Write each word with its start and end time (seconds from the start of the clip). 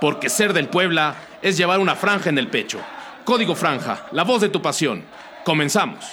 porque 0.00 0.28
ser 0.28 0.52
del 0.52 0.68
Puebla 0.68 1.14
es 1.42 1.56
llevar 1.56 1.80
una 1.80 1.96
franja 1.96 2.30
en 2.30 2.38
el 2.38 2.48
pecho. 2.48 2.80
Código 3.24 3.54
Franja, 3.54 4.06
la 4.12 4.24
voz 4.24 4.40
de 4.40 4.48
tu 4.48 4.62
pasión. 4.62 5.04
Comenzamos. 5.44 6.04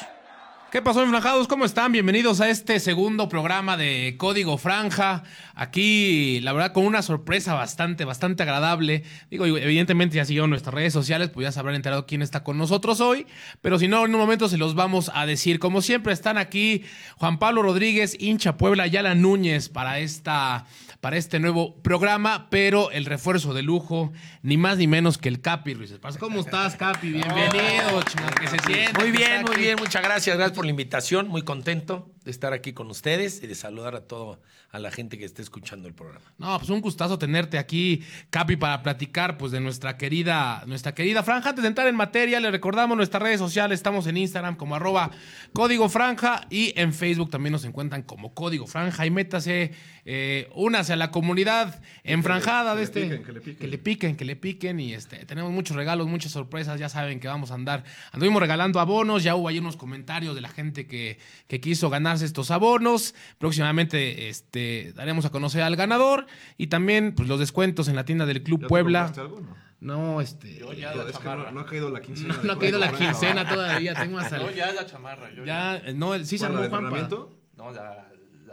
¿Qué 0.76 0.82
pasó, 0.82 1.02
enfranjados? 1.02 1.48
¿Cómo 1.48 1.64
están? 1.64 1.94
Bienvenidos 1.94 2.42
a 2.42 2.50
este 2.50 2.82
segundo 2.82 3.30
programa 3.30 3.78
de 3.78 4.16
Código 4.18 4.58
Franja. 4.58 5.24
Aquí, 5.54 6.42
la 6.42 6.52
verdad, 6.52 6.74
con 6.74 6.86
una 6.86 7.02
sorpresa 7.02 7.54
bastante, 7.54 8.04
bastante 8.04 8.44
agradable. 8.44 9.04
Digo, 9.32 9.46
evidentemente 9.46 10.18
ya 10.18 10.26
siguieron 10.26 10.50
nuestras 10.50 10.74
redes 10.74 10.92
sociales, 10.92 11.30
pues 11.30 11.46
ya 11.46 11.54
se 11.54 11.62
habrán 11.62 11.76
enterado 11.76 12.06
quién 12.06 12.22
está 12.22 12.44
con 12.44 12.58
nosotros 12.58 13.00
hoy. 13.00 13.26
Pero 13.62 13.80
si 13.80 13.88
no, 13.88 14.04
en 14.04 14.14
un 14.14 14.20
momento 14.20 14.50
se 14.50 14.58
los 14.58 14.76
vamos 14.76 15.10
a 15.16 15.26
decir. 15.26 15.60
Como 15.60 15.82
siempre, 15.82 16.12
están 16.12 16.38
aquí 16.38 16.84
Juan 17.16 17.40
Pablo 17.40 17.62
Rodríguez, 17.62 18.18
hincha 18.20 18.58
Puebla, 18.58 18.86
Yala 18.86 19.16
Núñez 19.16 19.70
para 19.70 20.00
esta 20.00 20.66
para 21.06 21.18
este 21.18 21.40
nuevo 21.40 21.76
programa, 21.84 22.48
pero 22.50 22.90
el 22.90 23.06
refuerzo 23.06 23.54
de 23.54 23.62
lujo, 23.62 24.12
ni 24.42 24.58
más 24.58 24.80
ni 24.80 24.88
menos 24.88 25.20
que 25.20 25.30
el 25.30 25.40
Capi 25.40 25.76
Ruiz. 25.76 25.94
¿Cómo 26.20 26.40
estás, 26.40 26.76
Capi? 26.76 27.12
Bienvenido, 27.12 28.02
que 28.42 28.48
se 28.48 28.58
siente. 28.66 29.00
Muy 29.00 29.12
bien, 29.12 29.44
muy 29.46 29.56
bien, 29.56 29.76
muchas 29.80 30.02
gracias. 30.02 30.36
Gracias 30.36 30.56
por 30.56 30.65
la 30.66 30.72
invitación, 30.72 31.28
muy 31.28 31.44
contento 31.44 32.15
de 32.26 32.32
estar 32.32 32.54
aquí 32.54 32.74
con 32.74 32.90
ustedes 32.90 33.42
y 33.44 33.48
de 33.48 33.54
saludar 33.54 33.96
a 33.96 34.02
todo 34.02 34.42
a 34.72 34.80
la 34.80 34.92
gente 34.92 35.18
que 35.18 35.26
esté 35.26 35.42
escuchando 35.42 35.88
el 35.88 35.94
programa. 35.94 36.26
No, 36.38 36.58
pues 36.58 36.70
un 36.70 36.82
gustazo 36.82 37.18
tenerte 37.18 37.58
aquí, 37.58 38.04
Capi, 38.32 38.58
para 38.58 38.82
platicar 38.82 39.38
pues 39.38 39.52
de 39.52 39.62
nuestra 39.62 39.96
querida, 39.96 40.64
nuestra 40.66 40.94
querida 40.94 41.24
franja. 41.24 41.50
Antes 41.50 41.62
de 41.62 41.70
entrar 41.70 41.88
en 41.88 41.96
materia, 41.96 42.40
le 42.40 42.52
recordamos 42.52 42.98
nuestras 42.98 43.22
redes 43.22 43.40
sociales, 43.40 43.80
estamos 43.80 44.08
en 44.08 44.18
Instagram 44.18 44.56
como 44.56 44.76
arroba 44.76 45.12
código 45.54 45.88
franja 45.88 46.48
y 46.50 46.74
en 46.76 46.94
Facebook 46.94 47.30
también 47.30 47.54
nos 47.54 47.64
encuentran 47.64 48.02
como 48.02 48.34
código 48.34 48.66
franja 48.66 49.06
y 49.06 49.12
métase, 49.12 49.72
eh, 50.04 50.50
únase 50.56 50.94
a 50.94 50.96
la 50.96 51.12
comunidad 51.12 51.80
enfranjada 52.04 52.76
de 52.76 52.84
este. 52.84 53.22
que, 53.22 53.32
le 53.32 53.40
piquen. 53.42 53.56
que 53.58 53.68
le 53.68 53.78
piquen, 53.78 54.16
que 54.18 54.26
le 54.26 54.36
piquen 54.36 54.80
y 54.80 54.94
este, 54.94 55.26
tenemos 55.26 55.52
muchos 55.52 55.78
regalos, 55.78 56.08
muchas 56.08 56.32
sorpresas, 56.32 56.80
ya 56.80 56.90
saben 56.90 57.20
que 57.20 57.28
vamos 57.28 57.52
a 57.52 57.54
andar, 57.54 57.84
anduvimos 58.12 58.42
regalando 58.42 58.80
abonos, 58.80 59.24
ya 59.24 59.36
hubo 59.36 59.48
ahí 59.48 59.60
unos 59.60 59.78
comentarios 59.78 60.34
de 60.34 60.42
la 60.42 60.50
gente 60.50 60.88
que, 60.88 61.20
que 61.48 61.62
quiso 61.62 61.90
estos 62.22 62.52
abonos, 62.52 63.16
próximamente 63.38 64.30
este 64.30 64.94
daremos 64.94 65.26
a 65.26 65.30
conocer 65.30 65.62
al 65.62 65.76
ganador 65.76 66.28
y 66.58 66.68
también 66.68 67.14
pues, 67.14 67.28
los 67.28 67.40
descuentos 67.40 67.88
en 67.88 67.96
la 67.96 68.06
tienda 68.06 68.26
del 68.26 68.44
Club 68.44 68.68
Puebla. 68.68 69.12
Algo, 69.18 69.42
no? 69.42 69.66
No, 69.82 70.22
este. 70.22 70.56
Yo 70.56 70.74
ya 70.74 70.96
la 70.96 71.12
chamarra. 71.12 71.52
no, 71.52 71.60
ha 71.60 71.66
caído 71.66 71.90
la 71.92 72.02
quincena. 72.02 72.40
No, 72.44 72.54
ha 72.54 72.60
caído 72.60 72.80
la 72.80 72.92
quincena 72.92 73.48
todavía. 73.48 73.94
Tengo 73.94 74.18
hasta. 74.18 74.38
No, 74.38 74.50
ya 74.50 74.72
la 74.72 74.86
chamarra. 74.86 75.30
ya, 75.46 75.82
no, 75.94 76.18
sí 76.24 76.38
se 76.38 76.46
armó 76.46 76.68
Juanpa. 76.68 77.08
No, 77.56 77.72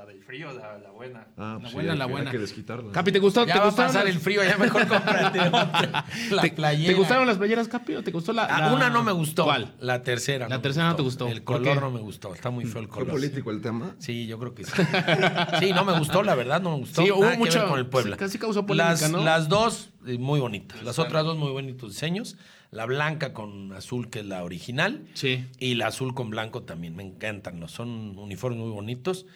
ya 0.07 0.13
el 0.13 0.23
frío, 0.23 0.53
la, 0.53 0.79
la 0.79 0.91
buena. 0.91 1.27
Ah, 1.37 1.55
la 1.55 1.61
pues 1.61 1.73
buena, 1.73 1.95
la 1.95 2.07
buena. 2.07 2.31
Hay 2.31 2.37
que 2.37 2.39
desquitarla. 2.43 2.93
Capi, 2.93 3.13
¿te 3.13 3.19
gustó? 3.19 3.47
Ya 3.47 3.55
¿te 3.55 3.61
va 3.61 3.69
a 3.69 3.77
pasar 3.77 4.07
el 4.07 4.19
frío, 4.19 4.43
ya 4.43 4.57
mejor 4.59 4.87
cómprate 4.87 5.39
la 6.31 6.43
playera. 6.55 6.93
¿Te 6.93 6.95
gustaron 6.95 7.27
las 7.27 7.39
playeras, 7.39 7.69
Capi? 7.69 7.95
¿O 7.95 8.03
te 8.03 8.11
gustó 8.11 8.33
la, 8.33 8.45
ah, 8.45 8.73
Una 8.73 8.91
no 8.91 9.03
me 9.03 9.13
gustó. 9.13 9.45
¿Cuál? 9.45 9.75
La 9.81 10.03
tercera. 10.03 10.49
La 10.49 10.61
tercera 10.61 10.89
no 10.89 10.97
te 10.97 11.03
gustó. 11.03 11.29
El 11.29 11.45
color 11.45 11.81
no 11.81 11.91
me 11.91 12.01
gustó. 12.01 12.35
Está 12.35 12.51
muy 12.51 12.65
feo 12.65 12.83
el 12.83 12.89
color. 12.89 13.07
¿Fue 13.07 13.15
político 13.15 13.51
el 13.51 13.61
tema? 13.61 13.95
Sí, 13.99 14.27
yo 14.27 14.39
creo 14.39 14.55
que 14.55 14.65
sí. 14.65 14.73
sí, 15.61 15.73
no 15.73 15.85
me 15.85 15.99
gustó, 15.99 16.23
la 16.23 16.35
verdad, 16.35 16.61
no 16.61 16.73
me 16.73 16.77
gustó. 16.79 17.03
Sí, 17.03 17.11
hubo 17.11 17.31
mucho. 17.37 17.67
con 17.69 17.79
el 17.79 17.87
Puebla. 17.87 18.17
casi 18.17 18.39
causó 18.39 18.67
polémica, 18.67 18.93
las, 18.93 19.11
¿no? 19.11 19.23
Las 19.23 19.49
dos, 19.49 19.91
eh, 20.07 20.19
muy 20.19 20.41
bonitas. 20.41 20.83
Las 20.83 20.99
otras 20.99 21.25
dos, 21.25 21.37
muy 21.37 21.51
bonitos 21.51 21.93
diseños. 21.93 22.37
La 22.71 22.87
blanca 22.87 23.35
con 23.35 23.73
azul, 23.75 24.09
que 24.09 24.21
es 24.21 24.27
la 24.27 24.43
original. 24.45 25.05
Sí. 25.13 25.45
Y 25.59 25.75
la 25.75 25.89
azul 25.89 26.15
con 26.15 26.31
blanco 26.31 26.63
también. 26.63 26.97
Me 26.97 27.03
encantan. 27.03 27.69
Son 27.69 28.17
uniformes 28.17 28.61
muy 28.61 28.71
bonitos. 28.71 29.27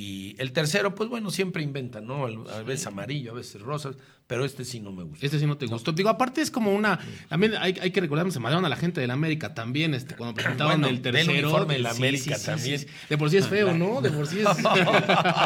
Y 0.00 0.34
el 0.38 0.54
tercero, 0.54 0.94
pues 0.94 1.10
bueno, 1.10 1.30
siempre 1.30 1.62
inventa, 1.62 2.00
¿no? 2.00 2.24
A 2.24 2.62
veces 2.62 2.86
amarillo, 2.86 3.32
a 3.32 3.34
veces 3.34 3.60
rosas, 3.60 3.96
pero 4.30 4.44
este 4.44 4.64
sí 4.64 4.78
no 4.78 4.92
me 4.92 5.02
gusta. 5.02 5.26
Este 5.26 5.40
sí 5.40 5.44
no 5.44 5.56
te 5.56 5.66
gustó. 5.66 5.90
Digo, 5.90 6.08
aparte 6.08 6.40
es 6.40 6.52
como 6.52 6.72
una. 6.72 7.00
También 7.28 7.56
hay, 7.56 7.76
hay 7.82 7.90
que 7.90 8.00
recordar, 8.00 8.30
se 8.30 8.38
mandaron 8.38 8.64
a 8.64 8.68
la 8.68 8.76
gente 8.76 9.00
de 9.00 9.08
la 9.08 9.14
América 9.14 9.54
también, 9.54 9.92
este, 9.92 10.14
cuando 10.14 10.36
presentaban 10.36 10.84
el 10.84 11.02
tercero. 11.02 11.32
Uniforme 11.32 11.74
de 11.74 11.80
la 11.80 11.90
América 11.90 12.36
también. 12.38 12.86
de 13.08 13.18
por 13.18 13.28
sí 13.28 13.38
es 13.38 13.48
feo, 13.48 13.74
¿no? 13.74 14.00
De 14.00 14.10
por 14.10 14.28
sí 14.28 14.38
es. 14.38 14.44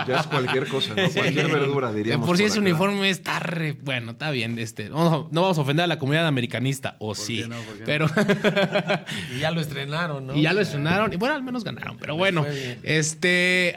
ya 0.06 0.20
es 0.20 0.26
cualquier 0.26 0.68
cosa, 0.68 0.92
¿no? 0.94 1.08
Cualquier 1.08 1.48
verdura, 1.50 1.94
diríamos. 1.94 2.26
De 2.26 2.28
por 2.28 2.36
sí 2.36 2.44
ese 2.44 2.58
uniforme 2.58 3.08
está 3.08 3.38
re. 3.38 3.72
Bueno, 3.72 4.10
está 4.10 4.30
bien. 4.30 4.58
Este, 4.58 4.90
no, 4.90 5.30
no 5.32 5.40
vamos 5.40 5.56
a 5.56 5.62
ofender 5.62 5.84
a 5.84 5.86
la 5.86 5.98
comunidad 5.98 6.26
americanista, 6.26 6.96
o 6.98 7.14
sí. 7.14 7.42
No, 7.48 7.56
pero. 7.86 8.06
y 9.34 9.38
ya 9.38 9.50
lo 9.50 9.62
estrenaron, 9.62 10.26
¿no? 10.26 10.36
Y 10.36 10.42
ya 10.42 10.52
lo 10.52 10.60
estrenaron. 10.60 11.10
Y 11.10 11.16
bueno, 11.16 11.36
al 11.36 11.42
menos 11.42 11.64
ganaron. 11.64 11.96
Pero 11.96 12.16
bueno, 12.16 12.44
este. 12.82 13.76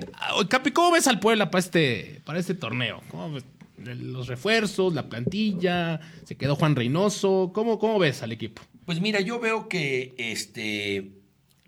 Capi, 0.49 0.71
¿cómo 0.71 0.91
ves 0.91 1.07
al 1.07 1.21
Puebla 1.21 1.49
para 1.49 1.59
este, 1.61 2.19
para 2.25 2.39
este 2.39 2.55
torneo? 2.55 3.01
¿Cómo 3.09 3.31
ves? 3.31 3.45
Los 3.77 4.27
refuerzos, 4.27 4.93
la 4.93 5.09
plantilla, 5.09 5.99
se 6.23 6.35
quedó 6.35 6.55
Juan 6.55 6.75
Reynoso. 6.75 7.51
¿Cómo, 7.53 7.79
cómo 7.79 7.99
ves 7.99 8.23
al 8.23 8.31
equipo? 8.31 8.61
Pues 8.85 9.01
mira, 9.01 9.19
yo 9.19 9.39
veo 9.39 9.67
que 9.67 10.15
este, 10.17 11.11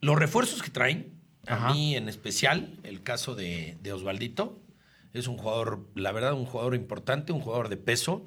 los 0.01 0.17
refuerzos 0.17 0.63
que 0.63 0.69
traen, 0.69 1.13
a 1.47 1.73
mí 1.73 1.95
en 1.95 2.09
especial, 2.09 2.79
el 2.83 3.01
caso 3.01 3.35
de, 3.35 3.77
de, 3.81 3.93
Osvaldito, 3.93 4.59
es 5.13 5.27
un 5.27 5.37
jugador, 5.37 5.87
la 5.95 6.11
verdad, 6.11 6.33
un 6.33 6.45
jugador 6.45 6.75
importante, 6.75 7.33
un 7.33 7.41
jugador 7.41 7.69
de 7.69 7.77
peso, 7.77 8.23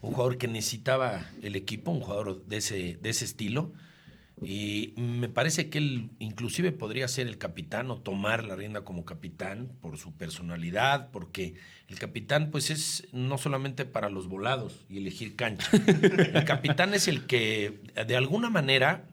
un 0.00 0.12
jugador 0.12 0.38
que 0.38 0.48
necesitaba 0.48 1.26
el 1.42 1.56
equipo, 1.56 1.90
un 1.90 2.00
jugador 2.00 2.44
de 2.46 2.58
ese, 2.58 2.98
de 3.00 3.10
ese 3.10 3.24
estilo. 3.24 3.72
Y 4.42 4.94
me 4.96 5.28
parece 5.28 5.68
que 5.68 5.78
él 5.78 6.10
inclusive 6.18 6.72
podría 6.72 7.08
ser 7.08 7.26
el 7.26 7.38
capitán 7.38 7.90
o 7.90 8.00
tomar 8.00 8.44
la 8.44 8.56
rienda 8.56 8.84
como 8.84 9.04
capitán 9.04 9.72
por 9.80 9.98
su 9.98 10.12
personalidad, 10.16 11.10
porque 11.10 11.54
el 11.88 11.98
capitán 11.98 12.50
pues 12.50 12.70
es 12.70 13.08
no 13.12 13.38
solamente 13.38 13.84
para 13.84 14.10
los 14.10 14.28
volados 14.28 14.84
y 14.88 14.98
elegir 14.98 15.36
cancha. 15.36 15.68
El 16.34 16.44
capitán 16.44 16.94
es 16.94 17.08
el 17.08 17.26
que 17.26 17.80
de 18.06 18.16
alguna 18.16 18.50
manera 18.50 19.08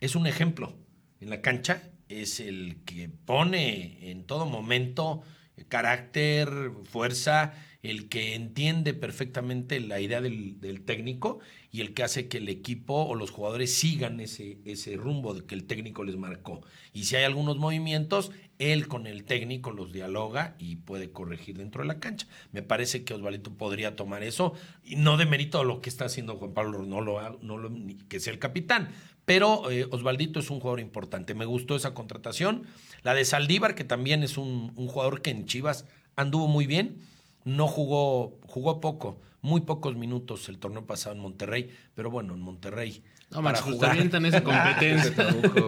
es 0.00 0.14
un 0.14 0.26
ejemplo 0.26 0.76
en 1.20 1.30
la 1.30 1.40
cancha, 1.40 1.82
es 2.08 2.40
el 2.40 2.78
que 2.84 3.08
pone 3.08 4.10
en 4.10 4.24
todo 4.24 4.46
momento 4.46 5.22
carácter, 5.68 6.48
fuerza, 6.84 7.54
el 7.82 8.08
que 8.08 8.34
entiende 8.34 8.92
perfectamente 8.92 9.80
la 9.80 10.00
idea 10.00 10.20
del, 10.20 10.82
técnico 10.84 11.40
y 11.72 11.80
el 11.80 11.94
que 11.94 12.02
hace 12.02 12.28
que 12.28 12.38
el 12.38 12.48
equipo 12.48 12.94
o 12.94 13.14
los 13.14 13.30
jugadores 13.30 13.74
sigan 13.74 14.20
ese, 14.20 14.58
ese 14.64 14.96
rumbo 14.96 15.46
que 15.46 15.54
el 15.54 15.64
técnico 15.64 16.04
les 16.04 16.16
marcó. 16.16 16.60
Y 16.92 17.04
si 17.04 17.16
hay 17.16 17.24
algunos 17.24 17.56
movimientos, 17.56 18.32
él 18.58 18.88
con 18.88 19.06
el 19.06 19.24
técnico 19.24 19.70
los 19.70 19.92
dialoga 19.92 20.54
y 20.58 20.76
puede 20.76 21.10
corregir 21.10 21.56
dentro 21.56 21.82
de 21.82 21.88
la 21.88 22.00
cancha. 22.00 22.26
Me 22.52 22.62
parece 22.62 23.04
que 23.04 23.14
Osvaldo 23.14 23.54
podría 23.54 23.96
tomar 23.96 24.22
eso, 24.22 24.52
y 24.84 24.96
no 24.96 25.16
de 25.16 25.24
mérito 25.24 25.60
a 25.60 25.64
lo 25.64 25.80
que 25.80 25.88
está 25.88 26.04
haciendo 26.04 26.36
Juan 26.36 26.52
Pablo, 26.52 26.84
no 26.84 27.00
lo, 27.00 27.38
no 27.40 27.56
lo, 27.56 27.72
que 28.08 28.20
sea 28.20 28.32
el 28.32 28.38
capitán, 28.38 28.90
pero 29.24 29.70
eh, 29.70 29.86
Osvaldito 29.90 30.40
es 30.40 30.50
un 30.50 30.60
jugador 30.60 30.80
importante. 30.80 31.34
Me 31.34 31.46
gustó 31.46 31.76
esa 31.76 31.94
contratación. 31.94 32.64
La 33.02 33.14
de 33.14 33.24
Saldívar, 33.24 33.74
que 33.74 33.84
también 33.84 34.22
es 34.22 34.36
un, 34.36 34.72
un 34.76 34.88
jugador 34.88 35.22
que 35.22 35.30
en 35.30 35.46
Chivas 35.46 35.86
anduvo 36.16 36.48
muy 36.48 36.66
bien 36.66 37.00
no 37.44 37.66
jugó, 37.66 38.38
jugó 38.46 38.80
poco, 38.80 39.20
muy 39.42 39.62
pocos 39.62 39.96
minutos 39.96 40.48
el 40.48 40.58
torneo 40.58 40.86
pasado 40.86 41.14
en 41.14 41.22
Monterrey, 41.22 41.70
pero 41.94 42.10
bueno, 42.10 42.34
en 42.34 42.40
Monterrey. 42.40 43.02
No, 43.30 43.42
para 43.42 43.60
jugar. 43.60 43.96
en 43.96 44.26
esa 44.26 44.42
competencia. 44.44 45.12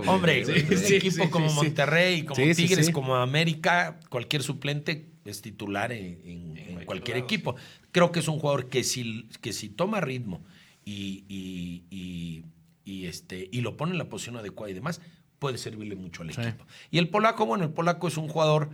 Hombre, 0.06 0.44
un 0.44 0.93
equipo 0.93 1.31
como 1.31 1.53
Monterrey, 1.53 2.25
como 2.25 2.43
Tigres, 2.55 2.91
como 2.91 3.15
América, 3.15 4.00
cualquier 4.09 4.43
suplente 4.43 5.12
es 5.25 5.41
titular 5.43 5.93
en, 5.93 6.84
cualquier 6.84 7.16
equipo. 7.16 7.55
Creo 7.93 8.11
que 8.11 8.21
es 8.21 8.28
un 8.28 8.38
jugador 8.38 8.69
que 8.69 8.82
si, 8.84 9.28
que 9.41 9.53
si 9.53 9.69
toma 9.69 10.00
ritmo 10.00 10.44
y, 10.84 11.25
y, 11.28 12.44
y, 12.84 13.06
este, 13.06 13.49
y 13.53 13.61
lo 13.61 13.77
pone 13.77 13.93
en 13.93 13.99
la 13.99 14.09
posición 14.09 14.37
adecuada 14.37 14.71
y 14.71 14.75
demás, 14.75 15.00
puede 15.38 15.59
servirle 15.59 15.94
mucho 15.94 16.22
al 16.22 16.31
equipo. 16.31 16.66
Y 16.91 16.99
el 16.99 17.09
polaco, 17.09 17.47
bueno, 17.47 17.65
el 17.65 17.71
polaco 17.71 18.09
es 18.09 18.16
un 18.16 18.28
jugador 18.28 18.71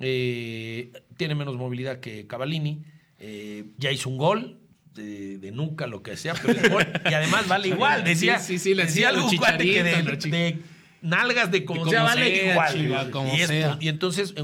eh, 0.00 0.92
tiene 1.16 1.34
menos 1.34 1.56
movilidad 1.56 2.00
que 2.00 2.26
Cavallini, 2.26 2.82
eh, 3.18 3.64
ya 3.78 3.90
hizo 3.90 4.08
un 4.08 4.18
gol, 4.18 4.58
de, 4.94 5.50
nunca 5.52 5.86
lo 5.86 6.02
que 6.02 6.16
sea, 6.16 6.34
pero 6.34 6.70
gol, 6.70 6.86
y 7.10 7.14
además 7.14 7.48
vale 7.48 7.68
igual. 7.68 8.04
Decía, 8.04 8.38
sí, 8.38 8.58
sí, 8.58 8.74
le 8.74 8.84
decía, 8.84 9.08
algo 9.08 9.28
que 9.28 9.82
de, 9.82 10.58
nalgas 11.00 11.50
de 11.50 11.64
como, 11.64 11.88
sea, 11.88 12.02
vale 12.02 12.50
igual. 12.50 13.78
y, 13.80 13.88
entonces, 13.88 14.34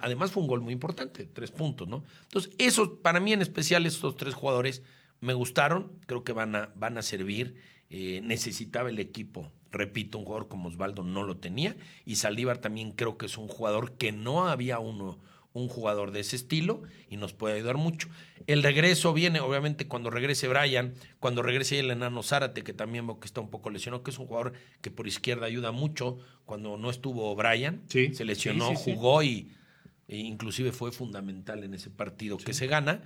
además 0.00 0.30
fue 0.30 0.42
un 0.42 0.48
gol 0.48 0.60
muy 0.60 0.72
importante, 0.72 1.26
tres 1.26 1.50
puntos, 1.50 1.88
¿no? 1.88 2.04
Entonces, 2.24 2.52
eso, 2.58 3.00
para 3.00 3.20
mí 3.20 3.32
en 3.32 3.42
especial, 3.42 3.86
estos 3.86 4.16
tres 4.16 4.34
jugadores 4.34 4.82
me 5.20 5.34
gustaron, 5.34 5.92
creo 6.06 6.24
que 6.24 6.32
van 6.32 6.54
a, 6.56 6.70
van 6.76 6.98
a 6.98 7.02
servir. 7.02 7.56
Eh, 7.88 8.20
necesitaba 8.24 8.90
el 8.90 8.98
equipo 8.98 9.52
Repito, 9.76 10.18
un 10.18 10.24
jugador 10.24 10.48
como 10.48 10.68
Osvaldo 10.68 11.02
no 11.02 11.22
lo 11.22 11.36
tenía. 11.36 11.76
Y 12.04 12.16
Saldívar 12.16 12.58
también 12.58 12.92
creo 12.92 13.18
que 13.18 13.26
es 13.26 13.38
un 13.38 13.48
jugador 13.48 13.92
que 13.92 14.12
no 14.12 14.48
había 14.48 14.78
uno, 14.78 15.18
un 15.52 15.68
jugador 15.68 16.10
de 16.10 16.20
ese 16.20 16.36
estilo 16.36 16.82
y 17.08 17.16
nos 17.16 17.32
puede 17.32 17.56
ayudar 17.56 17.76
mucho. 17.76 18.08
El 18.46 18.62
regreso 18.62 19.12
viene, 19.12 19.40
obviamente, 19.40 19.88
cuando 19.88 20.10
regrese 20.10 20.48
Brian, 20.48 20.94
cuando 21.18 21.42
regrese 21.42 21.78
el 21.78 21.90
enano 21.90 22.22
Zárate, 22.22 22.62
que 22.62 22.72
también 22.72 23.06
veo 23.06 23.20
que 23.20 23.26
está 23.26 23.40
un 23.40 23.50
poco 23.50 23.70
lesionado, 23.70 24.02
que 24.02 24.10
es 24.10 24.18
un 24.18 24.26
jugador 24.26 24.52
que 24.80 24.90
por 24.90 25.06
izquierda 25.08 25.46
ayuda 25.46 25.72
mucho. 25.72 26.18
Cuando 26.44 26.76
no 26.76 26.90
estuvo 26.90 27.34
Brian, 27.34 27.82
se 27.88 28.24
lesionó, 28.24 28.74
jugó 28.74 29.22
y 29.22 29.52
e 30.08 30.18
inclusive 30.18 30.72
fue 30.72 30.92
fundamental 30.92 31.64
en 31.64 31.74
ese 31.74 31.90
partido 31.90 32.36
que 32.36 32.54
se 32.54 32.66
gana. 32.66 33.02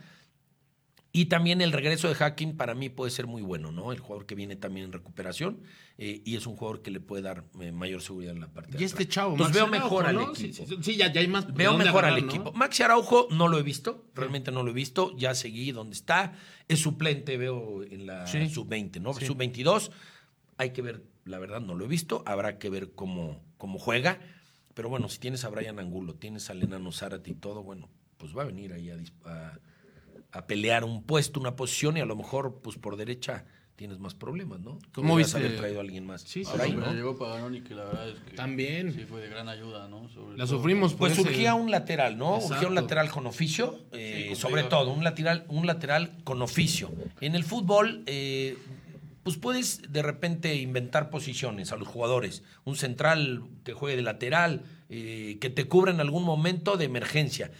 Y 1.12 1.24
también 1.26 1.60
el 1.60 1.72
regreso 1.72 2.06
de 2.08 2.14
Hacking 2.14 2.56
para 2.56 2.74
mí 2.76 2.88
puede 2.88 3.10
ser 3.10 3.26
muy 3.26 3.42
bueno, 3.42 3.72
¿no? 3.72 3.90
El 3.90 3.98
jugador 3.98 4.26
que 4.26 4.36
viene 4.36 4.54
también 4.54 4.86
en 4.86 4.92
recuperación 4.92 5.60
eh, 5.98 6.22
y 6.24 6.36
es 6.36 6.46
un 6.46 6.54
jugador 6.54 6.82
que 6.82 6.92
le 6.92 7.00
puede 7.00 7.22
dar 7.22 7.44
eh, 7.60 7.72
mayor 7.72 8.00
seguridad 8.00 8.32
en 8.32 8.40
la 8.40 8.46
parte 8.52 8.76
de 8.76 8.80
Y 8.80 8.84
este 8.84 9.08
chavo, 9.08 9.32
Entonces 9.32 9.56
Max 9.60 9.70
veo 9.72 9.80
mejor 9.82 10.06
Araujo, 10.06 10.26
al 10.28 10.32
¿no? 10.32 10.32
equipo. 10.34 10.82
Sí, 10.82 10.96
ya, 10.96 11.12
ya 11.12 11.20
hay 11.20 11.26
más. 11.26 11.52
Veo 11.52 11.76
mejor 11.76 12.04
al 12.04 12.16
equipo. 12.16 12.52
Maxi 12.52 12.84
Araujo 12.84 13.26
no 13.32 13.48
lo 13.48 13.58
he 13.58 13.64
visto, 13.64 14.06
realmente 14.14 14.52
no 14.52 14.62
lo 14.62 14.70
he 14.70 14.74
visto. 14.74 15.12
Ya 15.16 15.34
seguí 15.34 15.72
donde 15.72 15.94
está. 15.96 16.34
Es 16.68 16.78
suplente, 16.78 17.36
veo 17.36 17.82
en 17.82 18.06
la 18.06 18.28
Sí. 18.28 18.48
sub-20, 18.48 19.00
¿no? 19.00 19.12
Sub-22. 19.12 19.90
Hay 20.58 20.70
que 20.70 20.80
ver, 20.82 21.02
la 21.24 21.40
verdad 21.40 21.60
no 21.60 21.74
lo 21.74 21.86
he 21.86 21.88
visto. 21.88 22.22
Habrá 22.24 22.58
que 22.58 22.70
ver 22.70 22.92
cómo, 22.92 23.42
cómo 23.58 23.80
juega. 23.80 24.20
Pero 24.74 24.88
bueno, 24.88 25.08
si 25.08 25.18
tienes 25.18 25.44
a 25.44 25.48
Brian 25.48 25.80
Angulo, 25.80 26.14
tienes 26.14 26.50
a 26.50 26.54
Lenano 26.54 26.92
Zárate 26.92 27.32
y 27.32 27.34
todo, 27.34 27.64
bueno, 27.64 27.88
pues 28.16 28.36
va 28.36 28.42
a 28.42 28.46
venir 28.46 28.72
ahí 28.72 28.90
a, 28.90 28.96
a- 29.24 29.58
a 30.32 30.46
pelear 30.46 30.84
un 30.84 31.02
puesto, 31.02 31.40
una 31.40 31.56
posición 31.56 31.96
y 31.96 32.00
a 32.00 32.04
lo 32.06 32.16
mejor, 32.16 32.60
pues 32.62 32.76
por 32.76 32.96
derecha 32.96 33.44
tienes 33.76 33.98
más 33.98 34.14
problemas, 34.14 34.60
¿no? 34.60 34.78
¿Cómo 34.92 35.16
viste? 35.16 35.38
haber 35.38 35.56
traído 35.56 35.78
a 35.78 35.82
alguien 35.82 36.04
más. 36.04 36.20
Sí, 36.20 36.44
sí, 36.44 36.50
por 36.50 36.60
ahí, 36.60 36.70
sí, 36.70 36.76
¿no? 36.76 36.82
Pero 36.82 36.94
llegó 36.94 37.18
Paganoni 37.18 37.62
que 37.62 37.74
la 37.74 37.84
verdad 37.84 38.10
es 38.10 38.18
que 38.20 38.36
También. 38.36 38.92
sí 38.92 39.06
fue 39.08 39.22
de 39.22 39.28
gran 39.30 39.48
ayuda, 39.48 39.88
¿no? 39.88 40.06
Sobre 40.10 40.36
La 40.36 40.44
todo- 40.44 40.58
sufrimos 40.58 40.92
Pues 40.94 41.14
ese- 41.14 41.22
surgía 41.22 41.54
un 41.54 41.70
lateral, 41.70 42.18
¿no? 42.18 42.34
Exacto. 42.34 42.48
Surgía 42.54 42.68
un 42.68 42.74
lateral 42.74 43.10
con 43.10 43.26
oficio, 43.26 43.78
eh, 43.92 44.32
sobre 44.36 44.64
todo, 44.64 44.92
un 44.92 45.02
lateral, 45.02 45.46
un 45.48 45.66
lateral 45.66 46.10
con 46.24 46.42
oficio. 46.42 46.90
En 47.22 47.34
el 47.34 47.42
fútbol, 47.42 48.02
eh, 48.04 48.58
pues 49.22 49.36
puedes 49.38 49.90
de 49.90 50.02
repente 50.02 50.54
inventar 50.56 51.08
posiciones 51.08 51.72
a 51.72 51.76
los 51.76 51.88
jugadores. 51.88 52.42
Un 52.64 52.76
central 52.76 53.44
que 53.64 53.72
juegue 53.72 53.96
de 53.96 54.02
lateral, 54.02 54.62
eh, 54.90 55.38
que 55.40 55.48
te 55.48 55.66
cubra 55.68 55.90
en 55.90 56.00
algún 56.00 56.24
momento 56.24 56.76
de 56.76 56.84
emergencia. 56.84 57.50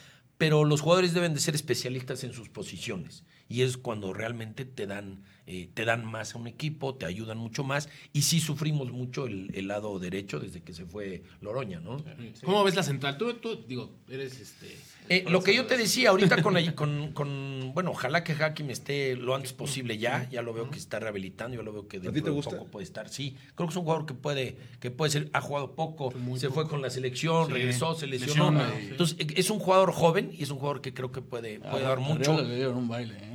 Pero 0.40 0.64
los 0.64 0.80
jugadores 0.80 1.12
deben 1.12 1.34
de 1.34 1.40
ser 1.40 1.54
especialistas 1.54 2.24
en 2.24 2.32
sus 2.32 2.48
posiciones. 2.48 3.24
Y 3.46 3.60
es 3.60 3.76
cuando 3.76 4.14
realmente 4.14 4.64
te 4.64 4.86
dan, 4.86 5.22
eh, 5.52 5.68
te 5.74 5.84
dan 5.84 6.04
más 6.04 6.34
a 6.34 6.38
un 6.38 6.46
equipo, 6.46 6.94
te 6.94 7.06
ayudan 7.06 7.36
mucho 7.38 7.64
más. 7.64 7.88
Y 8.12 8.22
sí 8.22 8.38
sufrimos 8.40 8.92
mucho 8.92 9.26
el, 9.26 9.50
el 9.54 9.66
lado 9.68 9.98
derecho 9.98 10.38
desde 10.38 10.62
que 10.62 10.72
se 10.72 10.84
fue 10.86 11.24
Loroña, 11.40 11.80
¿no? 11.80 11.96
¿Cómo 12.44 12.62
ves 12.62 12.76
la 12.76 12.82
central? 12.84 13.18
Tú, 13.18 13.34
tú 13.34 13.64
digo, 13.66 13.90
eres 14.08 14.38
este. 14.40 14.76
Eh, 15.08 15.24
lo 15.28 15.42
que 15.42 15.52
yo 15.56 15.66
te 15.66 15.76
decía 15.76 16.10
ahorita 16.10 16.40
con, 16.40 16.54
la- 16.54 16.74
con, 16.76 17.10
con- 17.12 17.72
bueno, 17.74 17.90
ojalá 17.90 18.22
que 18.22 18.32
Hakim 18.32 18.70
esté 18.70 19.16
lo 19.16 19.34
antes 19.34 19.52
posible 19.52 19.98
ya, 19.98 20.28
ya 20.30 20.40
lo 20.40 20.52
veo 20.52 20.70
que 20.70 20.78
está 20.78 21.00
rehabilitando, 21.00 21.56
yo 21.56 21.62
lo 21.64 21.72
veo 21.72 21.88
que 21.88 21.98
ti 21.98 22.06
de 22.08 22.22
poco 22.22 22.66
puede 22.66 22.84
estar, 22.84 23.08
sí, 23.08 23.36
creo 23.56 23.66
que 23.66 23.72
es 23.72 23.76
un 23.76 23.82
jugador 23.82 24.06
que 24.06 24.14
puede, 24.14 24.56
que 24.78 24.92
puede 24.92 25.10
ser, 25.10 25.28
ha 25.32 25.40
jugado 25.40 25.74
poco, 25.74 26.12
se 26.36 26.50
fue 26.50 26.68
con 26.68 26.80
la 26.80 26.90
selección, 26.90 27.46
Sí, 27.48 27.52
regresó, 27.54 27.94
se 27.94 28.06
lesionó, 28.06 28.52
lesiona, 28.52 28.72
sí. 28.78 28.86
entonces 28.90 29.16
eh, 29.18 29.26
es 29.36 29.50
un 29.50 29.58
jugador 29.58 29.90
joven 29.90 30.30
y 30.32 30.44
es 30.44 30.50
un 30.50 30.58
jugador 30.58 30.80
que 30.80 30.94
creo 30.94 31.10
que 31.10 31.22
puede, 31.22 31.58
puede 31.58 31.84
A- 31.84 31.88
dar 31.88 31.98
mucho. 31.98 32.40
Le 32.40 32.54
dieron 32.54 32.76
un 32.76 32.88
baile, 32.88 33.14
¿eh? 33.20 33.29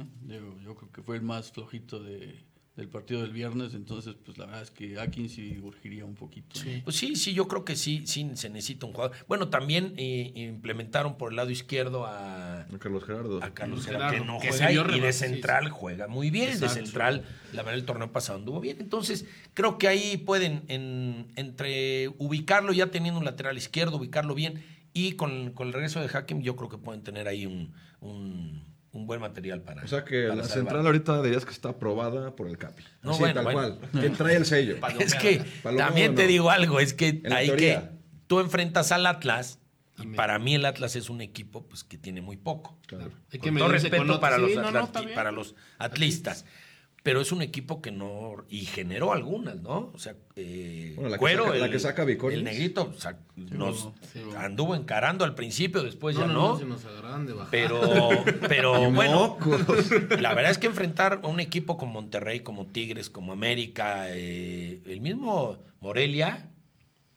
Yo, 0.76 0.80
creo 0.80 0.92
que 0.92 1.02
fue 1.02 1.16
el 1.16 1.22
más 1.22 1.52
flojito 1.52 2.04
de, 2.04 2.44
del 2.76 2.90
partido 2.90 3.22
del 3.22 3.32
viernes, 3.32 3.74
entonces 3.74 4.16
pues 4.26 4.38
la 4.38 4.46
verdad 4.46 4.62
es 4.64 4.72
que 4.72 5.00
Atkins 5.00 5.32
sí 5.34 5.58
urgiría 5.60 6.04
un 6.04 6.16
poquito. 6.16 6.60
¿no? 6.60 6.84
Pues 6.84 6.98
sí, 6.98 7.16
sí, 7.16 7.34
yo 7.34 7.48
creo 7.48 7.64
que 7.64 7.76
sí, 7.78 8.04
sí 8.06 8.30
se 8.36 8.50
necesita 8.50 8.86
un 8.86 8.92
jugador. 8.94 9.16
Bueno, 9.28 9.48
también 9.48 9.94
eh, 9.98 10.34
implementaron 10.36 11.18
por 11.18 11.32
el 11.32 11.38
lado 11.38 11.50
izquierdo 11.52 12.06
a, 12.06 12.68
Carlos 12.80 13.06
Gerardo. 13.06 13.42
a 13.42 13.54
Carlos 13.54 13.86
Gerardo, 13.86 14.10
Gerardo, 14.10 14.26
que 14.26 14.32
no 14.32 14.40
que 14.40 14.50
juega 14.50 14.72
y 14.72 15.00
de 15.00 15.14
sí, 15.14 15.20
central 15.20 15.70
juega 15.70 16.08
muy 16.08 16.30
bien. 16.32 16.50
Exacto. 16.50 16.76
De 16.76 16.82
central, 16.86 17.24
la 17.54 17.64
verdad, 17.64 17.80
el 17.80 17.86
torneo 17.86 18.12
pasado 18.12 18.40
anduvo 18.40 18.60
bien. 18.60 18.78
Entonces, 18.82 19.26
creo 19.54 19.78
que 19.78 19.88
ahí 19.88 20.18
pueden, 20.18 20.64
en- 20.68 21.28
entre 21.38 22.10
ubicarlo 22.18 22.74
ya 22.74 22.92
teniendo 22.92 23.20
un 23.20 23.26
lateral 23.26 23.58
izquierdo, 23.58 23.98
ubicarlo 23.98 24.36
bien, 24.36 24.64
y 24.94 25.14
con, 25.14 25.52
con 25.52 25.68
el 25.68 25.74
regreso 25.74 26.00
de 26.02 26.10
Hakim, 26.16 26.42
yo 26.42 26.56
creo 26.56 26.70
que 26.70 26.78
pueden 26.78 27.04
tener 27.04 27.28
ahí 27.28 27.46
un, 27.46 27.74
un- 28.02 28.75
un 28.96 29.06
buen 29.08 29.22
material 29.22 29.62
para. 29.62 29.84
O 29.84 29.88
sea 29.88 30.04
que 30.06 30.24
la 30.24 30.36
salvar. 30.36 30.48
central 30.50 30.86
ahorita 30.86 31.22
dirías 31.22 31.46
que 31.46 31.52
está 31.52 31.70
aprobada 31.70 32.36
por 32.36 32.48
el 32.48 32.58
Capi. 32.58 32.84
No, 33.04 33.12
Así, 33.12 33.20
bueno, 33.20 33.36
tal 33.36 33.44
bueno. 33.54 33.78
cual. 33.80 34.02
Que 34.02 34.10
trae 34.10 34.36
el 34.38 34.46
sello. 34.46 34.78
Es 35.00 35.16
que 35.16 35.44
Palomero, 35.62 35.86
también 35.88 36.16
te 36.16 36.24
no. 36.24 36.28
digo 36.30 36.50
algo, 36.50 36.80
es 36.80 36.94
que 36.94 37.22
hay 37.32 37.52
que 37.52 37.82
tú 38.28 38.40
enfrentas 38.40 38.92
al 38.92 39.06
Atlas 39.06 39.60
y 40.02 40.08
para 40.08 40.40
mí 40.40 40.56
el 40.56 40.66
Atlas 40.66 40.96
es 40.96 41.10
un 41.10 41.22
equipo 41.22 41.68
pues 41.68 41.84
que 41.84 41.98
tiene 41.98 42.22
muy 42.22 42.38
poco. 42.38 42.78
Claro. 42.88 43.12
Hay 43.32 43.40
que 43.40 43.50
Con 43.50 43.58
todo 43.58 43.70
respeto 43.70 44.06
con 44.06 44.20
para, 44.20 44.38
Sí, 44.38 44.42
los 44.56 44.74
no, 44.74 44.92
para 45.14 45.32
los 45.32 45.56
atlistas. 45.78 46.46
Pero 47.06 47.22
es 47.22 47.32
un 47.32 47.44
equipo 47.44 47.84
que 47.84 47.92
no. 47.92 48.44
Y 48.50 48.66
generó 48.66 49.14
algunas, 49.14 49.58
¿no? 49.62 49.92
O 49.94 50.00
sea, 50.00 50.16
eh, 50.36 50.94
Bueno, 50.96 51.10
la 51.12 51.18
que 51.18 51.20
Cuero, 51.20 51.46
saca- 51.46 51.58
la 51.60 51.66
el, 51.68 51.72
que 51.72 51.80
saca 51.80 52.04
Viconis. 52.04 52.38
el 52.40 52.44
negrito 52.44 52.92
nos 53.52 53.90
sí, 54.12 54.22
bueno. 54.26 54.40
anduvo 54.40 54.74
encarando 54.76 55.24
al 55.24 55.36
principio, 55.36 55.84
después 55.84 56.16
No, 56.16 56.22
ya 56.22 56.28
no, 56.28 56.34
no. 56.34 56.48
no, 56.54 56.58
se 56.58 56.66
nos 56.66 56.84
agarraron 56.86 57.28
de 57.28 57.34
bajar. 57.34 57.52
Pero, 57.52 57.80
pero 58.50 58.90
bueno, 58.92 59.38
Mocos. 59.38 59.92
la 60.20 60.34
verdad 60.34 60.50
es 60.50 60.58
que 60.58 60.66
enfrentar 60.66 61.20
a 61.24 61.28
un 61.28 61.40
equipo 61.40 61.78
como 61.78 61.94
Monterrey, 61.94 62.40
como 62.40 62.66
Tigres, 62.66 63.12
como 63.12 63.34
América, 63.34 64.06
eh, 64.10 64.82
el 64.88 65.00
mismo 65.00 65.60
Morelia, 65.82 66.50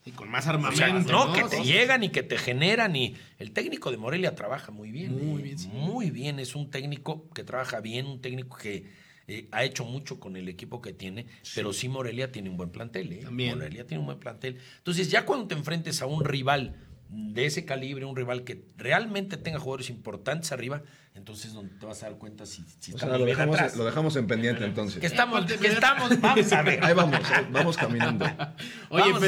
Y 0.04 0.10
con 0.10 0.28
más 0.30 0.46
o 0.46 0.50
armamento. 0.50 0.76
sea, 0.76 0.92
no, 0.92 1.32
que 1.32 1.44
te 1.44 1.64
llegan 1.64 2.02
y 2.04 2.10
que 2.10 2.22
te 2.22 2.36
generan. 2.36 2.94
Y 2.94 3.14
el 3.38 3.52
técnico 3.52 3.90
de 3.90 3.96
Morelia 3.96 4.34
trabaja 4.34 4.70
muy 4.70 4.90
bien. 4.90 5.12
Muy 5.16 5.40
eh, 5.40 5.44
bien, 5.44 5.58
sí. 5.58 5.68
Muy 5.72 6.10
bien. 6.10 6.38
Es 6.40 6.54
un 6.54 6.70
técnico 6.70 7.30
que 7.30 7.42
trabaja 7.42 7.80
bien, 7.80 8.04
un 8.04 8.20
técnico 8.20 8.58
que 8.58 9.07
eh, 9.28 9.46
ha 9.52 9.62
hecho 9.62 9.84
mucho 9.84 10.18
con 10.18 10.36
el 10.36 10.48
equipo 10.48 10.80
que 10.82 10.92
tiene. 10.92 11.26
Pero 11.54 11.72
sí, 11.72 11.88
Morelia 11.88 12.32
tiene 12.32 12.50
un 12.50 12.56
buen 12.56 12.70
plantel. 12.70 13.12
eh. 13.12 13.20
También. 13.22 13.54
Morelia 13.56 13.86
tiene 13.86 14.00
un 14.00 14.06
buen 14.06 14.18
plantel. 14.18 14.58
Entonces, 14.78 15.10
ya 15.10 15.24
cuando 15.26 15.46
te 15.46 15.54
enfrentes 15.54 16.02
a 16.02 16.06
un 16.06 16.24
rival 16.24 16.76
de 17.10 17.46
ese 17.46 17.64
calibre, 17.64 18.04
un 18.04 18.16
rival 18.16 18.44
que 18.44 18.66
realmente 18.76 19.36
tenga 19.38 19.58
jugadores 19.58 19.88
importantes 19.88 20.52
arriba, 20.52 20.82
entonces 21.14 21.46
es 21.46 21.52
donde 21.54 21.74
te 21.74 21.86
vas 21.86 22.02
a 22.02 22.10
dar 22.10 22.18
cuenta 22.18 22.44
si, 22.44 22.62
si 22.80 22.92
O 22.92 22.98
sea, 22.98 23.16
lo 23.16 23.24
dejamos, 23.24 23.56
atrás. 23.56 23.76
lo 23.76 23.84
dejamos 23.86 24.14
en 24.16 24.26
pendiente 24.26 24.64
entonces. 24.64 25.00
Que 25.00 25.06
estamos, 25.06 25.44
que 25.46 25.68
estamos, 25.68 26.20
vamos 26.20 26.52
a 26.52 26.62
ver. 26.62 26.84
Ahí 26.84 26.94
vamos, 26.94 27.18
vamos 27.50 27.76
caminando. 27.78 28.24
Oye, 28.90 29.12
Vamos 29.12 29.20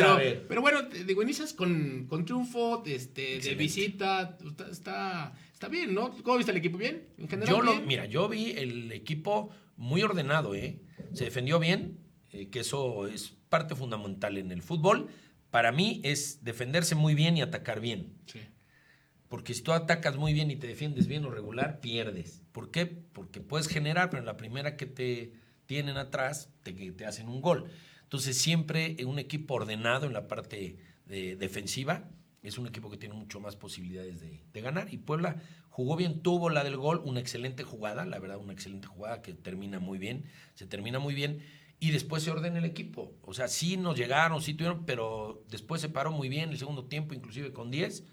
pero, 0.47 0.61
bueno, 0.61 0.89
te 0.89 1.05
digo, 1.05 1.23
inicias 1.23 1.55
con, 1.55 2.07
con 2.07 2.25
triunfo 2.27 2.83
este, 2.87 3.41
de 3.41 3.55
visita. 3.55 4.37
Está, 4.71 5.33
está, 5.53 5.69
bien, 5.69 5.95
¿no? 5.95 6.11
¿Cómo 6.23 6.37
viste 6.37 6.53
el 6.53 6.59
equipo? 6.59 6.77
¿Bien? 6.77 7.03
¿En 7.19 7.29
general 7.29 7.55
Yo 7.55 7.63
lo, 7.63 7.73
bien? 7.73 7.87
mira, 7.87 8.05
yo 8.05 8.29
vi 8.29 8.53
el 8.53 8.93
equipo 8.93 9.51
muy 9.81 10.03
ordenado, 10.03 10.55
¿eh? 10.55 10.81
Se 11.15 11.25
defendió 11.25 11.59
bien, 11.59 11.99
eh, 12.31 12.49
que 12.51 12.61
eso 12.61 13.09
es 13.09 13.37
parte 13.49 13.75
fundamental 13.75 14.37
en 14.39 14.53
el 14.53 14.63
fútbol. 14.63 15.09
Para 15.51 15.73
mí 15.73 16.01
es 16.05 16.45
defenderse 16.45 16.95
muy 16.95 17.15
bien 17.15 17.37
y 17.37 17.43
atacar 17.43 17.81
bien. 17.81 18.15
Sí. 18.27 18.41
Porque 19.29 19.55
si 19.55 19.63
tú 19.63 19.73
atacas 19.73 20.17
muy 20.17 20.33
bien 20.33 20.51
y 20.51 20.57
te 20.57 20.67
defiendes 20.67 21.07
bien 21.07 21.25
o 21.25 21.31
regular, 21.31 21.81
pierdes. 21.81 22.43
¿Por 22.53 22.71
qué? 22.71 22.87
Porque 22.87 23.41
puedes 23.41 23.69
generar, 23.69 24.11
pero 24.11 24.21
en 24.21 24.27
la 24.27 24.37
primera 24.37 24.77
que 24.77 24.87
te 24.87 25.33
tienen 25.67 25.97
atrás, 25.97 26.53
te, 26.63 26.73
te 26.73 27.07
hacen 27.07 27.29
un 27.29 27.41
gol. 27.41 27.71
Entonces, 28.03 28.37
siempre 28.37 28.97
un 29.07 29.19
equipo 29.19 29.55
ordenado 29.55 30.07
en 30.07 30.13
la 30.13 30.27
parte 30.29 30.77
de- 31.07 31.37
defensiva 31.37 32.11
es 32.43 32.59
un 32.59 32.67
equipo 32.67 32.91
que 32.91 32.97
tiene 32.97 33.15
mucho 33.15 33.39
más 33.41 33.57
posibilidades 33.57 34.21
de, 34.21 34.43
de 34.53 34.61
ganar. 34.61 34.93
Y 34.93 34.99
Puebla 34.99 35.41
jugó 35.81 35.97
bien, 35.97 36.21
tuvo 36.21 36.51
la 36.51 36.63
del 36.63 36.77
gol, 36.77 37.01
una 37.05 37.21
excelente 37.21 37.65
jugada, 37.65 38.05
la 38.05 38.19
verdad, 38.19 38.37
una 38.37 38.53
excelente 38.53 38.87
jugada 38.87 39.23
que 39.23 39.33
termina 39.33 39.79
muy 39.79 39.99
bien, 39.99 40.25
se 40.55 40.67
termina 40.67 40.99
muy 40.99 41.15
bien. 41.15 41.43
Y 41.79 41.93
después 41.93 42.23
se 42.23 42.31
ordena 42.31 42.59
el 42.59 42.67
equipo. 42.67 43.15
O 43.23 43.33
sea, 43.33 43.49
sí 43.49 43.79
nos 43.79 43.97
llegaron, 43.97 44.43
sí 44.43 44.53
tuvieron, 44.53 44.85
pero 44.85 45.43
después 45.49 45.81
se 45.81 45.89
paró 45.89 46.13
muy 46.13 46.29
bien 46.29 46.51
el 46.51 46.59
segundo 46.59 46.85
tiempo, 46.85 47.15
inclusive 47.15 47.55
con 47.55 47.71
10, 47.71 48.05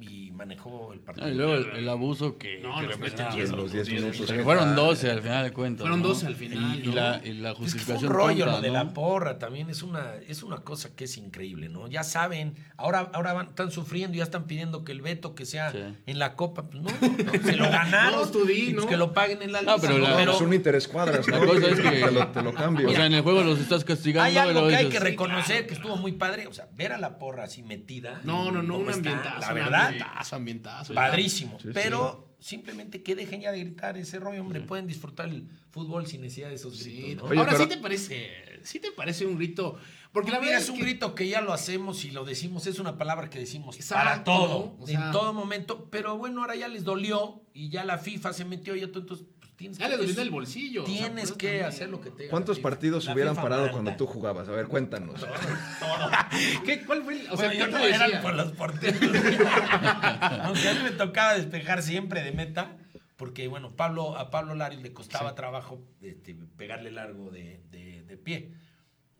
y 0.00 0.30
manejó 0.32 0.92
el 0.92 1.00
partido. 1.00 1.26
Ah, 1.26 1.30
y 1.30 1.34
luego 1.34 1.54
el, 1.54 1.76
el 1.76 1.88
abuso 1.88 2.38
que, 2.38 2.60
No, 2.60 2.76
que 2.76 2.82
los 2.86 2.92
representaba. 2.94 3.34
meten 3.36 3.56
los 3.56 3.72
10 3.72 3.88
minutos. 3.90 4.32
Fueron 4.44 4.76
12 4.76 5.10
al 5.10 5.22
final 5.22 5.44
de 5.44 5.52
cuentas. 5.52 5.80
Fueron 5.82 6.00
¿no? 6.02 6.08
12 6.08 6.26
al 6.26 6.34
final, 6.36 6.78
Y, 6.78 6.82
y 6.82 6.86
¿no? 6.88 6.94
la, 6.94 7.20
y 7.24 7.32
la 7.34 7.50
Es 7.50 7.54
que 7.56 7.60
fue 7.60 7.64
justificación. 7.70 8.10
un 8.12 8.16
rollo 8.16 8.44
tonta, 8.44 8.56
lo 8.56 8.62
de 8.62 8.68
¿no? 8.68 8.74
la 8.74 8.92
porra 8.94 9.38
también 9.38 9.68
es 9.70 9.82
una 9.82 10.14
es 10.28 10.42
una 10.42 10.58
cosa 10.58 10.90
que 10.94 11.04
es 11.04 11.16
increíble, 11.16 11.68
¿no? 11.68 11.88
Ya 11.88 12.02
saben, 12.04 12.54
ahora 12.76 13.10
ahora 13.12 13.32
van, 13.32 13.46
están 13.48 13.70
sufriendo, 13.70 14.16
ya 14.16 14.22
están 14.24 14.44
pidiendo 14.44 14.84
que 14.84 14.92
el 14.92 15.00
veto 15.02 15.34
que 15.34 15.44
sea 15.46 15.72
Sí. 15.72 15.78
en 16.06 16.18
la 16.18 16.34
copa, 16.36 16.68
pues 16.68 16.82
no, 16.82 16.88
no, 16.90 17.42
se 17.42 17.56
lo 17.56 17.64
ganaron, 17.70 18.20
No, 18.20 18.26
tú 18.28 18.44
di, 18.44 18.72
pues 18.72 18.84
¿no? 18.84 18.86
que 18.90 18.96
lo 18.96 19.12
paguen 19.12 19.42
en 19.42 19.52
la 19.52 19.62
No, 19.62 19.72
lista, 19.74 19.88
pero 19.88 19.98
la- 19.98 20.24
No, 20.24 20.32
es 20.32 20.40
un 20.40 20.52
interescuadras, 20.54 21.26
¿no? 21.26 21.38
La 21.40 21.46
cosa 21.46 21.68
es 21.68 21.80
que- 21.80 21.90
Te 21.90 22.10
lo, 22.12 22.26
te 22.28 22.42
lo 22.42 22.54
cambio. 22.54 22.88
O 22.88 22.92
sea, 22.92 23.06
en 23.06 23.14
el 23.14 23.22
juego 23.22 23.42
los 23.42 23.58
estás 23.58 23.84
castigando. 23.84 24.28
hay 24.28 24.36
algo 24.36 24.54
pero 24.60 24.68
que 24.68 24.76
hay 24.76 24.88
que 24.88 25.00
reconocer 25.00 25.66
que 25.66 25.74
estuvo 25.74 25.96
muy 25.96 26.12
padre, 26.12 26.46
o 26.46 26.52
sea, 26.54 26.68
ver 26.76 26.92
a 26.92 26.98
la 26.98 27.18
porra 27.18 27.44
así 27.44 27.62
metida. 27.62 28.20
No, 28.24 28.50
no, 28.52 28.62
no, 28.62 28.74
¿cómo 28.74 28.86
un 28.88 28.92
ambientazo. 28.94 29.40
La 29.40 29.52
verdad, 29.52 29.87
Ambientazo, 29.88 30.36
ambientazo. 30.36 30.94
padrísimo. 30.94 31.58
Sí, 31.60 31.68
sí. 31.68 31.74
pero 31.74 32.34
simplemente 32.40 33.02
que 33.02 33.14
dejen 33.16 33.40
ya 33.40 33.50
de 33.52 33.60
gritar 33.60 33.96
ese 33.96 34.18
rollo, 34.20 34.40
hombre, 34.40 34.60
pueden 34.60 34.86
disfrutar 34.86 35.28
el 35.28 35.48
fútbol 35.70 36.06
sin 36.06 36.20
necesidad 36.20 36.48
de 36.50 36.54
esos 36.54 36.76
Sí, 36.78 36.92
gritos. 37.02 37.16
¿no? 37.16 37.22
¿no? 37.24 37.28
Oye, 37.30 37.38
Ahora 37.40 37.52
pero- 37.52 37.64
sí 37.64 37.68
te 37.68 37.76
parece, 37.78 38.30
sí 38.62 38.78
te 38.80 38.92
parece 38.92 39.26
un 39.26 39.36
grito. 39.36 39.78
Porque 40.12 40.30
la 40.30 40.38
verdad 40.38 40.56
es 40.56 40.64
es 40.64 40.70
un 40.70 40.76
que- 40.76 40.82
grito 40.84 41.14
que 41.14 41.28
ya 41.28 41.40
lo 41.42 41.52
hacemos 41.52 42.04
y 42.04 42.10
lo 42.12 42.24
decimos, 42.24 42.66
es 42.66 42.78
una 42.78 42.96
palabra 42.96 43.28
que 43.28 43.38
decimos 43.38 43.76
Exacto, 43.76 44.04
para 44.04 44.24
todo, 44.24 44.76
¿no? 44.78 44.82
O 44.82 44.86
sea- 44.86 45.06
en 45.06 45.12
todo 45.12 45.32
momento, 45.34 45.88
pero 45.90 46.16
bueno, 46.16 46.40
ahora 46.40 46.54
ya 46.56 46.68
les 46.68 46.82
dolió 46.84 47.42
y 47.52 47.68
ya 47.68 47.84
la 47.84 47.98
FIFA 47.98 48.32
se 48.32 48.44
metió 48.46 48.74
y 48.74 48.82
entonces 48.82 49.06
pues, 49.08 49.20
tienes 49.58 49.76
Ya 49.76 49.90
que 49.90 49.96
le 49.98 50.22
el 50.22 50.30
bolsillo. 50.30 50.84
o 50.84 50.86
sea, 50.86 50.94
Tienes 50.96 51.32
que 51.32 51.46
también. 51.48 51.64
hacer 51.66 51.88
lo 51.90 52.00
que 52.00 52.10
te 52.10 52.28
¿Cuántos 52.28 52.58
partidos 52.60 53.04
La 53.04 53.12
hubieran 53.12 53.34
FIFA 53.34 53.42
parado 53.42 53.70
cuando 53.72 53.94
tú 53.96 54.06
jugabas? 54.06 54.48
A 54.48 54.52
ver, 54.52 54.66
cuéntanos. 54.68 55.20
¿Qué, 56.64 56.84
¿Cuál 56.84 57.02
fue? 57.02 57.20
el- 57.20 57.30
O 57.30 57.36
sea, 57.36 57.48
Bueno, 57.48 57.50
¿qué 57.52 57.58
yo 57.58 57.66
no 57.66 57.78
era 57.84 58.04
decía? 58.06 58.22
por 58.22 58.34
los 58.34 58.52
porteros. 58.52 59.00
Aunque 60.44 60.68
a 60.68 60.74
mí 60.74 60.80
me 60.84 60.90
tocaba 60.92 61.34
despejar 61.34 61.82
siempre 61.82 62.22
de 62.22 62.32
meta, 62.32 62.76
porque 63.16 63.48
bueno, 63.48 63.72
Pablo, 63.74 64.16
a 64.16 64.30
Pablo 64.30 64.54
Larios 64.54 64.82
le 64.82 64.92
costaba 64.92 65.34
trabajo 65.34 65.82
este, 66.00 66.34
pegarle 66.56 66.90
largo 66.90 67.30
de, 67.30 67.60
de- 67.70 68.02
de 68.04 68.16
pie. 68.16 68.52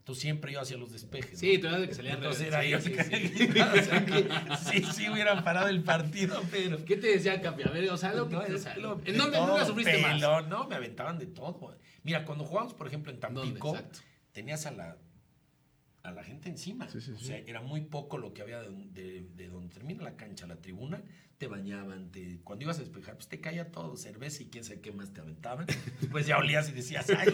Entonces 0.08 0.22
siempre 0.22 0.52
yo 0.54 0.60
hacía 0.62 0.78
los 0.78 0.90
despejes. 0.90 1.32
¿no? 1.34 1.38
Sí, 1.38 1.58
tú 1.58 1.66
eras 1.66 1.82
de 1.82 1.88
que 1.88 1.94
salía 1.94 2.12
al 2.12 2.18
Entonces 2.18 2.46
era 2.46 2.62
Sí, 2.62 2.68
yo 2.70 2.80
sí, 2.80 2.92
que- 2.92 3.04
sí. 3.04 3.48
o 3.60 3.82
sea 3.84 4.06
que 4.06 4.28
sí, 4.70 4.82
sí 4.94 5.08
hubieran 5.10 5.44
parado 5.44 5.68
el 5.68 5.82
partido, 5.82 6.42
pero... 6.50 6.82
¿Qué 6.86 6.96
te 6.96 7.08
decía, 7.08 7.40
Capi? 7.42 7.64
A 7.64 7.70
ver, 7.70 7.90
o 7.90 7.96
sea, 7.98 8.14
lo 8.14 8.26
que 8.26 8.34
No, 8.34 8.40
o 8.40 8.44
es 8.46 8.62
sea, 8.62 8.76
lo- 8.78 8.94
¿En 9.00 9.04
de 9.04 9.12
dónde 9.12 9.36
todo, 9.36 9.48
nunca 9.48 9.66
sufriste 9.66 9.98
más? 10.00 10.18
No, 10.48 10.66
me 10.66 10.76
aventaban 10.76 11.18
de 11.18 11.26
todo. 11.26 11.76
Mira, 12.04 12.24
cuando 12.24 12.44
jugamos, 12.44 12.72
por 12.72 12.86
ejemplo, 12.86 13.12
en. 13.12 13.20
Tampico, 13.20 13.76
tenías 14.32 14.64
a 14.64 14.70
la, 14.70 14.96
a 16.08 16.12
la 16.12 16.24
gente 16.24 16.48
encima. 16.48 16.88
Sí, 16.88 17.00
sí, 17.00 17.12
o 17.12 17.18
sí. 17.18 17.26
sea, 17.26 17.38
era 17.38 17.60
muy 17.62 17.82
poco 17.82 18.18
lo 18.18 18.32
que 18.34 18.42
había 18.42 18.60
de, 18.60 18.70
de- 18.92 19.26
de 19.36 19.48
donde 19.48 19.72
termina 19.74 20.02
la 20.02 20.16
cancha, 20.16 20.46
la 20.46 20.56
tribuna. 20.56 21.02
Te 21.38 21.46
bañaban, 21.46 22.10
te, 22.10 22.40
cuando 22.42 22.64
ibas 22.64 22.78
a 22.78 22.80
despejar, 22.80 23.14
pues 23.14 23.28
te 23.28 23.40
caía 23.40 23.70
todo, 23.70 23.96
cerveza 23.96 24.42
y 24.42 24.46
quién 24.46 24.64
sabe 24.64 24.80
qué 24.80 24.90
más 24.90 25.12
te 25.12 25.20
aventaban. 25.20 25.66
Después 26.00 26.26
ya 26.26 26.36
olías 26.38 26.68
y 26.68 26.72
decías, 26.72 27.08
ay, 27.16 27.28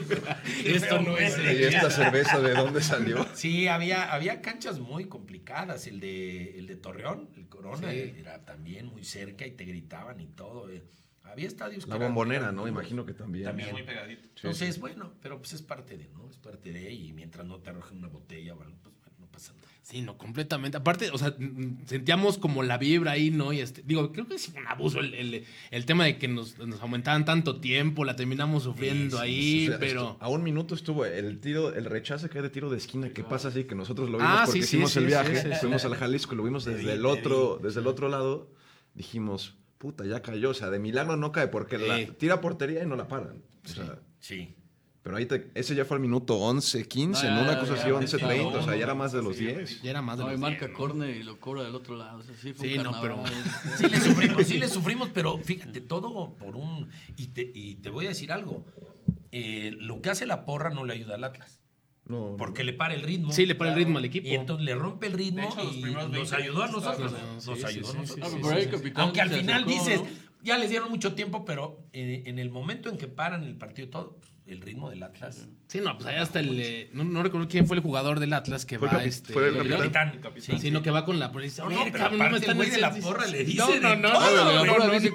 Esto 0.66 1.00
no 1.00 1.16
es 1.16 1.38
huele". 1.38 1.54
¿Y 1.60 1.64
esta 1.64 1.90
cerveza 1.90 2.38
de 2.40 2.52
dónde 2.52 2.82
salió? 2.82 3.26
Sí, 3.34 3.66
había, 3.66 4.12
había 4.12 4.42
canchas 4.42 4.78
muy 4.78 5.06
complicadas. 5.06 5.86
El 5.86 6.00
de, 6.00 6.58
el 6.58 6.66
de 6.66 6.76
Torreón, 6.76 7.30
el 7.36 7.48
Corona, 7.48 7.90
Sí. 7.90 8.12
era 8.18 8.44
también 8.44 8.86
muy 8.86 9.04
cerca 9.04 9.46
y 9.46 9.52
te 9.52 9.64
gritaban 9.64 10.20
y 10.20 10.26
todo. 10.26 10.70
eh. 10.70 10.82
Había 11.24 11.48
estadios 11.48 11.88
La 11.88 11.96
bombonera, 11.96 12.42
eran 12.44 12.56
¿no? 12.56 12.68
Imagino 12.68 13.04
que 13.04 13.12
también. 13.14 13.44
También. 13.46 13.72
Muy 13.72 13.82
pegadito. 13.82 14.28
Entonces, 14.36 14.78
bueno, 14.78 15.12
pero 15.22 15.38
pues 15.38 15.52
es 15.54 15.62
parte 15.62 15.96
de, 15.96 16.08
¿no? 16.14 16.28
Es 16.30 16.36
parte 16.36 16.72
de, 16.72 16.92
y 16.92 17.12
mientras 17.12 17.44
no 17.46 17.58
te 17.58 17.70
arrojen 17.70 17.98
una 17.98 18.08
botella 18.08 18.54
o 18.54 18.62
algo, 18.62 18.76
pues 18.82 18.94
bueno, 19.00 19.16
no 19.18 19.26
pasa 19.32 19.52
nada. 19.54 19.64
Sí, 19.82 20.00
no, 20.00 20.16
completamente. 20.16 20.76
Aparte, 20.78 21.10
o 21.10 21.18
sea, 21.18 21.34
mm, 21.38 21.86
sentíamos 21.86 22.38
como 22.38 22.62
la 22.62 22.78
vibra 22.78 23.12
ahí, 23.12 23.30
¿no? 23.30 23.52
Y 23.52 23.60
este, 23.60 23.82
digo, 23.84 24.12
creo 24.12 24.26
que 24.28 24.36
es 24.36 24.48
un 24.48 24.66
abuso 24.66 25.00
el, 25.00 25.12
el- 25.14 25.44
el 25.70 25.84
tema 25.86 26.04
de 26.04 26.18
que 26.18 26.28
nos, 26.28 26.56
nos 26.58 26.80
aumentaban 26.80 27.24
tanto 27.24 27.60
tiempo, 27.60 28.04
la 28.04 28.16
terminamos 28.16 28.62
sufriendo 28.62 29.18
Sí, 29.18 29.22
sí, 29.24 29.28
ahí, 29.28 29.66
O 29.66 29.70
sea, 29.70 29.78
pero... 29.80 30.10
estu- 30.14 30.16
a 30.20 30.28
un 30.28 30.42
minuto 30.42 30.74
estuvo 30.74 31.04
el 31.04 31.40
tiro, 31.40 31.74
el 31.74 31.84
rechace 31.86 32.28
que 32.30 32.38
hay 32.38 32.42
de 32.44 32.50
tiro 32.50 32.70
de 32.70 32.76
esquina 32.78 33.10
que 33.10 33.24
pasa 33.24 33.48
así, 33.48 33.64
que 33.64 33.74
nosotros 33.74 34.08
lo 34.08 34.18
vimos 34.18 34.32
Ah, 34.32 34.42
porque 34.46 34.60
sí, 34.62 34.66
sí, 34.68 34.76
hicimos 34.76 34.92
sí, 34.92 34.98
el 35.00 35.04
sí, 35.06 35.08
viaje, 35.08 35.42
sí, 35.42 35.48
sí. 35.52 35.56
fuimos 35.60 35.84
al 35.84 35.96
Jalisco, 35.96 36.34
lo 36.34 36.44
vimos 36.44 36.64
desde 36.64 36.80
vi, 36.84 36.88
el 36.90 37.04
otro, 37.04 37.58
desde 37.62 37.80
el 37.80 37.86
otro 37.86 38.08
lado, 38.08 38.50
dijimos, 38.94 39.54
puta, 39.84 40.06
ya 40.06 40.22
cayó, 40.22 40.48
o 40.50 40.54
sea, 40.54 40.70
de 40.70 40.78
milagro 40.78 41.16
no 41.18 41.30
cae 41.30 41.48
porque 41.48 41.76
la 41.76 41.98
Sí. 41.98 42.08
tira 42.18 42.36
a 42.36 42.40
portería 42.40 42.82
y 42.82 42.86
no 42.86 42.96
la 42.96 43.06
paran. 43.06 43.42
O 43.66 43.68
sea, 43.68 43.98
Sí. 44.18 44.54
pero 45.02 45.16
ahí 45.18 45.26
te- 45.26 45.50
ese 45.54 45.74
ya 45.74 45.84
fue 45.84 45.96
al 45.96 46.00
minuto 46.00 46.36
11, 46.36 46.88
15, 46.88 47.26
en 47.26 47.34
Ah, 47.34 47.42
una 47.42 47.60
cosa 47.60 47.74
ya, 47.74 47.80
así, 47.82 47.90
ya, 47.90 47.94
11, 47.96 48.18
ya, 48.18 48.26
30, 48.26 48.58
o 48.60 48.62
sea, 48.62 48.76
ya, 48.76 48.82
era 48.84 48.94
más 48.94 49.12
de 49.12 49.22
los 49.22 49.36
10. 49.36 49.82
Ya 49.82 49.90
era 49.90 50.00
más 50.00 50.16
de 50.16 50.24
No, 50.24 50.30
y 50.30 50.32
los 50.32 50.40
marca 50.40 50.64
diez, 50.64 50.78
córner 50.78 51.14
y 51.14 51.22
lo 51.22 51.38
cobra 51.38 51.64
del 51.64 51.74
otro 51.74 51.96
lado. 51.96 52.20
O 52.20 52.22
sea, 52.22 52.34
sí, 52.34 52.54
fue 52.54 52.66
Sí, 52.68 52.78
un 52.78 52.84
no, 52.84 52.92
carnaval. 52.92 53.30
Sí 53.78 53.88
le 53.90 54.00
sufrimos, 54.00 54.46
sí 54.46 54.56
le 54.58 54.68
sufrimos, 54.68 55.10
pero 55.12 55.36
fíjate, 55.36 55.82
todo 55.82 56.32
por 56.38 56.56
un... 56.56 56.88
Y 57.18 57.26
te, 57.26 57.42
y 57.54 57.74
te 57.74 57.90
voy 57.90 58.06
a 58.06 58.08
decir 58.08 58.32
algo. 58.32 58.64
eh, 59.36 59.72
lo 59.80 60.00
que 60.00 60.08
hace 60.10 60.24
la 60.26 60.46
porra 60.46 60.70
no 60.70 60.84
le 60.86 60.94
ayuda 60.94 61.16
al 61.16 61.24
Atlas. 61.24 61.60
No, 62.06 62.36
Porque 62.36 62.64
le 62.64 62.74
para 62.74 62.94
el 62.94 63.02
ritmo. 63.02 63.32
Sí, 63.32 63.46
le 63.46 63.54
para 63.54 63.70
el 63.70 63.76
ritmo 63.76 63.98
al 63.98 64.04
equipo. 64.04 64.28
Y 64.28 64.34
entonces 64.34 64.64
le 64.64 64.74
rompe 64.74 65.06
el 65.06 65.14
ritmo 65.14 65.42
hecho, 65.42 65.62
y 65.62 65.80
nos 65.80 66.10
20 66.10 66.36
ayudó 66.36 66.62
a 66.62 66.68
nosotros. 66.68 67.12
Nos 67.12 67.44
sí, 67.58 67.64
ayudó 67.64 67.92
sí, 67.92 67.96
a 67.96 68.00
nosotros. 68.00 68.92
Aunque 68.96 69.20
al 69.22 69.30
final 69.30 69.64
acercó, 69.64 69.84
dices, 69.84 70.02
¿no? 70.02 70.08
ya 70.42 70.58
les 70.58 70.68
dieron 70.68 70.90
mucho 70.90 71.14
tiempo, 71.14 71.46
pero 71.46 71.88
eh, 71.92 72.24
en 72.26 72.38
el 72.38 72.50
momento 72.50 72.90
en 72.90 72.98
que 72.98 73.08
paran 73.08 73.42
el 73.44 73.56
partido 73.56 73.88
todo, 73.88 74.16
pues, 74.18 74.33
el 74.46 74.60
ritmo 74.60 74.90
del 74.90 75.02
Atlas. 75.02 75.48
Sí, 75.68 75.80
no, 75.80 75.96
pues 75.96 76.06
ahí 76.06 76.16
hasta 76.16 76.38
el... 76.40 76.60
eh, 76.60 76.90
no, 76.92 77.02
no 77.04 77.22
recuerdo 77.22 77.48
quién 77.48 77.66
fue 77.66 77.76
el 77.76 77.82
jugador 77.82 78.20
del 78.20 78.32
Atlas 78.34 78.66
que 78.66 78.78
Fue 78.78 78.88
va, 78.88 79.02
este... 79.02 79.32
fue 79.32 79.48
el 79.48 79.56
El 79.56 79.68
capitán. 79.70 80.18
capitán. 80.22 80.56
Sí, 80.56 80.58
Sino 80.60 80.82
que 80.82 80.90
va 80.90 81.06
con 81.06 81.18
la 81.18 81.32
policía. 81.32 81.64
No, 81.64 81.70
no, 81.70 81.84
pero 81.84 81.98
cabrón, 81.98 82.18
no 82.18 82.24
me 82.24 82.28
aparte 82.28 82.36
el 82.36 82.42
están 82.42 82.56
güey 82.58 82.70
de 82.70 82.78
la 82.78 82.94
porra 82.94 83.26
le 83.26 83.44
dice 83.44 83.58
No, 83.58 83.80
no, 83.80 83.96
no, 83.96 84.12
todo, 84.12 84.30
no, 84.66 84.74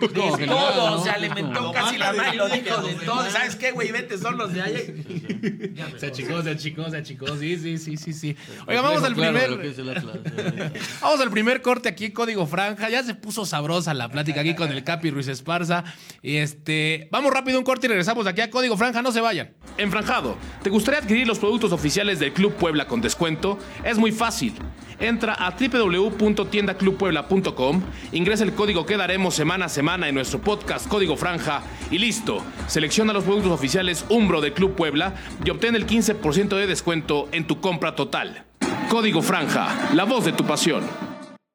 todo, 0.09 0.37
¿no? 0.47 0.95
o 0.95 1.03
sea, 1.03 1.17
le 1.17 1.29
mentó 1.29 1.71
casi 1.71 1.97
la 1.97 2.13
madre 2.13 2.33
y 2.33 2.37
lo 2.37 2.49
dijo 2.49 2.81
de 2.81 2.93
todo. 3.05 3.29
¿Sabes 3.29 3.55
qué, 3.55 3.71
güey? 3.71 3.91
Vete, 3.91 4.17
son 4.17 4.37
los 4.37 4.51
de 4.51 4.61
allá. 4.61 4.79
Se 5.97 6.07
achicó, 6.07 6.41
se 6.41 6.49
achicó, 6.51 6.89
se 6.89 6.97
achicó. 6.97 7.37
Sí, 7.37 7.57
sí, 7.57 7.77
sí, 7.77 7.97
sí, 7.97 8.13
sí. 8.13 8.35
Oiga, 8.67 8.81
vamos 8.81 9.03
al 9.03 9.13
primer... 9.15 9.51
el 9.51 9.89
eh. 9.89 10.71
Vamos 11.01 11.21
al 11.21 11.29
primer 11.29 11.61
corte 11.61 11.89
aquí, 11.89 12.11
Código 12.11 12.45
Franja. 12.45 12.89
Ya 12.89 13.03
se 13.03 13.15
puso 13.15 13.45
sabrosa 13.45 13.93
la 13.93 14.09
plática 14.09 14.41
aquí 14.41 14.55
con 14.55 14.71
el 14.71 14.83
Capi 14.83 15.11
Ruiz 15.11 15.27
Esparza. 15.27 15.83
Y 16.21 16.37
este, 16.37 17.07
vamos 17.11 17.31
rápido 17.33 17.57
un 17.59 17.63
corte 17.63 17.87
y 17.87 17.89
regresamos 17.89 18.27
aquí 18.27 18.41
a 18.41 18.49
Código 18.49 18.75
Franja. 18.77 19.01
No 19.01 19.11
se 19.11 19.18
vayan. 19.21 19.53
Enfranjado, 19.77 20.35
¿te 20.61 20.69
gustaría 20.69 20.99
adquirir 20.99 21.25
los 21.27 21.39
productos 21.39 21.71
oficiales 21.71 22.19
del 22.19 22.33
Club 22.33 22.53
Puebla 22.53 22.85
con 22.85 23.01
descuento? 23.01 23.57
Es 23.83 23.97
muy 23.97 24.11
fácil. 24.11 24.53
Entra 24.99 25.33
a 25.33 25.49
www.tiendaclubpuebla.com, 25.51 27.81
ingresa 28.11 28.43
el 28.43 28.53
código 28.53 28.85
que 28.85 28.97
daremos 28.97 29.33
semana 29.35 29.65
a 29.65 29.69
semana 29.69 30.09
en 30.09 30.15
nuestro 30.15 30.41
podcast 30.41 30.87
Código 30.87 31.15
Franja 31.15 31.61
y 31.89 31.97
listo. 31.97 32.43
Selecciona 32.67 33.13
los 33.13 33.23
productos 33.23 33.53
oficiales 33.53 34.05
Umbro 34.09 34.41
del 34.41 34.51
Club 34.53 34.75
Puebla 34.75 35.15
y 35.45 35.49
obtén 35.49 35.75
el 35.75 35.87
15% 35.87 36.49
de 36.49 36.67
descuento 36.67 37.29
en 37.31 37.47
tu 37.47 37.61
compra 37.61 37.95
total. 37.95 38.43
Código 38.89 39.21
Franja, 39.21 39.89
la 39.93 40.03
voz 40.03 40.25
de 40.25 40.33
tu 40.33 40.45
pasión. 40.45 41.08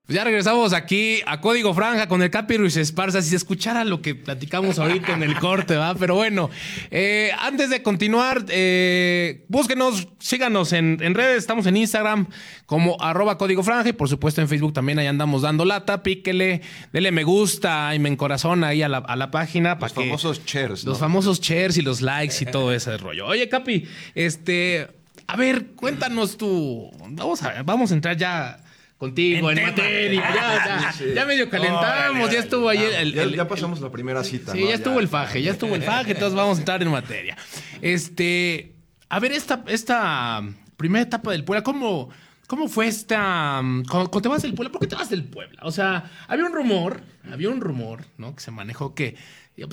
Ya 0.07 0.23
regresamos 0.23 0.75
aquí 0.75 1.21
a 1.25 1.41
Código 1.41 1.73
Franja 1.73 2.09
con 2.09 2.21
el 2.23 2.29
Capi 2.29 2.59
Ruiz 2.59 2.77
Esparza. 2.77 3.23
Si 3.23 3.31
se 3.31 3.37
escuchara 3.37 3.85
lo 3.85 4.03
que 4.03 4.15
platicamos 4.15 4.79
ahorita 4.79 5.15
en 5.15 5.23
el 5.23 5.39
corte, 5.39 5.77
¿va? 5.77 5.95
Pero 5.95 6.15
bueno, 6.15 6.51
eh, 6.91 7.31
antes 7.41 7.71
de 7.71 7.83
continuar, 7.83 8.45
eh, 8.51 9.47
búsquenos, 9.49 10.09
síganos 10.19 10.75
en, 10.75 10.99
en 11.01 11.15
redes. 11.15 11.39
Estamos 11.39 11.65
en 11.65 11.79
Instagram 11.79 12.27
como 12.67 13.01
arroba 13.01 13.39
Código 13.39 13.63
Franja 13.63 13.89
y 13.89 13.93
por 13.95 14.11
supuesto 14.11 14.43
en 14.43 14.49
Facebook 14.49 14.75
también 14.75 14.99
ahí 14.99 15.07
andamos 15.07 15.41
dando 15.41 15.65
lata. 15.65 16.03
Píquele, 16.03 16.61
dele 16.93 17.11
me 17.11 17.25
gusta 17.25 17.95
y 17.95 17.99
me 17.99 18.11
encorazona 18.11 18.69
ahí 18.69 18.83
a 18.83 18.91
la, 18.91 18.99
a 18.99 19.17
la 19.17 19.31
página. 19.31 19.79
Los 19.81 19.91
pa' 19.95 20.03
que- 20.03 20.07
famosos 20.09 20.45
chairs, 20.45 20.85
¿no? 20.85 20.91
Los 20.91 20.99
famosos 20.99 21.41
shares 21.41 21.79
y 21.79 21.83
los 21.83 22.03
likes 22.03 22.35
y 22.43 22.45
todo 22.45 22.75
ese 22.75 22.99
rollo. 22.99 23.27
Oye, 23.27 23.49
Capi, 23.49 23.89
este, 24.15 24.87
a 25.27 25.37
ver, 25.39 25.69
cuéntanos 25.77 26.37
tú. 26.37 26.91
Vamos 27.09 27.43
a, 27.43 27.63
vamos 27.63 27.91
a 27.91 27.95
entrar 27.95 28.19
ya 28.19 28.59
contigo 28.99 29.51
en, 29.51 29.63
materia. 29.63 30.21
Ya, 30.21 30.93
ya, 31.01 31.15
ya 31.15 31.25
medio 31.27 31.51
calentamos, 31.51 32.31
ya 32.31 32.39
estuvo 32.39 32.69
ahí 32.69 32.79
el, 32.79 33.13
Ya, 33.13 33.23
el- 33.25 33.35
ya 33.37 33.47
pasamos 33.49 33.81
la 33.81 33.91
primera 33.91 34.23
cita. 34.25 34.53
Sí, 34.53 34.61
¿no? 34.63 34.69
ya 34.69 34.75
estuvo 34.77 35.01
el 35.01 35.09
faje, 35.09 35.43
ya 35.43 35.51
estuvo 35.53 35.75
el 35.75 35.83
faje, 35.83 36.13
entonces 36.13 36.35
vamos 36.37 36.57
a 36.59 36.61
entrar 36.61 36.83
en 36.83 36.91
materia. 36.91 37.37
Este, 37.83 38.73
a 39.09 39.21
ver, 39.21 39.33
esta, 39.33 39.63
esta 39.69 40.43
primera 40.77 41.03
etapa 41.03 41.31
del 41.33 41.45
Puebla, 41.45 41.63
¿cómo, 41.63 42.09
cómo 42.47 42.69
fue 42.69 42.87
esta. 42.89 43.61
Cuando, 43.61 44.11
cuando 44.11 44.23
te 44.23 44.29
vas 44.29 44.43
del 44.43 44.55
Puebla, 44.55 44.73
¿por 44.73 44.81
qué 44.81 44.87
te 44.87 44.97
vas 44.97 45.11
del 45.11 45.25
Puebla? 45.25 45.61
O 45.65 45.71
sea, 45.71 46.11
había 46.29 46.45
un 46.47 46.53
rumor, 46.53 47.03
había 47.31 47.51
un 47.51 47.61
rumor, 47.61 48.05
¿no? 48.19 48.35
Que 48.35 48.41
se 48.41 48.51
manejó 48.51 48.95
que. 48.95 49.17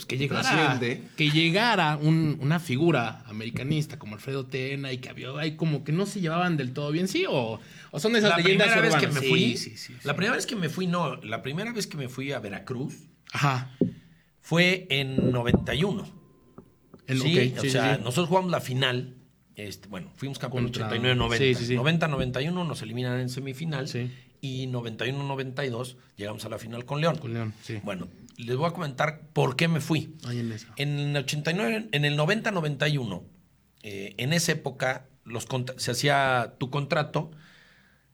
que 0.07 0.17
llegara, 0.17 0.41
Trasciende. 0.41 1.03
que 1.17 1.31
llegara 1.31 1.97
un- 1.97 2.37
una 2.41 2.59
figura 2.59 3.23
americanista 3.27 3.97
como 3.97 4.15
Alfredo 4.15 4.45
Tena 4.45 4.91
y 4.91 4.99
que 4.99 5.09
había 5.09 5.29
ahí 5.39 5.55
como 5.55 5.83
que 5.83 5.91
no 5.91 6.05
se 6.05 6.19
llevaban 6.21 6.55
del 6.57 6.71
todo 6.73 6.91
bien, 6.91 7.07
¿sí? 7.07 7.25
¿O, 7.27 7.59
o 7.91 7.99
son 7.99 8.13
de 8.13 8.19
esas 8.19 8.31
La 8.31 8.37
leyendas 8.37 8.67
primera 8.69 8.81
vez 8.81 8.95
que 8.99 9.05
urbanas? 9.05 9.15
me 9.15 9.21
Sí, 9.21 9.29
fui, 9.29 9.57
sí, 9.57 9.77
sí, 9.77 9.95
la 10.03 10.15
primera 10.15 10.35
vez 10.35 10.45
que 10.45 10.55
me 10.55 10.69
fui, 10.69 10.87
no, 10.87 11.15
la 11.17 11.41
primera 11.41 11.71
vez 11.73 11.87
que 11.87 11.97
me 11.97 12.09
fui 12.09 12.31
a 12.31 12.39
Veracruz 12.39 12.95
Ajá. 13.33 13.71
fue 14.39 14.87
en 14.89 15.31
91. 15.31 16.07
En- 17.07 17.19
sí, 17.19 17.53
ok, 17.57 17.63
o 17.65 17.69
sea, 17.69 17.95
sí. 17.97 18.01
nosotros 18.03 18.29
jugamos 18.29 18.51
la 18.51 18.61
final. 18.61 19.15
Este, 19.55 19.87
bueno, 19.89 20.11
fuimos 20.15 20.39
campeón 20.39 20.63
Contra- 20.65 20.89
89-90. 20.89 21.37
sí, 21.37 21.55
sí, 21.55 21.65
sí. 21.67 21.75
90-91 21.75 22.65
nos 22.65 22.81
eliminan 22.81 23.19
en 23.19 23.29
semifinal. 23.29 23.87
Sí. 23.87 24.09
Y 24.39 24.65
91-92 24.67 25.97
llegamos 26.15 26.45
a 26.45 26.49
la 26.49 26.57
final 26.57 26.85
con 26.85 27.01
León. 27.01 27.17
Con 27.17 27.33
León, 27.33 27.53
sí. 27.61 27.79
Bueno, 27.83 28.07
les 28.37 28.55
voy 28.55 28.67
a 28.67 28.71
comentar 28.71 29.21
por 29.33 29.55
qué 29.55 29.67
me 29.67 29.81
fui. 29.81 30.15
Ahí 30.25 30.39
en 30.39 30.51
esa. 30.51 30.67
En 30.77 30.97
el 30.97 31.17
89, 31.17 31.89
en 31.91 32.05
el 32.05 32.17
90-91, 32.17 33.23
eh, 33.83 34.15
en 34.17 34.33
esa 34.33 34.53
época 34.53 35.05
los 35.25 35.47
se 35.77 35.91
hacía 35.91 36.55
tu 36.57 36.69
contrato, 36.71 37.31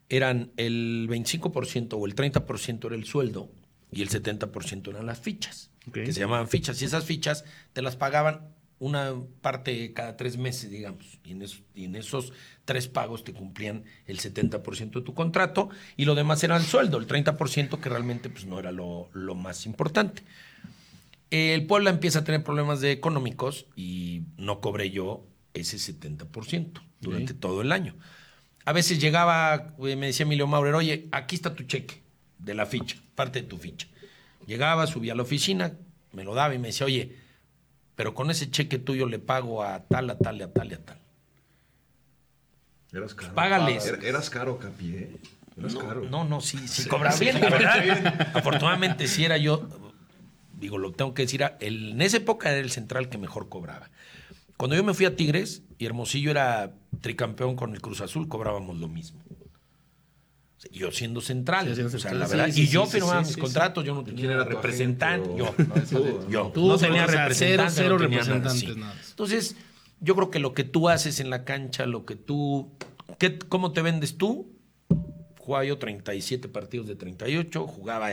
eran 0.09 0.51
el 0.57 1.07
25% 1.09 1.93
o 1.93 2.05
el 2.05 2.15
30% 2.15 2.85
era 2.85 2.95
el 2.95 3.05
sueldo 3.05 3.51
y 3.91 4.01
el 4.01 4.09
70% 4.09 4.89
eran 4.89 5.05
las 5.05 5.19
fichas, 5.19 5.71
que 5.91 6.11
se 6.11 6.19
llamaban 6.19 6.47
fichas. 6.47 6.81
Y 6.81 6.85
esas 6.85 7.05
fichas 7.05 7.45
te 7.73 7.81
las 7.81 7.95
pagaban 7.95 8.55
una 8.79 9.13
parte 9.41 9.93
cada 9.93 10.17
tres 10.17 10.37
meses, 10.37 10.69
digamos. 10.69 11.19
Y 11.23 11.31
en, 11.31 11.41
esos, 11.41 11.63
y 11.73 11.85
en 11.85 11.95
esos 11.95 12.33
tres 12.65 12.87
pagos 12.87 13.23
te 13.23 13.33
cumplían 13.33 13.83
el 14.05 14.19
70% 14.19 14.91
de 14.91 15.01
tu 15.01 15.13
contrato 15.13 15.69
y 15.95 16.05
lo 16.05 16.15
demás 16.15 16.43
era 16.43 16.57
el 16.57 16.63
sueldo, 16.63 16.97
el 16.97 17.07
30% 17.07 17.79
que 17.79 17.89
realmente 17.89 18.29
pues, 18.29 18.45
no 18.45 18.59
era 18.59 18.71
lo, 18.71 19.09
lo 19.13 19.35
más 19.35 19.65
importante. 19.65 20.23
El 21.29 21.65
Puebla 21.65 21.89
empieza 21.89 22.19
a 22.19 22.23
tener 22.23 22.43
problemas 22.43 22.79
de 22.79 22.91
económicos 22.91 23.65
y 23.75 24.23
no 24.37 24.61
cobré 24.61 24.91
yo 24.91 25.25
ese 25.53 25.77
70% 25.77 26.81
durante 27.01 27.33
todo 27.33 27.61
el 27.61 27.71
año. 27.71 27.95
A 28.67 28.73
veces 28.73 28.99
llegaba, 28.99 29.73
me 29.77 29.95
decía 30.07 30.25
Emilio 30.25 30.45
Maurer, 30.45 30.75
oye, 30.75 31.07
aquí 31.13 31.37
está 31.37 31.55
tu 31.55 31.63
cheque 31.63 32.01
de 32.37 32.53
la 32.53 32.65
ficha, 32.65 32.97
parte 33.15 33.41
de 33.41 33.47
tu 33.47 33.57
ficha. 33.57 33.87
Llegaba, 34.45 34.85
subía 34.87 35.13
a 35.13 35.15
la 35.15 35.21
oficina, 35.23 35.71
me 36.11 36.25
lo 36.25 36.33
daba 36.35 36.53
y 36.53 36.59
me 36.59 36.67
decía, 36.67 36.85
oye, 36.85 37.15
pero 37.95 38.13
con 38.13 38.29
ese 38.29 38.51
cheque 38.51 38.77
tuyo 38.77 39.05
le 39.07 39.19
pago 39.19 39.63
a 39.63 39.79
tal, 39.85 40.09
a 40.09 40.17
tal, 40.17 40.41
a 40.41 40.51
tal 40.51 40.73
a 40.73 40.77
tal. 40.79 40.97
Eras 42.91 43.15
caro. 43.15 43.33
Págales. 43.33 43.85
Er- 43.85 44.03
Eras 44.03 44.29
caro, 44.29 44.59
Capi, 44.59 44.95
¿eh? 44.95 45.17
Eras 45.57 45.75
caro. 45.75 46.01
No, 46.09 46.25
no, 46.25 46.41
sí, 46.41 46.67
sí 46.67 46.89
cobraba 46.89 47.15
bien, 47.15 47.39
la 47.39 47.49
verdad. 47.49 48.31
Afortunadamente 48.33 49.07
sí 49.07 49.23
era 49.23 49.37
yo 49.37 49.65
digo, 50.59 50.77
lo 50.77 50.91
tengo 50.91 51.13
que 51.13 51.21
decir, 51.21 51.41
el- 51.61 51.91
en 51.91 52.01
esa 52.01 52.17
época 52.17 52.49
era 52.51 52.59
el 52.59 52.71
central 52.71 53.07
que 53.07 53.17
mejor 53.17 53.47
cobraba. 53.47 53.89
Cuando 54.57 54.75
yo 54.75 54.83
me 54.83 54.93
fui 54.93 55.05
a 55.05 55.15
Tigres 55.15 55.61
y 55.77 55.85
Hermosillo 55.85 56.31
era 56.31 56.73
tricampeón 57.01 57.55
con 57.55 57.73
el 57.73 57.81
Cruz 57.81 58.01
Azul, 58.01 58.27
cobrábamos 58.27 58.77
lo 58.77 58.87
mismo. 58.87 59.21
Yo 60.71 60.91
siendo 60.91 61.21
central, 61.21 61.65
Sí, 61.67 61.71
o 61.73 61.75
sea, 61.75 61.99
central, 61.99 62.19
la 62.19 62.27
verdad. 62.27 62.49
sí, 62.51 62.63
y 62.63 62.67
yo 62.67 62.85
sí, 62.85 62.93
firmaba 62.93 63.21
sí, 63.23 63.27
mis 63.27 63.35
sí, 63.35 63.41
contratos, 63.41 63.85
yo 63.85 63.93
no 63.93 64.03
¿Quién 64.03 64.15
tenía 64.17 64.43
representante. 64.43 65.29
Yo, 65.37 65.53
No, 65.57 66.27
yo 66.29 66.51
Tú, 66.53 66.67
no 66.67 66.77
tenía 66.77 67.05
o 67.05 67.09
sea, 67.09 67.21
representante. 67.27 67.73
cero- 67.75 67.99
no 67.99 68.03
tenía 68.05 68.23
cero 68.23 68.37
nada, 68.39 68.49
sí. 68.49 68.65
representantes, 68.65 68.77
nada. 68.77 69.01
Entonces, 69.11 69.55
yo 69.99 70.15
creo 70.15 70.31
que 70.31 70.39
lo 70.39 70.53
que 70.55 70.63
tú 70.63 70.89
haces 70.89 71.19
en 71.19 71.29
la 71.29 71.43
cancha, 71.45 71.85
lo 71.85 72.05
que 72.05 72.15
tú. 72.15 72.71
¿qué- 73.19 73.37
¿Cómo 73.37 73.71
te 73.71 73.83
vendes 73.83 74.17
tú? 74.17 74.51
Jugaba 75.37 75.63
yo 75.63 75.77
37 75.77 76.49
partidos 76.49 76.87
de 76.87 76.95
38, 76.95 77.67
jugaba 77.67 78.09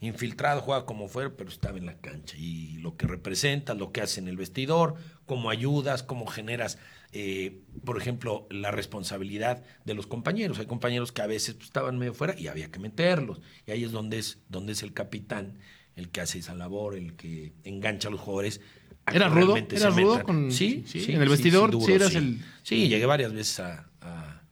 infiltrado, 0.00 0.60
jugaba 0.60 0.84
como 0.84 1.08
fuera, 1.08 1.30
pero 1.36 1.48
estaba 1.48 1.78
en 1.78 1.86
la 1.86 1.94
cancha. 1.96 2.36
Y 2.36 2.76
lo 2.78 2.96
que 2.96 3.06
representas, 3.06 3.78
lo 3.78 3.90
que 3.92 4.00
haces 4.02 4.18
en 4.18 4.28
el 4.28 4.36
vestidor, 4.36 4.96
cómo 5.26 5.50
ayudas, 5.50 6.02
cómo 6.02 6.26
generas, 6.26 6.78
eh, 7.12 7.60
por 7.84 7.96
ejemplo, 7.98 8.46
la 8.50 8.70
responsabilidad 8.70 9.62
de 9.84 9.94
los 9.94 10.06
compañeros. 10.06 10.58
Hay 10.58 10.66
compañeros 10.66 11.12
que 11.12 11.22
a 11.22 11.26
veces 11.26 11.54
pues, 11.54 11.66
estaban 11.66 11.98
medio 11.98 12.14
fuera 12.14 12.38
y 12.38 12.48
había 12.48 12.70
que 12.70 12.78
meterlos. 12.78 13.40
Y 13.66 13.70
ahí 13.70 13.84
es 13.84 13.92
donde 13.92 14.18
es, 14.18 14.38
donde 14.48 14.72
es 14.72 14.82
el 14.82 14.92
capitán 14.92 15.58
el 15.96 16.08
que 16.10 16.20
hace 16.20 16.38
esa 16.40 16.54
labor, 16.54 16.96
el 16.96 17.14
que 17.14 17.52
engancha 17.62 18.08
a 18.08 18.10
los 18.10 18.20
jugadores. 18.20 18.60
a 19.06 19.14
¿Era 19.14 19.28
rudo? 19.28 19.56
¿Era 19.56 19.90
rudo 19.90 20.22
con- 20.24 20.50
Sí, 20.50 20.82
sí, 20.86 21.00
sí, 21.00 21.12
en 21.12 21.22
el 21.22 21.28
vestidor, 21.28 21.70
duro, 21.70 21.86
sí 21.86 21.92
eras 21.92 22.14
el- 22.14 22.40
Sí, 22.62 22.88
llegué 22.88 23.06
varias 23.06 23.32
veces 23.32 23.60
a, 23.60 23.90
a- 24.00 24.42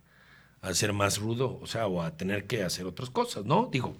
a 0.61 0.75
ser 0.75 0.93
más 0.93 1.19
rudo, 1.19 1.59
o 1.61 1.67
sea, 1.67 1.87
o 1.89 2.01
a 2.03 2.17
tener 2.17 2.47
que 2.47 2.63
hacer 2.63 2.87
otras 2.87 3.11
cosas, 3.11 3.45
¿no? 3.45 3.69
Digo, 3.73 3.97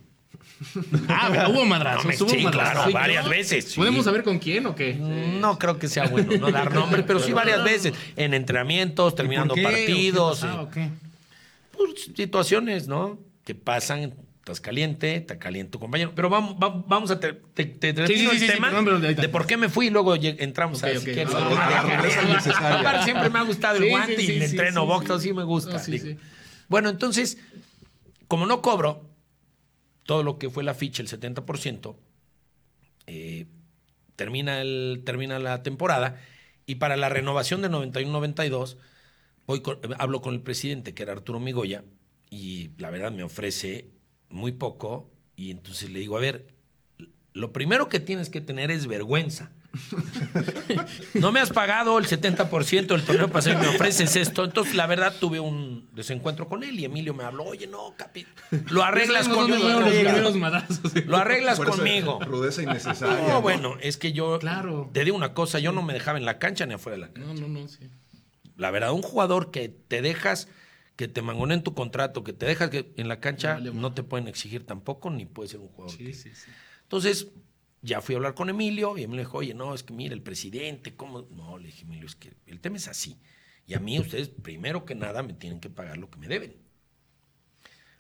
Ah, 1.09 1.49
hubo 1.51 1.65
madrazos, 1.65 2.05
No, 2.21 2.29
sí, 2.29 2.45
claro, 2.51 2.85
Sí, 2.87 2.93
varias 2.93 3.25
¿no? 3.25 3.31
veces, 3.31 3.65
sí. 3.65 3.77
¿Podemos 3.77 4.05
saber 4.05 4.23
con 4.23 4.39
quién 4.39 4.67
o 4.67 4.75
qué? 4.75 4.95
no 4.95 5.59
creo 5.59 5.79
que 5.79 5.89
sea 5.89 6.07
bueno 6.09 6.33
no 6.39 6.51
dar 6.51 6.73
nombre, 6.73 7.03
pero 7.03 7.19
sí 7.19 7.33
varias 7.33 7.65
veces, 7.65 7.93
en 8.17 8.35
entrenamientos, 8.35 9.15
terminando 9.15 9.55
¿Por 9.55 9.63
qué? 9.63 9.67
¿O 9.69 9.71
qué 9.71 9.77
partidos, 9.87 10.41
pasaba, 10.41 10.63
eh, 10.63 10.65
o 10.65 10.71
qué? 10.71 10.89
pues, 11.73 12.05
situaciones, 12.17 12.87
¿no? 12.87 13.19
Que 13.45 13.55
pasan, 13.57 14.15
estás 14.39 14.61
caliente, 14.61 15.17
está 15.17 15.39
caliente 15.39 15.73
tu 15.73 15.79
compañero. 15.81 16.13
Pero 16.15 16.29
vamos, 16.31 16.55
va- 16.55 16.83
vamos 16.87 17.11
a 17.11 17.19
te, 17.19 17.33
te, 17.33 17.65
te 17.65 17.93
termino 17.93 18.31
sí, 18.31 18.39
sí, 18.39 18.45
el 18.45 18.51
sí, 18.51 18.55
tema 18.57 18.71
de 18.71 19.29
por 19.29 19.47
qué 19.47 19.57
me 19.57 19.69
fui 19.69 19.87
y 19.89 19.91
luego 19.91 20.15
entramos 20.15 20.79
Ok, 20.83 20.89
a 20.89 20.93
ok. 20.93 20.99
si 20.99 21.05
quieres, 21.13 21.35
Ah. 21.35 22.79
Aparte, 22.81 23.05
siempre 23.05 23.31
me 23.31 23.39
ha 23.41 23.43
gustado 23.43 23.79
el 23.79 23.89
guante 23.89 24.17
sí, 24.17 24.23
y 24.23 24.27
sí, 24.27 24.33
el 24.37 24.43
sí, 24.43 24.51
entreno 24.51 24.83
sí, 24.83 24.87
box, 24.87 25.07
sí. 25.07 25.13
así 25.13 25.33
me 25.33 25.43
gusta. 25.45 25.83
Bueno, 26.69 26.89
entonces, 26.89 27.39
como 28.29 28.47
no 28.47 28.63
cobro 28.63 29.05
todo 30.05 30.23
lo 30.23 30.39
que 30.39 30.51
fue 30.51 30.65
la 30.65 30.75
ficha, 30.75 31.03
el 31.03 31.09
70%, 31.09 31.97
eh, 33.07 33.47
termina, 34.17 34.61
el, 34.61 35.03
termina 35.05 35.39
la 35.39 35.63
temporada 35.63 36.21
y 36.67 36.77
para 36.77 36.97
la 36.97 37.09
renovación 37.09 37.63
de 37.63 37.69
91-92 37.71 38.79
voy 39.47 39.63
con- 39.63 39.79
hablo 39.99 40.21
con 40.23 40.35
el 40.35 40.41
presidente, 40.43 40.95
que 40.95 41.03
era 41.03 41.13
Arturo 41.13 41.41
Migoya, 41.41 41.85
y 42.31 42.71
la 42.79 42.91
verdad 42.91 43.13
me 43.13 43.23
ofrece 43.25 43.91
muy 44.31 44.53
poco 44.53 45.11
y 45.37 45.51
entonces 45.51 45.91
le 45.91 46.01
digo, 46.01 46.17
a 46.17 46.21
ver, 46.21 46.47
lo 47.33 47.53
primero 47.53 47.89
que 47.89 48.01
tienes 48.01 48.31
que 48.31 48.41
tener 48.41 48.71
es 48.71 48.87
vergüenza. 48.87 49.53
No 51.15 51.33
me 51.33 51.41
has 51.41 51.51
pagado 51.51 51.99
el 51.99 52.07
70% 52.07 52.87
del 52.87 53.05
torneo 53.05 53.29
pasado 53.31 53.59
y 53.59 53.63
me 53.63 53.69
ofreces 53.69 54.17
esto. 54.17 54.45
Entonces, 54.45 54.75
la 54.75 54.87
verdad, 54.87 55.15
tuve 55.19 55.41
un 55.41 55.89
desencuentro 55.93 56.49
con 56.49 56.63
él 56.65 56.79
y 56.79 56.85
Emilio 56.85 57.15
me 57.15 57.25
habló, 57.25 57.45
oye, 57.45 57.67
no, 57.67 57.95
capi, 57.97 58.27
lo 58.71 58.83
arreglas 58.83 59.29
conmigo. 59.29 59.69
Lo 61.07 61.17
arreglas 61.17 61.59
conmigo. 61.61 62.21
Rudeza 62.25 62.63
innecesaria. 62.63 63.29
No, 63.29 63.43
bueno, 63.43 63.77
es 63.81 63.97
que 63.97 64.13
yo 64.13 64.39
Claro. 64.39 64.91
te 64.93 65.05
digo 65.05 65.17
una 65.17 65.35
cosa, 65.35 65.59
yo 65.59 65.73
no 65.73 65.83
me 65.83 65.93
dejaba 65.93 66.19
en 66.19 66.25
la 66.25 66.39
cancha 66.39 66.67
ni 66.67 66.75
afuera 66.75 66.97
de 66.97 67.01
la 67.03 67.13
cancha. 67.13 67.33
No, 67.33 67.41
no, 67.41 67.49
no, 67.49 67.69
sí. 67.69 67.89
La 68.57 68.71
verdad, 68.71 68.93
un 68.93 69.03
jugador 69.03 69.51
que 69.51 69.69
te 69.69 70.03
dejas, 70.03 70.49
que 70.97 71.09
te 71.09 71.23
mangoneen 71.23 71.63
tu 71.63 71.75
contrato, 71.75 72.23
que 72.23 72.33
te 72.33 72.47
dejas 72.47 72.71
que 72.71 72.93
en 72.97 73.09
la 73.09 73.19
cancha, 73.21 73.55
Vale, 73.55 73.73
no 73.73 73.93
te 73.93 74.03
pueden 74.03 74.29
exigir 74.29 74.67
tampoco, 74.67 75.11
ni 75.11 75.25
puede 75.27 75.49
ser 75.49 75.61
un 75.61 75.69
jugador. 75.69 75.97
Sí, 75.97 76.07
que- 76.07 76.13
sí, 76.15 76.31
sí. 76.35 76.51
Entonces, 76.83 77.29
ya 77.83 78.01
fui 78.01 78.15
a 78.15 78.19
hablar 78.19 78.35
con 78.35 78.49
Emilio 78.49 78.97
y 78.97 79.03
Emilio 79.03 79.25
dijo, 79.25 79.39
oye, 79.39 79.55
no, 79.55 79.75
es 79.75 79.83
que 79.83 79.93
mira, 79.93 80.15
el 80.15 80.23
presidente, 80.23 80.95
¿cómo? 80.95 81.23
No, 81.33 81.59
le 81.59 81.67
dije, 81.67 81.83
Emilio, 81.83 82.07
es 82.07 82.15
que 82.15 82.33
el 82.47 82.61
tema 82.61 82.77
es 82.77 82.89
así. 82.89 83.19
Y 83.67 83.75
a 83.75 83.81
mí 83.81 83.99
ustedes, 83.99 84.29
primero 84.29 84.85
que 84.85 84.95
nada, 84.95 85.23
me 85.23 85.35
tienen 85.35 85.61
que 85.61 85.69
pagar 85.69 85.99
lo 85.99 86.09
que 86.09 86.19
me 86.19 86.29
deben. 86.29 86.55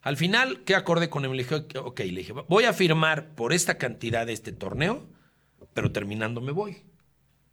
Al 0.00 0.16
final, 0.16 0.64
¿qué 0.64 0.74
acordé 0.74 1.10
con 1.10 1.24
Emilio? 1.24 1.46
Le 1.48 1.60
dije, 1.60 1.78
ok, 1.78 2.00
le 2.00 2.06
dije, 2.06 2.32
voy 2.32 2.64
a 2.64 2.72
firmar 2.72 3.34
por 3.34 3.52
esta 3.52 3.78
cantidad 3.78 4.26
de 4.26 4.32
este 4.32 4.52
torneo, 4.52 5.06
pero 5.74 5.92
terminando 5.92 6.40
me 6.40 6.52
voy 6.52 6.82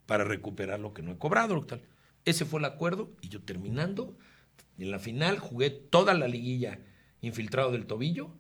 para 0.05 0.23
recuperar 0.23 0.79
lo 0.79 0.93
que 0.93 1.01
no 1.01 1.11
he 1.11 1.17
cobrado. 1.17 1.59
tal. 1.65 1.83
Ese 2.25 2.45
fue 2.45 2.59
el 2.59 2.65
acuerdo 2.65 3.11
y 3.21 3.29
yo 3.29 3.41
terminando, 3.41 4.17
en 4.77 4.91
la 4.91 4.99
final 4.99 5.39
jugué 5.39 5.69
toda 5.69 6.13
la 6.13 6.27
liguilla 6.27 6.79
infiltrado 7.21 7.71
del 7.71 7.85
tobillo, 7.85 8.35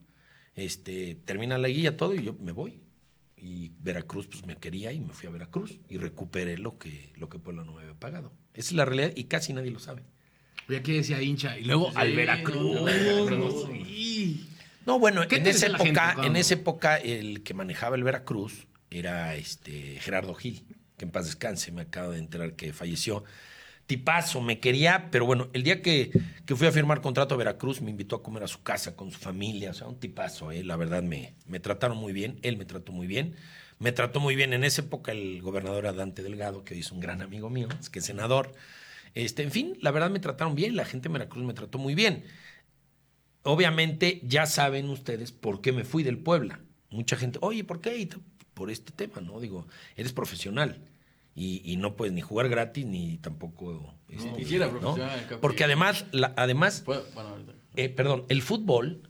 este, 0.55 1.15
termina 1.25 1.57
la 1.57 1.67
liguilla 1.67 1.97
todo 1.97 2.15
y 2.15 2.23
yo 2.23 2.33
me 2.39 2.51
voy. 2.51 2.81
Y 3.41 3.71
Veracruz 3.79 4.27
pues 4.27 4.45
me 4.45 4.57
quería 4.57 4.91
y 4.91 4.99
me 4.99 5.13
fui 5.13 5.27
a 5.27 5.31
Veracruz 5.31 5.79
y 5.87 5.97
recuperé 5.97 6.57
lo 6.57 6.77
que, 6.77 7.13
lo 7.15 7.29
que 7.29 7.39
Puebla 7.39 7.63
no 7.63 7.73
me 7.73 7.81
había 7.81 7.93
pagado. 7.93 8.33
Esa 8.53 8.69
es 8.69 8.73
la 8.73 8.85
realidad 8.85 9.13
y 9.15 9.25
casi 9.25 9.53
nadie 9.53 9.71
lo 9.71 9.79
sabe. 9.79 10.03
Ya 10.67 10.83
que 10.83 10.93
decía 10.93 11.21
hincha. 11.21 11.57
Y 11.57 11.65
luego 11.65 11.91
al 11.95 12.15
Veracruz. 12.15 12.83
Veracruz. 12.83 13.69
Sí. 13.87 14.47
No, 14.85 14.99
bueno, 14.99 15.27
¿Qué 15.27 15.37
en 15.37 15.47
esa 15.47 15.67
gente 15.77 15.89
época, 15.89 16.15
en 16.23 16.35
esa 16.35 16.53
época 16.55 16.97
el 16.97 17.43
que 17.43 17.53
manejaba 17.53 17.95
el 17.95 18.03
Veracruz 18.03 18.67
era 18.89 19.35
este 19.35 19.99
Gerardo 19.99 20.33
Gil, 20.33 20.63
que 20.97 21.05
en 21.05 21.11
paz 21.11 21.25
descanse, 21.25 21.71
me 21.71 21.83
acabo 21.83 22.11
de 22.11 22.19
enterar 22.19 22.53
que 22.53 22.73
falleció. 22.73 23.23
Tipazo, 23.89 24.39
me 24.39 24.59
quería, 24.59 25.09
pero 25.09 25.25
bueno, 25.25 25.49
el 25.51 25.63
día 25.63 25.81
que, 25.81 26.11
que 26.45 26.55
fui 26.55 26.67
a 26.67 26.71
firmar 26.71 27.01
contrato 27.01 27.33
a 27.33 27.39
Veracruz 27.39 27.81
me 27.81 27.89
invitó 27.89 28.17
a 28.17 28.21
comer 28.21 28.43
a 28.43 28.47
su 28.47 28.61
casa 28.61 28.95
con 28.95 29.09
su 29.09 29.17
familia, 29.17 29.71
o 29.71 29.73
sea, 29.73 29.87
un 29.87 29.99
tipazo, 29.99 30.51
eh, 30.51 30.63
la 30.63 30.75
verdad 30.75 31.01
me, 31.01 31.33
me 31.47 31.59
trataron 31.59 31.97
muy 31.97 32.13
bien, 32.13 32.37
él 32.43 32.55
me 32.55 32.65
trató 32.65 32.91
muy 32.91 33.07
bien, 33.07 33.35
me 33.79 33.91
trató 33.91 34.19
muy 34.19 34.35
bien 34.35 34.53
en 34.53 34.63
esa 34.63 34.83
época 34.83 35.11
el 35.11 35.41
gobernador 35.41 35.85
era 35.85 35.93
Dante 35.93 36.21
Delgado, 36.21 36.63
que 36.63 36.75
hoy 36.75 36.81
es 36.81 36.91
un 36.91 36.99
gran 36.99 37.23
amigo 37.23 37.49
mío, 37.49 37.67
es 37.79 37.89
que 37.89 37.99
senador. 37.99 38.53
Este, 39.15 39.41
en 39.41 39.49
fin, 39.49 39.75
la 39.81 39.89
verdad 39.89 40.11
me 40.11 40.19
trataron 40.19 40.53
bien, 40.53 40.75
la 40.75 40.85
gente 40.85 41.09
de 41.09 41.13
Veracruz 41.13 41.43
me 41.43 41.55
trató 41.55 41.79
muy 41.79 41.95
bien. 41.95 42.25
Obviamente 43.41 44.21
ya 44.23 44.45
saben 44.45 44.87
ustedes 44.89 45.31
por 45.31 45.61
qué 45.61 45.71
me 45.71 45.83
fui 45.83 46.03
del 46.03 46.19
Puebla. 46.19 46.59
Mucha 46.91 47.15
gente, 47.15 47.39
oye, 47.41 47.63
¿por 47.63 47.81
qué? 47.81 48.07
Por 48.53 48.69
este 48.69 48.91
tema, 48.91 49.19
¿no? 49.19 49.39
Digo, 49.39 49.65
eres 49.95 50.13
profesional 50.13 50.79
y, 51.35 51.61
y 51.63 51.77
no 51.77 51.95
puedes 51.95 52.13
ni 52.13 52.21
jugar 52.21 52.49
gratis 52.49 52.85
ni 52.85 53.17
tampoco... 53.17 53.93
este, 54.09 54.29
¿no? 54.81 54.95
Porque 55.39 55.63
además, 55.63 56.05
la- 56.11 56.33
además 56.35 56.83
bueno, 56.85 57.29
ahorita. 57.29 57.53
eh, 57.75 57.89
perdón, 57.89 58.25
el 58.29 58.41
fútbol, 58.41 59.08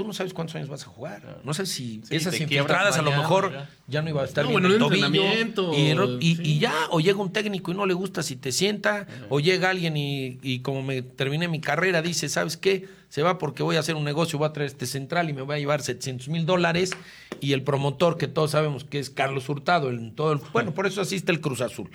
tú 0.00 0.06
no 0.06 0.14
sabes 0.14 0.32
cuántos 0.32 0.56
años 0.56 0.68
vas 0.70 0.82
a 0.84 0.86
jugar. 0.86 1.40
No 1.44 1.52
sabes 1.52 1.70
si 1.70 2.00
Sí, 2.08 2.16
esas 2.16 2.40
infiltradas 2.40 2.96
a 2.96 3.02
lo 3.02 3.10
mejor 3.10 3.52
ya. 3.52 3.68
ya. 3.86 4.02
no 4.02 4.08
iba 4.08 4.22
a 4.22 4.24
estar 4.24 4.44
No, 4.44 4.48
bien 4.50 4.62
bueno, 4.62 4.68
el 4.68 4.74
en 4.74 4.88
tobillo. 4.88 5.06
entrenamiento, 5.06 5.72
Y, 5.76 5.88
el- 5.90 6.18
y- 6.22 6.36
sí. 6.36 6.42
y 6.42 6.58
ya, 6.58 6.72
o 6.90 7.00
llega 7.00 7.18
un 7.20 7.32
técnico 7.32 7.72
y 7.72 7.74
no 7.74 7.84
le 7.84 7.92
gusta 7.92 8.22
si 8.22 8.36
te 8.36 8.50
sienta, 8.52 9.06
o 9.28 9.40
llega 9.40 9.68
alguien 9.68 9.96
y, 9.98 10.38
y 10.42 10.60
como 10.60 10.82
me 10.82 11.02
terminé 11.02 11.48
mi 11.48 11.60
carrera, 11.60 12.00
dice, 12.00 12.28
¿sabes 12.30 12.56
qué? 12.56 12.88
Se 13.10 13.22
va 13.22 13.36
porque 13.38 13.62
voy 13.62 13.76
a 13.76 13.80
hacer 13.80 13.94
un 13.96 14.04
negocio, 14.04 14.38
voy 14.38 14.48
a 14.48 14.52
traer 14.52 14.68
este 14.70 14.86
central 14.86 15.28
y 15.28 15.32
me 15.34 15.42
voy 15.42 15.56
a 15.56 15.58
llevar 15.58 15.82
700 15.82 16.28
mil 16.28 16.46
dólares. 16.46 16.92
Y 17.40 17.52
el 17.52 17.62
promotor, 17.62 18.16
que 18.16 18.26
todos 18.28 18.52
sabemos 18.52 18.84
que 18.84 18.98
es 19.00 19.10
Carlos 19.10 19.48
Hurtado, 19.48 19.90
en 19.90 20.14
todo 20.14 20.32
el, 20.32 20.38
bueno, 20.52 20.72
por 20.72 20.86
eso 20.86 21.00
asiste 21.02 21.30
el 21.32 21.40
Cruz 21.40 21.60
Azul. 21.60 21.90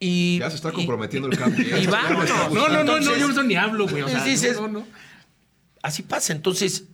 Y, 0.00 0.38
Ya 0.40 0.50
se 0.50 0.56
está 0.56 0.68
y- 0.70 0.72
comprometiendo 0.72 1.28
el 1.28 1.38
cambio. 1.38 1.64
y 1.80 1.86
vámonos. 1.86 2.28
No, 2.52 2.68
no, 2.68 2.84
no, 2.84 3.00
no, 3.00 3.16
yo 3.16 3.30
eso 3.30 3.42
ni 3.42 3.54
hablo, 3.56 3.88
güey. 3.88 4.02
O 4.02 4.08
sea, 4.08 4.24
Dices- 4.24 4.56
no, 4.56 4.68
no, 4.68 4.80
no. 4.80 4.86
así 5.82 6.02
pasa. 6.02 6.32
Entonces, 6.32 6.84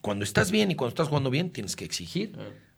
cuando 0.00 0.24
estás 0.24 0.50
bien 0.50 0.70
y 0.70 0.74
cuando 0.74 0.90
estás 0.90 1.08
jugando 1.08 1.30
bien, 1.30 1.50
tienes 1.50 1.76
que 1.76 1.84
exigir 1.84 2.36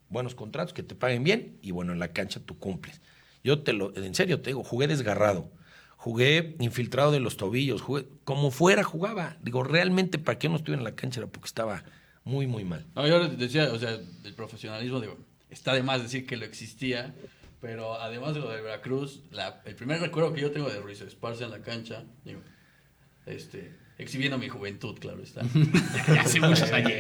buenos 0.08 0.35
contratos, 0.35 0.72
que 0.74 0.82
te 0.82 0.94
paguen 0.94 1.24
bien 1.24 1.58
y 1.62 1.70
bueno, 1.70 1.92
en 1.92 1.98
la 1.98 2.08
cancha 2.08 2.40
tú 2.44 2.58
cumples. 2.58 3.00
Yo 3.44 3.61
te 3.62 3.72
lo, 3.72 3.94
en 3.96 4.14
serio 4.14 4.40
te 4.40 4.50
digo, 4.50 4.62
jugué 4.62 4.87
desgarrado, 4.87 5.50
jugué 5.96 6.56
infiltrado 6.61 7.11
de 7.12 7.20
los 7.20 7.37
tobillos, 7.37 7.80
jugué 7.80 8.06
como 8.24 8.50
fuera 8.50 8.82
jugaba. 8.85 9.37
Digo, 9.42 9.62
realmente 9.64 10.18
para 10.18 10.38
que 10.38 10.46
yo 10.46 10.50
no 10.50 10.56
estuviera 10.56 10.80
en 10.80 10.85
la 10.85 10.94
cancha 10.94 11.20
era 11.20 11.28
porque 11.30 11.46
estaba 11.46 11.82
muy, 12.24 12.46
muy 12.46 12.64
mal. 12.64 12.85
No, 12.94 13.06
yo 13.06 13.28
decía, 13.28 13.72
o 13.72 13.78
sea, 13.78 13.96
del 13.96 14.35
profesionalismo, 14.35 15.00
digo, 15.00 15.16
está 15.50 15.74
de 15.74 15.82
más 15.82 16.02
decir 16.02 16.26
que 16.26 16.37
lo 16.37 16.44
existía, 16.44 17.14
pero 17.61 17.94
además 18.00 18.35
de 18.35 18.40
lo 18.40 18.50
de 18.50 18.61
Veracruz, 18.61 19.22
la- 19.30 19.61
el 19.64 19.74
primer 19.76 20.00
recuerdo 20.00 20.32
que 20.35 20.40
yo 20.40 20.50
tengo 20.50 20.68
de 20.68 20.80
Ruiz 20.80 21.00
Esparza 21.00 21.44
en 21.44 21.50
la 21.52 21.62
cancha, 21.62 22.04
digo, 22.24 22.40
este, 23.26 23.72
exhibiendo 23.98 24.38
mi 24.38 24.48
juventud, 24.48 24.98
claro 24.98 25.22
está. 25.22 25.42
Hace 26.20 26.40
muchos 26.40 26.70
años. 26.72 26.92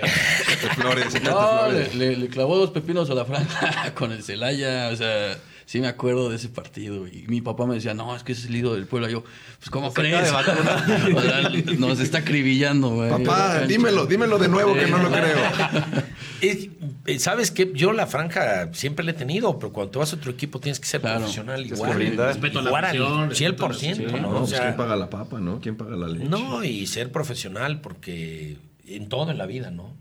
Flores, 0.76 1.22
No, 1.22 1.68
le, 1.72 1.84
flores. 1.84 1.94
le- 1.94 2.16
le 2.16 2.28
clavó 2.28 2.56
dos 2.58 2.70
pepinos 2.70 3.10
a 3.10 3.14
la 3.14 3.24
franja 3.24 3.94
con 3.94 4.12
el 4.12 4.22
Celaya, 4.22 4.88
o 4.92 4.96
sea, 4.96 5.36
sí 5.66 5.80
me 5.80 5.86
acuerdo 5.88 6.28
de 6.30 6.36
ese 6.36 6.48
partido. 6.48 7.06
Y 7.06 7.24
mi 7.28 7.40
papá 7.40 7.66
me 7.66 7.74
decía, 7.74 7.94
no, 7.94 8.14
es 8.16 8.22
que 8.22 8.32
ese 8.32 8.42
es 8.42 8.48
el 8.48 8.56
ídolo 8.56 8.74
del 8.76 8.86
pueblo. 8.86 9.08
Y 9.08 9.12
yo, 9.12 9.24
pues, 9.58 9.70
¿cómo 9.70 9.90
Se 9.90 10.00
acaba 10.00 10.42
crees? 10.42 11.14
O 11.16 11.20
sea, 11.20 11.50
nos 11.78 12.00
está 12.00 12.18
acribillando, 12.18 12.90
güey. 12.90 13.10
Papá, 13.10 13.60
dímelo, 13.66 14.06
dímelo 14.06 14.38
de 14.38 14.48
nuevo 14.48 14.74
que 14.74 14.86
no 14.86 14.98
lo 14.98 15.10
creo. 15.10 15.36
Es- 16.40 16.68
eh, 17.06 17.18
¿Sabes 17.20 17.50
qué? 17.52 17.70
Yo 17.74 17.92
la 17.92 18.06
franja 18.06 18.72
siempre 18.74 19.04
la 19.04 19.12
he 19.12 19.14
tenido, 19.14 19.58
pero 19.58 19.72
cuando 19.72 19.90
te 19.92 19.98
vas 19.98 20.12
a 20.12 20.16
otro 20.16 20.30
equipo 20.32 20.58
tienes 20.60 20.78
que 20.80 20.86
ser 20.86 21.00
Claro. 21.00 21.18
profesional 21.20 21.64
igual. 21.64 21.94
Respeto 22.16 22.58
a 22.58 22.62
la 22.62 22.78
afición, 22.78 23.30
100%, 23.30 23.30
respeto 23.30 23.64
a 23.64 23.68
la- 23.68 23.74
sí, 23.74 23.94
¿no? 24.12 24.18
No, 24.20 24.28
O 24.30 24.38
pues 24.40 24.50
sea, 24.50 24.60
quién 24.62 24.76
paga 24.76 24.96
la 24.96 25.08
papa, 25.10 25.38
¿no? 25.40 25.60
¿Quién 25.60 25.76
paga 25.76 25.96
la 25.96 26.08
leche? 26.08 26.28
No, 26.28 26.62
y 26.64 26.86
ser 26.88 27.12
profesional, 27.12 27.80
porque 27.80 28.56
en 28.86 29.08
todo 29.08 29.30
en 29.30 29.38
la 29.38 29.46
vida, 29.46 29.70
¿no? 29.70 29.94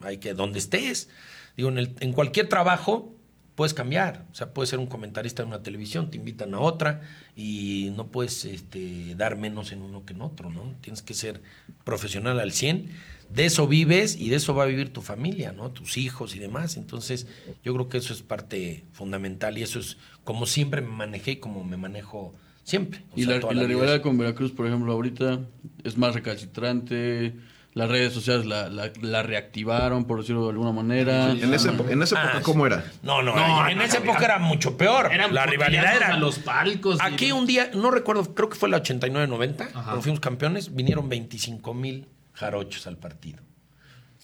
Hay 0.00 0.18
que, 0.18 0.34
donde 0.34 0.58
estés, 0.58 1.08
digo, 1.56 1.70
en, 1.70 1.78
el- 1.78 1.94
en 2.00 2.12
cualquier 2.12 2.48
trabajo 2.48 3.14
puedes 3.58 3.74
cambiar. 3.74 4.24
O 4.30 4.36
sea, 4.36 4.54
puedes 4.54 4.70
ser 4.70 4.78
un 4.78 4.86
comentarista 4.86 5.42
en 5.42 5.48
una 5.48 5.64
televisión, 5.64 6.12
te 6.12 6.16
invitan 6.16 6.54
a 6.54 6.60
otra 6.60 7.00
y 7.34 7.92
no 7.96 8.06
puedes 8.06 8.44
este, 8.44 9.16
dar 9.16 9.36
menos 9.36 9.72
en 9.72 9.82
uno 9.82 10.06
que 10.06 10.12
en 10.12 10.22
otro, 10.22 10.48
¿no? 10.48 10.76
Tienes 10.80 11.02
que 11.02 11.12
ser 11.12 11.42
profesional 11.82 12.38
al 12.38 12.52
100. 12.52 12.88
De 13.28 13.46
eso 13.46 13.66
vives 13.66 14.14
y 14.14 14.28
de 14.28 14.36
eso 14.36 14.54
va 14.54 14.62
a 14.62 14.66
vivir 14.66 14.92
tu 14.92 15.02
familia, 15.02 15.50
¿no? 15.50 15.72
Tus 15.72 15.96
hijos 15.96 16.36
y 16.36 16.38
demás. 16.38 16.76
Entonces, 16.76 17.26
yo 17.64 17.74
creo 17.74 17.88
que 17.88 17.98
eso 17.98 18.12
es 18.12 18.22
parte 18.22 18.84
fundamental 18.92 19.58
y 19.58 19.64
eso 19.64 19.80
es 19.80 19.96
como 20.22 20.46
siempre 20.46 20.80
me 20.80 20.90
manejé 20.90 21.32
y 21.32 21.36
como 21.38 21.64
me 21.64 21.76
manejo 21.76 22.36
siempre. 22.62 23.06
O 23.10 23.18
Y 23.18 23.24
sea, 23.24 23.40
la, 23.40 23.52
y 23.52 23.56
la 23.56 23.64
rivalidad 23.64 24.02
con 24.02 24.16
Veracruz, 24.18 24.52
por 24.52 24.68
ejemplo, 24.68 24.92
ahorita 24.92 25.40
es 25.82 25.96
más 25.98 26.14
recalcitrante. 26.14 27.34
Las 27.78 27.88
redes 27.88 28.12
sociales 28.12 28.44
la, 28.44 28.68
la, 28.68 28.90
la 29.02 29.22
reactivaron, 29.22 30.04
por 30.04 30.18
decirlo 30.20 30.42
de 30.44 30.50
alguna 30.50 30.72
manera. 30.72 31.30
En 31.30 31.54
esa, 31.54 31.70
epo- 31.72 31.88
en 31.88 32.02
esa 32.02 32.20
época, 32.20 32.38
Ah, 32.38 32.42
¿cómo 32.42 32.66
era? 32.66 32.84
No, 33.04 33.22
no, 33.22 33.36
No, 33.36 33.68
en 33.68 33.78
no, 33.78 33.84
esa 33.84 34.00
no, 34.00 34.04
época 34.06 34.24
era 34.24 34.38
mucho 34.40 34.76
peor. 34.76 35.12
Eran 35.12 35.32
la 35.32 35.46
rivalidad 35.46 35.94
era. 35.94 36.14
a 36.14 36.16
los 36.16 36.40
palcos. 36.40 36.98
Aquí 37.00 37.30
un 37.30 37.46
día, 37.46 37.70
no 37.74 37.92
recuerdo, 37.92 38.34
creo 38.34 38.48
que 38.48 38.56
fue 38.56 38.68
la 38.68 38.82
89-90, 38.82 39.60
Ajá. 39.60 39.70
cuando 39.84 40.02
fuimos 40.02 40.18
campeones, 40.20 40.74
vinieron 40.74 41.08
25 41.08 41.72
mil 41.72 42.08
jarochos 42.32 42.86
al 42.88 42.96
partido. 42.96 43.38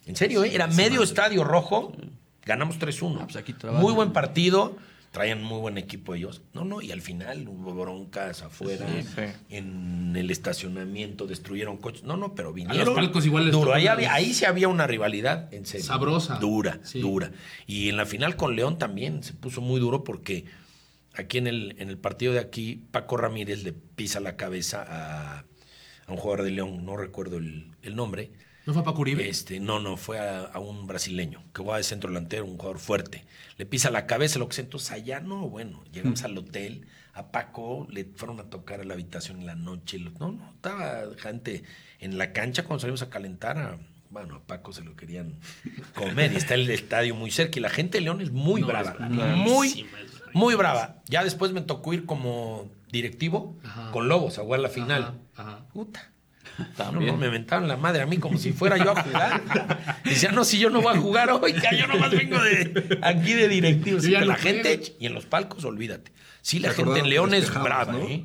En 0.06 0.16
serio, 0.16 0.42
¿eh? 0.44 0.50
era 0.52 0.66
medio 0.66 1.02
estadio 1.04 1.44
rojo, 1.44 1.92
ganamos 2.44 2.78
3-1. 2.80 3.18
Ah, 3.20 3.26
pues 3.32 3.72
muy 3.74 3.92
buen 3.92 4.12
partido, 4.12 4.76
traían 5.14 5.44
muy 5.44 5.60
buen 5.60 5.78
equipo 5.78 6.14
ellos. 6.16 6.42
No, 6.54 6.64
no, 6.64 6.82
y 6.82 6.90
al 6.90 7.00
final 7.00 7.46
hubo 7.46 7.72
broncas 7.72 8.42
afuera, 8.42 8.84
Sí, 8.90 9.02
sí. 9.14 9.22
en 9.56 10.16
el 10.16 10.28
estacionamiento, 10.32 11.26
destruyeron 11.28 11.76
coches. 11.76 12.02
No, 12.02 12.16
no, 12.16 12.34
pero 12.34 12.52
vinieron. 12.52 12.84
los 12.84 12.94
palcos 12.96 13.24
igual 13.24 13.44
les 13.44 13.52
Duro, 13.52 13.72
ahí, 13.72 13.86
había- 13.86 14.12
ahí 14.12 14.34
sí 14.34 14.44
había 14.44 14.66
una 14.66 14.88
rivalidad, 14.88 15.54
en 15.54 15.66
serio. 15.66 15.86
Sabrosa. 15.86 16.38
Dura, 16.40 16.80
Sí. 16.82 17.00
dura. 17.00 17.30
Y 17.66 17.88
en 17.88 17.96
la 17.96 18.06
final 18.06 18.34
con 18.34 18.56
León 18.56 18.76
también 18.76 19.22
se 19.22 19.34
puso 19.34 19.60
muy 19.60 19.78
duro 19.80 20.02
porque 20.02 20.46
aquí 21.14 21.38
en 21.38 21.46
el, 21.46 21.76
en 21.78 21.88
el 21.90 21.96
partido 21.96 22.32
de 22.32 22.40
aquí, 22.40 22.82
Paco 22.90 23.16
Ramírez 23.16 23.62
le 23.62 23.72
pisa 23.72 24.18
la 24.18 24.36
cabeza 24.36 24.84
a, 24.86 25.38
a 26.06 26.12
un 26.12 26.16
jugador 26.16 26.44
de 26.44 26.50
León, 26.50 26.84
no 26.84 26.96
recuerdo 26.96 27.36
el, 27.38 27.70
el 27.82 27.94
nombre. 27.94 28.32
¿No 28.66 28.72
fue 28.72 28.82
Paco 28.84 29.00
Uribe? 29.02 29.28
Este, 29.28 29.60
no, 29.60 29.78
no, 29.78 29.96
fue 29.96 30.18
a, 30.18 30.40
a 30.44 30.58
un 30.58 30.86
brasileño 30.86 31.42
que 31.52 31.58
jugaba 31.60 31.76
de 31.78 31.84
centro 31.84 32.08
delantero, 32.10 32.44
un 32.46 32.56
jugador 32.56 32.78
fuerte. 32.78 33.24
Le 33.58 33.66
pisa 33.66 33.90
la 33.90 34.06
cabeza, 34.06 34.38
lo 34.38 34.48
que. 34.48 34.60
Entonces 34.60 34.90
allá 34.90 35.20
no, 35.20 35.48
bueno, 35.48 35.84
llegamos 35.92 36.22
al 36.24 36.36
hotel, 36.38 36.86
a 37.12 37.30
Paco 37.30 37.86
le 37.90 38.04
fueron 38.04 38.40
a 38.40 38.44
tocar 38.44 38.80
a 38.80 38.84
la 38.84 38.94
habitación 38.94 39.40
en 39.40 39.46
la 39.46 39.54
noche. 39.54 39.98
lo- 39.98 40.10
No, 40.12 40.32
no, 40.32 40.50
estaba 40.54 41.02
gente 41.18 41.62
en 42.00 42.16
la 42.18 42.32
cancha 42.32 42.64
cuando 42.64 42.80
salimos 42.80 43.02
a 43.02 43.10
calentar. 43.10 43.58
a- 43.58 43.78
bueno, 44.10 44.36
a 44.36 44.40
Paco 44.46 44.72
se 44.72 44.82
lo 44.84 44.94
querían 44.94 45.34
comer 45.94 46.32
y 46.32 46.36
está 46.36 46.54
el 46.54 46.70
estadio 46.70 47.14
muy 47.16 47.30
cerca. 47.32 47.58
Y 47.58 47.62
la 47.62 47.68
gente 47.70 47.98
de 47.98 48.04
León 48.04 48.20
es 48.20 48.30
muy 48.30 48.60
No, 48.60 48.68
brava, 48.68 48.96
es 49.00 49.10
muy, 49.36 49.86
muy 50.32 50.54
brava. 50.54 51.02
Ya 51.08 51.24
después 51.24 51.50
me 51.52 51.60
tocó 51.62 51.92
ir 51.92 52.06
como 52.06 52.70
directivo 52.92 53.58
Ajá. 53.64 53.90
con 53.90 54.08
Lobos 54.08 54.38
a 54.38 54.42
jugar 54.42 54.60
la 54.60 54.68
final. 54.68 55.02
Ajá, 55.34 55.50
ajá. 55.50 55.66
Puta. 55.72 56.12
No, 56.78 56.92
no, 56.92 57.16
me 57.16 57.30
mentaban 57.30 57.66
la 57.68 57.76
madre 57.76 58.02
a 58.02 58.06
mí 58.06 58.18
como 58.18 58.38
si 58.38 58.52
fuera 58.52 58.76
yo 58.76 58.92
a 58.96 59.02
jugar. 59.02 59.42
Decía, 60.04 60.30
no, 60.32 60.44
si 60.44 60.58
yo 60.58 60.70
no 60.70 60.80
voy 60.82 60.94
a 60.96 61.00
jugar 61.00 61.30
hoy, 61.30 61.52
que 61.52 61.76
yo 61.78 61.86
nomás 61.86 62.10
vengo 62.10 62.40
de 62.40 62.98
aquí 63.02 63.32
de 63.32 63.48
directivo. 63.48 64.00
Sí, 64.00 64.10
la 64.12 64.36
gente, 64.36 64.94
y 65.00 65.06
en 65.06 65.14
los 65.14 65.26
palcos, 65.26 65.64
olvídate. 65.64 66.12
Sí, 66.42 66.58
la 66.60 66.70
gente 66.70 67.00
en 67.00 67.08
León 67.08 67.34
es 67.34 67.52
brava, 67.52 67.92
¿no? 67.92 67.98
¿eh? 68.06 68.24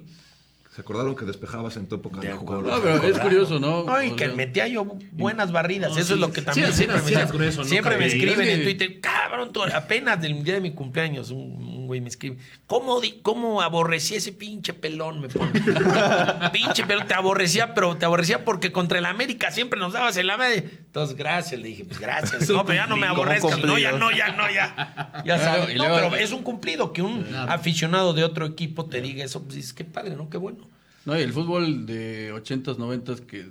Se 0.76 0.82
acordaron 0.82 1.16
que 1.16 1.26
despejabas 1.26 1.76
en 1.78 1.88
tu 1.88 1.96
época 1.96 2.20
de, 2.20 2.28
De 2.28 2.34
jugador. 2.34 2.66
No, 2.66 2.80
pero 2.82 3.04
es 3.04 3.18
curioso, 3.20 3.60
¿no? 3.60 3.84
No, 3.84 4.04
y 4.04 4.12
O 4.12 4.16
que 4.16 4.26
sea, 4.28 4.36
metía 4.36 4.68
yo 4.68 4.86
buenas 5.12 5.52
barridas. 5.52 5.92
No, 5.92 5.98
Eso 5.98 6.14
es 6.14 6.20
lo 6.20 6.32
que 6.32 6.42
también 6.42 6.68
sí, 6.72 6.86
siempre, 6.86 7.02
sí, 7.02 7.38
me, 7.38 7.66
siempre 7.66 7.98
me 7.98 8.06
escriben 8.06 8.42
Es 8.48 8.58
en 8.60 8.64
Twitter, 8.64 9.00
cabrón, 9.02 9.52
tú- 9.52 9.64
apenas 9.64 10.22
del 10.22 10.42
día 10.44 10.54
de 10.54 10.62
mi 10.62 10.72
cumpleaños, 10.72 11.32
un, 11.32 11.40
un 11.42 11.79
güey 11.90 12.02
me 12.02 12.08
escribe, 12.10 12.38
¿cómo, 12.68 13.02
di- 13.02 13.20
¿cómo 13.22 13.62
aborrecí 13.62 14.16
ese 14.16 14.32
pinche 14.32 14.74
pelón? 14.74 15.20
Me 15.22 15.28
pone. 15.28 15.52
pinche 16.54 16.86
pelón, 16.86 17.08
te 17.08 17.16
aborrecía, 17.16 17.74
pero 17.74 17.98
te 17.98 18.06
aborrecía 18.06 18.46
porque 18.46 18.72
contra 18.72 19.00
el 19.00 19.06
América 19.06 19.52
siempre 19.52 19.80
nos 19.80 19.94
dabas 19.94 20.16
en 20.18 20.28
la 20.28 20.38
madre. 20.38 20.58
Entonces, 20.86 21.18
gracias, 21.18 21.60
le 21.60 21.68
dije, 21.70 21.86
pues 21.86 22.00
gracias. 22.00 22.48
No, 22.50 22.64
pero 22.66 22.76
ya 22.78 22.88
no 22.88 22.96
me 22.96 23.08
aborrezcas. 23.08 23.64
No, 23.64 23.78
ya, 23.78 23.92
no, 23.94 24.12
ya, 24.12 24.32
no, 24.34 24.50
ya. 24.52 25.24
Ya 25.26 25.40
sabes. 25.40 25.76
No, 25.76 25.84
pero 25.84 26.16
es 26.16 26.32
un 26.32 26.44
cumplido 26.44 26.94
que 26.94 27.02
un 27.02 27.26
aficionado 27.36 28.14
de 28.14 28.24
otro 28.24 28.46
equipo 28.46 28.86
te 28.86 29.02
diga 29.02 29.24
eso. 29.26 29.42
Pues 29.44 29.56
dices, 29.56 29.74
qué 29.74 29.84
padre, 29.84 30.16
¿no? 30.16 30.30
Qué 30.30 30.38
bueno. 30.38 30.68
No, 31.06 31.18
y 31.18 31.24
el 31.24 31.34
fútbol 31.34 31.86
de 31.86 32.32
80s, 32.34 32.78
90s, 32.78 33.26
que 33.26 33.48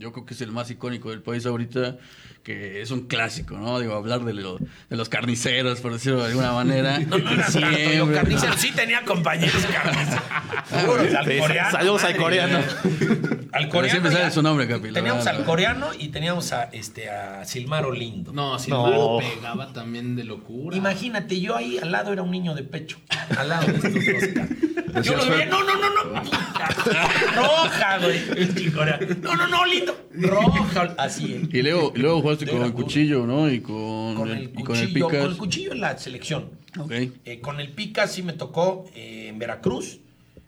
yo 0.00 0.12
creo 0.12 0.24
que 0.26 0.34
es 0.34 0.40
el 0.40 0.50
más 0.50 0.70
icónico 0.70 1.10
del 1.10 1.20
país 1.22 1.44
ahorita, 1.46 1.98
que 2.42 2.80
es 2.80 2.90
un 2.90 3.06
clásico, 3.06 3.56
¿no? 3.58 3.78
Digo, 3.78 3.94
hablar 3.94 4.24
de, 4.24 4.32
lo- 4.32 4.56
de 4.58 4.96
los 4.96 5.08
carniceros, 5.10 5.80
por 5.80 5.92
decirlo 5.92 6.22
de 6.22 6.28
alguna 6.30 6.52
manera. 6.52 6.98
No, 7.06 7.18
no 7.18 7.30
era 7.30 7.46
tanto, 7.46 8.12
carnicero 8.14 8.52
sí 8.56 8.72
tenía 8.72 9.04
compañeros 9.04 9.62
carniceros. 9.66 10.22
Saludos 11.70 12.04
al 12.04 12.16
coreano. 12.16 12.58
Al 13.52 13.68
coreano. 13.68 13.90
siempre 13.90 14.12
sale 14.12 14.30
su 14.30 14.42
nombre, 14.42 14.66
Capi. 14.68 14.92
Teníamos 14.92 15.24
verdad. 15.24 15.40
al 15.40 15.44
coreano 15.46 15.88
y 15.98 16.08
teníamos 16.08 16.52
a, 16.52 16.64
este, 16.72 17.10
a 17.10 17.44
Silmaro 17.44 17.92
Lindo. 17.92 18.32
No, 18.32 18.58
si 18.58 18.70
No. 18.70 18.90
no. 18.90 19.18
pegaba 19.18 19.72
también 19.72 20.16
de 20.16 20.24
locura. 20.24 20.76
Imagínate, 20.76 21.40
yo 21.40 21.56
ahí 21.56 21.78
al 21.78 21.92
lado 21.92 22.12
era 22.12 22.22
un 22.22 22.30
niño 22.30 22.54
de 22.54 22.62
pecho. 22.62 22.98
Al 23.36 23.48
lado 23.48 23.66
de 23.66 23.74
estos 23.76 23.92
dos. 23.92 24.79
Yo 25.02 25.16
lo 25.16 25.26
veía, 25.30 25.46
no, 25.46 25.62
no, 25.64 25.76
no, 25.76 25.90
no. 25.90 26.22
Roja, 27.36 27.98
güey. 27.98 28.20
No, 29.22 29.34
no, 29.36 29.48
no, 29.48 29.64
lindo. 29.66 30.08
Roja. 30.14 30.94
Así, 30.98 31.34
¿eh? 31.34 31.48
Y 31.52 31.62
luego, 31.62 31.92
y 31.94 31.98
luego 32.00 32.20
jugaste 32.22 32.46
con 32.46 32.62
el 32.62 32.72
cuchillo, 32.72 33.26
¿no? 33.26 33.50
Y 33.50 33.60
con, 33.60 34.14
Con 34.14 34.30
el, 34.30 34.38
el 34.38 34.42
y 34.58 34.62
con 34.64 34.76
el 34.76 34.82
cuchillo, 34.88 35.06
Picas. 35.08 35.22
con 35.22 35.30
el 35.32 35.36
cuchillo 35.38 35.72
en 35.72 35.80
la 35.80 35.98
selección. 35.98 36.50
Ok. 36.78 36.92
Eh, 37.24 37.40
con 37.40 37.60
el 37.60 37.70
Pica 37.72 38.06
sí 38.06 38.22
me 38.22 38.32
tocó 38.32 38.86
eh, 38.94 39.26
en 39.28 39.38
Veracruz, 39.38 40.00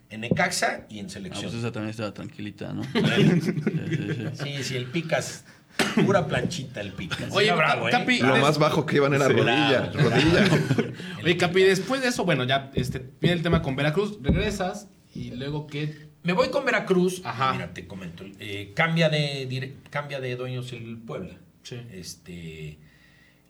en 0.09 0.21
Necaxa 0.21 0.85
y 0.89 0.99
en 0.99 1.07
Ah, 1.07 1.09
selección. 1.09 1.43
pues 1.51 1.55
esa 1.55 1.71
también 1.71 1.89
estaba 1.91 2.13
tranquilita, 2.13 2.71
¿no? 2.73 2.83
Sí, 2.93 3.41
sí, 3.41 3.41
sí. 3.41 4.25
Sí, 4.43 4.63
sí, 4.63 4.75
el 4.77 4.85
Picas. 4.85 5.45
Pura 6.05 6.27
planchita 6.27 6.81
el 6.81 6.91
Picas. 6.93 7.29
Oye, 7.31 7.51
bravo, 7.51 7.87
¿eh? 7.87 7.91
Capi, 7.91 8.19
Lo 8.19 8.37
más 8.37 8.57
bajo 8.59 8.85
que 8.85 8.97
iban 8.97 9.13
era 9.13 9.27
rodilla, 9.27 9.91
rodilla. 9.91 10.45
Oye, 11.23 11.37
Capi, 11.37 11.63
después 11.63 12.01
de 12.01 12.09
eso, 12.09 12.25
bueno, 12.25 12.43
ya 12.43 12.71
este, 12.75 12.99
viene 13.21 13.37
el 13.37 13.43
tema 13.43 13.61
con 13.61 13.75
Veracruz, 13.75 14.17
regresas 14.21 14.87
y 15.15 15.31
luego 15.31 15.67
qué. 15.67 16.07
Me 16.23 16.33
voy 16.33 16.49
con 16.49 16.63
Veracruz. 16.65 17.21
Ajá. 17.25 17.53
Mira, 17.53 17.73
te 17.73 17.85
comento. 17.87 18.23
eh, 18.39 18.71
cambia, 18.75 19.09
de, 19.09 19.47
dire- 19.49 19.73
cambia 19.89 20.19
de 20.19 20.35
dueños 20.35 20.71
el 20.73 20.97
Puebla. 20.97 21.35
Sí. 21.63 21.77
Este, 21.91 22.79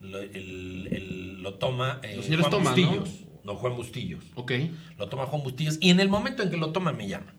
lo, 0.02 0.20
el- 0.20 0.88
el- 0.92 1.44
lo 1.44 1.56
toma 1.56 2.00
eh, 2.04 2.16
Los 2.16 2.26
señores 2.26 2.48
Juan 2.48 2.52
toman, 2.64 2.80
¿no? 2.82 2.88
Bustillos. 3.00 3.26
¿no? 3.44 3.56
Juan 3.56 3.76
Bustillos. 3.76 4.24
Ok. 4.36 4.52
Lo 4.98 5.08
toma 5.10 5.26
Juan 5.26 5.44
Bustillos. 5.44 5.78
Y 5.82 5.90
en 5.92 6.00
el 6.00 6.10
momento 6.10 6.42
en 6.44 6.50
que 6.50 6.58
lo 6.58 6.72
toma, 6.72 6.94
me 6.94 7.08
llama. 7.08 7.34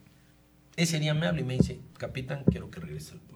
Ese 0.77 0.99
día 1.01 1.15
me 1.15 1.27
habla 1.27 1.41
y 1.41 1.45
me 1.45 1.55
dice, 1.57 1.81
capitán, 1.99 2.45
quiero 2.51 2.71
que 2.71 2.81
regrese 2.81 3.13
al 3.13 3.19
Puebla. 3.21 3.34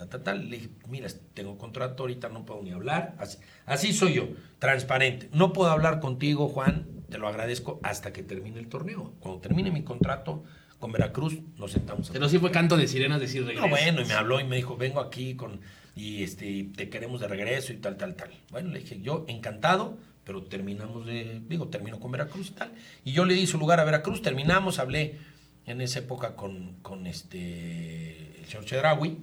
Ta, 0.00 0.06
ta, 0.08 0.22
tal. 0.22 0.48
Le 0.48 0.56
dije, 0.56 0.70
mira, 0.88 1.08
tengo 1.34 1.58
contrato, 1.58 2.04
ahorita 2.04 2.30
no 2.30 2.46
puedo 2.46 2.62
ni 2.62 2.70
hablar. 2.70 3.14
Así, 3.18 3.36
así 3.66 3.92
soy 3.92 4.14
yo, 4.14 4.28
transparente. 4.58 5.28
No 5.34 5.52
puedo 5.52 5.70
hablar 5.70 6.00
contigo, 6.00 6.48
Juan, 6.48 6.86
te 7.10 7.18
lo 7.18 7.28
agradezco 7.28 7.80
hasta 7.82 8.10
que 8.10 8.22
termine 8.22 8.58
el 8.58 8.68
torneo. 8.68 9.12
Cuando 9.20 9.42
termine 9.42 9.70
mi 9.70 9.82
contrato 9.82 10.42
con 10.78 10.90
Veracruz, 10.90 11.40
nos 11.58 11.72
sentamos 11.72 12.08
a 12.08 12.14
Pero 12.14 12.30
sí 12.30 12.38
fue 12.38 12.50
canto 12.50 12.78
de 12.78 12.88
sirenas 12.88 13.20
decir 13.20 13.42
regreso. 13.44 13.66
no, 13.66 13.68
bueno, 13.68 14.00
y 14.00 14.06
me 14.06 14.14
habló 14.14 14.40
y 14.40 14.44
me 14.44 14.56
dijo, 14.56 14.78
vengo 14.78 15.00
aquí 15.00 15.34
con 15.34 15.60
y 15.94 16.22
este 16.22 16.70
te 16.74 16.88
queremos 16.88 17.20
de 17.20 17.28
regreso 17.28 17.74
y 17.74 17.76
tal, 17.76 17.98
tal, 17.98 18.14
tal. 18.14 18.30
Bueno, 18.50 18.70
le 18.70 18.78
dije, 18.80 19.02
yo 19.02 19.26
encantado, 19.28 19.98
pero 20.24 20.44
terminamos 20.44 21.04
de, 21.04 21.42
digo, 21.46 21.68
termino 21.68 22.00
con 22.00 22.10
Veracruz 22.10 22.48
y 22.48 22.52
tal. 22.52 22.72
Y 23.04 23.12
yo 23.12 23.26
le 23.26 23.34
di 23.34 23.46
su 23.46 23.58
lugar 23.58 23.80
a 23.80 23.84
Veracruz, 23.84 24.22
terminamos, 24.22 24.78
hablé 24.78 25.18
en 25.66 25.82
esa 25.82 25.98
época 25.98 26.36
con, 26.36 26.76
con 26.80 27.06
este 27.06 28.40
el 28.40 28.46
señor 28.46 28.64
Chedraui, 28.64 29.18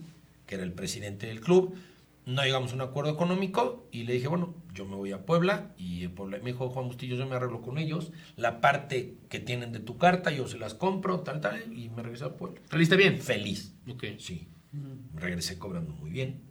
que 0.48 0.56
era 0.56 0.64
el 0.64 0.74
presidente 0.74 1.28
del 1.28 1.42
club. 1.42 1.76
No 2.26 2.44
llegamos 2.44 2.72
a 2.72 2.76
un 2.76 2.82
acuerdo 2.82 3.12
económico 3.12 3.88
y 3.92 4.04
le 4.04 4.14
dije, 4.14 4.28
bueno, 4.28 4.56
yo 4.74 4.86
me 4.86 4.96
voy 4.96 5.12
a 5.14 5.26
Puebla 5.26 5.74
y 5.78 6.04
en 6.04 6.14
Puebla, 6.14 6.40
me 6.40 6.52
dijo 6.52 6.70
Juan 6.70 6.88
Bustillo, 6.88 7.16
yo 7.16 7.26
me 7.26 7.36
arreglo 7.36 7.62
con 7.62 7.78
ellos, 7.78 8.12
la 8.36 8.60
parte 8.60 9.16
que 9.30 9.40
tienen 9.40 9.72
de 9.72 9.80
tu 9.80 9.98
carta, 9.98 10.32
yo 10.32 10.46
se 10.48 10.58
las 10.58 10.74
compro, 10.74 11.22
tal, 11.22 11.40
tal, 11.40 11.72
y 11.72 11.90
me 11.90 12.04
regresé 12.04 12.26
a 12.26 12.36
Puebla. 12.36 12.60
¿Saliste 12.70 12.98
bien? 12.98 13.22
Feliz. 13.22 13.76
Ok. 13.88 14.04
Sí. 14.18 14.48
Regresé 15.16 15.58
cobrando 15.58 15.94
muy 15.94 16.10
bien. 16.10 16.42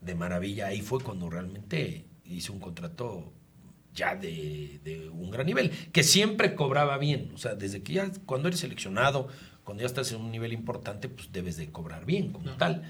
De 0.00 0.14
maravilla. 0.14 0.68
Ahí 0.68 0.80
fue 0.80 1.00
cuando 1.00 1.28
realmente 1.28 2.06
hice 2.24 2.52
un 2.52 2.60
contrato 2.60 3.32
ya 3.94 4.14
de, 4.14 4.80
de 4.84 5.08
un 5.08 5.30
gran 5.30 5.46
nivel, 5.46 5.72
que 5.90 6.04
siempre 6.04 6.54
cobraba 6.54 6.98
bien. 6.98 7.32
O 7.34 7.38
sea, 7.38 7.56
desde 7.56 7.82
que 7.82 7.94
ya 7.94 8.12
cuando 8.26 8.46
eres 8.46 8.60
seleccionado, 8.60 9.26
cuando 9.68 9.82
ya 9.82 9.86
estás 9.86 10.10
en 10.12 10.22
un 10.22 10.30
nivel 10.30 10.54
importante, 10.54 11.10
pues 11.10 11.30
debes 11.30 11.58
de 11.58 11.70
cobrar 11.70 12.06
bien 12.06 12.32
como 12.32 12.52
tal. 12.52 12.84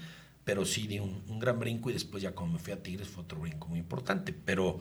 Pero 0.45 0.63
sí 0.63 0.87
di 0.87 0.99
un, 0.99 1.21
un 1.27 1.37
gran 1.37 1.59
brinco 1.59 1.89
y 1.89 1.93
después 1.93 2.23
ya 2.23 2.31
cuando 2.31 2.53
me 2.53 2.63
fui 2.63 2.71
a 2.71 2.81
Tigres 2.81 3.09
fue 3.09 3.25
otro 3.25 3.41
brinco 3.41 3.67
muy 3.67 3.79
importante. 3.79 4.31
Pero 4.31 4.79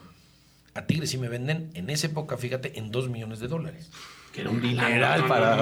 a 0.79 0.87
Tigres 0.87 1.11
sí 1.11 1.19
me 1.19 1.29
venden 1.29 1.71
en 1.75 1.91
esa 1.91 2.07
época, 2.07 2.37
fíjate, 2.37 2.79
en 2.79 2.91
2 2.91 3.09
millones 3.11 3.41
de 3.41 3.49
dólares. 3.49 3.91
Que 4.33 4.43
era 4.43 4.51
un 4.51 4.61
Dineral 4.61 5.27
para, 5.27 5.57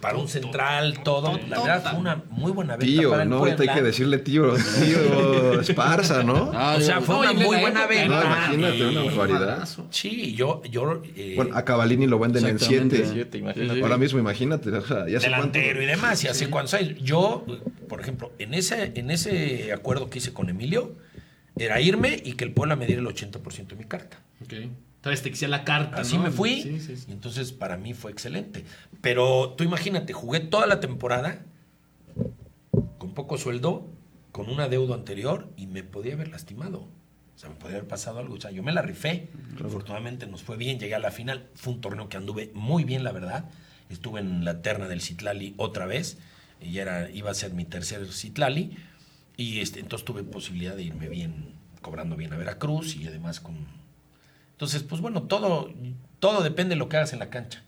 para 0.00 0.16
un 0.16 0.28
central, 0.28 1.00
todo. 1.02 1.38
La 1.48 1.58
verdad 1.60 1.90
fue 1.90 1.98
una 1.98 2.22
muy 2.30 2.52
buena 2.52 2.76
venta 2.76 2.86
Tío, 2.86 3.10
para 3.10 3.24
el 3.24 3.28
no, 3.28 3.38
ahorita 3.38 3.64
hay 3.64 3.68
que 3.70 3.82
decirle 3.82 4.18
tío, 4.18 4.54
tío 4.54 5.60
Esparza, 5.60 6.22
¿no? 6.22 6.52
Ah, 6.54 6.76
O 6.78 6.80
sea, 6.80 7.00
fue 7.00 7.16
No, 7.16 7.20
una 7.22 7.32
muy 7.32 7.56
buena 7.58 7.84
época, 7.84 8.06
No, 8.06 8.14
venta. 8.14 8.24
imagínate, 8.24 8.86
una 8.86 9.04
Y- 9.04 9.08
barbaridad. 9.16 9.68
Sí, 9.90 10.34
yo, 10.36 10.62
yo 10.70 11.02
eh, 11.16 11.32
Bueno, 11.36 11.56
a 11.56 11.64
Cavalini 11.64 12.06
lo 12.06 12.18
venden 12.20 12.44
en 12.46 12.54
Exactamente. 12.54 12.96
7. 12.98 13.10
Siete, 13.12 13.38
imagínate. 13.38 13.68
Sí, 13.70 13.76
sí. 13.76 13.82
Ahora 13.82 13.98
mismo, 13.98 14.18
imagínate. 14.20 14.70
O 14.70 14.86
sea, 14.86 15.08
ya 15.08 15.18
sé 15.18 15.26
delantero 15.26 15.82
y 15.82 15.86
demás, 15.86 16.22
y 16.24 16.28
hace 16.28 16.48
cuántos 16.48 16.74
años. 16.74 16.98
Yo, 17.02 17.44
por 17.88 18.00
ejemplo, 18.00 18.30
en 18.38 18.54
ese, 18.54 18.92
en 18.94 19.10
ese 19.10 19.72
acuerdo 19.72 20.08
que 20.08 20.18
hice 20.18 20.32
con 20.32 20.48
Emilio, 20.48 20.94
era 21.58 21.80
irme 21.80 22.20
y 22.24 22.32
que 22.32 22.44
el 22.44 22.52
Puebla 22.52 22.76
me 22.76 22.86
diera 22.86 23.00
el 23.00 23.06
80% 23.06 23.68
de 23.68 23.76
mi 23.76 23.84
carta. 23.84 24.22
Ok. 24.42 24.54
Entonces 24.96 25.22
te 25.22 25.30
quisiera 25.30 25.50
la 25.56 25.64
carta. 25.64 26.00
Así 26.00 26.16
¿no? 26.16 26.24
me 26.24 26.30
fui. 26.30 26.62
Sí, 26.62 26.80
sí, 26.80 26.96
sí. 26.96 27.04
Y 27.08 27.12
entonces 27.12 27.52
para 27.52 27.76
mí 27.76 27.94
fue 27.94 28.10
excelente. 28.10 28.64
Pero 29.00 29.54
tú 29.56 29.64
imagínate, 29.64 30.12
jugué 30.12 30.40
toda 30.40 30.66
la 30.66 30.80
temporada 30.80 31.44
con 32.98 33.14
poco 33.14 33.38
sueldo, 33.38 33.88
con 34.32 34.48
una 34.48 34.68
deuda 34.68 34.94
anterior 34.94 35.52
y 35.56 35.66
me 35.66 35.84
podía 35.84 36.14
haber 36.14 36.28
lastimado. 36.28 36.80
O 36.80 37.40
sea, 37.40 37.48
me 37.50 37.54
podía 37.54 37.76
haber 37.76 37.88
pasado 37.88 38.18
algo. 38.18 38.34
O 38.34 38.40
sea, 38.40 38.50
yo 38.50 38.64
me 38.64 38.72
la 38.72 38.82
rifé. 38.82 39.28
Afortunadamente 39.64 40.26
nos 40.26 40.42
fue 40.42 40.56
bien, 40.56 40.80
llegué 40.80 40.96
a 40.96 40.98
la 40.98 41.12
final. 41.12 41.46
Fue 41.54 41.72
un 41.72 41.80
torneo 41.80 42.08
que 42.08 42.16
anduve 42.16 42.50
muy 42.54 42.82
bien, 42.82 43.04
la 43.04 43.12
verdad. 43.12 43.48
Estuve 43.90 44.18
en 44.18 44.44
la 44.44 44.60
terna 44.60 44.88
del 44.88 45.00
Citlali 45.00 45.54
otra 45.56 45.86
vez. 45.86 46.18
Y 46.60 46.78
era, 46.78 47.08
iba 47.10 47.30
a 47.30 47.34
ser 47.34 47.52
mi 47.52 47.64
tercer 47.64 48.12
Citlali. 48.12 48.76
Y 49.38 49.60
este, 49.60 49.80
entonces 49.80 50.04
tuve 50.04 50.22
posibilidad 50.22 50.76
de 50.76 50.82
irme 50.82 51.08
bien, 51.08 51.54
cobrando 51.80 52.14
bien 52.16 52.34
a 52.34 52.36
Veracruz 52.36 52.96
y 52.96 53.06
además 53.06 53.40
con 53.40 53.78
entonces, 54.58 54.82
pues 54.82 55.00
bueno, 55.00 55.22
todo, 55.22 55.72
todo 56.18 56.42
depende 56.42 56.74
de 56.74 56.80
lo 56.80 56.88
que 56.88 56.96
hagas 56.96 57.12
en 57.12 57.20
la 57.20 57.30
cancha. 57.30 57.62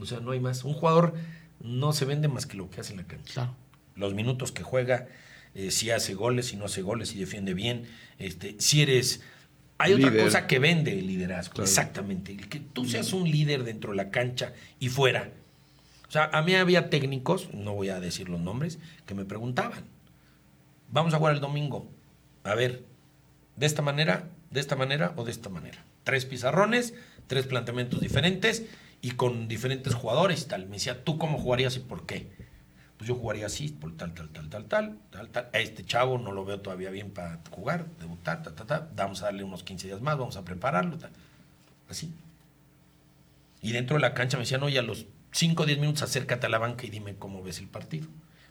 O 0.00 0.06
sea, 0.06 0.20
no 0.20 0.30
hay 0.30 0.40
más. 0.40 0.64
Un 0.64 0.72
jugador 0.72 1.12
no 1.60 1.92
se 1.92 2.06
vende 2.06 2.28
más 2.28 2.46
que 2.46 2.56
lo 2.56 2.70
que 2.70 2.80
hace 2.80 2.92
en 2.92 3.00
la 3.00 3.06
cancha. 3.06 3.34
Claro. 3.34 3.54
Los 3.94 4.14
minutos 4.14 4.52
que 4.52 4.62
juega, 4.62 5.06
eh, 5.54 5.70
si 5.70 5.90
hace 5.90 6.14
goles, 6.14 6.46
si 6.46 6.56
no 6.56 6.64
hace 6.64 6.80
goles, 6.80 7.10
si 7.10 7.18
defiende 7.18 7.52
bien. 7.52 7.84
Este, 8.18 8.56
si 8.58 8.80
eres. 8.80 9.20
Hay 9.76 9.92
otra 9.92 10.16
cosa 10.16 10.46
que 10.46 10.58
vende 10.58 10.98
el 10.98 11.06
liderazgo. 11.06 11.56
Claro. 11.56 11.68
Exactamente. 11.68 12.32
El 12.32 12.48
que 12.48 12.60
tú 12.60 12.86
seas 12.86 13.12
un 13.12 13.30
líder 13.30 13.62
dentro 13.62 13.90
de 13.90 13.98
la 13.98 14.08
cancha 14.08 14.54
y 14.80 14.88
fuera. 14.88 15.30
O 16.08 16.10
sea, 16.10 16.30
a 16.32 16.40
mí 16.40 16.54
había 16.54 16.88
técnicos, 16.88 17.52
no 17.52 17.74
voy 17.74 17.90
a 17.90 18.00
decir 18.00 18.30
los 18.30 18.40
nombres, 18.40 18.78
que 19.04 19.14
me 19.14 19.26
preguntaban. 19.26 19.84
Vamos 20.92 21.14
a 21.14 21.18
jugar 21.18 21.34
el 21.34 21.40
domingo. 21.40 21.90
A 22.44 22.54
ver, 22.54 22.84
de 23.56 23.66
esta 23.66 23.82
manera, 23.82 24.28
de 24.50 24.60
esta 24.60 24.76
manera 24.76 25.14
o 25.16 25.24
de 25.24 25.30
esta 25.30 25.48
manera. 25.48 25.84
Tres 26.04 26.26
pizarrones, 26.26 26.94
tres 27.26 27.46
planteamientos 27.46 28.00
diferentes 28.00 28.66
y 29.00 29.12
con 29.12 29.48
diferentes 29.48 29.94
jugadores 29.94 30.42
y 30.42 30.48
tal. 30.48 30.66
Me 30.66 30.72
decía, 30.72 31.02
¿tú 31.02 31.18
cómo 31.18 31.38
jugarías 31.38 31.76
y 31.76 31.80
por 31.80 32.04
qué? 32.04 32.30
Pues 32.98 33.08
yo 33.08 33.14
jugaría 33.14 33.46
así, 33.46 33.68
por 33.68 33.96
tal, 33.96 34.12
tal, 34.12 34.28
tal, 34.28 34.50
tal, 34.50 34.66
tal, 34.66 34.98
tal, 35.10 35.28
tal. 35.30 35.48
A 35.52 35.58
este 35.58 35.82
chavo 35.82 36.18
no 36.18 36.30
lo 36.30 36.44
veo 36.44 36.60
todavía 36.60 36.90
bien 36.90 37.10
para 37.10 37.40
jugar, 37.50 37.86
debutar, 37.98 38.42
ta, 38.42 38.54
ta, 38.54 38.66
ta. 38.66 38.88
Vamos 38.94 39.22
a 39.22 39.26
darle 39.26 39.44
unos 39.44 39.62
15 39.62 39.86
días 39.86 40.00
más, 40.02 40.18
vamos 40.18 40.36
a 40.36 40.44
prepararlo, 40.44 40.98
tal. 40.98 41.10
Así. 41.88 42.12
Y 43.62 43.72
dentro 43.72 43.96
de 43.96 44.02
la 44.02 44.12
cancha 44.12 44.36
me 44.36 44.42
decían, 44.42 44.62
oye, 44.62 44.78
a 44.78 44.82
los 44.82 45.06
5 45.32 45.62
o 45.62 45.66
10 45.66 45.78
minutos 45.78 46.02
acércate 46.02 46.46
a 46.46 46.50
la 46.50 46.58
banca 46.58 46.84
y 46.84 46.90
dime 46.90 47.16
cómo 47.16 47.42
ves 47.42 47.60
el 47.60 47.68
partido. 47.68 48.08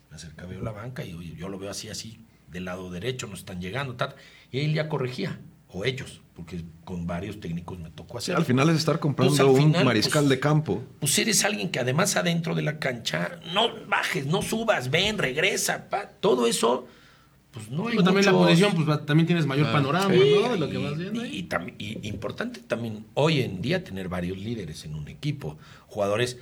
Me 0.09 0.15
acercaba 0.15 0.49
veo 0.49 0.61
la 0.61 0.71
banca 0.71 1.05
y 1.05 1.13
oye, 1.13 1.35
yo 1.35 1.47
lo 1.47 1.59
veo 1.59 1.69
así, 1.69 1.87
así, 1.87 2.19
del 2.51 2.65
lado 2.65 2.89
derecho, 2.91 3.27
no 3.27 3.33
están 3.35 3.61
llegando, 3.61 3.95
tal. 3.95 4.15
Y 4.51 4.59
él 4.59 4.73
ya 4.73 4.89
corregía, 4.89 5.39
o 5.69 5.85
ellos, 5.85 6.21
porque 6.35 6.63
con 6.83 7.07
varios 7.07 7.39
técnicos 7.39 7.79
me 7.79 7.89
tocó 7.89 8.19
Sí, 8.19 8.25
hacer. 8.31 8.35
al 8.35 8.45
final 8.45 8.69
es 8.69 8.77
estar 8.77 8.99
comprando 8.99 9.31
Pues, 9.31 9.39
al 9.39 9.47
un 9.47 9.55
final, 9.57 9.85
mariscal 9.85 10.23
pues, 10.23 10.29
de 10.29 10.39
campo. 10.39 10.83
Pues 10.99 11.17
eres 11.17 11.43
alguien 11.45 11.69
que 11.69 11.79
además 11.79 12.15
adentro 12.17 12.53
de 12.55 12.61
la 12.61 12.77
cancha, 12.79 13.39
no 13.53 13.69
bajes, 13.87 14.25
no 14.25 14.41
subas, 14.41 14.89
ven, 14.91 15.17
regresa, 15.17 15.89
pa, 15.89 16.09
todo 16.19 16.45
eso, 16.47 16.87
pues 17.51 17.69
no 17.69 17.83
hay 17.87 17.91
Pero 17.91 18.03
también 18.03 18.25
la 18.25 18.31
posición, 18.33 18.73
pues 18.75 18.89
va- 18.89 19.05
también 19.05 19.27
tienes 19.27 19.45
mayor 19.45 19.71
panorama, 19.71 20.13
Sí, 20.13 20.19
¿no? 20.41 20.51
De 20.53 20.57
lo 20.59 20.69
que 20.69 20.79
y- 20.79 20.83
vas 20.83 20.97
viendo 20.97 21.25
y 21.25 21.99
importante 22.03 22.59
también 22.61 23.05
hoy 23.13 23.41
en 23.41 23.61
día 23.61 23.83
tener 23.83 24.07
varios 24.09 24.37
líderes 24.37 24.83
en 24.85 24.95
un 24.95 25.07
equipo. 25.07 25.57
Jugadores, 25.87 26.37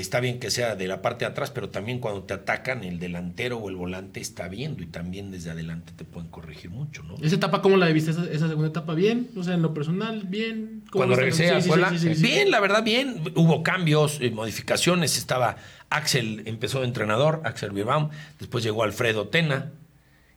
está 0.00 0.20
bien 0.20 0.40
que 0.40 0.50
sea 0.50 0.74
de 0.74 0.88
la 0.88 1.02
parte 1.02 1.26
de 1.26 1.30
atrás, 1.30 1.50
pero 1.50 1.68
también 1.68 1.98
cuando 1.98 2.22
te 2.22 2.32
atacan, 2.32 2.82
el 2.82 2.98
delantero 2.98 3.58
o 3.58 3.68
el 3.68 3.76
volante 3.76 4.20
está 4.20 4.48
viendo 4.48 4.82
y 4.82 4.86
también 4.86 5.30
desde 5.30 5.50
adelante 5.50 5.92
te 5.94 6.04
pueden 6.04 6.30
corregir 6.30 6.70
mucho, 6.70 7.02
¿no? 7.02 7.16
¿Esa 7.20 7.36
etapa 7.36 7.60
cómo 7.60 7.76
la 7.76 7.86
viste? 7.88 8.12
¿Esa, 8.12 8.24
esa 8.24 8.48
segunda 8.48 8.68
etapa 8.68 8.94
bien? 8.94 9.28
O 9.36 9.42
sea, 9.42 9.52
en 9.52 9.60
lo 9.60 9.74
personal, 9.74 10.22
bien. 10.26 10.82
¿Cómo 10.90 11.04
Cuando 11.04 11.16
regresé 11.16 11.50
a 11.50 11.60
Puebla, 11.60 11.90
sí, 11.90 11.98
sí, 11.98 12.14
sí. 12.14 12.22
bien, 12.22 12.50
la 12.50 12.60
verdad, 12.60 12.82
bien. 12.82 13.22
Hubo 13.34 13.62
cambios, 13.62 14.18
eh, 14.22 14.30
modificaciones. 14.30 15.18
Estaba 15.18 15.56
Axel, 15.90 16.42
empezó 16.46 16.80
de 16.80 16.86
entrenador, 16.86 17.42
Axel 17.44 17.72
Birbaum. 17.72 18.08
Después 18.38 18.64
llegó 18.64 18.84
Alfredo 18.84 19.28
Tena. 19.28 19.72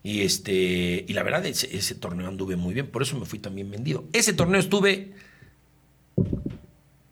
Y, 0.04 0.22
este, 0.22 1.06
y 1.08 1.14
la 1.14 1.24
verdad, 1.24 1.46
ese, 1.46 1.76
ese 1.76 1.96
torneo 1.96 2.28
anduve 2.28 2.58
muy 2.58 2.74
bien. 2.74 2.88
Por 2.88 3.02
eso 3.02 3.18
me 3.18 3.26
fui 3.26 3.40
también 3.40 3.72
vendido. 3.72 4.04
Ese 4.12 4.34
torneo 4.34 4.60
estuve 4.60 5.14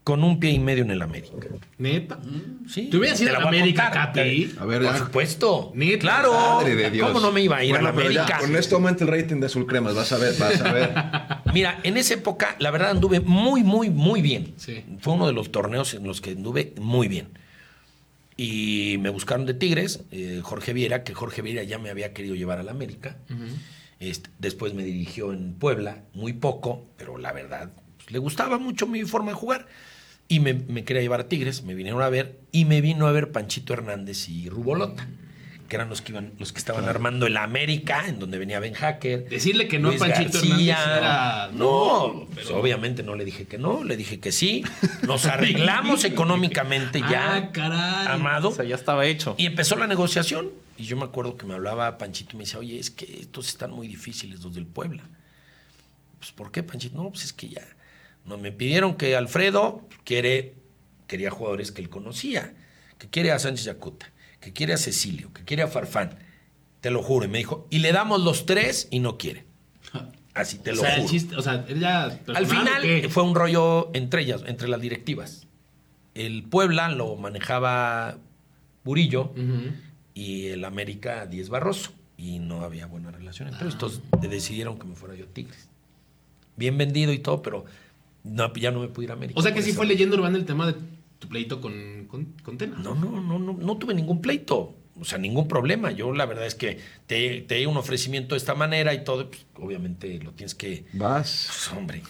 con 0.04 0.24
un 0.24 0.40
pie 0.40 0.52
y 0.52 0.60
medio 0.60 0.84
en 0.84 0.92
el 0.92 1.02
América. 1.02 1.48
Neta. 1.78 2.20
¿Sí? 2.68 2.90
¿Te 2.90 2.98
hubieras 2.98 3.22
ido 3.22 3.32
la 3.32 3.40
a 3.40 3.46
voy 3.46 3.58
América. 3.60 3.90
Capi? 3.90 4.54
A 4.60 4.66
ver, 4.66 4.82
Por 4.84 4.98
supuesto. 4.98 5.72
Neta. 5.76 6.00
Claro. 6.00 6.34
Madre 6.34 6.76
de 6.76 6.92
Dios. 6.92 7.08
¿Cómo 7.08 7.22
no 7.22 7.32
me 7.32 7.42
iba 7.42 7.58
a 7.58 7.64
ir 7.64 7.72
Bueno, 7.72 7.88
a 7.88 7.92
la 7.92 7.98
ya, 7.98 8.06
América? 8.08 8.38
con 8.40 8.56
esto 8.56 8.76
aumenta 8.76 9.04
el 9.06 9.10
rating 9.10 9.40
de 9.40 9.46
Azul 9.46 9.66
Cremas, 9.66 9.96
vas 9.96 10.12
a 10.12 10.18
ver, 10.18 10.34
vas 10.38 10.60
a 10.62 10.74
ver. 10.74 10.94
Mira, 11.54 11.80
en 11.84 11.96
esa 11.98 12.16
época, 12.16 12.56
la 12.60 12.70
verdad, 12.72 12.90
anduve 12.92 13.22
muy, 13.22 13.64
muy, 13.64 13.90
muy 13.90 14.22
bien. 14.22 14.54
Sí. 14.58 14.84
Fue 15.00 15.14
uno 15.14 15.26
de 15.26 15.34
los 15.34 15.52
torneos 15.54 15.94
en 15.94 16.04
los 16.04 16.20
que 16.20 16.32
anduve 16.32 16.74
muy 16.82 17.08
bien. 17.08 17.30
Y 18.36 18.98
me 19.00 19.10
buscaron 19.10 19.46
de 19.46 19.54
Tigres, 19.54 20.02
eh, 20.12 20.42
Jorge 20.44 20.74
Viera, 20.74 21.04
que 21.04 21.14
Jorge 21.14 21.42
Viera 21.42 21.64
ya 21.64 21.78
me 21.78 21.90
había 21.90 22.14
querido 22.14 22.36
llevar 22.36 22.60
a 22.60 22.64
la 22.64 22.72
América. 22.72 23.16
Este, 24.00 24.30
después 24.40 24.74
me 24.74 24.84
dirigió 24.84 25.32
en 25.32 25.54
Puebla, 25.54 26.00
muy 26.14 26.34
poco, 26.34 26.84
pero 26.98 27.18
la 27.18 27.32
verdad, 27.32 27.72
pues, 27.98 28.12
le 28.12 28.18
gustaba 28.20 28.58
mucho 28.58 28.86
mi 28.88 29.04
forma 29.04 29.32
de 29.32 29.38
jugar. 29.38 29.68
Y 30.28 30.40
me, 30.40 30.54
me 30.54 30.84
quería 30.84 31.02
llevar 31.02 31.20
a 31.22 31.28
Tigres, 31.30 31.64
me 31.64 31.74
vinieron 31.76 32.02
a 32.02 32.10
ver, 32.10 32.40
y 32.52 32.66
me 32.66 32.82
vino 32.82 33.08
a 33.08 33.12
ver 33.12 33.32
Panchito 33.32 33.74
Hernández 33.74 34.30
y 34.30 34.50
Rubolota, 34.50 35.08
que 35.68 35.76
eran 35.76 35.90
los 35.90 36.02
que 36.02 36.12
iban, 36.12 36.32
los 36.40 36.52
que 36.54 36.60
estaban 36.60 36.86
armando 36.86 37.28
el 37.28 37.38
América, 37.38 38.06
en 38.08 38.20
donde 38.20 38.38
venía 38.40 38.60
Ben 38.60 38.74
Hacker. 38.74 39.28
Decirle 39.30 39.68
que 39.68 39.80
no 39.80 39.90
a 39.90 39.92
Luis 39.92 40.00
Panchito 40.02 40.40
García. 40.40 40.76
Hernández 40.76 40.98
era- 41.04 41.50
No, 41.54 42.14
no, 42.14 42.28
pues, 42.34 42.50
obviamente 42.52 43.04
no 43.04 43.16
le 43.16 43.26
dije 43.26 43.46
que 43.46 43.58
no, 43.58 43.84
le 43.84 43.98
dije 43.98 44.20
que 44.20 44.32
sí. 44.32 44.64
Nos 45.04 45.26
arreglamos 45.26 46.04
económicamente 46.06 47.00
ya, 47.02 47.36
Ah, 47.36 47.52
caray. 47.52 48.08
amado. 48.08 48.50
O 48.50 48.56
sea, 48.56 48.66
ya 48.66 48.76
estaba 48.76 49.06
hecho. 49.06 49.36
Y 49.38 49.46
empezó 49.46 49.76
la 49.76 49.88
negociación. 49.88 50.50
Y 50.78 50.86
yo 50.86 50.98
me 50.98 51.04
acuerdo 51.04 51.38
que 51.38 51.46
me 51.46 51.54
hablaba 51.54 51.98
Panchito 52.00 52.32
y 52.34 52.38
me 52.38 52.44
decía, 52.46 52.60
oye, 52.60 52.80
es 52.80 52.90
que 52.90 53.06
estos 53.22 53.48
están 53.50 53.72
muy 53.72 53.88
difíciles, 53.88 54.42
los 54.42 54.56
del 54.56 54.66
Puebla. 54.66 55.04
Pues, 56.18 56.32
¿por 56.32 56.52
qué, 56.52 56.64
Panchito? 56.64 56.96
No, 56.98 57.10
pues 57.12 57.26
es 57.26 57.34
que 57.34 57.50
ya. 57.50 57.62
No, 58.26 58.38
me 58.38 58.52
pidieron 58.52 58.96
que 58.96 59.16
Alfredo 59.16 59.88
quiere, 60.04 60.56
quería 61.08 61.30
jugadores 61.32 61.72
que 61.72 61.82
él 61.82 61.90
conocía, 61.90 62.54
que 62.98 63.10
quiere 63.10 63.32
a 63.32 63.40
Sánchez 63.40 63.66
Yacuta, 63.66 64.12
que 64.40 64.54
quiere 64.54 64.74
a 64.74 64.78
Cecilio, 64.78 65.34
que 65.34 65.44
quiere 65.44 65.64
a 65.64 65.68
Farfán. 65.68 66.18
Te 66.82 66.90
lo 66.90 67.02
juro. 67.04 67.26
Y 67.26 67.30
me 67.30 67.38
dijo, 67.38 67.68
y 67.70 67.80
le 67.80 67.92
damos 67.92 68.22
los 68.22 68.46
tres 68.46 68.88
y 68.92 69.00
no 69.00 69.18
quiere. 69.18 69.46
Así 70.34 70.58
te 70.58 70.72
O 70.72 70.76
lo 70.76 70.82
sea, 70.82 70.96
el 70.96 71.02
juro. 71.02 71.12
chiste, 71.12 71.36
o 71.36 71.42
sea, 71.42 71.66
¿era 71.68 71.80
ya 71.80 72.20
Al 72.34 72.46
final 72.48 73.10
fue 73.10 73.24
un 73.24 73.36
rollo 73.36 73.90
entre 73.94 74.22
ellas, 74.24 74.44
entre 74.48 74.68
las 74.68 74.82
directivas. 74.82 75.48
El 76.16 76.44
Puebla 76.44 76.90
lo 76.90 77.16
manejaba 77.16 78.18
Burillo 78.84 79.34
y 80.14 80.48
el 80.48 80.64
América 80.66 81.26
Díez 81.26 81.50
Barroso. 81.50 81.92
Y 82.18 82.40
no 82.40 82.62
había 82.62 82.86
buena 82.86 83.12
relación 83.12 83.48
entre 83.50 83.64
ellos. 83.64 83.74
Entonces 83.76 84.02
Ah. 84.12 84.18
decidieron 84.22 84.78
que 84.80 84.86
me 84.86 84.96
fuera 84.96 85.16
yo 85.16 85.26
a 85.26 85.28
Tigres. 85.28 85.68
Bien 86.56 86.78
vendido 86.78 87.12
y 87.14 87.20
todo, 87.20 87.42
pero 87.42 87.66
no, 88.24 88.54
ya 88.56 88.72
no 88.72 88.80
me 88.80 88.88
pude 88.88 89.06
ir 89.06 89.12
a 89.12 89.14
América. 89.14 89.40
O 89.40 89.44
sea 89.44 89.54
que 89.54 89.62
sí 89.62 89.70
eso. 89.70 89.78
fue 89.78 89.86
leyenda 89.86 90.16
urbana 90.16 90.38
el 90.38 90.46
tema 90.46 90.68
de 90.68 90.76
tu 91.20 91.28
pleito 91.28 91.62
con, 91.62 92.06
con, 92.08 92.34
con 92.44 92.58
Tena. 92.58 92.78
No, 92.78 92.96
no, 92.96 93.22
no, 93.22 93.40
no, 93.40 93.54
no 93.54 93.78
tuve 93.78 93.94
ningún 93.94 94.22
pleito. 94.22 94.76
O 95.00 95.06
sea, 95.06 95.18
ningún 95.18 95.48
problema. 95.48 95.92
Yo 95.92 96.14
la 96.14 96.26
verdad 96.26 96.46
es 96.46 96.56
que 96.56 96.80
te, 97.08 97.42
te 97.42 97.58
llega 97.58 97.70
un 97.70 97.78
ofrecimiento 97.78 98.36
de 98.36 98.38
esta 98.38 98.54
manera 98.54 98.94
y 98.94 99.04
todo, 99.04 99.30
pues, 99.30 99.46
obviamente 99.56 100.20
lo 100.20 100.32
tienes 100.32 100.54
que, 100.54 100.86
Vas. 100.94 101.48
Pues, 101.48 101.78
hombre, 101.78 102.04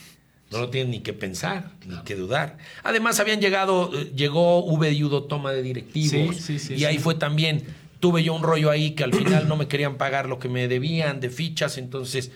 no 0.52 0.60
lo 0.60 0.70
tienen 0.70 0.92
ni 0.92 1.00
que 1.00 1.14
pensar, 1.14 1.72
ni 1.88 1.98
que 2.04 2.16
dudar. 2.16 2.58
Además, 2.84 3.20
habían 3.20 3.40
llegado, 3.40 3.90
eh, 3.98 4.12
llegó 4.16 4.66
V 4.66 5.26
Toma 5.30 5.52
de 5.52 5.64
directivos. 5.64 6.36
Sí, 6.36 6.60
sí, 6.60 6.60
sí, 6.60 6.74
y 6.76 6.86
ahí 6.86 6.98
fue 7.00 7.16
también, 7.16 7.64
tuve 8.00 8.22
yo 8.22 8.34
un 8.34 8.44
rollo 8.44 8.70
ahí 8.70 8.92
que 8.92 9.04
al 9.06 9.14
final 9.14 9.48
no 9.48 9.56
me 9.56 9.68
querían 9.68 9.98
pagar 9.98 10.28
lo 10.28 10.38
que 10.38 10.50
me 10.50 10.68
debían 10.68 11.22
de 11.22 11.30
fichas, 11.30 11.78
entonces 11.78 12.32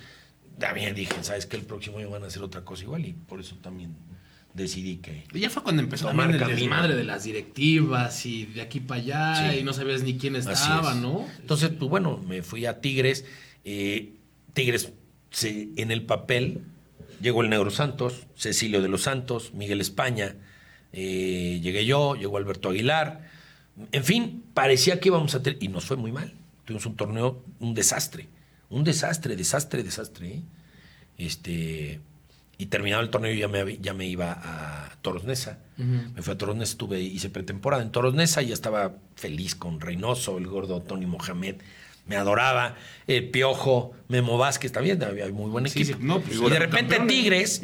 también 0.60 0.96
dije, 0.96 1.13
¿sabes 1.22 1.46
qué? 1.46 1.58
El 1.58 1.63
próximo 1.63 1.98
año 2.00 2.10
van 2.10 2.24
a 2.24 2.28
hacer 2.28 2.41
otra 2.43 2.62
cosa 2.65 2.84
igual 2.84 3.06
y 3.06 3.13
por 3.13 3.39
eso 3.39 3.56
también 3.62 3.96
decidí 4.54 4.98
que... 4.98 5.24
Y 5.34 5.39
ya 5.41 5.50
fue 5.52 5.62
cuando 5.62 5.82
empezó 5.84 6.08
también 6.08 6.32
el 6.32 6.39
desmadre 6.48 6.96
de 6.96 7.04
las 7.04 7.24
directivas 7.26 8.26
y 8.26 8.46
de 8.48 8.62
aquí 8.62 8.80
para 8.80 9.02
allá 9.02 9.52
Sí. 9.52 9.60
y 9.60 9.63
no 9.63 9.72
sabías 9.74 10.02
ni 10.04 10.17
quién 10.17 10.36
estaba, 10.36 10.91
es. 10.93 10.98
¿no? 10.98 11.28
Entonces, 11.39 11.70
pues 11.78 11.89
bueno, 11.89 12.17
me 12.28 12.41
fui 12.41 12.65
a 12.65 12.82
Tigres. 12.82 13.26
eh, 13.65 14.13
Tigres, 14.54 14.91
se- 15.30 15.70
en 15.76 15.91
el 15.91 16.04
papel, 16.04 16.62
llegó 17.22 17.43
el 17.43 17.50
Negro 17.50 17.70
Santos, 17.70 18.26
Cecilio 18.36 18.82
de 18.82 18.88
los 18.88 19.04
Santos, 19.04 19.54
Miguel 19.54 19.80
España, 19.82 20.36
eh, 20.93 21.60
llegué 21.62 21.86
yo, 21.86 22.15
llegó 22.15 22.38
Alberto 22.38 22.70
Aguilar. 22.70 23.30
En 23.91 24.04
fin, 24.04 24.43
parecía 24.56 25.00
que 25.00 25.10
íbamos 25.10 25.36
a 25.36 25.43
tener, 25.43 25.62
y 25.62 25.67
nos 25.67 25.86
fue 25.86 25.98
muy 25.98 26.12
mal. 26.12 26.34
Tuvimos 26.65 26.86
un 26.88 26.96
torneo, 26.96 27.43
un 27.60 27.76
desastre. 27.76 28.28
Un 28.69 28.84
desastre, 28.84 29.36
desastre, 29.36 29.84
desastre. 29.84 30.27
¿eh? 30.27 30.43
Este, 31.17 32.01
y 32.58 32.65
terminado 32.67 33.03
el 33.03 33.10
torneo, 33.10 33.34
ya 33.34 33.47
me, 33.47 33.77
ya 33.77 33.93
me 33.93 34.08
iba 34.08 34.32
a 34.32 34.95
Toros 35.01 35.23
Neza. 35.23 35.60
Me 35.77 36.21
fui 36.21 36.34
a 36.34 36.38
Toros 36.38 36.56
Neza, 36.56 36.71
estuve, 36.71 36.99
hice 36.99 37.30
pretemporada 37.30 37.84
en 37.84 37.91
Toros 37.91 38.13
Neza 38.13 38.41
y 38.41 38.47
ya 38.47 38.53
estaba 38.53 38.95
feliz 39.15 39.56
con 39.56 39.80
Reynoso, 39.80 40.38
el 40.38 40.47
gordo 40.47 40.82
Tony 40.82 41.06
Mohamed. 41.06 41.58
Me 42.08 42.15
adoraba, 42.15 42.75
el 43.06 43.30
Piojo, 43.30 43.93
Memo 44.08 44.38
Vázquez 44.38 44.71
también, 44.71 45.03
había 45.03 45.27
muy 45.30 45.49
buen 45.49 45.65
equipo. 45.65 45.86
sí, 45.86 45.95
no, 45.99 46.21
pues, 46.21 46.38
y 46.38 46.49
de 46.49 46.60
repente 46.60 46.97
campeones. 46.97 47.08
Tigres 47.08 47.62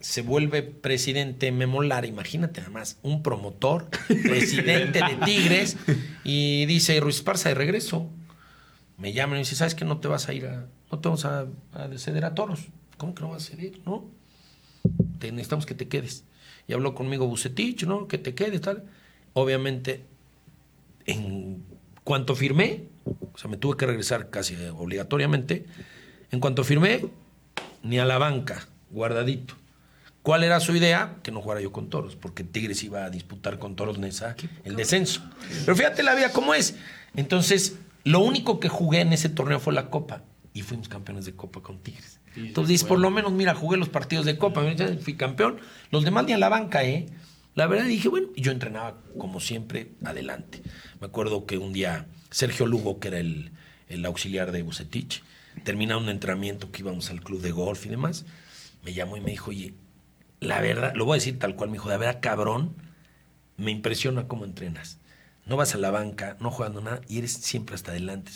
se 0.00 0.22
vuelve 0.22 0.62
presidente 0.62 1.50
Memo 1.52 1.82
Lara, 1.82 2.06
imagínate 2.06 2.60
nada 2.60 2.72
más, 2.72 2.98
un 3.02 3.22
promotor, 3.22 3.88
presidente 4.22 5.00
de 5.00 5.24
Tigres, 5.24 5.76
y 6.24 6.66
dice 6.66 7.00
Ruiz 7.00 7.16
Esparza 7.16 7.48
de 7.48 7.54
regreso. 7.54 8.10
Me 8.98 9.12
llaman 9.12 9.36
y 9.36 9.38
me 9.38 9.38
dice, 9.40 9.56
¿sabes 9.56 9.74
que 9.74 9.84
no 9.84 9.98
te 9.98 10.08
vas 10.08 10.28
a 10.28 10.34
ir 10.34 10.46
a, 10.46 10.66
no 10.90 10.98
te 10.98 11.08
vamos 11.08 11.24
a, 11.24 11.46
a 11.72 11.98
ceder 11.98 12.24
a 12.24 12.34
toros? 12.34 12.68
¿Cómo 12.96 13.14
que 13.14 13.22
no 13.22 13.30
vas 13.30 13.44
a 13.44 13.50
ceder? 13.50 13.78
No, 13.84 14.04
te 15.18 15.30
necesitamos 15.32 15.66
que 15.66 15.74
te 15.74 15.88
quedes. 15.88 16.24
Y 16.68 16.72
habló 16.72 16.94
conmigo 16.94 17.26
Bucetich, 17.26 17.84
¿no? 17.84 18.08
Que 18.08 18.18
te 18.18 18.34
quedes, 18.34 18.60
tal. 18.60 18.84
Obviamente, 19.34 20.04
en 21.06 21.64
cuanto 22.04 22.34
firmé, 22.34 22.84
o 23.04 23.38
sea, 23.38 23.50
me 23.50 23.56
tuve 23.56 23.76
que 23.76 23.86
regresar 23.86 24.30
casi 24.30 24.56
obligatoriamente. 24.76 25.66
En 26.30 26.40
cuanto 26.40 26.64
firmé, 26.64 27.06
ni 27.82 27.98
a 27.98 28.04
la 28.04 28.18
banca, 28.18 28.66
guardadito. 28.90 29.54
¿Cuál 30.22 30.42
era 30.42 30.58
su 30.58 30.74
idea? 30.74 31.18
Que 31.22 31.30
no 31.30 31.40
jugara 31.40 31.60
yo 31.60 31.70
con 31.70 31.88
toros, 31.88 32.16
porque 32.16 32.42
Tigres 32.42 32.82
iba 32.82 33.04
a 33.04 33.10
disputar 33.10 33.60
con 33.60 33.76
toros 33.76 33.98
Nesa 33.98 34.34
el 34.64 34.74
descenso. 34.74 35.22
Pero 35.64 35.76
fíjate 35.76 36.02
la 36.02 36.16
vida 36.16 36.32
cómo 36.32 36.52
es. 36.52 36.74
Entonces, 37.14 37.76
lo 38.06 38.20
único 38.20 38.60
que 38.60 38.68
jugué 38.68 39.00
en 39.00 39.12
ese 39.12 39.28
torneo 39.28 39.58
fue 39.58 39.74
la 39.74 39.90
Copa. 39.90 40.22
Y 40.52 40.62
fuimos 40.62 40.88
campeones 40.88 41.24
de 41.26 41.34
Copa 41.34 41.60
con 41.60 41.80
Tigres. 41.80 42.20
Entonces 42.36 42.68
dices, 42.68 42.86
por 42.86 43.00
lo 43.00 43.10
menos, 43.10 43.32
mira, 43.32 43.52
jugué 43.54 43.76
los 43.76 43.88
partidos 43.88 44.24
de 44.24 44.38
Copa, 44.38 44.72
ya 44.74 44.96
fui 44.96 45.14
campeón. 45.14 45.58
Los 45.90 46.04
demás 46.04 46.24
ni 46.24 46.32
a 46.32 46.38
la 46.38 46.48
banca, 46.48 46.84
¿eh? 46.84 47.06
La 47.56 47.66
verdad 47.66 47.86
dije, 47.86 48.08
bueno, 48.08 48.28
y 48.36 48.42
yo 48.42 48.52
entrenaba 48.52 49.02
como 49.18 49.40
siempre, 49.40 49.90
adelante. 50.04 50.62
Me 51.00 51.08
acuerdo 51.08 51.46
que 51.46 51.58
un 51.58 51.72
día 51.72 52.06
Sergio 52.30 52.66
Lugo, 52.66 53.00
que 53.00 53.08
era 53.08 53.18
el, 53.18 53.50
el 53.88 54.06
auxiliar 54.06 54.52
de 54.52 54.62
Bucetich, 54.62 55.24
terminaba 55.64 56.00
un 56.00 56.08
entrenamiento 56.08 56.70
que 56.70 56.82
íbamos 56.82 57.10
al 57.10 57.22
club 57.22 57.40
de 57.40 57.50
golf 57.50 57.86
y 57.86 57.88
demás, 57.88 58.24
me 58.84 58.94
llamó 58.94 59.16
y 59.16 59.20
me 59.20 59.32
dijo, 59.32 59.50
oye, 59.50 59.74
la 60.38 60.60
verdad, 60.60 60.94
lo 60.94 61.06
voy 61.06 61.16
a 61.16 61.18
decir 61.18 61.40
tal 61.40 61.56
cual, 61.56 61.70
me 61.70 61.74
dijo, 61.74 61.88
la 61.88 61.96
verdad, 61.96 62.20
cabrón, 62.22 62.76
me 63.56 63.72
impresiona 63.72 64.28
cómo 64.28 64.44
entrenas. 64.44 65.00
No 65.46 65.56
vas 65.56 65.74
a 65.74 65.78
la 65.78 65.90
banca, 65.90 66.36
no 66.40 66.50
jugando 66.50 66.80
nada 66.80 67.00
y 67.08 67.18
eres 67.18 67.32
siempre 67.32 67.74
hasta 67.74 67.92
adelante. 67.92 68.32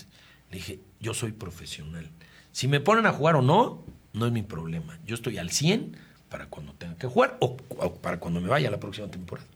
Le 0.50 0.56
dije, 0.58 0.80
yo 1.00 1.12
soy 1.14 1.32
profesional. 1.32 2.08
Si 2.52 2.68
me 2.68 2.80
ponen 2.80 3.06
a 3.06 3.12
jugar 3.12 3.36
o 3.36 3.42
no, 3.42 3.84
no 4.12 4.26
es 4.26 4.32
mi 4.32 4.42
problema. 4.42 4.98
Yo 5.06 5.14
estoy 5.14 5.38
al 5.38 5.50
100 5.50 5.96
para 6.28 6.46
cuando 6.46 6.72
tenga 6.74 6.96
que 6.96 7.06
jugar 7.08 7.36
o, 7.40 7.56
o 7.78 7.94
para 7.96 8.18
cuando 8.20 8.40
me 8.40 8.48
vaya 8.48 8.70
la 8.70 8.78
próxima 8.80 9.08
temporada. 9.08 9.48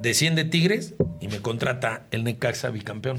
Desciende 0.00 0.44
Tigres 0.44 0.94
y 1.20 1.28
me 1.28 1.40
contrata 1.40 2.06
el 2.10 2.24
Necaxa 2.24 2.70
bicampeón. 2.70 3.18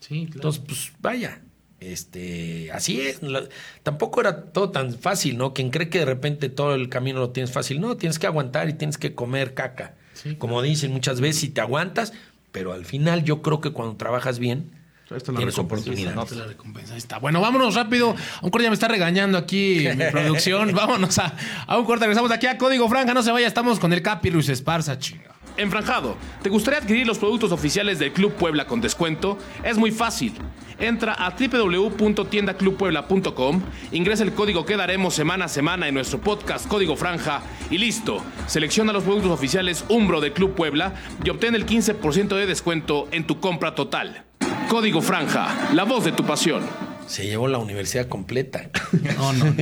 Sí, 0.00 0.24
claro. 0.26 0.36
Entonces, 0.36 0.62
pues 0.66 0.92
vaya, 1.00 1.40
este, 1.80 2.70
así 2.72 3.00
es. 3.00 3.22
la- 3.22 3.44
tampoco 3.82 4.20
era 4.20 4.44
todo 4.52 4.70
tan 4.70 4.94
fácil, 4.94 5.36
¿no? 5.36 5.52
Quien 5.52 5.70
cree 5.70 5.88
que 5.90 5.98
de 6.00 6.04
repente 6.06 6.48
todo 6.48 6.74
el 6.74 6.88
camino 6.88 7.18
lo 7.20 7.30
tienes 7.30 7.52
fácil, 7.52 7.80
no, 7.80 7.96
tienes 7.96 8.18
que 8.18 8.26
aguantar 8.26 8.68
y 8.68 8.74
tienes 8.74 8.98
que 8.98 9.14
comer 9.14 9.54
caca. 9.54 9.94
Sí, 10.14 10.36
Como 10.36 10.62
dicen 10.62 10.92
muchas 10.92 11.20
veces, 11.20 11.40
si 11.40 11.48
te 11.50 11.60
aguantas, 11.60 12.12
pero 12.52 12.72
al 12.72 12.84
final 12.84 13.24
yo 13.24 13.42
creo 13.42 13.60
que 13.60 13.70
cuando 13.70 13.96
trabajas 13.96 14.38
bien, 14.38 14.70
la 15.10 15.18
tienes 15.18 15.58
oportunidades. 15.58 16.16
¿no? 16.16 16.22
Esta 16.22 16.34
es 16.34 16.40
la 16.40 16.46
recompensa. 16.46 16.94
Ahí 16.94 16.98
está. 16.98 17.18
Bueno, 17.18 17.40
vámonos 17.40 17.74
rápido. 17.74 18.16
Un 18.42 18.50
corte 18.50 18.64
ya 18.64 18.70
me 18.70 18.74
está 18.74 18.88
regañando 18.88 19.36
aquí 19.36 19.86
mi 19.96 20.04
producción. 20.10 20.74
Vámonos 20.74 21.18
a, 21.18 21.36
a 21.66 21.78
un 21.78 21.84
corte. 21.84 22.04
Regresamos 22.06 22.30
aquí 22.32 22.46
a 22.46 22.56
Código 22.56 22.88
Franca. 22.88 23.12
No 23.12 23.22
se 23.22 23.30
vaya, 23.30 23.46
estamos 23.46 23.78
con 23.78 23.92
el 23.92 24.02
Capi 24.02 24.30
Ruiz 24.30 24.48
Esparza, 24.48 24.98
chinga. 24.98 25.34
Enfranjado, 25.56 26.16
¿te 26.42 26.50
gustaría 26.50 26.80
adquirir 26.80 27.06
los 27.06 27.18
productos 27.18 27.52
oficiales 27.52 28.00
del 28.00 28.12
Club 28.12 28.32
Puebla 28.32 28.66
con 28.66 28.80
descuento? 28.80 29.38
Es 29.62 29.78
muy 29.78 29.92
fácil. 29.92 30.34
Entra 30.80 31.12
a 31.12 31.30
www.tiendaclubpuebla.com, 31.30 33.62
ingresa 33.92 34.24
el 34.24 34.32
código 34.32 34.66
que 34.66 34.76
daremos 34.76 35.14
semana 35.14 35.44
a 35.44 35.48
semana 35.48 35.86
en 35.86 35.94
nuestro 35.94 36.20
podcast 36.20 36.66
Código 36.66 36.96
Franja 36.96 37.42
y 37.70 37.78
listo. 37.78 38.20
Selecciona 38.48 38.92
los 38.92 39.04
productos 39.04 39.30
oficiales 39.30 39.84
Umbro 39.88 40.20
de 40.20 40.32
Club 40.32 40.54
Puebla 40.54 40.94
y 41.22 41.30
obtén 41.30 41.54
el 41.54 41.66
15% 41.66 42.34
de 42.34 42.46
descuento 42.46 43.06
en 43.12 43.24
tu 43.24 43.38
compra 43.38 43.76
total. 43.76 44.24
Código 44.68 45.00
Franja, 45.00 45.70
la 45.72 45.84
voz 45.84 46.04
de 46.04 46.10
tu 46.10 46.24
pasión. 46.24 46.64
Se 47.06 47.24
llevó 47.26 47.48
la 47.48 47.58
universidad 47.58 48.08
completa. 48.08 48.70
No, 49.16 49.32
no, 49.32 49.44
no. 49.44 49.52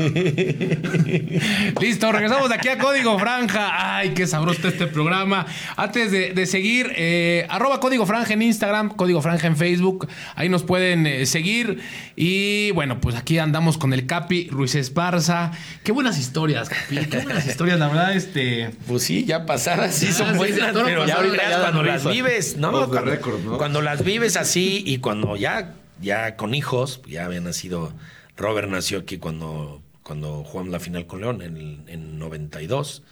Listo, 1.81 2.13
regresamos 2.13 2.49
de 2.49 2.55
aquí 2.55 2.69
a 2.69 2.79
Código 2.79 3.19
Franja. 3.19 3.97
Ay, 3.97 4.11
qué 4.15 4.27
sabroso 4.27 4.59
está 4.59 4.69
este 4.69 4.87
programa. 4.87 5.47
Antes 5.77 6.13
de, 6.13 6.33
de 6.33 6.47
seguir, 6.47 6.93
eh, 6.97 7.47
arroba 7.51 7.81
Código 7.81 8.07
Franja 8.07 8.35
en 8.35 8.43
Instagram, 8.43 8.91
Código 8.91 9.21
Franja 9.23 9.47
en 9.47 9.57
Facebook. 9.57 10.09
Ahí 10.35 10.49
nos 10.49 10.63
pueden 10.63 11.07
eh, 11.07 11.27
seguir. 11.27 11.81
Y 12.17 12.71
bueno, 12.73 13.01
pues 13.01 13.17
aquí 13.17 13.39
andamos 13.39 13.79
con 13.79 13.93
el 13.93 14.07
Capi 14.07 14.49
Ruiz 14.51 14.75
Esparza. 14.75 15.51
Qué 15.83 15.93
buenas 15.93 16.19
historias, 16.19 16.69
Capi. 16.69 17.07
Qué 17.07 17.19
buenas 17.19 17.47
historias, 17.47 17.79
la 17.79 17.89
verdad, 17.89 18.15
este. 18.15 18.71
Pues 18.87 19.03
sí, 19.03 19.25
ya 19.25 19.47
pasadas 19.47 19.95
sí 19.95 20.09
Ah, 20.11 20.13
son 20.13 20.37
buenas, 20.37 20.73
pero 20.73 21.07
ya 21.07 21.15
ahorita 21.17 21.61
cuando 21.61 21.83
las 21.83 22.07
vives, 22.07 22.57
¿no? 22.57 22.71
Cuando, 22.71 23.01
record, 23.01 23.41
¿no? 23.41 23.59
cuando 23.59 23.83
las 23.83 24.05
vives 24.05 24.37
así 24.37 24.83
y 24.87 24.99
cuando 24.99 25.37
ya, 25.37 25.75
ya 26.03 26.37
con 26.37 26.55
hijos, 26.55 27.01
ya 27.09 27.25
había 27.25 27.41
nacido, 27.41 27.93
Robert 28.37 28.69
nació 28.69 28.99
aquí 28.99 29.19
cuando, 29.19 29.83
cuando 30.03 30.45
jugamos 30.45 30.73
la 30.73 30.81
final 30.81 31.07
con 31.07 31.21
León 31.21 31.43
en, 31.43 31.85
en 31.87 32.19
92. 32.19 33.03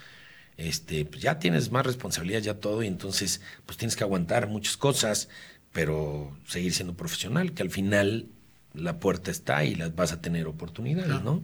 Este, 0.57 1.07
pues 1.07 1.22
ya 1.22 1.38
tienes 1.38 1.70
más 1.70 1.87
responsabilidad, 1.87 2.40
ya 2.40 2.55
todo, 2.55 2.83
y 2.83 2.87
entonces 2.87 3.40
pues 3.64 3.79
tienes 3.79 3.96
que 3.96 4.05
aguantar 4.05 4.46
muchas 4.46 4.76
cosas, 4.76 5.31
pero 5.72 6.37
seguir 6.46 6.74
siendo 6.74 6.94
profesional, 6.94 7.53
que 7.53 7.62
al 7.62 7.70
final 7.70 8.26
la 8.74 8.98
puerta 8.98 9.31
está 9.31 9.64
y 9.64 9.74
las 9.74 9.94
vas 9.94 10.12
a 10.12 10.20
tener 10.20 10.46
oportunidades, 10.46 11.22
¿no? 11.22 11.42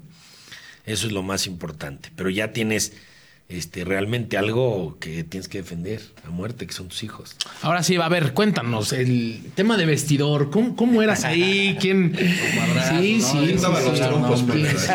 Eso 0.85 1.06
es 1.06 1.12
lo 1.12 1.22
más 1.22 1.46
importante. 1.46 2.12
Pero 2.14 2.30
ya 2.30 2.52
tienes 2.52 2.92
este, 3.48 3.85
realmente 3.85 4.37
algo 4.37 4.98
que 4.98 5.22
tienes 5.22 5.48
que 5.48 5.59
defender 5.59 6.02
a 6.26 6.30
muerte, 6.30 6.66
que 6.66 6.72
son 6.72 6.88
tus 6.88 7.04
hijos. 7.04 7.37
Ahora 7.62 7.82
sí, 7.82 7.96
a 7.96 8.09
ver, 8.09 8.32
cuéntanos 8.32 8.92
el 8.92 9.40
tema 9.54 9.76
de 9.76 9.87
vestidor. 9.87 10.50
¿Cómo, 10.50 10.74
cómo 10.74 11.00
eras 11.02 11.24
ahí? 11.24 11.76
¿Quién? 11.80 12.16
Sí, 12.16 13.20
sí. 13.20 13.38
¿Quién 13.38 13.61
daba 13.61 13.80
sí, 13.80 13.88
los 13.88 13.98
sí, 13.98 14.04
no, 14.04 14.26
pues? 14.50 14.90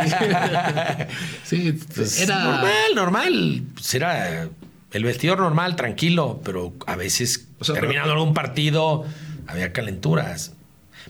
Sí, 1.45 1.79
era. 2.21 2.43
Normal, 2.43 2.95
normal. 2.95 3.63
Pues 3.73 3.93
era 3.93 4.49
el 4.91 5.03
vestidor 5.03 5.39
normal, 5.39 5.75
tranquilo, 5.77 6.41
pero 6.43 6.73
a 6.85 6.95
veces, 6.97 7.47
O 7.59 7.63
sea, 7.63 7.75
terminando 7.75 8.11
algún 8.11 8.33
partido, 8.33 9.05
había 9.47 9.71
calenturas. 9.71 10.53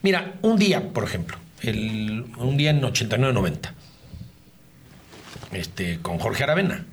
Mira, 0.03 0.35
un 0.43 0.59
día, 0.59 0.93
por 0.93 1.03
ejemplo, 1.03 1.37
el, 1.61 2.25
un 2.37 2.57
día 2.57 2.69
en 2.69 2.81
89-90, 2.81 3.71
este, 5.53 5.99
con 6.01 6.19
Jorge 6.19 6.43
Aravena. 6.43 6.85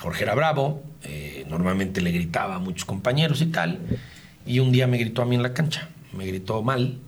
Jorge 0.00 0.24
era 0.24 0.34
bravo, 0.34 0.82
eh, 1.04 1.44
normalmente 1.48 2.00
le 2.00 2.10
gritaba 2.10 2.56
a 2.56 2.58
muchos 2.58 2.86
compañeros 2.86 3.42
y 3.42 3.46
tal, 3.46 3.78
y 4.46 4.58
un 4.58 4.72
día 4.72 4.86
me 4.86 4.96
gritó 4.96 5.20
a 5.20 5.26
mí 5.26 5.36
en 5.36 5.42
la 5.42 5.52
cancha, 5.52 5.90
me 6.12 6.26
gritó 6.26 6.62
mal 6.62 6.98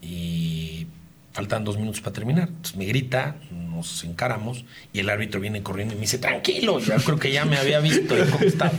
y 0.00 0.86
faltan 1.32 1.62
dos 1.62 1.76
minutos 1.76 2.00
para 2.00 2.14
terminar. 2.14 2.48
Entonces 2.48 2.76
me 2.76 2.86
grita, 2.86 3.36
nos 3.50 4.02
encaramos 4.02 4.64
y 4.94 5.00
el 5.00 5.10
árbitro 5.10 5.40
viene 5.40 5.62
corriendo 5.62 5.92
y 5.92 5.96
me 5.96 6.02
dice, 6.02 6.18
tranquilo, 6.18 6.80
yo 6.80 6.96
creo 6.96 7.18
que 7.18 7.30
ya 7.30 7.44
me 7.44 7.58
había 7.58 7.80
visto 7.80 8.16
y 8.18 8.28
cómo 8.28 8.44
estaba. 8.44 8.72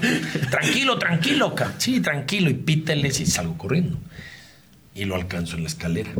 Tranquilo, 0.49 0.97
tranquilo, 0.97 1.53
sí, 1.77 2.01
tranquilo, 2.01 2.49
y 2.49 2.55
píteles 2.55 3.19
y 3.19 3.27
salgo 3.27 3.55
corriendo. 3.57 3.99
Y 4.95 5.05
lo 5.05 5.15
alcanzo 5.15 5.57
en 5.57 5.63
la 5.63 5.69
escalera. 5.69 6.11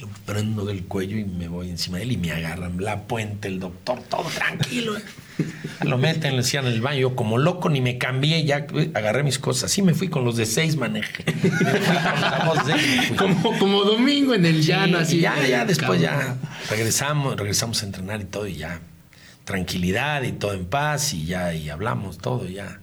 Lo 0.00 0.08
prendo 0.26 0.66
del 0.66 0.84
cuello 0.84 1.16
y 1.16 1.24
me 1.24 1.48
voy 1.48 1.70
encima 1.70 1.96
de 1.96 2.02
él 2.02 2.12
y 2.12 2.16
me 2.18 2.30
agarran 2.30 2.76
la 2.84 3.04
puente, 3.04 3.48
el 3.48 3.58
doctor, 3.60 4.02
todo 4.10 4.24
tranquilo. 4.24 4.92
Lo 5.82 5.96
meten, 5.98 6.32
le 6.32 6.38
decían 6.38 6.66
en 6.66 6.72
el 6.72 6.80
baño, 6.80 6.98
yo 7.00 7.16
como 7.16 7.36
loco 7.38 7.68
ni 7.68 7.80
me 7.80 7.96
cambié, 7.98 8.44
ya 8.44 8.66
eh, 8.74 8.90
agarré 8.94 9.22
mis 9.22 9.38
cosas. 9.38 9.64
Así 9.70 9.82
me 9.82 9.94
fui 9.94 10.08
con 10.08 10.24
los 10.24 10.36
de 10.36 10.46
seis, 10.46 10.76
manejé. 10.76 11.24
Me 11.34 11.34
fui 11.50 11.96
con 11.96 12.46
los 12.56 12.66
de 12.66 12.74
me. 12.74 13.16
Como, 13.16 13.58
como 13.58 13.84
domingo 13.84 14.34
en 14.34 14.44
el 14.46 14.62
llano, 14.62 14.98
Sí, 14.98 15.02
así. 15.04 15.16
y 15.18 15.20
ya, 15.20 15.46
ya, 15.46 15.64
después 15.66 16.00
Cabrón. 16.02 16.38
ya 16.40 16.70
regresamos, 16.70 17.36
regresamos 17.36 17.82
a 17.82 17.86
entrenar 17.86 18.20
y 18.22 18.24
todo, 18.24 18.46
y 18.46 18.56
ya 18.56 18.80
tranquilidad 19.44 20.22
y 20.22 20.32
todo 20.32 20.54
en 20.54 20.64
paz, 20.66 21.12
y 21.14 21.26
ya, 21.26 21.54
y 21.54 21.68
hablamos 21.70 22.18
todo, 22.18 22.46
ya. 22.48 22.80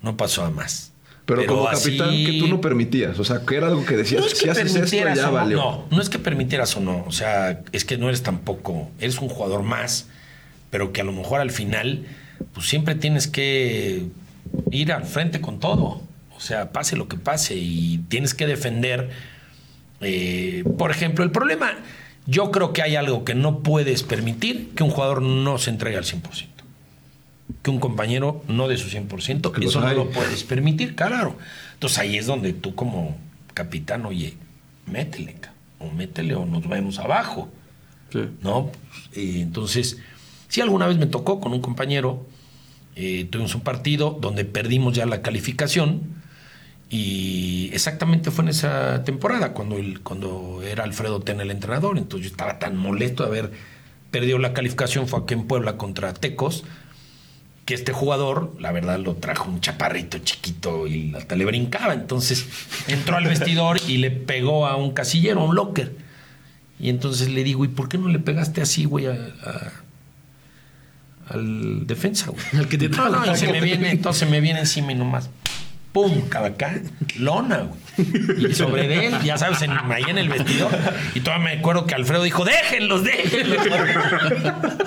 No 0.00 0.16
pasó 0.16 0.44
a 0.44 0.50
más. 0.50 0.91
Pero, 1.40 1.54
como 1.54 1.68
así- 1.68 1.96
capitán, 1.96 2.10
que 2.24 2.38
tú 2.40 2.48
no 2.48 2.60
permitías. 2.60 3.18
O 3.18 3.24
sea, 3.24 3.40
que 3.46 3.56
era 3.56 3.68
algo 3.68 3.84
que 3.84 3.96
decías, 3.96 4.20
no 4.20 4.26
es 4.26 4.36
si 4.38 4.44
que 4.44 4.50
haces 4.50 4.74
esto, 4.74 4.96
ya 4.96 5.14
no, 5.26 5.32
valió. 5.32 5.56
no, 5.56 5.84
no 5.90 6.00
es 6.02 6.08
que 6.08 6.18
permitieras 6.18 6.76
o 6.76 6.80
no. 6.80 7.04
O 7.06 7.12
sea, 7.12 7.62
es 7.72 7.84
que 7.84 7.96
no 7.98 8.08
eres 8.08 8.22
tampoco, 8.22 8.90
eres 9.00 9.18
un 9.20 9.28
jugador 9.28 9.62
más, 9.62 10.08
pero 10.70 10.92
que 10.92 11.00
a 11.00 11.04
lo 11.04 11.12
mejor 11.12 11.40
al 11.40 11.50
final, 11.50 12.04
pues 12.54 12.66
siempre 12.68 12.94
tienes 12.94 13.26
que 13.28 14.06
ir 14.70 14.92
al 14.92 15.04
frente 15.04 15.40
con 15.40 15.60
todo. 15.60 16.02
O 16.36 16.40
sea, 16.40 16.72
pase 16.72 16.96
lo 16.96 17.06
que 17.08 17.16
pase 17.16 17.54
y 17.56 17.98
tienes 18.08 18.34
que 18.34 18.46
defender. 18.46 19.10
eh, 20.00 20.64
por 20.78 20.90
ejemplo, 20.90 21.24
el 21.24 21.30
problema, 21.30 21.74
yo 22.26 22.50
creo 22.50 22.72
que 22.72 22.82
hay 22.82 22.96
algo 22.96 23.24
que 23.24 23.34
no 23.34 23.60
puedes 23.60 24.02
permitir, 24.02 24.70
que 24.74 24.82
un 24.82 24.90
jugador 24.90 25.22
no 25.22 25.58
se 25.58 25.70
entregue 25.70 25.96
al 25.96 26.04
100%. 26.04 26.48
Que 27.62 27.70
un 27.70 27.80
compañero 27.80 28.42
no 28.48 28.68
de 28.68 28.76
su 28.76 28.88
100%, 28.88 29.52
Que 29.52 29.66
eso 29.66 29.80
no 29.80 29.92
lo 29.92 30.10
puedes 30.10 30.44
permitir, 30.44 30.94
claro. 30.94 31.36
Entonces 31.74 31.98
ahí 31.98 32.16
es 32.16 32.26
donde 32.26 32.52
tú 32.52 32.74
como 32.74 33.16
capitán, 33.54 34.06
oye, 34.06 34.34
métele, 34.86 35.36
o 35.78 35.90
métele 35.90 36.34
o 36.34 36.46
nos 36.46 36.68
vemos 36.68 36.98
abajo. 36.98 37.50
Sí. 38.10 38.20
¿no? 38.42 38.70
Eh, 39.14 39.40
entonces, 39.40 39.98
sí, 40.48 40.60
alguna 40.60 40.86
vez 40.86 40.98
me 40.98 41.06
tocó 41.06 41.40
con 41.40 41.52
un 41.52 41.60
compañero, 41.60 42.26
eh, 42.94 43.26
tuvimos 43.30 43.54
un 43.54 43.62
partido 43.62 44.18
donde 44.20 44.44
perdimos 44.44 44.94
ya 44.94 45.06
la 45.06 45.22
calificación 45.22 46.22
y 46.90 47.70
exactamente 47.72 48.30
fue 48.30 48.44
en 48.44 48.50
esa 48.50 49.02
temporada 49.02 49.54
cuando, 49.54 49.78
el, 49.78 50.00
cuando 50.00 50.60
era 50.62 50.84
Alfredo 50.84 51.20
Ten 51.20 51.40
el 51.40 51.50
entrenador, 51.50 51.96
entonces 51.96 52.28
yo 52.28 52.32
estaba 52.32 52.58
tan 52.58 52.76
molesto 52.76 53.22
de 53.22 53.28
haber 53.30 53.52
perdido 54.10 54.38
la 54.38 54.52
calificación, 54.52 55.08
fue 55.08 55.20
aquí 55.20 55.32
en 55.32 55.46
Puebla 55.46 55.78
contra 55.78 56.12
Tecos, 56.12 56.64
que 57.64 57.74
este 57.74 57.92
jugador, 57.92 58.52
la 58.58 58.72
verdad, 58.72 58.98
lo 58.98 59.14
trajo 59.14 59.48
un 59.48 59.60
chaparrito 59.60 60.18
chiquito 60.18 60.86
y 60.88 61.14
hasta 61.14 61.36
le 61.36 61.44
brincaba. 61.44 61.94
Entonces 61.94 62.46
entró 62.88 63.16
al 63.16 63.26
vestidor 63.26 63.78
y 63.86 63.98
le 63.98 64.10
pegó 64.10 64.66
a 64.66 64.76
un 64.76 64.92
casillero, 64.92 65.40
a 65.40 65.44
un 65.44 65.54
locker. 65.54 65.92
Y 66.80 66.88
entonces 66.90 67.28
le 67.28 67.44
digo, 67.44 67.64
¿y 67.64 67.68
por 67.68 67.88
qué 67.88 67.98
no 67.98 68.08
le 68.08 68.18
pegaste 68.18 68.60
así, 68.62 68.84
güey, 68.84 69.06
a- 69.06 69.12
a- 69.44 69.72
al 71.28 71.86
defensa, 71.86 72.30
güey? 72.30 72.42
Al 72.54 72.68
que 72.68 72.78
te 72.78 72.88
No, 72.88 73.08
no, 73.08 73.32
y 73.32 73.36
se 73.36 73.46
me 73.50 73.60
viene, 73.60 73.90
entonces 73.90 74.28
me 74.28 74.40
viene 74.40 74.60
encima 74.60 74.92
y 74.92 74.94
nomás, 74.96 75.30
¡pum! 75.92 76.22
Acá, 76.34 76.80
lona, 77.18 77.58
güey. 77.68 78.50
Y 78.50 78.54
sobre 78.54 78.88
de 78.88 79.06
él, 79.06 79.14
ya 79.24 79.36
sabes, 79.36 79.60
en- 79.62 79.70
ahí 79.72 80.04
en 80.08 80.16
el 80.18 80.28
vestidor. 80.28 80.70
Y 81.14 81.20
todavía 81.20 81.44
me 81.46 81.58
acuerdo 81.58 81.86
que 81.86 81.94
Alfredo 81.94 82.22
dijo, 82.22 82.44
déjenlos, 82.44 83.04
déjenlos. 83.04 83.58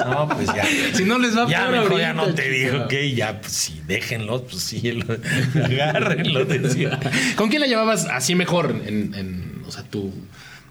No, 0.06 0.28
pues 0.30 0.47
ya. 0.47 0.64
Si 0.93 1.03
no 1.06 1.18
les 1.20 1.38
va 1.38 1.47
Ya 1.47 1.68
peor 1.70 1.84
mejor 1.84 1.99
ya 1.99 2.14
no 2.14 2.34
te 2.34 2.49
dijo 2.49 2.88
que 2.88 3.14
ya, 3.14 3.39
pues 3.41 3.51
sí, 3.53 3.82
déjenlos, 3.88 4.41
pues 4.49 4.64
sí, 4.64 4.91
lo- 4.91 5.18
agárrenlos, 5.64 6.47
decía. 6.47 6.99
¿Con 7.36 7.49
quién 7.49 7.62
la 7.62 7.68
llevabas 7.68 8.06
así 8.06 8.36
mejor? 8.36 8.72
En, 8.86 9.14
en, 9.14 9.62
o 9.68 9.72
sea, 9.72 9.84
tu 9.84 10.14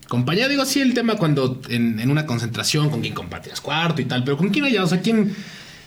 compañero, 0.09 0.49
digo 0.49 0.62
así 0.62 0.80
el 0.80 0.95
tema 0.95 1.14
cuando 1.16 1.61
en, 1.68 1.99
en 2.01 2.11
una 2.11 2.26
concentración, 2.26 2.91
con 2.91 3.01
quién 3.01 3.14
compartías 3.14 3.61
cuarto 3.61 4.03
y 4.03 4.05
tal, 4.05 4.22
pero 4.24 4.37
¿con 4.37 4.51
quién 4.51 4.64
la 4.64 4.70
llevabas? 4.70 4.93
O 4.93 4.95
sea, 4.97 5.03
¿quién, 5.03 5.35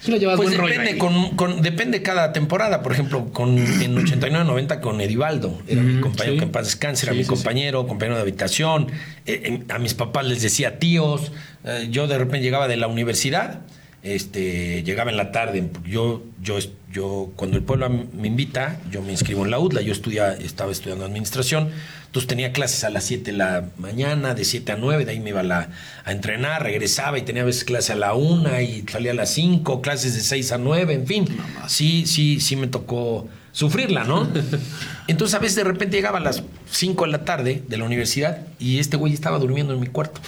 Pues 0.06 0.38
buen 0.38 0.58
rollo 0.58 0.68
depende, 0.74 0.92
ahí? 0.92 0.98
con, 0.98 1.36
con- 1.36 1.62
depende 1.62 2.02
cada 2.02 2.32
temporada. 2.32 2.82
Por 2.84 2.92
ejemplo, 2.94 3.32
con, 3.34 3.58
en 3.58 3.96
89-90 3.96 4.80
con 4.80 5.02
Edivaldo. 5.02 5.60
Era 5.68 5.82
mi 5.82 6.00
compañero 6.02 6.34
sí. 6.34 6.40
que 6.40 6.46
en 6.46 6.52
paz 6.52 6.66
descanse, 6.66 7.06
era 7.06 7.14
Sí, 7.14 7.18
mi 7.20 7.24
sí. 7.24 7.30
compañero, 7.30 7.88
compañero 7.88 8.16
de 8.16 8.22
habitación. 8.22 8.88
Eh, 9.26 9.42
eh, 9.44 9.64
a 9.70 9.80
mis 9.80 9.94
papás 9.96 10.26
les 10.26 10.42
decía 10.42 10.80
tíos. 10.80 11.32
Eh, 11.64 11.88
yo 11.90 12.08
de 12.08 12.18
repente 12.18 12.42
llegaba 12.42 12.68
de 12.68 12.78
la 12.78 12.88
universidad. 12.88 13.62
Este, 14.04 14.84
llegaba 14.84 15.12
en 15.12 15.18
la 15.18 15.32
tarde. 15.32 15.70
Yo, 15.86 16.24
yo, 16.42 16.60
yo, 16.94 17.32
cuando 17.36 17.58
el 17.58 17.64
pueblo 17.64 17.90
me 17.90 18.28
invita, 18.28 18.80
yo 18.92 19.02
me 19.02 19.12
inscribo 19.12 19.44
en 19.44 19.52
la 19.52 19.60
UDLA. 19.60 19.82
Yo 19.82 19.92
estudia, 19.92 20.34
estaba 20.34 20.72
estudiando 20.72 21.04
administración. 21.06 21.70
Entonces 22.18 22.30
tenía 22.30 22.52
clases 22.52 22.84
a 22.84 22.90
las 22.90 23.04
7 23.04 23.32
de 23.32 23.38
la 23.38 23.66
mañana, 23.78 24.34
de 24.34 24.44
7 24.44 24.72
a 24.72 24.76
9. 24.76 25.06
De 25.06 25.12
ahí 25.12 25.20
me 25.20 25.30
iba 25.30 25.42
a, 25.42 25.44
la- 25.44 25.70
a 26.04 26.12
entrenar, 26.12 26.64
regresaba 26.64 27.20
y 27.20 27.22
tenía 27.22 27.44
a 27.44 27.46
veces 27.46 27.64
clase 27.64 27.94
a 27.94 27.96
la 27.96 28.16
1 28.16 28.60
y 28.62 28.84
salía 28.92 29.12
a 29.12 29.14
las 29.14 29.30
5, 29.30 29.84
clases 29.84 30.16
de 30.16 30.22
6 30.22 30.52
a 30.54 30.58
9, 30.58 30.96
en 30.96 31.06
fin. 31.06 31.28
Sí, 31.68 32.08
sí, 32.08 32.40
sí 32.40 32.56
me 32.56 32.66
tocó 32.66 33.28
sufrirla, 33.52 34.04
¿no? 34.04 34.28
Entonces 35.08 35.36
a 35.36 35.40
veces 35.40 35.58
de 35.58 35.64
repente 35.66 35.96
llegaba 35.96 36.18
a 36.18 36.22
las 36.22 36.42
5 36.72 37.06
de 37.06 37.12
la 37.12 37.24
tarde 37.24 37.62
de 37.68 37.78
la 37.78 37.84
universidad 37.86 38.40
y 38.58 38.80
este 38.80 38.98
güey 38.98 39.14
estaba 39.14 39.38
durmiendo 39.38 39.74
en 39.76 39.80
mi 39.80 39.86
cuarto. 39.88 40.20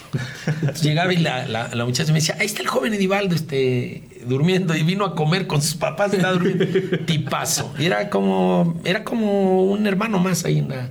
Entonces 0.46 0.84
llegaba 0.84 1.12
y 1.12 1.18
la, 1.18 1.48
la- 1.48 1.74
la 1.74 1.86
muchacha 1.86 2.14
me 2.14 2.20
decía, 2.20 2.38
ahí 2.40 2.46
está 2.46 2.62
el 2.62 2.68
joven 2.68 2.94
Edivaldo 2.94 3.34
este, 3.34 4.04
durmiendo 4.28 4.76
y 4.76 4.84
vino 4.84 5.06
a 5.06 5.16
comer 5.16 5.48
con 5.48 5.60
sus 5.64 5.74
papás, 5.74 6.14
está 6.14 6.34
durmiendo. 6.34 6.66
Tipazo. 7.08 7.74
Y 7.80 7.86
era 7.86 8.12
como, 8.12 8.80
era 8.86 9.04
como 9.04 9.64
un 9.64 9.88
hermano 9.88 10.20
más 10.20 10.46
ahí 10.46 10.60
en 10.60 10.70
la, 10.70 10.90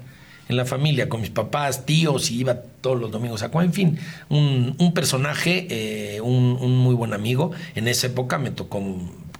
en 0.48 0.56
la 0.56 0.64
familia, 0.64 1.08
con 1.08 1.20
mis 1.20 1.30
papás, 1.30 1.84
tíos, 1.86 2.30
y 2.30 2.38
iba 2.40 2.54
todos 2.80 2.98
los 2.98 3.10
domingos 3.10 3.42
a 3.42 3.50
comer. 3.50 3.66
En 3.66 3.72
fin, 3.74 3.98
un, 4.28 4.74
un 4.78 4.94
personaje, 4.94 5.66
eh, 5.70 6.20
un, 6.20 6.76
muy 6.78 6.94
buen 6.94 7.12
amigo. 7.12 7.50
En 7.74 7.86
esa 7.88 8.06
época 8.06 8.38
me 8.38 8.50
tocó 8.50 8.82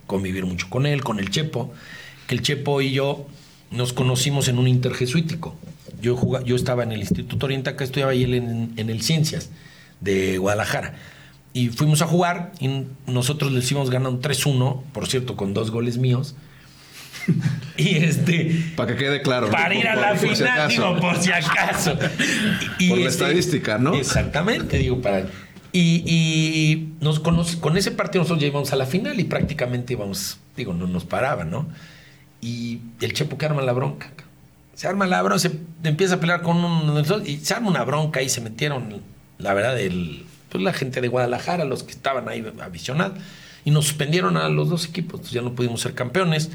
convivir 0.07 0.45
mucho 0.47 0.69
con 0.71 0.87
él, 0.87 1.03
con 1.03 1.19
el 1.19 1.31
Chepo, 1.31 1.73
que 2.27 2.35
el 2.35 2.43
Chepo 2.43 2.81
y 2.83 2.93
yo 2.93 3.27
nos 3.71 3.93
conocimos 3.93 4.49
en 4.49 4.59
un 4.59 4.69
interjesuítico. 4.69 5.55
Yo, 6.01 6.17
juga- 6.17 6.43
yo 6.45 6.57
estaba 6.57 6.83
en 6.83 6.93
el 6.93 7.01
Instituto 7.01 7.47
Oriental, 7.47 7.75
que 7.77 7.85
estudiaba 7.85 8.15
y 8.15 8.25
él 8.25 8.35
en, 8.35 8.73
el 8.91 9.03
Ciencias 9.03 9.51
de 10.01 10.39
Guadalajara. 10.39 10.95
Y 11.55 11.69
fuimos 11.71 12.03
a 12.03 12.07
jugar 12.07 12.53
y 12.61 12.85
nosotros 13.07 13.51
les 13.53 13.71
íbamos 13.73 13.91
ganando 13.91 14.21
3-1, 14.21 14.83
por 14.93 15.09
cierto, 15.09 15.37
con 15.37 15.55
dos 15.55 15.71
goles 15.71 15.97
míos. 15.99 16.35
y 17.77 17.97
este, 17.97 18.73
Para 18.77 18.93
que 18.93 18.99
quede 19.05 19.23
claro. 19.23 19.51
para 19.51 19.75
ir 19.75 19.87
a 19.89 19.93
por- 19.95 20.01
la 20.03 20.09
por 20.15 20.19
final, 20.19 20.69
digo, 20.69 20.97
por 21.01 21.17
si 21.17 21.31
acaso. 21.33 21.97
Y- 22.79 22.89
Por 22.89 22.99
la 22.99 23.09
estadística, 23.09 23.79
¿no? 23.79 23.95
Exactamente, 23.95 24.79
digo, 24.79 25.01
para. 25.03 25.27
Y, 25.73 26.03
y 26.07 26.95
nos 27.01 27.23
conoce- 27.23 27.61
con 27.61 27.77
ese 27.77 27.91
partido 27.91 28.23
nosotros 28.23 28.41
ya 28.41 28.49
íbamos 28.49 28.73
a 28.73 28.77
la 28.77 28.87
final 28.87 29.21
y 29.21 29.25
prácticamente 29.25 29.93
íbamos, 29.93 30.39
digo, 30.57 30.73
no 30.73 30.87
nos 30.87 31.05
paraban, 31.05 31.51
¿no? 31.51 31.69
Y 32.41 32.79
el 33.01 33.13
Chepo 33.13 33.37
que 33.37 33.47
arma 33.47 33.63
la 33.63 33.73
bronca. 33.73 34.11
ca. 34.17 34.25
Se 34.75 34.87
arma 34.89 35.07
la 35.07 35.21
bronca, 35.23 35.39
se 35.41 35.53
empieza 35.85 36.15
a 36.15 36.21
pelear 36.21 36.41
con 36.43 36.57
uno 36.57 37.01
y 37.27 37.37
se 37.39 37.53
arma 37.55 37.69
una 37.69 37.85
bronca 37.85 38.23
y 38.23 38.29
se 38.29 38.41
metieron, 38.41 39.03
la 39.39 39.53
verdad, 39.53 39.79
el, 39.79 40.25
pues 40.49 40.63
la 40.65 40.73
gente 40.73 41.01
de 41.01 41.09
Guadalajara, 41.09 41.65
los 41.65 41.83
que 41.83 41.91
estaban 41.91 42.29
ahí 42.29 42.45
avisionados, 42.63 43.19
y 43.65 43.71
nos 43.73 43.87
suspendieron 43.87 44.37
a 44.37 44.49
los 44.49 44.71
dos 44.71 44.87
equipos, 44.87 45.15
entonces 45.15 45.33
ya 45.35 45.43
no 45.43 45.55
pudimos 45.55 45.81
ser 45.81 45.95
campeones, 45.95 46.51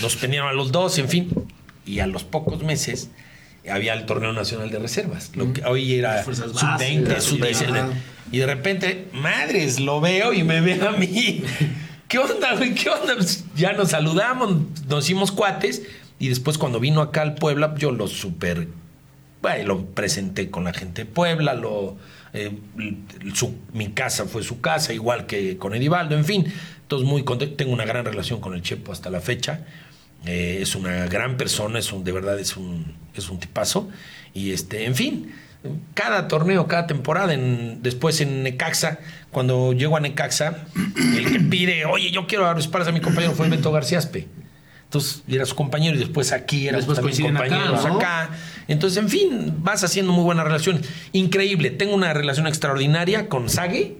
nos 0.00 0.12
suspendieron 0.12 0.48
a 0.48 0.52
los 0.52 0.72
dos, 0.72 0.98
en 0.98 1.08
fin, 1.08 1.30
y 1.86 2.00
a 2.00 2.06
los 2.06 2.24
pocos 2.24 2.62
meses 2.62 3.10
había 3.70 3.94
el 3.94 4.04
torneo 4.06 4.32
nacional 4.32 4.70
de 4.70 4.78
reservas, 4.78 5.30
lo 5.34 5.52
que 5.52 5.64
hoy 5.64 5.94
era 5.94 6.22
Fuerzas 6.22 6.50
sub-20, 6.52 7.08
básicas, 7.08 7.24
sub-19, 7.24 7.78
ajá. 7.78 7.88
y 8.30 8.38
de 8.38 8.46
repente, 8.46 9.08
madres, 9.12 9.80
lo 9.80 10.00
veo 10.00 10.32
y 10.32 10.42
me 10.42 10.60
ve 10.60 10.80
a 10.86 10.92
mí. 10.92 11.42
¿Qué 12.08 12.18
onda, 12.18 12.54
güey? 12.56 12.74
¿Qué 12.74 12.90
onda? 12.90 13.14
Ya 13.56 13.72
nos 13.72 13.90
saludamos, 13.90 14.56
nos 14.88 15.04
hicimos 15.04 15.32
cuates. 15.32 15.82
Y 16.18 16.28
después, 16.28 16.58
cuando 16.58 16.78
vino 16.78 17.00
acá 17.00 17.22
al 17.22 17.34
Puebla, 17.34 17.74
yo 17.78 17.90
lo 17.90 18.06
super. 18.06 18.68
Bueno, 19.42 19.64
lo 19.66 19.86
presenté 19.86 20.48
con 20.50 20.64
la 20.64 20.72
gente 20.74 21.04
de 21.04 21.10
Puebla, 21.10 21.54
lo, 21.54 21.96
eh, 22.34 22.52
su- 23.34 23.56
mi 23.72 23.88
casa 23.92 24.26
fue 24.26 24.42
su 24.42 24.60
casa, 24.60 24.92
igual 24.92 25.26
que 25.26 25.56
con 25.56 25.74
Edivaldo, 25.74 26.14
en 26.16 26.24
fin. 26.24 26.44
Entonces, 26.82 27.08
muy 27.08 27.24
contento. 27.24 27.56
Tengo 27.56 27.72
una 27.72 27.84
gran 27.86 28.04
relación 28.04 28.40
con 28.40 28.54
el 28.54 28.62
Chepo 28.62 28.92
hasta 28.92 29.10
la 29.10 29.20
fecha. 29.20 29.66
Eh, 30.26 30.58
es 30.60 30.74
una 30.74 31.06
gran 31.06 31.36
persona, 31.36 31.78
es 31.78 31.92
un, 31.92 32.04
de 32.04 32.12
verdad 32.12 32.38
es 32.38 32.56
un, 32.56 32.94
es 33.14 33.28
un 33.28 33.38
tipazo. 33.38 33.88
Y 34.32 34.52
este, 34.52 34.84
en 34.86 34.94
fin, 34.94 35.32
cada 35.94 36.28
torneo, 36.28 36.66
cada 36.66 36.86
temporada, 36.86 37.34
en, 37.34 37.82
después 37.82 38.20
en 38.20 38.42
Necaxa, 38.42 38.98
cuando 39.30 39.72
llego 39.72 39.96
a 39.96 40.00
Necaxa, 40.00 40.66
el 41.16 41.32
que 41.32 41.40
pide, 41.40 41.84
oye, 41.84 42.10
yo 42.10 42.26
quiero 42.26 42.44
dar 42.44 42.58
espaldas 42.58 42.88
a 42.88 42.92
mi 42.92 43.00
compañero 43.00 43.34
fue 43.34 43.48
Beto 43.48 43.72
García 43.72 43.98
Aspe. 43.98 44.28
Entonces 44.84 45.24
era 45.26 45.44
su 45.44 45.56
compañero 45.56 45.96
y 45.96 45.98
después 45.98 46.30
aquí 46.30 46.68
era 46.68 46.78
acá, 46.78 46.86
compañeros 46.86 47.84
¿no? 47.84 47.96
acá. 47.96 48.30
Entonces, 48.68 49.02
en 49.02 49.08
fin, 49.08 49.54
vas 49.58 49.82
haciendo 49.82 50.12
muy 50.12 50.22
buena 50.22 50.44
relación. 50.44 50.80
Increíble. 51.12 51.70
Tengo 51.70 51.94
una 51.94 52.12
relación 52.12 52.46
extraordinaria 52.46 53.28
con 53.28 53.48
Sague. 53.50 53.96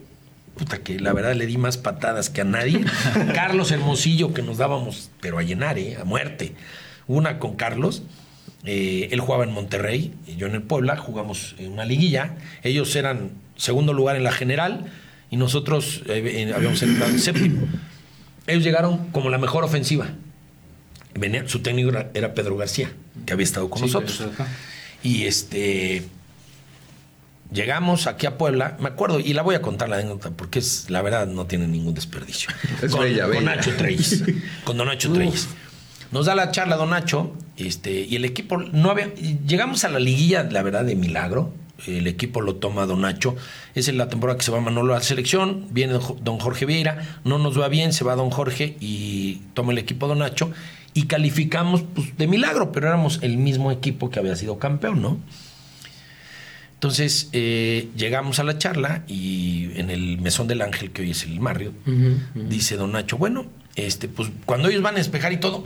Puta, 0.57 0.77
que 0.79 0.99
la 0.99 1.11
verdad 1.13 1.35
le 1.35 1.45
di 1.45 1.57
más 1.57 1.77
patadas 1.77 2.29
que 2.29 2.41
a 2.41 2.45
nadie. 2.45 2.85
Carlos 3.33 3.71
Hermosillo, 3.71 4.33
que 4.33 4.41
nos 4.41 4.57
dábamos, 4.57 5.09
pero 5.21 5.37
a 5.37 5.43
llenar, 5.43 5.77
¿eh? 5.77 5.97
A 5.99 6.05
muerte. 6.05 6.55
Una 7.07 7.39
con 7.39 7.55
Carlos. 7.55 8.03
eh, 8.63 9.09
él 9.11 9.19
jugaba 9.19 9.43
en 9.43 9.51
Monterrey, 9.51 10.13
y 10.25 10.37
yo 10.37 10.47
en 10.47 10.55
el 10.55 10.63
Puebla, 10.63 10.97
jugamos 10.97 11.55
en 11.59 11.73
una 11.73 11.85
liguilla. 11.85 12.35
Ellos 12.63 12.95
eran 12.95 13.31
segundo 13.57 13.93
lugar 13.93 14.15
en 14.15 14.23
la 14.23 14.31
general 14.31 14.85
y 15.29 15.37
nosotros 15.37 16.03
eh, 16.07 16.51
habíamos 16.55 16.81
entrado 16.81 17.11
en 17.11 17.19
séptimo. 17.19 17.67
Ellos 18.47 18.63
llegaron 18.63 19.09
como 19.11 19.29
la 19.29 19.37
mejor 19.37 19.63
ofensiva. 19.63 20.09
Venía, 21.13 21.47
su 21.47 21.59
técnico 21.59 21.89
era, 21.89 22.09
era 22.13 22.33
Pedro 22.33 22.57
García, 22.57 22.91
que 23.25 23.33
había 23.33 23.43
estado 23.43 23.69
con 23.69 23.81
nosotros. 23.81 24.23
Y 25.03 25.23
este 25.23 26.03
llegamos 27.55 28.05
aquí 28.05 28.27
a 28.27 28.37
Puebla, 28.37 28.77
me 28.79 28.89
acuerdo, 28.89 29.19
y 29.19 29.33
la 29.33 29.41
voy 29.41 29.55
a 29.55 29.61
contar 29.61 29.89
la 29.89 29.95
anécdota, 29.95 30.29
porque 30.29 30.59
es, 30.59 30.89
la 30.89 31.01
verdad 31.01 31.25
no 31.25 31.47
tiene 31.47 31.67
ningún 31.67 31.95
desperdicio. 31.95 32.51
Es 32.83 32.91
con, 32.91 33.01
bella, 33.01 33.23
con 33.23 33.31
bella. 33.31 33.55
Nacho 33.55 33.75
Treyes. 33.75 34.23
con 34.63 34.77
Don 34.77 34.87
Nacho 34.87 35.11
Treyes. 35.11 35.47
Nos 36.11 36.27
da 36.27 36.35
la 36.35 36.51
charla 36.51 36.75
Don 36.75 36.91
Nacho, 36.91 37.33
este, 37.57 38.01
y 38.01 38.15
el 38.15 38.25
equipo 38.25 38.57
no 38.57 38.91
había. 38.91 39.13
Llegamos 39.15 39.83
a 39.85 39.89
la 39.89 39.99
liguilla, 39.99 40.43
la 40.43 40.61
verdad, 40.61 40.85
de 40.85 40.95
milagro. 40.95 41.51
El 41.87 42.07
equipo 42.07 42.41
lo 42.41 42.55
toma 42.55 42.85
Don 42.85 43.01
Nacho. 43.01 43.35
Es 43.73 43.87
en 43.87 43.97
la 43.97 44.07
temporada 44.07 44.37
que 44.37 44.45
se 44.45 44.51
va 44.51 44.61
Manolo 44.61 44.93
a 44.93 44.97
la 44.97 45.03
selección. 45.03 45.67
Viene 45.71 45.99
Don 46.21 46.39
Jorge 46.39 46.65
Vieira. 46.65 47.19
No 47.25 47.37
nos 47.37 47.59
va 47.59 47.67
bien. 47.67 47.91
Se 47.91 48.05
va 48.05 48.15
Don 48.15 48.29
Jorge 48.29 48.77
y 48.79 49.41
toma 49.53 49.73
el 49.73 49.77
equipo 49.77 50.07
Don 50.07 50.19
Nacho. 50.19 50.51
Y 50.93 51.07
calificamos 51.07 51.83
pues, 51.93 52.17
de 52.17 52.27
milagro, 52.27 52.71
pero 52.71 52.87
éramos 52.87 53.19
el 53.21 53.37
mismo 53.37 53.71
equipo 53.71 54.09
que 54.09 54.19
había 54.19 54.37
sido 54.37 54.57
campeón, 54.57 55.01
¿no? 55.01 55.17
Entonces 56.85 57.29
eh, 57.33 57.89
llegamos 57.97 58.37
a 58.37 58.43
la 58.43 58.59
charla 58.59 59.01
y 59.07 59.71
en 59.73 59.89
el 59.89 60.19
mesón 60.19 60.47
del 60.47 60.61
ángel, 60.61 60.91
que 60.91 61.01
hoy 61.01 61.11
es 61.11 61.23
el 61.23 61.39
Marriott, 61.39 61.73
dice 62.35 62.77
don 62.77 62.91
Nacho, 62.91 63.17
bueno, 63.17 63.47
este, 63.75 64.07
pues 64.07 64.29
cuando 64.45 64.69
ellos 64.69 64.83
van 64.83 64.93
a 64.93 64.97
despejar 64.99 65.33
y 65.33 65.37
todo, 65.37 65.63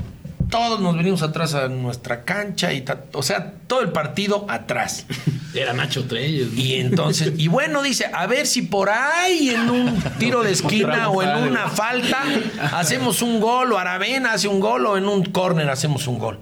todos 0.49 0.79
nos 0.79 0.95
venimos 0.95 1.21
atrás 1.21 1.55
a 1.55 1.67
nuestra 1.67 2.23
cancha 2.23 2.71
y 2.71 2.85
o 3.11 3.21
sea, 3.21 3.51
todo 3.67 3.81
el 3.81 3.89
partido 3.89 4.45
atrás. 4.47 5.07
Era 5.53 5.73
Nacho 5.73 6.05
Treyes. 6.05 6.57
Y 6.57 6.75
entonces, 6.75 7.33
y 7.35 7.49
bueno, 7.49 7.83
dice, 7.83 8.05
a 8.13 8.25
ver 8.25 8.47
si 8.47 8.61
por 8.61 8.89
ahí 8.89 9.49
en 9.49 9.69
un 9.69 10.01
tiro 10.19 10.41
de 10.41 10.53
esquina 10.53 11.09
o 11.09 11.21
en 11.21 11.49
una 11.49 11.67
falta 11.67 12.23
hacemos 12.71 13.21
un 13.21 13.41
gol, 13.41 13.73
o 13.73 13.77
Aravena 13.77 14.31
hace 14.31 14.47
un 14.47 14.61
gol, 14.61 14.85
o 14.85 14.97
en 14.97 15.05
un 15.05 15.25
córner 15.25 15.69
hacemos 15.69 16.07
un 16.07 16.17
gol. 16.17 16.39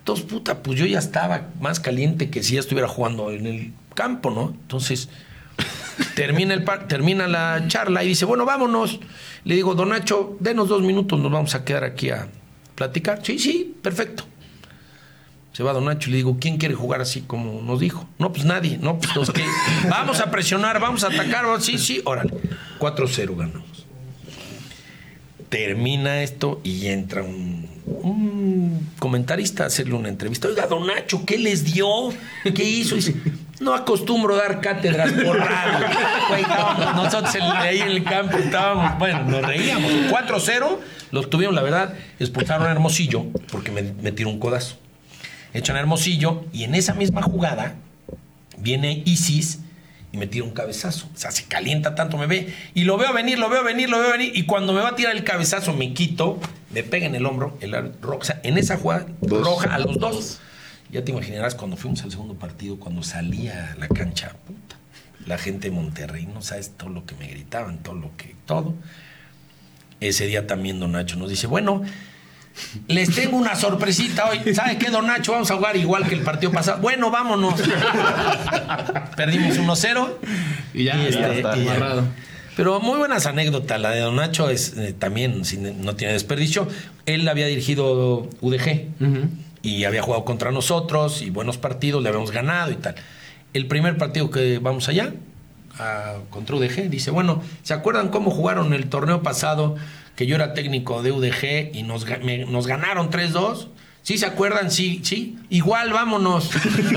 Entonces, 0.00 0.26
puta, 0.26 0.62
pues 0.62 0.78
yo 0.78 0.84
ya 0.84 0.98
estaba 0.98 1.48
más 1.58 1.80
caliente 1.80 2.28
que 2.28 2.42
si 2.42 2.54
ya 2.54 2.60
estuviera 2.60 2.86
jugando 2.86 3.30
en 3.30 3.46
el 3.46 3.72
campo, 4.00 4.30
¿no? 4.30 4.50
Entonces, 4.62 5.08
termina, 6.14 6.54
el 6.54 6.64
par- 6.64 6.88
termina 6.88 7.26
la 7.28 7.64
charla 7.68 8.02
y 8.04 8.08
dice, 8.08 8.24
bueno, 8.24 8.44
vámonos. 8.44 8.98
Le 9.44 9.54
digo, 9.54 9.74
don 9.74 9.90
Nacho, 9.90 10.36
denos 10.40 10.68
dos 10.68 10.82
minutos, 10.82 11.18
nos 11.20 11.30
vamos 11.30 11.54
a 11.54 11.64
quedar 11.64 11.84
aquí 11.84 12.10
a 12.10 12.28
platicar. 12.74 13.20
Sí, 13.22 13.38
sí, 13.38 13.74
perfecto. 13.82 14.24
Se 15.52 15.62
va 15.64 15.72
Don 15.72 15.84
Nacho 15.84 16.08
y 16.08 16.12
le 16.12 16.16
digo, 16.18 16.36
¿quién 16.40 16.56
quiere 16.58 16.74
jugar 16.74 17.00
así 17.00 17.22
como 17.22 17.60
nos 17.60 17.80
dijo? 17.80 18.08
No, 18.18 18.32
pues 18.32 18.44
nadie. 18.44 18.78
No, 18.80 18.98
pues 18.98 19.14
los 19.16 19.30
que 19.30 19.44
vamos 19.90 20.20
a 20.20 20.30
presionar, 20.30 20.78
vamos 20.80 21.02
a 21.04 21.08
atacar. 21.08 21.44
vamos- 21.44 21.64
Sí, 21.64 21.76
sí, 21.76 22.00
órale. 22.04 22.32
4-0 22.78 23.36
ganamos. 23.36 23.84
Termina 25.48 26.22
esto 26.22 26.60
y 26.62 26.86
entra 26.86 27.22
un, 27.24 27.66
un 27.86 28.88
comentarista 29.00 29.64
a 29.64 29.66
hacerle 29.66 29.94
una 29.94 30.08
entrevista. 30.08 30.46
Oiga, 30.46 30.66
Don 30.68 30.86
Nacho, 30.86 31.24
¿qué 31.26 31.38
les 31.38 31.64
dio? 31.64 31.86
¿Qué 32.54 32.62
hizo? 32.62 32.94
Dice, 32.94 33.16
no 33.60 33.74
acostumbro 33.74 34.36
dar 34.36 34.60
cátedras 34.60 35.12
por 35.12 35.38
radio. 35.38 35.86
Güey, 36.28 36.42
estábamos 36.42 36.96
nosotros 36.96 37.34
en- 37.36 37.42
ahí 37.42 37.80
en 37.80 37.88
el 37.88 38.02
campo 38.04 38.36
estábamos, 38.38 38.98
bueno, 38.98 39.22
nos 39.24 39.42
reíamos. 39.42 39.90
4-0, 40.10 40.78
los 41.12 41.30
tuvieron, 41.30 41.54
la 41.54 41.62
verdad, 41.62 41.94
expulsaron 42.18 42.66
a 42.66 42.70
Hermosillo 42.72 43.26
porque 43.52 43.70
me, 43.70 43.82
me 43.82 44.12
tiró 44.12 44.28
un 44.30 44.38
codazo 44.40 44.76
echan 45.52 45.74
a 45.76 45.80
Hermosillo 45.80 46.44
y 46.52 46.62
en 46.62 46.76
esa 46.76 46.94
misma 46.94 47.22
jugada 47.22 47.74
viene 48.56 49.02
Isis 49.04 49.58
y 50.12 50.16
me 50.16 50.26
tira 50.28 50.44
un 50.44 50.52
cabezazo. 50.52 51.06
O 51.14 51.16
sea, 51.18 51.30
se 51.32 51.44
calienta 51.46 51.94
tanto, 51.94 52.16
me 52.16 52.26
ve 52.26 52.54
y 52.74 52.84
lo 52.84 52.96
veo 52.96 53.12
venir, 53.12 53.38
lo 53.38 53.48
veo 53.48 53.62
venir, 53.64 53.88
lo 53.90 53.98
veo 53.98 54.12
venir 54.12 54.32
y 54.34 54.44
cuando 54.46 54.72
me 54.72 54.80
va 54.80 54.90
a 54.90 54.94
tirar 54.96 55.14
el 55.14 55.24
cabezazo 55.24 55.72
me 55.72 55.92
quito, 55.92 56.38
me 56.70 56.82
pega 56.84 57.06
en 57.06 57.14
el 57.16 57.26
hombro, 57.26 57.56
el 57.60 57.72
roja. 58.00 58.18
O 58.18 58.24
sea, 58.24 58.40
en 58.44 58.58
esa 58.58 58.76
jugada 58.76 59.06
Dos. 59.20 59.44
roja 59.44 59.74
a 59.74 59.78
los 59.80 59.98
dos. 59.98 60.40
Ya 60.92 61.04
te 61.04 61.12
imaginarás 61.12 61.54
cuando 61.54 61.76
fuimos 61.76 62.02
al 62.02 62.10
segundo 62.10 62.34
partido, 62.34 62.76
cuando 62.78 63.02
salía 63.02 63.72
a 63.72 63.76
la 63.76 63.88
cancha, 63.88 64.32
puta, 64.46 64.76
la 65.26 65.38
gente 65.38 65.68
de 65.70 65.74
Monterrey, 65.76 66.26
no 66.26 66.42
sabes 66.42 66.70
todo 66.76 66.90
lo 66.90 67.04
que 67.06 67.14
me 67.14 67.28
gritaban, 67.28 67.78
todo 67.78 67.94
lo 67.94 68.10
que, 68.16 68.34
todo. 68.46 68.74
Ese 70.00 70.26
día 70.26 70.46
también 70.46 70.80
Don 70.80 70.92
Nacho 70.92 71.16
nos 71.16 71.28
dice, 71.30 71.46
bueno, 71.46 71.82
les 72.88 73.14
tengo 73.14 73.36
una 73.36 73.54
sorpresita 73.54 74.28
hoy. 74.30 74.40
¿Sabe 74.54 74.78
qué, 74.78 74.90
Don 74.90 75.06
Nacho? 75.06 75.32
Vamos 75.32 75.50
a 75.50 75.56
jugar 75.56 75.76
igual 75.76 76.08
que 76.08 76.14
el 76.14 76.22
partido 76.22 76.50
pasado. 76.50 76.80
Bueno, 76.80 77.10
vámonos. 77.10 77.54
Perdimos 79.16 79.58
1-0. 79.58 80.08
Y 80.74 80.84
ya, 80.84 80.96
Y 80.96 81.10
ya 81.12 81.28
este, 81.28 81.36
está 81.36 81.56
y 81.56 81.64
ya. 81.64 81.70
amarrado. 81.76 82.04
Pero 82.56 82.80
muy 82.80 82.98
buenas 82.98 83.26
anécdotas. 83.26 83.80
La 83.80 83.90
de 83.90 84.00
Don 84.00 84.16
Nacho 84.16 84.50
es 84.50 84.76
eh, 84.76 84.92
también 84.98 85.44
sin- 85.44 85.82
no 85.84 85.96
tiene 85.96 86.12
desperdicio. 86.14 86.66
Él 87.06 87.28
había 87.28 87.46
dirigido 87.46 88.28
UDG 88.40 88.88
y 89.62 89.84
había 89.84 90.02
jugado 90.02 90.24
contra 90.24 90.50
nosotros 90.50 91.22
y 91.22 91.30
buenos 91.30 91.58
partidos, 91.58 92.02
le 92.02 92.08
habíamos 92.08 92.30
ganado 92.30 92.70
y 92.70 92.76
tal. 92.76 92.94
El 93.52 93.66
primer 93.66 93.96
partido 93.98 94.30
que 94.30 94.58
vamos 94.58 94.88
allá, 94.88 95.12
a- 95.78 96.14
contra 96.30 96.56
UDG, 96.56 96.88
dice, 96.88 97.10
bueno, 97.10 97.42
¿se 97.62 97.74
acuerdan 97.74 98.08
cómo 98.08 98.30
jugaron 98.30 98.72
el 98.74 98.88
torneo 98.88 99.22
pasado? 99.22 99.76
Que 100.16 100.26
yo 100.26 100.34
era 100.36 100.54
técnico 100.54 101.02
de 101.02 101.12
UDG 101.12 101.74
y 101.74 101.82
nos, 101.82 102.06
ga- 102.06 102.20
me- 102.22 102.44
nos 102.46 102.66
ganaron 102.66 103.10
3-2. 103.10 103.68
¿Sí 104.02 104.16
se 104.16 104.24
acuerdan? 104.26 104.70
Sí, 104.70 105.00
sí. 105.04 105.36
Igual, 105.50 105.92
vámonos. 105.92 106.50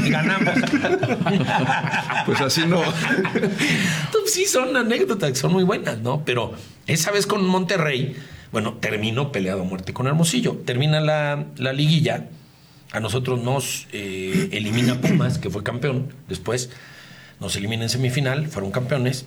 Ganamos. 0.09 0.53
Pues 2.25 2.39
así 2.41 2.65
no. 2.65 2.81
Entonces, 3.33 4.33
sí, 4.33 4.45
son 4.45 4.75
anécdotas 4.77 5.31
que 5.31 5.35
son 5.35 5.51
muy 5.51 5.63
buenas, 5.63 5.99
¿no? 5.99 6.23
Pero 6.25 6.53
esa 6.87 7.11
vez 7.11 7.27
con 7.27 7.45
Monterrey, 7.45 8.15
bueno, 8.51 8.73
terminó 8.79 9.31
peleado 9.31 9.61
a 9.61 9.65
muerte 9.65 9.93
con 9.93 10.07
Hermosillo. 10.07 10.53
Termina 10.65 11.01
la, 11.01 11.45
la 11.57 11.73
liguilla. 11.73 12.27
A 12.93 12.99
nosotros 12.99 13.41
nos 13.41 13.87
eh, 13.91 14.49
elimina 14.51 15.01
Pumas, 15.01 15.39
que 15.39 15.49
fue 15.49 15.63
campeón. 15.63 16.13
Después 16.29 16.69
nos 17.39 17.55
elimina 17.55 17.83
en 17.83 17.89
semifinal, 17.89 18.47
fueron 18.47 18.69
campeones. 18.69 19.25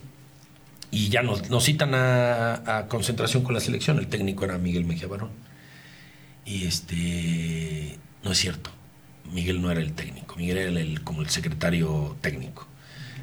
Y 0.93 1.09
ya 1.09 1.23
nos, 1.23 1.51
nos 1.51 1.65
citan 1.65 1.91
a, 1.93 2.87
concentración 2.89 3.43
con 3.43 3.55
la 3.55 3.61
selección. 3.61 3.99
El 3.99 4.07
técnico 4.07 4.45
era 4.45 4.57
Miguel 4.57 4.85
Mejía 4.85 5.09
Barón. 5.09 5.31
Y 6.45 6.65
este. 6.65 7.99
No 8.23 8.31
es 8.31 8.39
cierto. 8.39 8.71
Miguel 9.33 9.61
no 9.61 9.73
era 9.73 9.81
el 9.81 9.95
técnico. 9.95 10.37
Miguel 10.37 10.59
era 10.59 10.81
el, 10.81 11.03
como 11.03 11.23
el 11.23 11.29
secretario 11.29 12.17
técnico. 12.21 12.69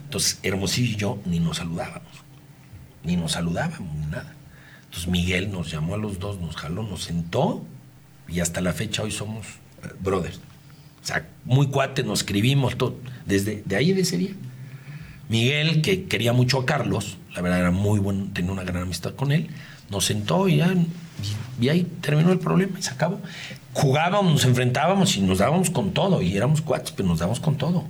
Entonces, 0.04 0.40
Hermosillo 0.44 0.92
y 0.92 0.96
yo 0.98 1.22
ni 1.26 1.40
nos 1.40 1.58
saludábamos. 1.58 2.12
Ni 3.06 3.16
nos 3.16 3.32
saludábamos, 3.32 3.96
ni 3.96 4.08
nada. 4.08 4.36
Entonces, 4.84 5.08
Miguel 5.08 5.54
nos 5.54 5.72
llamó 5.72 5.96
a 5.96 5.98
los 5.98 6.20
dos, 6.20 6.38
nos 6.42 6.58
jaló, 6.58 6.84
nos 6.84 7.04
sentó. 7.04 7.66
Y 8.28 8.42
hasta 8.42 8.60
la 8.60 8.74
fecha 8.74 9.04
hoy 9.04 9.12
somos 9.12 9.63
brothers. 10.00 10.38
O 10.38 11.06
sea, 11.06 11.28
muy 11.46 11.68
cuates, 11.68 12.06
nos 12.06 12.20
escribimos 12.20 12.78
todo. 12.78 12.96
Desde 13.26 13.64
de 13.66 13.76
ahí 13.76 13.94
de 13.94 14.02
ese 14.02 14.18
día. 14.18 14.32
Miguel, 15.30 15.82
que 15.82 16.06
quería 16.06 16.34
mucho 16.34 16.60
a 16.60 16.66
Carlos, 16.66 17.18
la 17.36 17.42
verdad 17.42 17.60
era 17.60 17.72
muy 17.72 18.00
bueno, 18.00 18.28
tenía 18.34 18.52
una 18.52 18.64
gran 18.64 18.84
amistad 18.84 19.16
con 19.16 19.32
él, 19.32 19.50
nos 19.90 20.06
sentó 20.06 20.48
y 20.48 20.58
ya, 20.58 20.74
y, 20.74 21.66
y 21.66 21.70
ahí 21.70 21.88
terminó 22.02 22.32
el 22.32 22.40
problema 22.40 22.78
y 22.78 22.84
se 22.84 22.92
acabó. 22.92 23.20
Jugábamos, 23.74 24.32
nos 24.32 24.46
enfrentábamos 24.46 25.16
y 25.18 25.22
nos 25.22 25.40
dábamos 25.40 25.70
con 25.70 25.92
todo, 25.92 26.22
y 26.22 26.36
éramos 26.36 26.62
cuates, 26.62 26.92
pero 26.92 27.08
nos 27.08 27.20
dábamos 27.20 27.40
con 27.40 27.56
todo, 27.58 27.86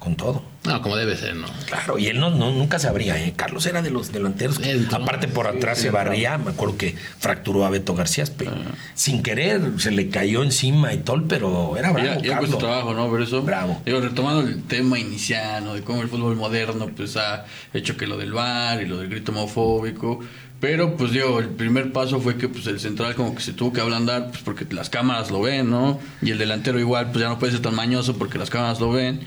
con 0.00 0.16
todo. 0.16 0.42
No, 0.64 0.82
como 0.82 0.96
debe 0.96 1.16
ser, 1.16 1.36
¿no? 1.36 1.46
Claro, 1.66 1.96
y 1.98 2.06
él 2.08 2.18
no, 2.18 2.30
no- 2.30 2.50
nunca 2.50 2.78
se 2.78 2.88
abría, 2.88 3.22
¿eh? 3.22 3.32
Carlos 3.36 3.64
era 3.66 3.80
de 3.82 3.90
los 3.90 4.10
delanteros. 4.12 4.58
¿no? 4.58 4.96
aparte 4.96 5.28
por 5.28 5.46
atrás 5.46 5.78
se 5.78 5.90
barría, 5.90 6.36
me 6.38 6.50
acuerdo 6.50 6.76
que 6.76 6.96
fracturó 7.18 7.64
a 7.64 7.70
Beto 7.70 7.94
García, 7.94 8.24
pero 8.36 8.52
sin 8.94 9.22
querer, 9.22 9.60
se 9.78 9.90
le 9.90 10.08
cayó 10.08 10.42
encima 10.42 10.92
y 10.92 10.98
todo, 10.98 11.22
pero 11.28 11.76
era 11.76 11.92
bravo. 11.92 12.20
Ya, 12.22 12.40
ya 12.42 12.58
trabajo, 12.58 12.92
¿no? 12.94 13.10
Pero 13.12 13.22
eso. 13.24 13.42
Bravo. 13.42 13.80
Digo, 13.86 14.00
retomando 14.00 14.40
el 14.48 14.62
tema 14.64 14.98
inicial, 14.98 15.64
¿no? 15.64 15.74
De 15.74 15.82
cómo 15.82 16.02
el 16.02 16.08
fútbol 16.08 16.34
moderno, 16.36 16.88
pues 16.96 17.16
ha 17.16 17.44
hecho 17.72 17.96
que 17.96 18.06
lo 18.06 18.16
del 18.16 18.32
bar 18.32 18.82
y 18.82 18.86
lo 18.86 18.98
del 18.98 19.08
grito 19.08 19.32
homofóbico. 19.32 20.20
Pero, 20.60 20.94
pues 20.98 21.12
digo, 21.12 21.40
el 21.40 21.48
primer 21.48 21.90
paso 21.90 22.20
fue 22.20 22.36
que 22.36 22.46
pues 22.46 22.66
el 22.66 22.78
central 22.80 23.14
como 23.14 23.34
que 23.34 23.40
se 23.40 23.54
tuvo 23.54 23.72
que 23.72 23.80
ablandar, 23.80 24.28
pues 24.28 24.42
porque 24.42 24.66
las 24.74 24.90
cámaras 24.90 25.30
lo 25.30 25.40
ven, 25.40 25.70
¿no? 25.70 25.98
Y 26.20 26.32
el 26.32 26.38
delantero 26.38 26.78
igual, 26.78 27.06
pues 27.12 27.22
ya 27.22 27.30
no 27.30 27.38
puede 27.38 27.52
ser 27.52 27.62
tan 27.62 27.74
mañoso 27.74 28.18
porque 28.18 28.36
las 28.36 28.50
cámaras 28.50 28.78
lo 28.78 28.90
ven. 28.92 29.20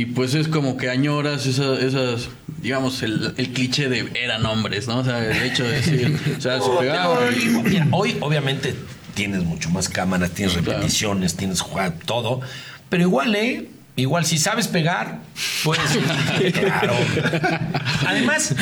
Y 0.00 0.06
pues 0.06 0.34
es 0.34 0.48
como 0.48 0.78
que 0.78 0.88
añoras 0.88 1.44
esa- 1.44 1.78
esas, 1.78 2.28
digamos, 2.62 3.02
el, 3.02 3.34
el 3.36 3.50
cliché 3.52 3.88
de 3.90 4.10
eran 4.14 4.46
hombres, 4.46 4.86
¿no? 4.88 4.98
O 5.00 5.04
sea, 5.04 5.18
el 5.30 5.42
hecho 5.42 5.62
de 5.64 5.72
decir, 5.72 6.18
o 6.38 6.40
sea, 6.40 6.58
se 6.58 6.70
pegaban 6.78 7.18
y- 7.34 7.44
Mira, 7.68 7.86
hoy 7.90 8.16
obviamente 8.20 8.74
tienes 9.14 9.42
mucho 9.44 9.68
más 9.68 9.90
cámaras, 9.90 10.30
tienes 10.30 10.54
Claro. 10.54 10.72
repeticiones, 10.78 11.36
tienes 11.36 11.60
jugar, 11.60 11.92
todo, 12.06 12.40
pero 12.88 13.02
igual, 13.02 13.34
¿eh? 13.34 13.68
Igual, 13.96 14.24
si 14.24 14.38
sabes 14.38 14.68
pegar, 14.68 15.18
pues 15.64 15.78
claro. 16.54 16.94
Además, 18.06 18.54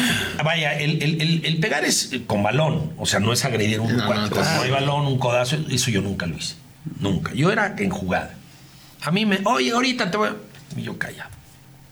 vaya, 0.42 0.76
el, 0.78 1.00
el- 1.02 1.20
el- 1.20 1.44
el 1.44 1.58
pegar 1.58 1.84
es 1.84 2.10
con 2.26 2.42
balón, 2.42 2.92
o 2.98 3.06
sea, 3.06 3.20
no 3.20 3.32
es 3.32 3.44
agredir 3.44 3.78
un 3.78 3.92
No, 3.96 3.98
no, 3.98 4.06
cuate. 4.06 4.30
claro. 4.30 4.56
No 4.56 4.62
hay 4.62 4.70
balón, 4.70 5.06
un 5.06 5.18
codazo, 5.18 5.56
eso 5.70 5.90
yo 5.92 6.00
nunca 6.00 6.26
lo 6.26 6.36
hice. 6.36 6.54
Nunca. 6.98 7.32
Yo 7.34 7.52
era 7.52 7.76
en 7.78 7.90
jugada. 7.90 8.34
A 9.02 9.12
mí 9.12 9.24
me, 9.26 9.38
oye, 9.44 9.70
ahorita 9.70 10.10
te 10.10 10.16
voy 10.16 10.28
a... 10.30 10.36
Y 10.76 10.82
yo 10.82 10.98
callado. 10.98 11.30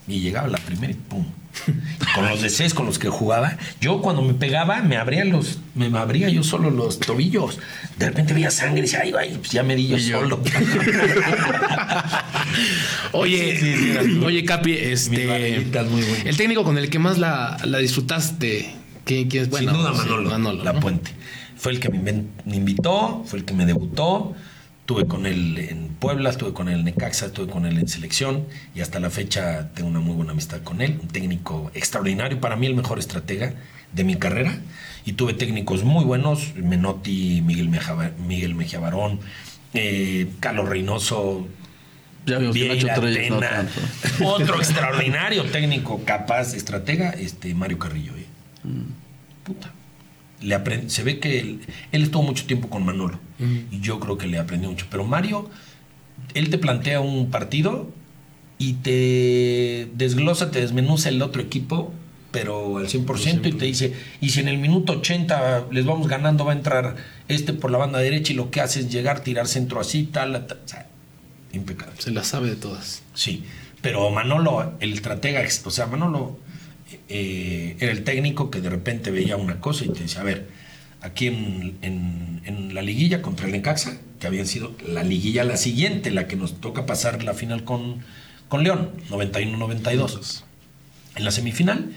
Y 0.09 0.21
llegaba 0.21 0.49
la 0.49 0.59
primera 0.59 0.93
y 0.93 0.97
pum. 0.97 1.25
Con 2.15 2.29
los 2.29 2.43
de 2.43 2.51
seis 2.51 2.75
con 2.75 2.85
los 2.87 2.99
que 2.99 3.09
jugaba, 3.09 3.57
yo 3.81 4.03
cuando 4.03 4.21
me 4.21 4.35
pegaba 4.35 4.83
me 4.83 4.99
abría 4.99 5.25
los, 5.25 5.59
me 5.75 5.87
abría 5.99 6.29
yo 6.29 6.43
solo 6.45 6.71
los 6.71 7.01
tobillos. 7.01 7.59
De 7.99 8.07
repente 8.07 8.35
veía 8.35 8.51
sangre 8.51 8.81
y 8.81 8.83
decía, 8.83 9.01
ay, 9.03 9.11
güey, 9.11 9.35
pues 9.39 9.51
ya 9.53 9.63
me 9.63 9.75
di 9.75 9.89
yo 9.89 9.99
solo. 9.99 10.39
Oye, 13.13 13.57
Sí, 13.59 13.73
sí, 13.75 13.79
sí, 13.79 13.91
era- 13.91 14.27
oye, 14.27 14.45
Capi, 14.45 14.73
este. 14.73 15.65
muy. 15.91 16.03
El 16.25 16.37
técnico 16.37 16.65
con 16.65 16.79
el 16.79 16.91
que 16.91 16.99
más 16.99 17.19
la, 17.19 17.57
la 17.65 17.79
disfrutaste. 17.79 18.75
¿Quién, 19.05 19.29
quién 19.29 19.45
es? 19.45 19.51
Bueno, 19.51 19.73
Sin 19.73 19.81
duda 19.81 19.93
Manolo, 19.93 20.31
Manolo, 20.31 20.65
La 20.65 20.73
¿no? 20.75 20.81
Puente. 20.81 21.13
Fue 21.57 21.73
el 21.73 21.81
que 21.81 21.89
me 21.89 22.57
invitó, 22.57 23.25
fue 23.27 23.39
el 23.39 23.45
que 23.45 23.55
me 23.55 23.65
debutó. 23.67 24.35
Estuve 24.87 25.09
con 25.09 25.27
él 25.27 25.59
en 25.59 25.89
Puebla, 25.99 26.31
estuve 26.31 26.53
con 26.53 26.69
él 26.69 26.79
en 26.79 26.85
Necaxa, 26.85 27.27
estuve 27.27 27.51
con 27.51 27.67
él 27.67 27.77
en 27.77 27.89
selección 27.89 28.47
y 28.73 28.83
hasta 28.83 29.01
la 29.01 29.11
fecha 29.11 29.71
tengo 29.75 29.91
una 29.91 29.99
muy 29.99 30.15
buena 30.15 30.31
amistad 30.31 30.63
con 30.63 30.81
él. 30.81 31.01
Un 31.03 31.09
técnico 31.09 31.73
extraordinario, 31.75 32.41
para 32.41 32.55
mí 32.55 32.69
el 32.69 32.77
mejor 32.77 33.01
estratega 33.01 33.55
de 33.91 34.05
mi 34.05 34.15
carrera. 34.15 34.61
Y 35.05 35.15
tuve 35.15 35.35
técnicos 35.35 35.83
muy 35.83 36.05
buenos, 36.05 36.55
Menotti, 36.55 37.43
Miguel 37.45 37.69
Mejía, 37.69 38.13
Miguel 38.29 38.55
Mejía 38.55 38.79
Barón, 38.79 39.19
eh, 39.75 40.29
Carlos 40.39 40.69
Reynoso, 40.69 41.49
Ya 42.25 42.39
vimos 42.39 42.55
que 42.55 42.63
Vieira, 42.63 42.87
Nacho 42.87 43.01
Treyes 43.01 43.31
no 43.31 43.41
Tena. 43.41 43.51
tanto. 43.51 43.81
Otro 44.25 44.55
extraordinario 44.61 45.47
técnico, 45.47 46.05
capaz, 46.05 46.55
estratega, 46.55 47.11
este 47.11 47.53
Mario 47.57 47.81
Carrillo. 47.81 48.13
¿eh? 48.17 48.27
Puta. 49.43 49.73
Le 50.43 50.55
aprend- 50.57 50.89
se 50.89 51.03
ve 51.03 51.19
que 51.19 51.39
él, 51.41 51.61
él 51.93 52.03
estuvo 52.03 52.23
mucho 52.23 52.45
tiempo 52.47 52.69
con 52.69 52.85
Manolo. 52.85 53.19
Y 53.71 53.81
yo 53.81 54.01
creo 54.01 54.17
que 54.19 54.27
le 54.27 54.39
aprendió 54.39 54.71
mucho. 54.71 54.87
Pero 54.91 55.05
Mario, 55.05 55.49
él 56.35 56.51
te 56.51 56.59
plantea 56.59 57.01
un 57.01 57.31
partido 57.31 57.91
y 58.59 58.75
te 58.75 59.89
desglosa, 59.95 60.51
te 60.51 60.61
desmenuza 60.61 61.09
el 61.11 61.21
otro 61.23 61.43
equipo, 61.43 61.93
pero 62.31 62.79
al 62.79 62.89
100%, 62.89 63.49
y 63.49 63.53
te 63.53 63.65
dice, 63.67 63.95
y 64.21 64.31
si 64.31 64.41
en 64.41 64.49
el 64.49 64.59
minuto 64.59 64.95
80 64.95 65.67
les 65.71 65.85
vamos 65.87 66.09
ganando, 66.09 66.45
va 66.45 66.53
a 66.53 66.57
entrar 66.57 66.97
este 67.29 67.53
por 67.53 67.71
la 67.71 67.79
banda 67.79 67.99
derecha 67.99 68.33
y 68.33 68.37
lo 68.37 68.51
que 68.51 68.61
hace 68.61 68.81
es 68.81 68.91
llegar, 68.91 69.21
tirar 69.21 69.47
centro 69.47 69.81
así, 69.81 70.05
tal, 70.05 70.47
tal, 70.47 70.59
o 70.65 70.69
sea, 70.69 70.87
impecable. 71.53 71.95
Se 71.99 72.11
la 72.11 72.25
sabe 72.25 72.49
de 72.51 72.57
todas. 72.57 73.03
Sí, 73.15 73.45
pero 73.81 74.11
Manolo, 74.11 74.75
el 74.81 74.93
estratega, 74.93 75.43
o 75.65 75.71
sea, 75.71 75.87
Manolo 75.87 76.39
eh, 77.09 77.77
era 77.81 77.93
el 77.93 78.05
técnico 78.05 78.51
que 78.51 78.61
de 78.61 78.71
repente 78.71 79.11
veía 79.11 79.37
una 79.37 79.61
cosa 79.61 79.85
y 79.85 79.89
te 79.89 80.01
decía, 80.01 80.21
a 80.21 80.25
ver, 80.25 80.49
aquí 81.01 81.27
en, 81.29 81.77
en- 81.83 82.41
en 82.45 82.75
la 82.75 82.83
liguilla 82.83 83.23
contra 83.23 83.47
el 83.47 83.53
Necaxa, 83.53 83.99
que 84.21 84.27
había 84.27 84.45
sido 84.47 84.75
la 84.87 85.03
liguilla 85.03 85.45
la 85.45 85.57
siguiente, 85.57 86.11
la 86.11 86.27
que 86.27 86.37
nos 86.37 86.61
toca 86.61 86.87
pasar 86.87 87.23
la 87.23 87.35
final 87.35 87.65
con, 87.65 88.01
con 88.49 88.63
León, 88.63 88.91
91-92. 89.11 90.43
En 91.17 91.25
la 91.25 91.31
semifinal, 91.31 91.91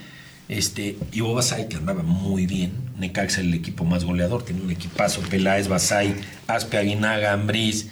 este, 0.48 0.96
Ivo 1.12 1.34
Basay, 1.34 1.68
que 1.68 1.76
andaba 1.76 2.02
muy 2.02 2.46
bien, 2.46 2.72
Necaxa 2.98 3.40
el 3.40 3.54
equipo 3.54 3.84
más 3.84 4.04
goleador, 4.04 4.44
tenía 4.44 4.62
un 4.62 4.70
equipazo, 4.70 5.20
Peláez, 5.22 5.68
Basay, 5.68 6.14
Aspe, 6.46 6.78
Aguinaga, 6.78 7.32
Ambriz, 7.32 7.90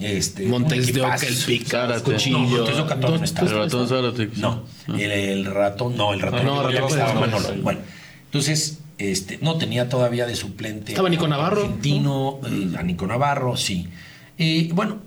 este, 0.00 0.46
Montes 0.46 0.92
de 0.92 1.00
Oca, 1.02 1.16
el 1.16 1.34
Picas. 1.34 2.02
Cuchillo. 2.02 2.38
No, 2.38 2.48
Montes 2.48 2.76
de 2.76 2.82
Oca 2.82 2.96
todavía 2.96 3.18
no 3.18 3.24
estaba. 3.24 3.50
El 3.50 3.56
ratón 3.56 3.88
Zárate. 3.88 4.30
No, 4.36 4.62
el, 4.88 5.10
el 5.10 5.44
ratón, 5.46 5.96
no, 5.96 6.12
el 6.14 6.20
ratón. 6.20 6.40
Ah, 6.40 6.44
no, 6.44 6.70
ya 6.70 6.80
ratón, 6.80 6.98
estaba 6.98 7.14
no, 7.14 7.20
Manolo. 7.20 7.54
no. 7.56 7.62
Bueno, 7.62 7.80
entonces, 8.26 8.78
este, 8.98 9.38
no 9.42 9.58
tenía 9.58 9.88
todavía 9.88 10.26
de 10.26 10.36
suplente. 10.36 10.92
¿Estaba 10.92 11.08
Nico 11.08 11.26
Navarro? 11.28 11.62
Argentino, 11.62 12.40
eh, 12.46 12.76
a 12.78 12.82
Nico 12.82 13.06
Navarro, 13.06 13.56
sí. 13.56 13.88
Y 14.36 14.68
bueno, 14.72 14.98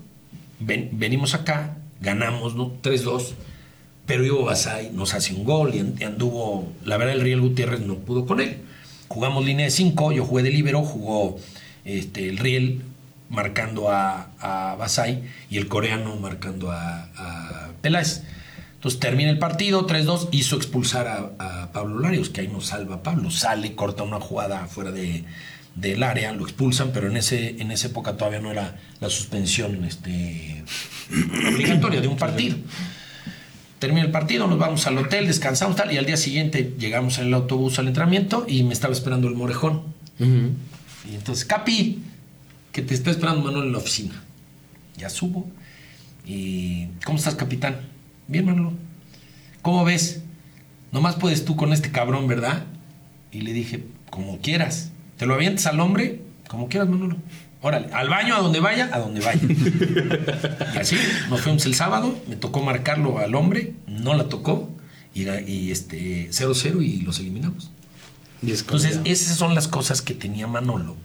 ven- 0.60 0.90
venimos 0.92 1.34
acá, 1.34 1.76
ganamos 2.00 2.54
¿no? 2.54 2.72
3-2, 2.82 3.32
pero 4.06 4.24
Ivo 4.26 4.44
Basay 4.44 4.90
nos 4.92 5.14
hace 5.14 5.32
un 5.34 5.44
gol 5.44 5.74
y 5.74 6.02
anduvo. 6.04 6.70
La 6.84 6.96
verdad, 6.96 7.14
el 7.14 7.20
Riel 7.22 7.40
Gutiérrez 7.40 7.80
no 7.80 7.94
pudo 7.96 8.26
con 8.26 8.40
él. 8.40 8.58
Jugamos 9.08 9.44
línea 9.44 9.64
de 9.66 9.70
5, 9.70 10.12
yo 10.12 10.24
jugué 10.24 10.42
de 10.42 10.50
libero, 10.50 10.82
jugó 10.82 11.38
este, 11.84 12.28
el 12.28 12.38
Riel 12.38 12.80
marcando 13.32 13.90
a, 13.90 14.28
a 14.40 14.76
Basay 14.76 15.24
y 15.50 15.56
el 15.56 15.66
coreano 15.66 16.14
marcando 16.16 16.70
a, 16.70 17.08
a 17.16 17.70
Peláez. 17.80 18.22
Entonces 18.74 19.00
termina 19.00 19.30
el 19.30 19.38
partido, 19.38 19.86
3-2, 19.86 20.28
hizo 20.32 20.56
expulsar 20.56 21.06
a, 21.06 21.62
a 21.62 21.72
Pablo 21.72 22.00
Larios, 22.00 22.30
que 22.30 22.42
ahí 22.42 22.48
nos 22.48 22.66
salva 22.66 23.02
Pablo. 23.02 23.30
Sale, 23.30 23.74
corta 23.74 24.02
una 24.02 24.20
jugada 24.20 24.66
fuera 24.66 24.92
de, 24.92 25.24
del 25.74 26.02
área, 26.02 26.32
lo 26.32 26.44
expulsan, 26.44 26.90
pero 26.92 27.08
en, 27.08 27.16
ese, 27.16 27.60
en 27.60 27.70
esa 27.70 27.88
época 27.88 28.16
todavía 28.16 28.40
no 28.40 28.50
era 28.50 28.78
la 29.00 29.08
suspensión 29.08 29.84
este, 29.84 30.64
obligatoria 31.54 32.00
de 32.00 32.08
un 32.08 32.16
partido. 32.16 32.56
Termina 33.78 34.02
el 34.02 34.12
partido, 34.12 34.46
nos 34.46 34.58
vamos 34.58 34.86
al 34.86 34.98
hotel, 34.98 35.26
descansamos 35.26 35.76
tal, 35.76 35.92
y 35.92 35.98
al 35.98 36.06
día 36.06 36.16
siguiente 36.16 36.74
llegamos 36.78 37.18
en 37.18 37.28
el 37.28 37.34
autobús 37.34 37.78
al 37.78 37.88
entrenamiento 37.88 38.44
y 38.46 38.62
me 38.62 38.74
estaba 38.74 38.92
esperando 38.92 39.26
el 39.28 39.34
morejón. 39.34 39.82
Y 40.18 41.14
entonces, 41.14 41.44
Capi, 41.44 42.02
que 42.72 42.82
te 42.82 42.94
está 42.94 43.10
esperando 43.10 43.42
Manuel 43.42 43.66
en 43.66 43.72
la 43.72 43.78
oficina. 43.78 44.22
Ya 44.96 45.10
subo. 45.10 45.48
Y, 46.24 46.88
¿cómo 47.04 47.18
estás, 47.18 47.34
capitán? 47.34 47.80
Bien, 48.28 48.46
Manolo. 48.46 48.72
¿Cómo 49.60 49.84
ves? 49.84 50.22
Nomás 50.90 51.16
puedes 51.16 51.44
tú 51.44 51.56
con 51.56 51.72
este 51.72 51.90
cabrón, 51.90 52.26
¿verdad? 52.26 52.64
Y 53.30 53.42
le 53.42 53.52
dije, 53.52 53.84
como 54.10 54.38
quieras. 54.38 54.90
¿Te 55.16 55.26
lo 55.26 55.34
avientas 55.34 55.66
al 55.66 55.80
hombre? 55.80 56.22
Como 56.48 56.68
quieras, 56.68 56.88
Manolo. 56.88 57.16
Órale, 57.60 57.92
al 57.92 58.08
baño, 58.08 58.34
a 58.34 58.40
donde 58.40 58.58
vaya, 58.58 58.90
a 58.92 58.98
donde 58.98 59.20
vaya. 59.20 59.40
y 60.74 60.78
así, 60.78 60.96
nos 61.30 61.40
fuimos 61.42 61.64
el 61.64 61.74
sábado, 61.74 62.18
me 62.28 62.34
tocó 62.34 62.60
marcarlo 62.60 63.18
al 63.18 63.36
hombre, 63.36 63.74
no 63.86 64.14
la 64.14 64.28
tocó, 64.28 64.68
y, 65.14 65.28
y 65.28 65.70
este 65.70 66.28
0-0 66.30 66.84
y 66.84 67.02
los 67.02 67.20
eliminamos. 67.20 67.70
Y 68.42 68.50
es 68.50 68.62
Entonces, 68.62 68.98
esas 69.04 69.36
son 69.36 69.54
las 69.54 69.68
cosas 69.68 70.02
que 70.02 70.12
tenía 70.12 70.48
Manolo, 70.48 70.96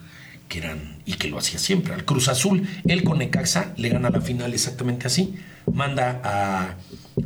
que 0.47 0.59
eran, 0.59 0.95
y 1.05 1.13
que 1.13 1.27
lo 1.29 1.37
hacía 1.37 1.59
siempre. 1.59 1.93
Al 1.93 2.05
Cruz 2.05 2.27
Azul, 2.29 2.67
él 2.85 3.03
con 3.03 3.17
Necaxa 3.19 3.73
le 3.77 3.89
gana 3.89 4.09
la 4.09 4.21
final 4.21 4.53
exactamente 4.53 5.07
así. 5.07 5.35
Manda 5.71 6.21
a- 6.23 6.75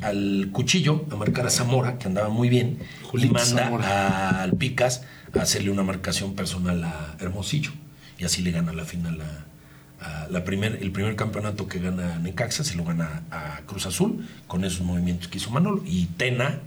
al 0.02 0.50
Cuchillo 0.52 1.06
a 1.12 1.16
marcar 1.16 1.46
a 1.46 1.50
Zamora, 1.50 1.98
que 2.00 2.08
andaba 2.08 2.30
muy 2.30 2.50
bien, 2.50 2.80
Julito 3.04 3.30
y 3.30 3.34
manda 3.34 3.64
Zamora. 3.66 4.42
al 4.42 4.54
Picas 4.54 5.04
a 5.38 5.42
hacerle 5.42 5.70
una 5.70 5.84
marcación 5.84 6.34
personal 6.36 6.84
a 6.84 7.16
Hermosillo. 7.20 7.72
Y 8.18 8.24
así 8.24 8.42
le 8.42 8.52
gana 8.52 8.72
la 8.74 8.86
final 8.86 9.20
a, 9.22 9.46
a 10.26 10.28
la 10.30 10.44
primer, 10.44 10.80
el 10.82 10.92
primer 10.92 11.16
campeonato 11.16 11.68
que 11.68 11.80
gana 11.80 12.18
Necaxa, 12.20 12.64
se 12.64 12.76
lo 12.76 12.84
gana 12.84 13.24
a 13.32 13.62
Cruz 13.68 13.86
Azul, 13.86 14.28
con 14.48 14.64
esos 14.66 14.82
movimientos 14.82 15.28
que 15.28 15.38
hizo 15.38 15.52
Manolo. 15.52 15.84
Y 15.86 16.06
Tena, 16.18 16.60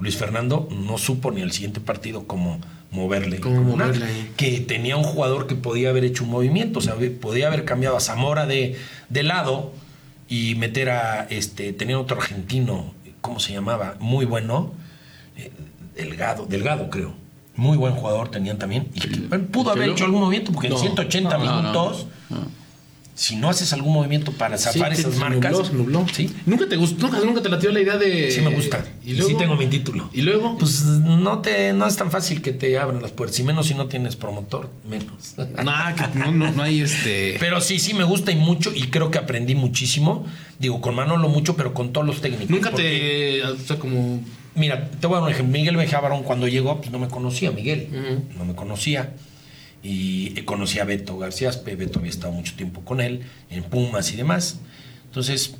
Luis 0.00 0.16
Fernando, 0.16 0.68
no 0.70 0.98
supo 0.98 1.30
ni 1.32 1.42
al 1.42 1.50
siguiente 1.52 1.80
partido 1.80 2.26
cómo 2.26 2.60
moverle. 2.90 3.40
Cómo 3.40 3.62
moverle. 3.62 4.06
Que 4.36 4.60
tenía 4.60 4.96
un 4.96 5.04
jugador 5.04 5.46
que 5.46 5.54
podía 5.54 5.90
haber 5.90 6.04
hecho 6.04 6.24
un 6.24 6.30
movimiento, 6.30 6.78
o 6.78 6.82
sea, 6.82 6.94
podía 7.20 7.48
haber 7.48 7.64
cambiado 7.64 7.96
a 7.96 8.00
Zamora 8.00 8.46
de, 8.46 8.76
de 9.08 9.22
lado 9.22 9.72
y 10.28 10.54
meter 10.56 10.90
a 10.90 11.26
este, 11.30 11.72
tenía 11.72 11.98
otro 11.98 12.16
argentino, 12.16 12.94
¿cómo 13.20 13.40
se 13.40 13.52
llamaba? 13.52 13.96
Muy 14.00 14.24
bueno, 14.24 14.72
eh, 15.36 15.50
Delgado, 15.94 16.46
Delgado 16.46 16.90
creo. 16.90 17.14
Muy 17.54 17.78
buen 17.78 17.94
jugador 17.94 18.30
tenían 18.30 18.58
también. 18.58 18.88
Y 18.92 19.00
que, 19.00 19.20
bueno, 19.28 19.46
pudo 19.46 19.70
haber 19.70 19.88
hecho 19.90 20.04
algún 20.04 20.20
movimiento, 20.20 20.52
porque 20.52 20.68
en 20.68 20.76
180 20.76 21.38
no, 21.38 21.44
no, 21.44 21.56
minutos, 21.62 22.06
no. 22.28 22.65
Si 23.16 23.34
no 23.34 23.48
haces 23.48 23.72
algún 23.72 23.94
movimiento 23.94 24.30
para 24.30 24.58
zafar 24.58 24.94
Sí, 24.94 25.00
esas 25.00 25.14
se 25.14 25.20
marcas. 25.20 25.50
nubló, 25.52 25.64
se 25.64 25.72
nubló. 25.72 26.06
Sí, 26.14 26.30
¿Nunca 26.44 26.68
te 26.68 26.76
gustó? 26.76 27.06
¿Nunca, 27.08 27.18
nunca 27.24 27.40
te 27.42 27.48
latió 27.48 27.72
la 27.72 27.80
idea 27.80 27.96
de...? 27.96 28.30
sí 28.30 28.42
me 28.42 28.50
gusta. 28.54 28.84
¿Y 29.04 29.14
sí 29.14 29.34
tengo 29.38 29.56
mi 29.56 29.66
título. 29.68 30.10
¿Y 30.12 30.20
luego? 30.22 30.58
Pues 30.58 30.82
no, 30.82 31.40
te, 31.40 31.72
no 31.72 31.86
es 31.86 31.96
tan 31.96 32.10
fácil 32.10 32.42
que 32.42 32.52
te 32.52 32.78
abran 32.78 33.00
las 33.00 33.12
puertas, 33.12 33.38
y 33.40 33.42
menos 33.42 33.66
si 33.68 33.74
no 33.74 33.86
tienes 33.86 34.16
promotor, 34.16 34.70
menos. 34.88 35.34
Nah, 35.64 35.94
que 35.94 36.18
no, 36.18 36.30
no, 36.30 36.52
no 36.52 36.62
hay 36.62 36.82
este... 36.82 37.36
Pero 37.40 37.60
sí, 37.62 37.78
sí 37.78 37.94
me 37.94 38.04
gusta 38.04 38.30
y 38.32 38.36
mucho 38.36 38.70
y 38.74 38.82
creo 38.88 39.10
que 39.10 39.18
aprendí 39.18 39.54
muchísimo. 39.54 40.26
Digo, 40.58 40.80
con 40.82 40.94
Manolo 40.94 41.28
mucho, 41.30 41.56
pero 41.56 41.72
con 41.74 41.92
todos 41.94 42.06
los 42.06 42.20
técnicos. 42.20 42.50
Nunca 42.50 42.70
porque- 42.70 43.40
te... 43.42 43.46
O 43.50 43.56
sea, 43.58 43.78
como... 43.78 44.20
Mira, 44.54 44.90
te 44.90 45.06
voy 45.06 45.16
a 45.16 45.20
dar 45.20 45.28
un 45.28 45.32
ejemplo. 45.34 45.52
Miguel 45.58 45.76
Mejía 45.76 46.00
Barón 46.00 46.22
cuando 46.22 46.48
llegó, 46.48 46.78
pues 46.78 46.90
no 46.90 46.98
me 46.98 47.08
conocía, 47.08 47.50
Miguel. 47.50 47.88
No 48.38 48.44
me 48.44 48.54
conocía. 48.54 49.12
Y 49.86 50.32
eh, 50.36 50.44
conocí 50.44 50.80
a 50.80 50.84
Beto 50.84 51.16
García 51.16 51.48
Aspe. 51.50 51.76
Beto 51.76 52.00
había 52.00 52.10
estado 52.10 52.32
mucho 52.32 52.54
tiempo 52.56 52.80
con 52.80 53.00
él, 53.00 53.22
en 53.50 53.62
Pumas 53.62 54.12
y 54.12 54.16
demás. 54.16 54.58
Entonces, 55.04 55.54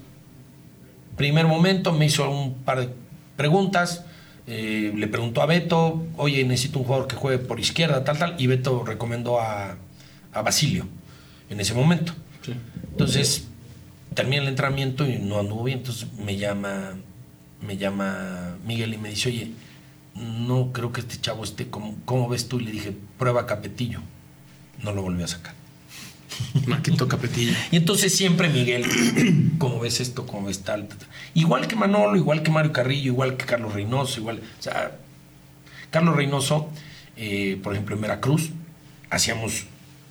primer 1.17 1.47
momento 1.47 1.93
me 1.93 2.07
hizo 2.07 2.29
un 2.29 2.55
par 2.65 2.81
de 2.81 2.89
preguntas. 3.37 4.05
eh, 4.49 4.93
le 4.95 5.07
preguntó 5.09 5.43
a 5.43 5.47
Beto, 5.47 6.05
oye, 6.17 6.45
necesito 6.45 6.79
un 6.79 6.85
jugador 6.87 7.07
que 7.09 7.17
juegue 7.17 7.39
por 7.39 7.59
izquierda, 7.61 8.03
tal, 8.05 8.19
tal. 8.19 8.35
Y 8.39 8.47
Beto 8.47 8.85
recomendó 8.85 9.41
a, 9.41 9.77
a 10.33 10.43
Basilio 10.43 10.87
en 11.51 11.61
ese 11.61 11.75
momento. 11.75 12.13
Entonces, 12.91 13.47
termina 14.15 14.43
el 14.43 14.49
entrenamiento 14.49 15.07
y 15.07 15.19
no 15.19 15.39
anduvo 15.39 15.65
bien. 15.65 15.79
Entonces 15.79 16.07
me 16.25 16.37
llama, 16.37 16.95
me 17.61 17.77
llama 17.77 18.57
Miguel 18.67 18.95
y 18.95 18.99
me 18.99 19.11
dice, 19.11 19.29
oye, 19.29 19.53
no 20.15 20.73
creo 20.73 20.93
que 20.93 21.01
este 21.01 21.21
chavo 21.21 21.45
esté 21.45 21.69
como, 21.69 21.95
¿cómo 22.05 22.29
ves 22.29 22.49
tú? 22.49 22.59
Y 22.61 22.65
le 22.65 22.71
dije, 22.73 22.93
prueba 23.19 23.47
Capetillo. 23.47 24.01
No 24.83 24.93
lo 24.93 25.03
volví 25.03 25.23
a 25.23 25.29
sacar. 25.29 25.55
Aquí 26.75 26.93
toca 26.93 27.17
Petilla. 27.17 27.57
Y 27.71 27.77
entonces 27.77 28.15
siempre 28.15 28.49
Miguel, 28.49 28.85
¿cómo 29.59 29.81
ves 29.81 30.01
esto? 30.01 30.27
¿Cómo 30.27 30.47
ves 30.47 30.61
tal? 30.61 30.89
Igual 31.35 31.67
que 31.67 31.77
Manolo, 31.77 32.17
igual 32.17 32.43
que 32.43 32.51
Mario 32.51 32.73
Carrillo, 32.73 33.13
igual 33.13 33.37
que 33.37 33.45
Carlos 33.45 33.73
Reynoso, 33.73 34.21
igual. 34.21 34.41
O 34.59 34.63
sea, 34.63 34.97
Carlos 35.91 36.17
Reynoso, 36.17 36.71
eh, 37.17 37.59
por 37.63 37.73
ejemplo, 37.73 37.95
en 37.95 38.03
Veracruz, 38.03 38.51
hacíamos 39.11 39.65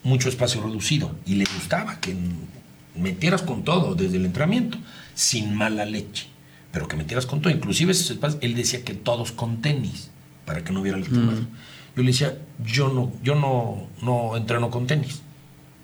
mucho 0.03 0.29
espacio 0.29 0.61
reducido 0.61 1.15
y 1.25 1.35
le 1.35 1.45
gustaba 1.45 1.99
que 1.99 2.15
metieras 2.95 3.41
con 3.41 3.63
todo 3.63 3.95
desde 3.95 4.17
el 4.17 4.25
entrenamiento, 4.25 4.77
sin 5.15 5.55
mala 5.55 5.85
leche, 5.85 6.27
pero 6.71 6.87
que 6.87 6.95
metieras 6.95 7.25
con 7.25 7.41
todo. 7.41 7.51
Inclusive 7.51 7.93
él 8.41 8.55
decía 8.55 8.83
que 8.83 8.93
todos 8.93 9.31
con 9.31 9.61
tenis, 9.61 10.09
para 10.45 10.63
que 10.63 10.71
no 10.71 10.81
hubiera 10.81 10.97
el 10.97 11.05
Yo 11.95 12.03
le 12.03 12.11
decía, 12.11 12.37
yo 12.65 12.89
no, 12.89 13.11
yo 13.23 13.35
no, 13.35 13.87
no 14.01 14.35
entreno 14.37 14.69
con 14.69 14.85
tenis. 14.87 15.21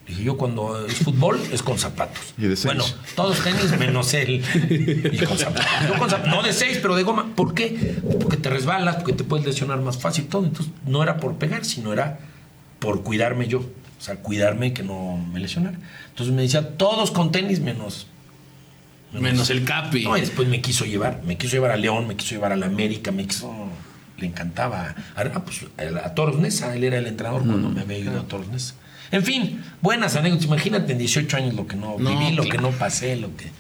Dije, 0.08 0.24
yo 0.24 0.36
cuando 0.36 0.86
es 0.86 0.96
fútbol 0.98 1.40
es 1.54 1.62
con 1.62 1.78
zapatos. 1.78 2.34
Y 2.38 2.42
de 2.44 2.56
seis. 2.56 2.66
Bueno, 2.66 2.84
todos 3.16 3.40
tenis 3.44 3.78
menos 3.80 4.14
él. 4.14 4.44
Y 5.14 5.18
con 5.26 5.38
zapatos. 5.38 5.66
Yo 5.88 5.94
con 5.98 6.10
zap- 6.10 6.26
no 6.28 6.44
de 6.44 6.52
seis, 6.54 6.80
pero 6.82 6.96
de 6.96 7.04
goma. 7.04 7.34
¿Por 7.36 7.54
qué? 7.54 7.98
Porque 8.20 8.36
te 8.38 8.50
resbalas, 8.50 8.96
porque 8.98 9.14
te 9.14 9.24
puedes 9.24 9.46
lesionar 9.46 9.80
más 9.82 9.98
fácil, 9.98 10.26
todo. 10.28 10.44
Entonces, 10.46 10.74
no 10.86 11.02
era 11.04 11.18
por 11.18 11.36
pegar, 11.36 11.64
sino 11.66 11.94
era 11.94 12.20
por 12.80 13.04
cuidarme 13.04 13.48
yo. 13.48 13.60
O 13.60 14.04
sea, 14.04 14.16
cuidarme 14.16 14.74
que 14.74 14.82
no 14.84 15.16
me 15.32 15.40
lesionara. 15.40 15.78
Entonces 16.10 16.34
me 16.36 16.42
decía, 16.42 16.76
todos 16.78 17.12
con 17.12 17.32
tenis 17.32 17.60
menos. 17.62 18.08
Menos 19.14 19.50
el 19.50 19.64
Capi. 19.66 20.06
No, 20.06 20.18
y 20.18 20.22
después 20.22 20.48
me 20.48 20.62
quiso 20.62 20.86
llevar. 20.86 21.22
Me 21.24 21.38
quiso 21.38 21.54
llevar 21.54 21.72
a 21.72 21.78
León, 21.78 22.08
me 22.08 22.16
quiso 22.16 22.32
llevar 22.36 22.52
a 22.54 22.56
la 22.56 22.66
América, 22.66 23.12
me 23.12 23.28
quiso. 23.28 23.54
Le 24.22 24.28
encantaba. 24.28 24.96
A, 25.16 25.22
ah, 25.22 25.44
pues, 25.44 25.66
a, 26.04 26.14
Toros 26.14 26.38
él 26.62 26.84
era 26.84 26.98
el 27.00 27.08
entrenador 27.08 27.44
cuando 27.44 27.70
me 27.70 27.82
había 27.82 27.98
ido 27.98 28.20
a 28.20 28.24
Toros. 28.24 28.76
En 29.12 29.24
fin, 29.24 29.62
buenas 29.82 30.16
anécdotas. 30.16 30.46
Imagínate 30.46 30.94
en 30.94 31.00
18 31.00 31.38
años 31.38 31.56
lo 31.56 31.68
que 31.68 31.76
no, 31.76 31.98
No, 32.00 32.18
viví, 32.18 32.34
lo 32.34 32.44
que 32.44 32.58
no 32.58 32.72
pasé, 32.72 33.18
lo 33.18 33.36
que. 33.36 33.52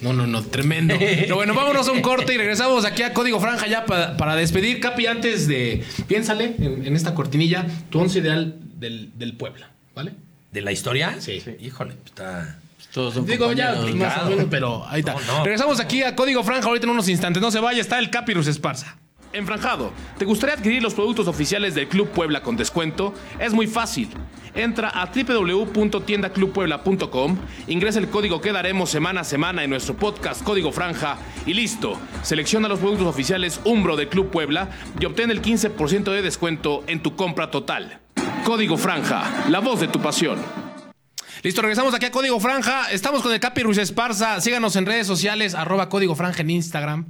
No, 0.00 0.12
no, 0.12 0.26
no, 0.26 0.42
tremendo. 0.42 0.94
Pero 0.98 1.36
bueno, 1.36 1.54
vámonos 1.54 1.88
a 1.88 1.92
un 1.92 2.00
corte 2.00 2.34
y 2.34 2.38
regresamos 2.38 2.84
aquí 2.84 3.02
a 3.02 3.12
Código 3.12 3.40
Franja 3.40 3.66
ya 3.66 3.84
pa- 3.84 4.16
para 4.16 4.36
despedir. 4.36 4.80
Capi, 4.80 5.06
antes 5.06 5.48
de. 5.48 5.84
Piénsale 6.06 6.54
en, 6.58 6.86
en 6.86 6.96
esta 6.96 7.14
cortinilla 7.14 7.66
tu 7.90 7.98
once 7.98 8.18
ideal 8.18 8.56
del, 8.78 9.10
del 9.18 9.34
Puebla, 9.36 9.70
¿vale? 9.94 10.12
¿De 10.52 10.62
la 10.62 10.72
historia? 10.72 11.16
Sí. 11.18 11.42
Híjole, 11.60 11.94
pues, 11.94 12.06
está. 12.06 12.58
Todos 12.92 13.12
son 13.12 13.26
Digo, 13.26 13.52
ya, 13.52 13.74
más 13.94 14.22
o 14.22 14.30
menos, 14.30 14.46
pero 14.48 14.86
ahí 14.88 15.00
está. 15.00 15.12
No, 15.12 15.20
no. 15.20 15.44
Regresamos 15.44 15.80
aquí 15.80 16.02
a 16.02 16.16
Código 16.16 16.42
Franja 16.42 16.66
ahorita 16.68 16.86
en 16.86 16.92
unos 16.92 17.08
instantes. 17.10 17.42
No 17.42 17.50
se 17.50 17.60
vaya, 17.60 17.80
está 17.80 17.98
el 17.98 18.08
Capirus 18.08 18.46
Esparza. 18.46 18.96
Enfranjado, 19.36 19.92
¿te 20.16 20.24
gustaría 20.24 20.54
adquirir 20.54 20.82
los 20.82 20.94
productos 20.94 21.28
oficiales 21.28 21.74
del 21.74 21.88
Club 21.88 22.08
Puebla 22.08 22.42
con 22.42 22.56
descuento? 22.56 23.12
Es 23.38 23.52
muy 23.52 23.66
fácil. 23.66 24.08
Entra 24.54 24.88
a 24.88 25.10
www.tiendaclubpuebla.com, 25.14 27.36
ingresa 27.66 27.98
el 27.98 28.08
código 28.08 28.40
que 28.40 28.52
daremos 28.52 28.88
semana 28.88 29.20
a 29.20 29.24
semana 29.24 29.62
en 29.62 29.68
nuestro 29.68 29.94
podcast 29.94 30.42
Código 30.42 30.72
Franja 30.72 31.18
y 31.44 31.52
listo. 31.52 32.00
Selecciona 32.22 32.66
los 32.66 32.78
productos 32.78 33.06
oficiales 33.06 33.60
Umbro 33.64 33.96
del 33.96 34.08
Club 34.08 34.30
Puebla 34.30 34.70
y 34.98 35.04
obtén 35.04 35.30
el 35.30 35.42
15% 35.42 36.04
de 36.04 36.22
descuento 36.22 36.82
en 36.86 37.02
tu 37.02 37.14
compra 37.14 37.50
total. 37.50 38.00
Código 38.46 38.78
Franja, 38.78 39.44
la 39.50 39.58
voz 39.58 39.80
de 39.80 39.88
tu 39.88 40.00
pasión. 40.00 40.38
Listo, 41.42 41.60
regresamos 41.60 41.94
aquí 41.94 42.06
a 42.06 42.10
Código 42.10 42.40
Franja. 42.40 42.90
Estamos 42.90 43.22
con 43.22 43.32
el 43.32 43.38
Capi 43.38 43.62
Ruiz 43.62 43.76
Esparza. 43.76 44.40
Síganos 44.40 44.74
en 44.76 44.86
redes 44.86 45.06
sociales, 45.06 45.54
arroba 45.54 45.90
Código 45.90 46.14
Franja 46.14 46.40
en 46.40 46.48
Instagram. 46.50 47.08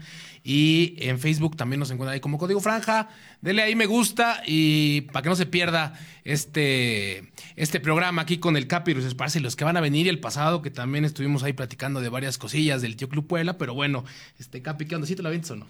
Y 0.49 0.95
en 0.99 1.19
Facebook 1.19 1.57
también 1.57 1.81
nos 1.81 1.91
encuentran 1.91 2.15
ahí 2.15 2.21
como 2.21 2.39
Código 2.39 2.61
Franja. 2.61 3.09
Dele 3.41 3.63
ahí 3.63 3.75
me 3.75 3.87
gusta 3.87 4.45
y 4.47 5.01
para 5.01 5.25
que 5.25 5.29
no 5.29 5.35
se 5.35 5.45
pierda 5.45 5.99
este, 6.23 7.33
este 7.57 7.81
programa 7.81 8.23
aquí 8.23 8.39
con 8.39 8.57
el 8.57 8.69
Capi 8.69 8.95
Ruiz 8.95 9.07
Esparza 9.07 9.41
y 9.41 9.43
los 9.43 9.57
que 9.57 9.65
van 9.65 9.77
a 9.77 9.81
venir 9.81 10.07
y 10.07 10.09
el 10.09 10.21
pasado, 10.21 10.63
que 10.63 10.71
también 10.71 11.05
estuvimos 11.05 11.43
ahí 11.43 11.53
platicando 11.53 12.01
de 12.01 12.11
varias 12.11 12.39
cosillas 12.39 12.81
del 12.81 12.95
Tío 12.95 13.09
Club 13.09 13.27
Puebla. 13.27 13.59
Pero 13.59 13.75
bueno, 13.75 14.05
este 14.39 14.63
Capi, 14.63 14.87
¿qué 14.87 14.95
onda? 14.95 15.09
¿Sí 15.09 15.17
te 15.17 15.25
la 15.25 15.31
avientas 15.31 15.51
o 15.51 15.57
no? 15.57 15.67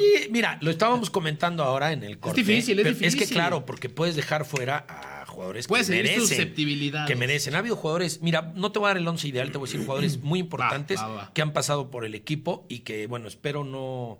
Y, 0.00 0.30
mira, 0.30 0.58
lo 0.62 0.72
estábamos 0.72 1.08
comentando 1.08 1.62
ahora 1.62 1.92
en 1.92 2.02
el 2.02 2.18
corte. 2.18 2.42
difícil, 2.42 2.80
es 2.80 2.86
difícil. 2.86 3.20
que 3.20 3.26
claro, 3.26 3.66
porque 3.66 3.88
puedes 3.88 4.16
dejar 4.16 4.44
fuera 4.44 4.84
a 4.88 5.15
jugadores 5.36 5.66
Puedes 5.68 5.86
que 5.88 5.96
merecen. 5.96 6.20
susceptibilidades. 6.20 7.06
Que 7.08 7.14
merecen. 7.16 7.54
Ha 7.54 7.58
habido 7.58 7.76
jugadores, 7.76 8.20
mira, 8.22 8.52
no 8.56 8.72
te 8.72 8.78
voy 8.78 8.86
a 8.86 8.88
dar 8.90 8.96
el 8.96 9.06
once 9.06 9.28
ideal, 9.28 9.52
te 9.52 9.58
voy 9.58 9.68
a 9.68 9.70
decir 9.70 9.84
jugadores 9.86 10.18
muy 10.22 10.40
importantes 10.40 10.98
va, 11.00 11.08
va. 11.08 11.32
que 11.34 11.42
han 11.42 11.52
pasado 11.52 11.90
por 11.90 12.04
el 12.04 12.14
equipo 12.14 12.64
y 12.68 12.80
que, 12.80 13.06
bueno, 13.06 13.28
espero 13.28 13.62
no 13.64 14.18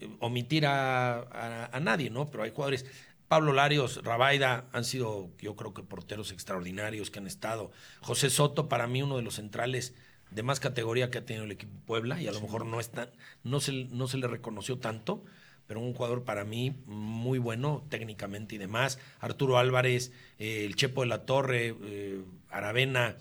eh, 0.00 0.08
omitir 0.20 0.66
a, 0.66 1.20
a- 1.20 1.70
a 1.76 1.80
nadie, 1.80 2.10
¿no? 2.10 2.26
Pero 2.30 2.42
hay 2.44 2.50
jugadores. 2.50 2.84
Pablo 3.28 3.52
Larios, 3.52 4.04
Rabaida 4.04 4.66
han 4.72 4.84
sido, 4.84 5.30
yo 5.40 5.56
creo 5.56 5.74
que 5.74 5.82
porteros 5.82 6.30
extraordinarios 6.30 7.10
que 7.10 7.18
han 7.18 7.26
estado. 7.26 7.72
José 8.00 8.30
Soto, 8.30 8.68
para 8.68 8.86
mí, 8.86 9.02
uno 9.02 9.16
de 9.16 9.22
los 9.22 9.34
centrales 9.34 9.94
de 10.30 10.42
más 10.44 10.60
categoría 10.60 11.10
que 11.10 11.18
ha 11.18 11.24
tenido 11.24 11.44
el 11.44 11.50
equipo 11.52 11.72
Puebla, 11.86 12.20
y 12.20 12.28
a 12.28 12.32
lo 12.32 12.40
mejor 12.40 12.66
no, 12.66 12.78
está, 12.80 13.10
no, 13.44 13.58
se, 13.60 13.72
no 13.90 14.06
se 14.08 14.18
le 14.18 14.26
reconoció 14.28 14.78
tanto, 14.78 15.24
pero 15.66 15.80
un 15.80 15.94
jugador 15.94 16.24
para 16.24 16.44
mí 16.44 16.74
muy 16.86 17.38
bueno 17.38 17.84
técnicamente 17.88 18.54
y 18.54 18.58
demás. 18.58 18.98
Arturo 19.20 19.58
Álvarez, 19.58 20.12
eh, 20.38 20.64
el 20.64 20.76
Chepo 20.76 21.00
de 21.02 21.08
la 21.08 21.24
Torre, 21.26 21.74
eh, 21.84 22.20
Aravena, 22.50 23.16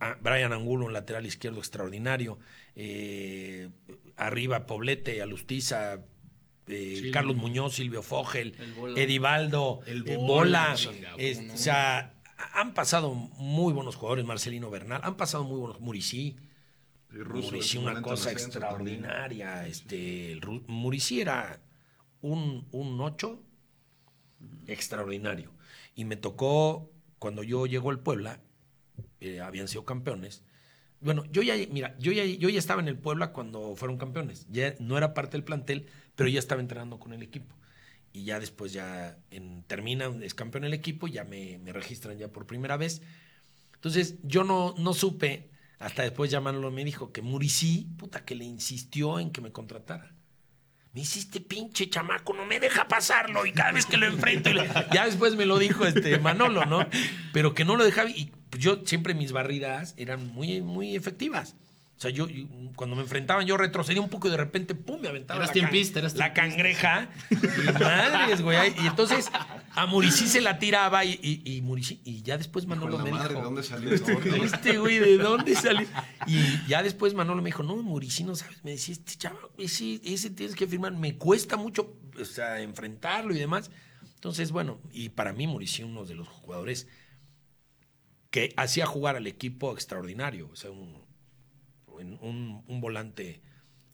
a- 0.00 0.16
Brian 0.22 0.52
Angulo, 0.52 0.86
un 0.86 0.92
lateral 0.92 1.26
izquierdo 1.26 1.58
extraordinario. 1.58 2.38
eh, 2.80 3.70
arriba 4.16 4.66
Poblete, 4.66 5.20
Alustiza, 5.20 6.00
eh, 6.68 7.10
Carlos 7.12 7.34
Muñoz, 7.36 7.74
Silvio 7.74 8.02
Fogel, 8.04 8.54
El 8.58 8.72
Bola. 8.74 9.00
Edivaldo, 9.00 9.80
El 9.86 10.02
Bola, 10.16 10.76
o 11.54 11.56
sea, 11.56 12.14
han 12.54 12.74
pasado 12.74 13.14
muy 13.14 13.72
buenos 13.72 13.96
jugadores, 13.96 14.24
Marcelino 14.24 14.70
Bernal, 14.70 15.00
han 15.02 15.16
pasado 15.16 15.42
muy 15.44 15.58
buenos, 15.58 15.80
Muricí. 15.80 16.36
Y 17.10 17.18
Russo, 17.18 17.52
Muricy, 17.52 17.78
una 17.78 18.02
cosa 18.02 18.30
centro 18.36 18.60
también. 18.60 18.96
extraordinaria. 19.00 19.66
Este, 19.66 20.32
el 20.32 20.40
Muricy 20.66 21.20
era 21.20 21.60
un, 22.20 22.66
un 22.72 23.00
ocho 23.00 23.42
extraordinario. 24.66 25.52
Y 25.94 26.04
me 26.04 26.16
tocó, 26.16 26.90
cuando 27.18 27.42
yo 27.42 27.66
llego 27.66 27.90
al 27.90 28.00
Puebla, 28.00 28.40
eh, 29.20 29.40
habían 29.40 29.68
sido 29.68 29.84
campeones. 29.84 30.42
Bueno, 31.00 31.24
yo 31.26 31.42
ya, 31.42 31.54
mira, 31.70 31.96
yo 31.98 32.12
ya, 32.12 32.24
yo 32.24 32.48
ya 32.48 32.58
estaba 32.58 32.82
en 32.82 32.88
el 32.88 32.98
Puebla 32.98 33.32
cuando 33.32 33.74
fueron 33.76 33.98
campeones. 33.98 34.46
Ya 34.50 34.74
no 34.80 34.98
era 34.98 35.14
parte 35.14 35.32
del 35.32 35.44
plantel, 35.44 35.86
pero 36.14 36.28
ya 36.28 36.38
estaba 36.38 36.60
entrenando 36.60 36.98
con 36.98 37.12
el 37.12 37.22
equipo. 37.22 37.56
Y 38.12 38.24
ya 38.24 38.40
después 38.40 38.72
ya 38.72 39.18
en, 39.30 39.62
termina, 39.64 40.06
es 40.22 40.34
campeón 40.34 40.64
el 40.64 40.74
equipo, 40.74 41.06
ya 41.06 41.24
me, 41.24 41.58
me 41.58 41.72
registran 41.72 42.18
ya 42.18 42.28
por 42.28 42.46
primera 42.46 42.76
vez. 42.76 43.02
Entonces, 43.74 44.16
yo 44.24 44.44
no, 44.44 44.74
no 44.78 44.92
supe, 44.92 45.50
hasta 45.78 46.02
después 46.02 46.30
ya 46.30 46.40
Manolo 46.40 46.70
me 46.70 46.84
dijo 46.84 47.12
que 47.12 47.22
Muricí, 47.22 47.88
puta, 47.98 48.24
que 48.24 48.34
le 48.34 48.44
insistió 48.44 49.18
en 49.20 49.30
que 49.30 49.40
me 49.40 49.52
contratara. 49.52 50.12
Me 50.94 51.02
hiciste 51.02 51.40
pinche 51.40 51.88
chamaco, 51.90 52.32
no 52.32 52.44
me 52.46 52.58
deja 52.58 52.88
pasarlo 52.88 53.44
y 53.46 53.52
cada 53.52 53.72
vez 53.72 53.86
que 53.86 53.96
lo 53.98 54.06
enfrento. 54.06 54.50
y 54.50 54.54
le- 54.54 54.68
Ya 54.92 55.04
después 55.06 55.36
me 55.36 55.46
lo 55.46 55.58
dijo 55.58 55.84
este 55.84 56.18
Manolo, 56.18 56.64
¿no? 56.66 56.86
Pero 57.32 57.54
que 57.54 57.64
no 57.64 57.76
lo 57.76 57.84
dejaba. 57.84 58.10
Y 58.10 58.32
yo 58.58 58.80
siempre 58.86 59.14
mis 59.14 59.30
barridas 59.32 59.94
eran 59.98 60.26
muy, 60.28 60.62
muy 60.62 60.96
efectivas. 60.96 61.54
O 61.98 62.00
sea, 62.00 62.12
yo, 62.12 62.28
yo, 62.28 62.46
cuando 62.76 62.94
me 62.94 63.02
enfrentaban, 63.02 63.44
yo 63.44 63.56
retrocedía 63.56 64.00
un 64.00 64.08
poco 64.08 64.28
y 64.28 64.30
de 64.30 64.36
repente, 64.36 64.76
pum, 64.76 65.00
me 65.00 65.08
aventaba 65.08 65.38
Eras 65.38 65.48
la, 65.48 65.52
tiempista, 65.52 65.98
eras 65.98 66.14
la 66.14 66.32
cangreja. 66.32 67.10
Y 67.28 67.72
madres, 67.72 68.40
güey. 68.40 68.72
Y 68.80 68.86
entonces 68.86 69.28
a 69.74 69.86
Muricí 69.86 70.28
se 70.28 70.40
la 70.40 70.60
tiraba 70.60 71.04
y, 71.04 71.18
y, 71.20 71.42
y 71.44 71.60
Muricy- 71.60 71.98
y 72.04 72.22
ya 72.22 72.38
después 72.38 72.66
Manolo 72.66 72.98
me 72.98 73.10
madre, 73.10 73.30
dijo. 73.30 73.40
¿de 73.40 73.44
dónde 73.44 73.62
salió 73.64 73.92
esto? 73.92 74.12
Este 74.44 74.78
güey, 74.78 75.00
¿de 75.00 75.18
dónde 75.18 75.56
salió? 75.56 75.88
Y 76.28 76.38
ya 76.68 76.84
después 76.84 77.14
Manolo 77.14 77.42
me 77.42 77.48
dijo, 77.48 77.64
no, 77.64 77.74
Muricy, 77.76 78.22
no 78.22 78.36
sabes. 78.36 78.62
Me 78.62 78.70
decía, 78.70 78.92
este 78.94 79.16
chaval, 79.16 79.42
ese, 79.58 80.00
ese 80.04 80.30
tienes 80.30 80.54
que 80.54 80.68
firmar. 80.68 80.92
Me 80.92 81.16
cuesta 81.16 81.56
mucho 81.56 81.96
o 82.16 82.24
sea, 82.24 82.60
enfrentarlo 82.60 83.34
y 83.34 83.40
demás. 83.40 83.72
Entonces, 84.14 84.52
bueno, 84.52 84.80
y 84.92 85.08
para 85.08 85.32
mí 85.32 85.48
Muricy, 85.48 85.82
uno 85.82 86.04
de 86.04 86.14
los 86.14 86.28
jugadores 86.28 86.86
que 88.30 88.52
hacía 88.56 88.86
jugar 88.86 89.16
al 89.16 89.26
equipo 89.26 89.72
extraordinario. 89.72 90.48
O 90.52 90.56
sea, 90.56 90.70
un, 90.70 91.07
un, 92.04 92.62
un 92.66 92.80
volante 92.80 93.40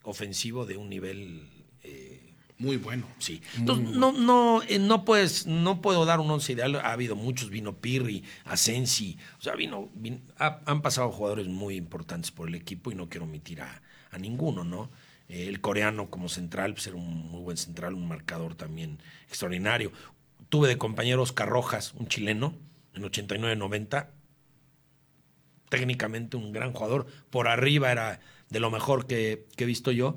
ofensivo 0.03 0.67
de 0.67 0.77
un 0.77 0.89
nivel 0.89 1.49
eh, 1.83 2.35
Muy 2.59 2.77
bueno. 2.77 3.07
Sí. 3.19 3.41
Entonces, 3.59 3.97
no, 3.97 4.13
no, 4.13 4.63
eh, 4.69 4.79
no 4.79 5.05
puedes, 5.05 5.47
no 5.47 5.81
puedo 5.81 6.05
dar 6.05 6.21
un 6.21 6.31
once 6.31 6.53
ideal. 6.53 6.77
Ha 6.77 6.93
habido 6.93 7.17
muchos, 7.17 7.51
vino 7.51 7.77
Pirri, 7.77 8.23
Asensi, 8.45 9.19
o 9.39 9.43
sea, 9.43 9.55
vino, 9.55 9.91
vin- 9.97 10.23
ha- 10.39 10.61
han 10.67 10.83
pasado 10.83 11.11
jugadores 11.11 11.49
muy 11.49 11.77
importantes 11.77 12.31
por 12.31 12.49
el 12.49 12.55
equipo 12.55 12.93
y 12.93 12.95
no 12.95 13.09
quiero 13.09 13.25
omitir 13.25 13.61
a, 13.63 13.83
a 14.11 14.19
ninguno, 14.19 14.63
¿no? 14.65 14.91
Eh, 15.29 15.47
el 15.49 15.61
coreano 15.63 16.11
como 16.11 16.29
central, 16.29 16.75
pues 16.75 16.87
era 16.87 16.97
un 16.97 17.31
muy 17.31 17.41
buen 17.43 17.57
central, 17.57 17.95
un 17.95 18.07
marcador 18.07 18.55
también 18.55 18.99
extraordinario. 19.27 19.91
Tuve 20.51 20.69
de 20.69 20.77
compañero 20.79 21.23
Oscar 21.23 21.49
Rojas, 21.49 21.95
un 21.95 22.07
chileno, 22.09 22.55
en 22.95 23.03
89-90, 23.03 24.09
técnicamente 25.69 26.37
un 26.37 26.53
gran 26.53 26.73
jugador, 26.73 27.07
por 27.31 27.49
arriba 27.49 27.91
era 27.91 28.21
de 28.51 28.61
lo 28.61 28.71
mejor 28.71 29.07
que, 29.07 29.47
que 29.57 29.65
he 29.65 29.67
visto 29.67 29.91
yo, 29.91 30.17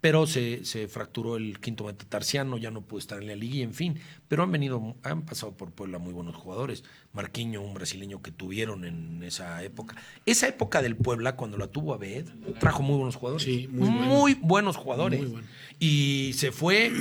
pero 0.00 0.26
se, 0.26 0.64
se 0.64 0.86
fracturó 0.86 1.36
el 1.36 1.58
quinto 1.58 1.84
metatarsiano, 1.84 2.56
ya 2.56 2.70
no 2.70 2.82
pudo 2.82 3.00
estar 3.00 3.20
en 3.20 3.26
la 3.26 3.34
liga, 3.34 3.64
en 3.64 3.74
fin. 3.74 3.98
Pero 4.28 4.44
han 4.44 4.52
venido, 4.52 4.94
han 5.02 5.22
pasado 5.22 5.56
por 5.56 5.72
Puebla 5.72 5.98
muy 5.98 6.12
buenos 6.12 6.36
jugadores. 6.36 6.84
Marquiño, 7.12 7.62
un 7.62 7.74
brasileño 7.74 8.22
que 8.22 8.30
tuvieron 8.30 8.84
en 8.84 9.22
esa 9.24 9.62
época. 9.64 9.96
Esa 10.24 10.46
época 10.46 10.82
del 10.82 10.94
Puebla, 10.96 11.34
cuando 11.34 11.58
la 11.58 11.66
tuvo 11.66 11.94
Abed, 11.94 12.26
trajo 12.60 12.82
muy 12.82 12.96
buenos 12.96 13.16
jugadores. 13.16 13.44
Sí, 13.44 13.68
muy 13.72 13.88
muy, 13.88 14.34
buenos. 14.34 14.40
buenos 14.40 14.76
jugadores. 14.76 15.28
Muy. 15.28 15.42
Y 15.80 16.32
se 16.34 16.52
fue 16.52 16.92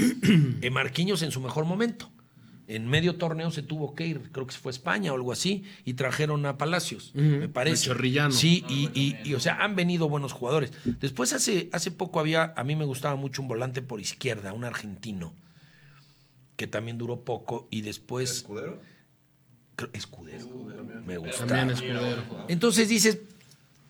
eh, 0.62 0.70
Marquinhos 0.72 1.22
en 1.22 1.32
su 1.32 1.40
mejor 1.40 1.66
momento. 1.66 2.10
En 2.70 2.86
medio 2.88 3.16
torneo 3.16 3.50
se 3.50 3.64
tuvo 3.64 3.96
que 3.96 4.06
ir, 4.06 4.30
creo 4.34 4.46
que 4.46 4.54
se 4.54 4.60
fue 4.60 4.72
a 4.72 4.74
España 4.76 5.14
o 5.14 5.16
algo 5.16 5.32
así, 5.32 5.64
y 5.86 5.94
trajeron 5.94 6.46
a 6.46 6.58
Palacios, 6.58 7.12
me 7.16 7.48
parece. 7.48 7.86
a 7.90 7.94
Chorrillano. 7.94 8.32
Sí, 8.32 8.66
y, 8.68 8.90
y- 8.94 9.16
y, 9.24 9.34
o 9.36 9.40
sea, 9.40 9.64
han 9.64 9.76
venido 9.78 10.10
buenos 10.10 10.34
jugadores. 10.34 10.74
Después 11.00 11.32
hace, 11.32 11.70
hace 11.72 11.92
poco 11.92 12.20
había, 12.20 12.54
a 12.58 12.64
mí 12.66 12.76
me 12.76 12.84
gustaba 12.84 13.16
mucho 13.16 13.42
un 13.42 13.48
volante 13.48 13.82
por 13.82 14.02
izquierda, 14.02 14.52
un 14.52 14.66
argentino, 14.66 15.34
que 16.58 16.68
también 16.68 16.98
duró 16.98 17.22
poco, 17.22 17.68
y 17.72 17.82
después... 17.82 18.32
¿Escudero? 18.32 18.82
creo- 19.78 19.90
Escudero. 19.94 20.46
Me 21.06 21.18
gusta. 21.18 21.46
También 21.46 21.70
escudero. 21.70 22.46
Entonces 22.50 22.90
dices, 22.90 23.20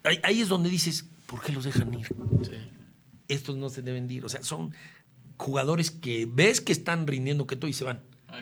ahí, 0.03 0.19
ahí 0.21 0.41
es 0.41 0.49
donde 0.49 0.69
dices, 0.69 1.05
¿por 1.25 1.41
qué 1.41 1.51
los 1.51 1.63
dejan 1.63 1.93
ir? 1.95 2.07
Sí. 2.43 2.51
Estos 3.27 3.55
no 3.57 3.69
se 3.69 3.81
deben 3.81 4.07
de 4.07 4.13
ir. 4.15 4.25
O 4.25 4.29
sea, 4.29 4.43
son 4.43 4.71
jugadores 5.37 5.89
que 5.89 6.27
ves 6.31 6.61
que 6.61 6.73
están 6.73 7.07
rindiendo 7.07 7.47
que 7.47 7.55
todo 7.55 7.69
y 7.69 7.73
se 7.73 7.83
van. 7.83 8.01
Ah, 8.29 8.41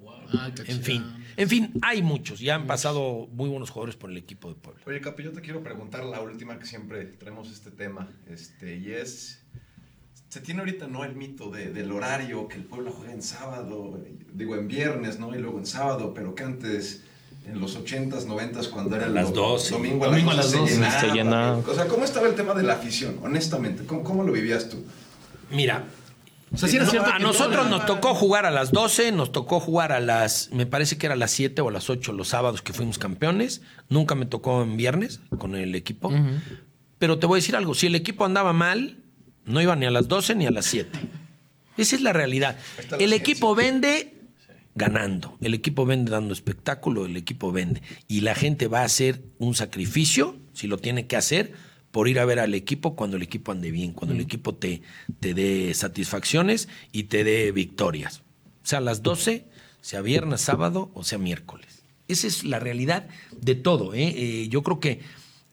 jugar. 0.00 0.24
Ay, 0.40 0.52
En 0.66 0.82
fin, 0.82 1.04
en 1.36 1.48
fin, 1.48 1.72
hay 1.82 2.02
muchos. 2.02 2.40
Ya 2.40 2.54
han 2.54 2.66
pasado 2.66 3.28
muy 3.32 3.48
buenos 3.50 3.70
jugadores 3.70 3.96
por 3.96 4.10
el 4.10 4.16
equipo 4.16 4.48
de 4.48 4.54
Puebla. 4.54 4.82
Oye, 4.86 5.00
Capi, 5.00 5.22
yo 5.22 5.32
te 5.32 5.40
quiero 5.40 5.62
preguntar 5.62 6.04
la 6.04 6.20
última 6.20 6.58
que 6.58 6.66
siempre 6.66 7.04
traemos 7.04 7.50
este 7.50 7.70
tema. 7.70 8.08
Este, 8.28 8.76
y 8.76 8.92
es. 8.92 9.40
Se 10.30 10.40
tiene 10.40 10.60
ahorita, 10.60 10.88
¿no? 10.88 11.04
El 11.04 11.14
mito 11.14 11.50
de- 11.50 11.70
del 11.72 11.92
horario, 11.92 12.48
que 12.48 12.56
el 12.56 12.64
pueblo 12.64 12.90
juega 12.90 13.12
en 13.12 13.22
sábado, 13.22 14.00
digo 14.32 14.56
en 14.56 14.66
viernes, 14.66 15.20
¿no? 15.20 15.32
Y 15.34 15.38
luego 15.38 15.58
en 15.58 15.66
sábado, 15.66 16.12
pero 16.12 16.34
que 16.34 16.42
antes, 16.42 17.02
en 17.46 17.60
los 17.60 17.76
80s, 17.76 18.26
90s, 18.26 18.68
cuando 18.68 18.96
era 18.96 19.06
el 19.06 19.14
Las 19.14 19.32
do- 19.32 19.50
12. 19.50 19.74
domingo 19.74 20.04
a 20.06 20.08
Domingo 20.08 20.30
a 20.32 20.34
las 20.34 20.46
las 20.46 20.52
12 20.60 20.78
12, 20.80 21.00
se 21.00 21.06
llenaba. 21.12 21.58
O 21.58 21.74
sea, 21.74 21.86
¿cómo 21.86 22.04
estaba 22.04 22.26
el 22.26 22.34
tema 22.34 22.52
de 22.54 22.64
la 22.64 22.72
afición, 22.72 23.18
honestamente? 23.22 23.84
¿Cómo, 23.84 24.02
cómo 24.02 24.24
lo 24.24 24.32
vivías 24.32 24.68
tú? 24.68 24.82
Mira, 25.52 25.84
O 26.54 26.56
sea, 26.56 26.68
sí 26.68 26.76
era 26.76 26.84
no, 26.84 26.90
cierto 26.90 27.10
a 27.10 27.16
que 27.16 27.22
nosotros 27.22 27.68
nos 27.68 27.84
tocó 27.84 28.14
jugar 28.14 28.46
a 28.46 28.50
las 28.50 28.70
12, 28.70 29.12
nos 29.12 29.32
tocó 29.32 29.58
jugar 29.58 29.90
a 29.92 30.00
las, 30.00 30.50
me 30.52 30.66
parece 30.66 30.96
que 30.96 31.06
era 31.06 31.14
a 31.14 31.18
las 31.18 31.32
7 31.32 31.60
o 31.62 31.68
a 31.68 31.72
las 31.72 31.90
8 31.90 32.12
los 32.12 32.28
sábados 32.28 32.62
que 32.62 32.72
fuimos 32.72 32.98
campeones. 32.98 33.62
Nunca 33.88 34.14
me 34.14 34.24
tocó 34.26 34.62
en 34.62 34.76
viernes 34.76 35.20
con 35.38 35.56
el 35.56 35.74
equipo. 35.74 36.12
Pero 36.98 37.18
te 37.18 37.26
voy 37.26 37.38
a 37.38 37.40
decir 37.40 37.56
algo, 37.56 37.74
si 37.74 37.88
el 37.88 37.96
equipo 37.96 38.24
andaba 38.24 38.52
mal, 38.52 38.98
no 39.44 39.60
iba 39.60 39.74
ni 39.76 39.86
a 39.86 39.90
las 39.90 40.06
12 40.08 40.36
ni 40.36 40.46
a 40.46 40.50
las 40.50 40.66
7. 40.66 40.98
Esa 41.76 41.96
es 41.96 42.02
la 42.02 42.12
realidad. 42.12 42.56
la 42.76 42.82
El 42.82 43.10
ciencia. 43.10 43.16
equipo 43.16 43.54
vende 43.54 44.14
ganando, 44.76 45.36
el 45.40 45.54
equipo 45.54 45.86
vende 45.86 46.10
dando 46.10 46.32
espectáculo, 46.32 47.06
el 47.06 47.16
equipo 47.16 47.52
vende. 47.52 47.82
Y 48.08 48.20
la 48.20 48.34
gente 48.34 48.68
va 48.68 48.80
a 48.80 48.84
hacer 48.84 49.22
un 49.38 49.54
sacrificio, 49.54 50.36
si 50.52 50.66
lo 50.66 50.78
tiene 50.78 51.06
que 51.06 51.16
hacer, 51.16 51.52
por 51.94 52.08
ir 52.08 52.18
a 52.18 52.24
ver 52.24 52.40
al 52.40 52.54
equipo 52.54 52.96
cuando 52.96 53.16
el 53.16 53.22
equipo 53.22 53.52
ande 53.52 53.70
bien, 53.70 53.92
cuando 53.92 54.16
el 54.16 54.20
equipo 54.20 54.52
te, 54.52 54.82
te 55.20 55.32
dé 55.32 55.72
satisfacciones 55.74 56.68
y 56.90 57.04
te 57.04 57.22
dé 57.22 57.52
victorias. 57.52 58.24
O 58.64 58.66
sea, 58.66 58.78
a 58.78 58.80
las 58.80 59.04
12, 59.04 59.44
sea 59.80 60.00
viernes, 60.00 60.40
sábado 60.40 60.90
o 60.94 61.04
sea 61.04 61.18
miércoles. 61.18 61.84
Esa 62.08 62.26
es 62.26 62.42
la 62.42 62.58
realidad 62.58 63.06
de 63.40 63.54
todo. 63.54 63.94
¿eh? 63.94 64.08
Eh, 64.08 64.48
yo 64.48 64.64
creo 64.64 64.80
que 64.80 65.02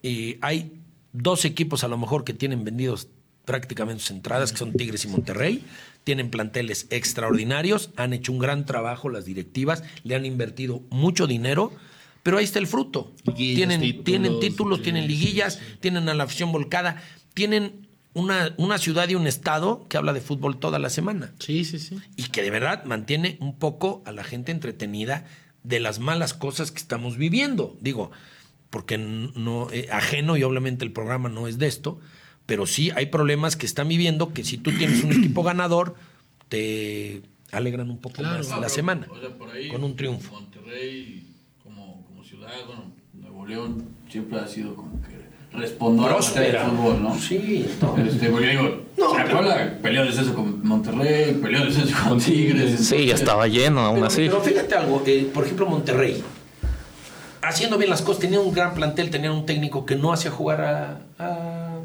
eh, 0.01 0.39
hay 0.41 0.81
dos 1.13 1.45
equipos 1.45 1.83
a 1.83 1.87
lo 1.87 1.99
mejor 1.99 2.23
que 2.23 2.33
tienen 2.33 2.63
vendidos 2.63 3.09
prácticamente 3.45 4.01
sus 4.01 4.09
entradas, 4.09 4.51
que 4.51 4.57
son 4.57 4.73
Tigres 4.73 5.05
y 5.05 5.09
Monterrey. 5.09 5.63
Tienen 6.03 6.31
planteles 6.31 6.87
extraordinarios, 6.89 7.91
han 7.97 8.13
hecho 8.13 8.31
un 8.31 8.39
gran 8.39 8.65
trabajo 8.65 9.09
las 9.09 9.25
directivas, 9.25 9.83
le 10.03 10.15
han 10.15 10.25
invertido 10.25 10.81
mucho 10.89 11.27
dinero, 11.27 11.71
pero 12.23 12.37
ahí 12.37 12.43
está 12.43 12.59
el 12.59 12.67
fruto. 12.67 13.13
Liguillas, 13.25 13.55
tienen 13.57 13.81
títulos, 13.81 14.05
tienen 14.05 14.39
títulos, 14.39 14.77
sí, 14.79 14.83
tienen 14.83 15.07
liguillas, 15.07 15.53
sí. 15.55 15.59
tienen 15.79 16.09
a 16.09 16.13
la 16.13 16.23
afición 16.25 16.51
volcada, 16.51 17.01
tienen 17.33 17.87
una, 18.13 18.53
una 18.57 18.77
ciudad 18.77 19.07
y 19.09 19.15
un 19.15 19.25
estado 19.27 19.87
que 19.87 19.97
habla 19.97 20.11
de 20.13 20.19
fútbol 20.21 20.57
toda 20.59 20.79
la 20.79 20.89
semana 20.89 21.33
Sí, 21.39 21.63
sí, 21.63 21.79
sí. 21.79 21.97
y 22.17 22.23
que 22.23 22.41
de 22.41 22.49
verdad 22.51 22.83
mantiene 22.83 23.37
un 23.39 23.57
poco 23.57 24.01
a 24.05 24.11
la 24.11 24.23
gente 24.25 24.51
entretenida 24.51 25.25
de 25.63 25.79
las 25.79 25.99
malas 25.99 26.33
cosas 26.33 26.71
que 26.71 26.79
estamos 26.79 27.17
viviendo. 27.17 27.77
Digo, 27.79 28.11
porque 28.69 28.97
no 28.97 29.67
eh, 29.71 29.87
ajeno 29.91 30.35
y 30.37 30.43
obviamente 30.43 30.83
el 30.85 30.91
programa 30.91 31.29
no 31.29 31.47
es 31.47 31.57
de 31.57 31.67
esto, 31.67 31.99
pero 32.45 32.65
sí 32.65 32.91
hay 32.95 33.05
problemas 33.05 33.55
que 33.55 33.65
están 33.65 33.87
viviendo 33.87 34.33
que 34.33 34.43
si 34.43 34.57
tú 34.57 34.71
tienes 34.71 35.03
un 35.03 35.11
equipo 35.13 35.43
ganador 35.43 35.95
te 36.49 37.21
alegran 37.51 37.89
un 37.89 37.97
poco 37.99 38.15
Claro. 38.17 38.37
más 38.37 38.59
la 38.59 38.69
semana 38.69 39.07
o 39.09 39.19
sea, 39.19 39.29
por 39.37 39.49
ahí, 39.51 39.69
con 39.69 39.83
un 39.83 39.95
triunfo. 39.95 40.33
Monterrey, 40.33 41.27
bueno, 42.65 42.83
Nuevo 43.13 43.45
León, 43.45 43.85
siempre 44.09 44.39
ha 44.39 44.47
sido 44.47 44.75
como 44.75 45.01
que 45.01 45.21
respondó 45.57 46.03
al 46.03 46.09
Próspera. 46.13 46.65
fútbol, 46.69 47.01
¿no? 47.03 47.17
Sí, 47.17 47.65
no. 47.81 47.97
Este, 47.97 48.29
porque 48.29 48.47
digo, 48.49 48.81
No, 48.97 49.13
¿se 49.15 49.21
acuerda? 49.21 49.77
Peleó 49.81 50.05
descenso 50.05 50.33
con 50.33 50.65
Monterrey, 50.65 51.33
peleó 51.41 51.65
descenso 51.65 51.95
con 52.07 52.19
Tigres. 52.19 52.87
Sí, 52.87 53.05
ya 53.05 53.15
estaba 53.15 53.47
lleno 53.47 53.81
aún 53.81 53.95
Pero, 53.95 54.07
así. 54.07 54.21
pero 54.27 54.41
fíjate 54.41 54.75
algo, 54.75 55.03
eh, 55.05 55.29
por 55.33 55.43
ejemplo, 55.45 55.65
Monterrey, 55.67 56.23
haciendo 57.41 57.77
bien 57.77 57.89
las 57.89 58.01
cosas, 58.01 58.21
tenía 58.21 58.39
un 58.39 58.53
gran 58.53 58.73
plantel, 58.73 59.09
tenía 59.09 59.31
un 59.31 59.45
técnico 59.45 59.85
que 59.85 59.95
no 59.95 60.13
hacía 60.13 60.31
jugar 60.31 60.61
a- 60.61 61.01
a- 61.19 61.79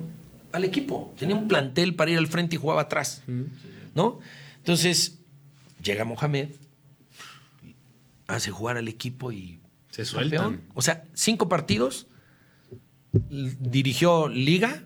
al 0.52 0.64
equipo. 0.64 1.12
Tenía 1.18 1.34
un 1.34 1.48
plantel 1.48 1.94
para 1.94 2.10
ir 2.10 2.18
al 2.18 2.26
frente 2.28 2.56
y 2.56 2.58
jugaba 2.58 2.82
atrás. 2.82 3.22
¿No? 3.94 4.18
Entonces, 4.58 5.18
llega 5.82 6.04
Mohamed, 6.04 6.48
hace 8.26 8.50
jugar 8.50 8.76
al 8.76 8.88
equipo 8.88 9.32
y. 9.32 9.58
Se 10.04 10.14
campeón. 10.16 10.30
sueltan. 10.42 10.60
O 10.74 10.82
sea, 10.82 11.04
cinco 11.14 11.48
partidos, 11.48 12.06
dirigió 13.12 14.28
Liga, 14.28 14.82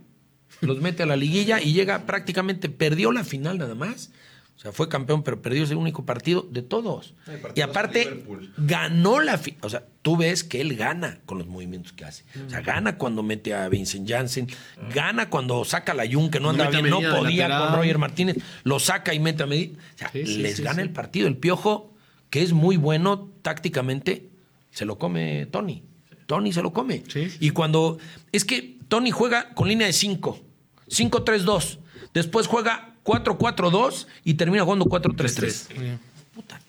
los 0.61 0.80
mete 0.80 1.02
a 1.02 1.06
la 1.06 1.16
liguilla 1.16 1.61
y 1.61 1.72
llega 1.72 2.06
prácticamente, 2.06 2.68
perdió 2.68 3.12
la 3.12 3.24
final 3.24 3.58
nada 3.58 3.74
más. 3.74 4.11
O 4.56 4.62
sea, 4.62 4.72
fue 4.72 4.90
campeón, 4.90 5.22
pero 5.22 5.40
perdió 5.40 5.64
ese 5.64 5.74
único 5.74 6.04
partido 6.04 6.46
de 6.50 6.61
todos. 6.61 7.14
Y 7.54 7.62
aparte, 7.62 8.26
ganó 8.58 9.18
la 9.20 9.38
final. 9.38 9.58
O 9.62 9.70
sea, 9.70 9.86
tú 10.02 10.18
ves 10.18 10.44
que 10.44 10.61
él 10.61 10.76
gana 10.76 11.20
con 11.24 11.38
los 11.38 11.46
movimientos 11.46 11.94
que 11.94 12.04
hace. 12.04 12.24
O 12.46 12.50
sea, 12.50 12.61
gana 12.61 12.98
cuando 12.98 13.22
mete 13.22 13.54
a 13.54 13.70
Vincent 13.70 14.06
Janssen, 14.06 14.48
gana 14.94 15.30
cuando 15.30 15.64
saca 15.64 15.92
a 15.92 15.94
la 15.94 16.04
Jun, 16.06 16.30
que 16.30 16.40
no 16.40 16.50
andaba 16.50 16.70
bien, 16.70 16.90
no 16.90 17.00
podía 17.00 17.48
con 17.48 17.74
Roger 17.74 17.96
Martínez, 17.96 18.36
lo 18.64 18.78
saca 18.78 19.14
y 19.14 19.18
mete 19.18 19.44
a 19.44 19.46
Medina. 19.46 19.78
O 19.94 19.98
sea, 19.98 20.11
Sí, 20.12 20.26
sí, 20.26 20.38
les 20.42 20.56
sí, 20.58 20.62
gana 20.62 20.74
sí. 20.76 20.82
el 20.82 20.90
partido. 20.90 21.26
El 21.26 21.38
piojo, 21.38 21.94
que 22.28 22.42
es 22.42 22.52
muy 22.52 22.76
bueno 22.76 23.30
tácticamente, 23.40 24.28
se 24.70 24.84
lo 24.84 24.98
come 24.98 25.46
Tony. 25.46 25.82
Tony 26.26 26.52
se 26.52 26.62
lo 26.62 26.72
come. 26.72 27.02
Sí. 27.08 27.28
Y 27.40 27.50
cuando. 27.50 27.98
Es 28.32 28.44
que 28.44 28.78
Tony 28.88 29.10
juega 29.10 29.52
con 29.54 29.68
línea 29.68 29.86
de 29.86 29.92
5. 29.92 30.40
5-3-2. 30.88 31.78
Después 32.14 32.46
juega 32.46 32.94
4-4-2 33.04 34.06
y 34.24 34.34
termina 34.34 34.64
jugando 34.64 34.84
4-3-3. 34.86 35.98
Puta. 36.34 36.60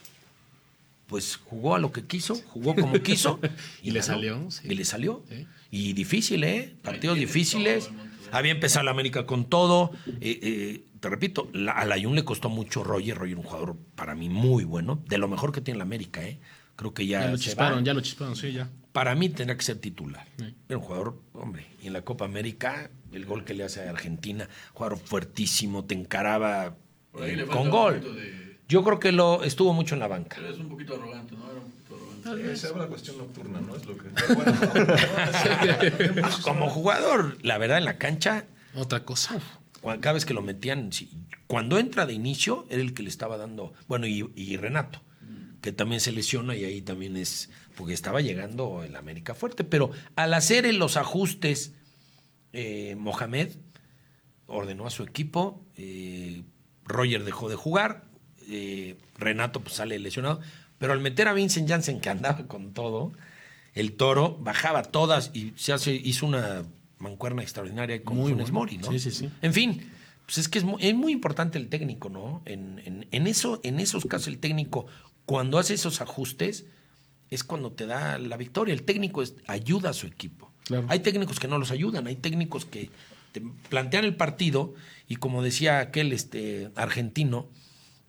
Pues 1.07 1.35
jugó 1.43 1.75
a 1.75 1.79
lo 1.79 1.91
que 1.91 2.05
quiso, 2.05 2.35
jugó 2.47 2.73
como 2.75 2.93
quiso. 3.01 3.39
Y 3.83 3.91
le 3.91 3.99
ganó. 3.99 4.13
salió, 4.13 4.51
sí. 4.51 4.67
Y 4.69 4.75
le 4.75 4.85
salió. 4.85 5.23
Sí. 5.29 5.47
Y 5.71 5.93
difícil, 5.93 6.43
¿eh? 6.43 6.75
Partidos 6.81 7.17
difíciles. 7.17 7.89
Monterrey. 7.91 8.11
Había 8.31 8.51
empezado 8.53 8.85
la 8.85 8.91
América 8.91 9.25
con 9.25 9.45
todo. 9.49 9.91
Eh, 10.21 10.39
eh, 10.41 10.83
te 11.01 11.09
repito, 11.09 11.49
la- 11.53 11.73
a 11.73 11.85
Layun 11.85 12.15
le 12.15 12.23
costó 12.23 12.47
mucho 12.49 12.83
Roger. 12.83 13.17
Roger, 13.17 13.37
un 13.37 13.43
jugador 13.43 13.75
para 13.95 14.15
mí 14.15 14.29
muy 14.29 14.63
bueno. 14.63 15.03
De 15.09 15.17
lo 15.17 15.27
mejor 15.27 15.51
que 15.51 15.59
tiene 15.59 15.79
la 15.79 15.83
América, 15.83 16.23
¿eh? 16.23 16.39
Creo 16.75 16.93
que 16.93 17.05
ya, 17.07 17.21
Ya 17.21 17.31
lo 17.31 17.37
se 17.37 17.43
chisparon, 17.43 17.79
va. 17.79 17.83
ya 17.83 17.93
lo 17.93 18.01
chisparon, 18.01 18.35
sí, 18.35 18.51
ya. 18.53 18.69
Para 18.91 19.15
mí 19.15 19.29
tendrá 19.29 19.55
que 19.55 19.63
ser 19.63 19.77
titular. 19.77 20.25
Sí. 20.37 20.53
Era 20.67 20.77
un 20.77 20.83
jugador, 20.83 21.17
hombre, 21.33 21.65
y 21.81 21.87
en 21.87 21.93
la 21.93 22.01
Copa 22.01 22.25
América, 22.25 22.89
el 23.13 23.25
gol 23.25 23.45
que 23.45 23.53
le 23.53 23.63
hace 23.63 23.87
a 23.87 23.89
Argentina, 23.89 24.49
jugador 24.73 24.97
fuertísimo, 24.97 25.85
te 25.85 25.95
encaraba 25.95 26.75
eh, 27.21 27.45
con 27.51 27.69
gol. 27.69 28.01
de- 28.15 28.57
Yo 28.67 28.83
creo 28.83 28.99
que 28.99 29.11
lo 29.11 29.43
estuvo 29.43 29.73
mucho 29.73 29.95
en 29.95 29.99
la 29.99 30.07
banca. 30.07 30.37
Pero 30.39 30.49
es 30.53 30.59
un 30.59 30.69
poquito 30.69 30.95
arrogante, 30.95 31.35
¿no? 31.35 31.45
Era 31.51 31.59
un 31.61 31.71
poquito 31.71 31.95
arrogante. 31.95 32.51
Esa 32.53 32.67
es 32.69 32.75
la 32.75 32.87
cuestión 32.87 33.17
nocturna, 33.17 33.61
¿no? 33.61 33.75
Es 33.75 33.85
lo 33.85 33.97
que. 33.97 34.09
pero 34.09 34.35
bueno, 34.35 34.53
Como 36.43 36.69
jugador, 36.69 37.37
la 37.43 37.57
verdad, 37.57 37.77
en 37.77 37.85
la 37.85 37.97
cancha, 37.97 38.45
Otra 38.75 39.03
cosa. 39.03 39.39
cada 39.81 40.13
vez 40.13 40.25
que 40.25 40.33
lo 40.33 40.41
metían, 40.41 40.89
cuando 41.47 41.77
entra 41.79 42.05
de 42.05 42.13
inicio, 42.13 42.65
era 42.69 42.81
el 42.81 42.93
que 42.93 43.03
le 43.03 43.09
estaba 43.09 43.37
dando, 43.37 43.73
bueno, 43.87 44.07
y, 44.07 44.29
y 44.35 44.57
Renato, 44.57 45.01
que 45.61 45.71
también 45.71 46.01
se 46.01 46.11
lesiona 46.11 46.55
y 46.55 46.63
ahí 46.65 46.81
también 46.81 47.15
es, 47.17 47.49
porque 47.75 47.93
estaba 47.93 48.21
llegando 48.21 48.83
el 48.83 48.95
América 48.95 49.35
fuerte, 49.35 49.63
pero 49.63 49.91
al 50.15 50.33
hacer 50.33 50.65
en 50.65 50.79
los 50.79 50.97
ajustes, 50.97 51.73
eh, 52.53 52.95
Mohamed 52.97 53.49
ordenó 54.47 54.85
a 54.85 54.89
su 54.89 55.03
equipo, 55.03 55.63
eh, 55.77 56.43
Roger 56.85 57.23
dejó 57.23 57.47
de 57.49 57.55
jugar, 57.55 58.05
eh, 58.49 58.97
Renato 59.17 59.61
pues, 59.61 59.75
sale 59.75 59.97
lesionado, 59.99 60.41
pero 60.77 60.93
al 60.93 60.99
meter 60.99 61.27
a 61.27 61.33
Vincent 61.33 61.69
Janssen, 61.69 62.01
que 62.01 62.09
andaba 62.09 62.47
con 62.47 62.73
todo, 62.73 63.13
el 63.73 63.93
toro 63.93 64.37
bajaba 64.41 64.83
todas 64.83 65.31
y 65.33 65.53
se 65.55 65.71
hace, 65.73 65.93
hizo 65.93 66.25
una 66.25 66.63
mancuerna 66.97 67.41
extraordinaria 67.43 68.03
con 68.03 68.17
Funes 68.17 68.35
bueno. 68.35 68.53
Mori, 68.53 68.77
¿no? 68.79 68.91
Sí, 68.91 68.99
sí, 68.99 69.11
sí. 69.11 69.29
En 69.41 69.53
fin, 69.53 69.89
Pues 70.25 70.37
es 70.37 70.47
que 70.49 70.59
es 70.59 70.63
muy, 70.63 70.81
es 70.85 70.93
muy 70.95 71.11
importante 71.11 71.57
el 71.57 71.67
técnico, 71.67 72.09
¿no? 72.09 72.41
En, 72.45 72.79
en- 72.85 73.07
en 73.11 73.27
eso, 73.27 73.59
en 73.63 73.79
esos 73.79 74.05
casos, 74.05 74.27
el 74.27 74.37
técnico, 74.39 74.85
cuando 75.25 75.57
hace 75.59 75.73
esos 75.73 76.01
ajustes, 76.01 76.65
es 77.29 77.43
cuando 77.43 77.71
te 77.71 77.85
da 77.85 78.17
la 78.17 78.37
victoria. 78.37 78.73
El 78.73 78.83
técnico 78.83 79.21
es- 79.21 79.35
ayuda 79.47 79.91
a 79.91 79.93
su 79.93 80.07
equipo. 80.07 80.51
Claro. 80.65 80.85
Hay 80.89 80.99
técnicos 80.99 81.39
que 81.39 81.47
no 81.47 81.57
los 81.57 81.71
ayudan, 81.71 82.07
hay 82.07 82.15
técnicos 82.15 82.65
que 82.65 82.89
te 83.31 83.41
plantean 83.69 84.03
el 84.03 84.15
partido 84.15 84.73
y 85.07 85.15
como 85.15 85.41
decía 85.41 85.79
aquel 85.79 86.11
este, 86.11 86.69
argentino, 86.75 87.47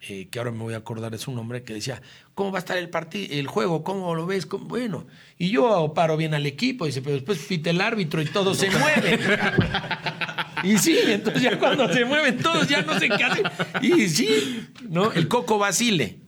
eh, 0.09 0.27
que 0.29 0.41
ahora 0.41 0.51
me 0.51 0.59
voy 0.59 0.75
a 0.75 0.79
acordar 0.79 1.13
de 1.13 1.19
su 1.19 1.31
nombre, 1.31 1.63
que 1.63 1.75
decía, 1.75 2.03
¿cómo 2.35 2.51
va 2.51 2.59
a 2.59 2.61
estar 2.61 2.77
el 2.77 2.91
partido, 2.91 3.33
el 3.33 3.47
juego? 3.47 3.85
¿Cómo 3.85 4.17
lo 4.17 4.27
ves? 4.27 4.47
¿Cómo? 4.47 4.65
Bueno, 4.65 5.07
y 5.39 5.51
yo 5.51 5.93
paro 5.95 6.17
bien 6.17 6.35
al 6.35 6.45
equipo, 6.45 6.87
dice, 6.87 7.03
pero 7.03 7.15
después 7.15 7.39
pita 7.39 7.71
el 7.71 7.81
árbitro 7.81 8.21
y 8.21 8.25
todo 8.25 8.53
se 8.57 8.69
mueve. 8.71 9.21
y 10.65 10.77
sí, 10.79 10.99
entonces 11.07 11.43
ya 11.43 11.57
cuando 11.59 11.93
se 11.93 12.05
mueven 12.05 12.39
todos 12.39 12.67
ya 12.69 12.83
no 12.83 12.99
sé 12.99 13.09
qué 13.11 13.23
hacer. 13.23 13.51
Y 13.81 14.09
sí, 14.09 14.67
¿no? 14.89 15.13
El 15.13 15.29
coco 15.29 15.59
vacile. 15.59 16.19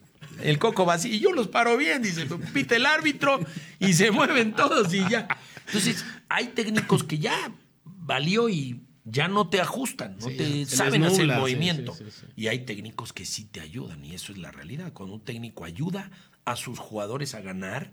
El 0.43 0.59
coco 0.59 0.85
vacile. 0.85 1.17
Y 1.17 1.21
yo 1.21 1.33
los 1.33 1.49
paro 1.49 1.77
bien, 1.77 2.03
dice, 2.03 2.27
pita 2.53 2.77
el 2.77 2.87
árbitro 2.87 3.41
y 3.79 3.93
se 3.95 4.11
mueven 4.11 4.55
todos 4.55 4.93
y 4.95 5.07
ya. 5.09 5.29
Entonces, 5.67 6.05
hay 6.29 6.49
técnicos 6.49 7.05
que 7.05 7.19
ya 7.19 7.53
valió 7.85 8.49
y 8.49 8.81
ya 9.05 9.29
no 9.29 9.49
te 9.49 9.61
ajustan, 9.61 10.17
no 10.19 10.29
Sí, 10.29 10.37
te 10.37 10.67
saben 10.67 11.05
hacer 11.05 11.21
nubla, 11.23 11.35
sí, 11.37 11.41
movimiento. 11.41 11.95
sí, 11.95 12.05
sí, 12.07 12.11
sí. 12.21 12.27
Y 12.37 12.47
hay 12.49 12.61
técnicos 12.65 13.13
que 13.13 13.25
sí 13.27 13.45
te 13.45 13.61
ayudan, 13.61 14.03
y 14.05 14.15
eso 14.15 14.33
es 14.33 14.39
la 14.39 14.51
realidad. 14.51 14.93
Cuando 14.93 15.15
un 15.15 15.21
técnico 15.21 15.65
ayuda 15.65 16.11
a 16.47 16.57
sus 16.57 16.79
jugadores 16.79 17.35
a 17.35 17.41
ganar, 17.41 17.93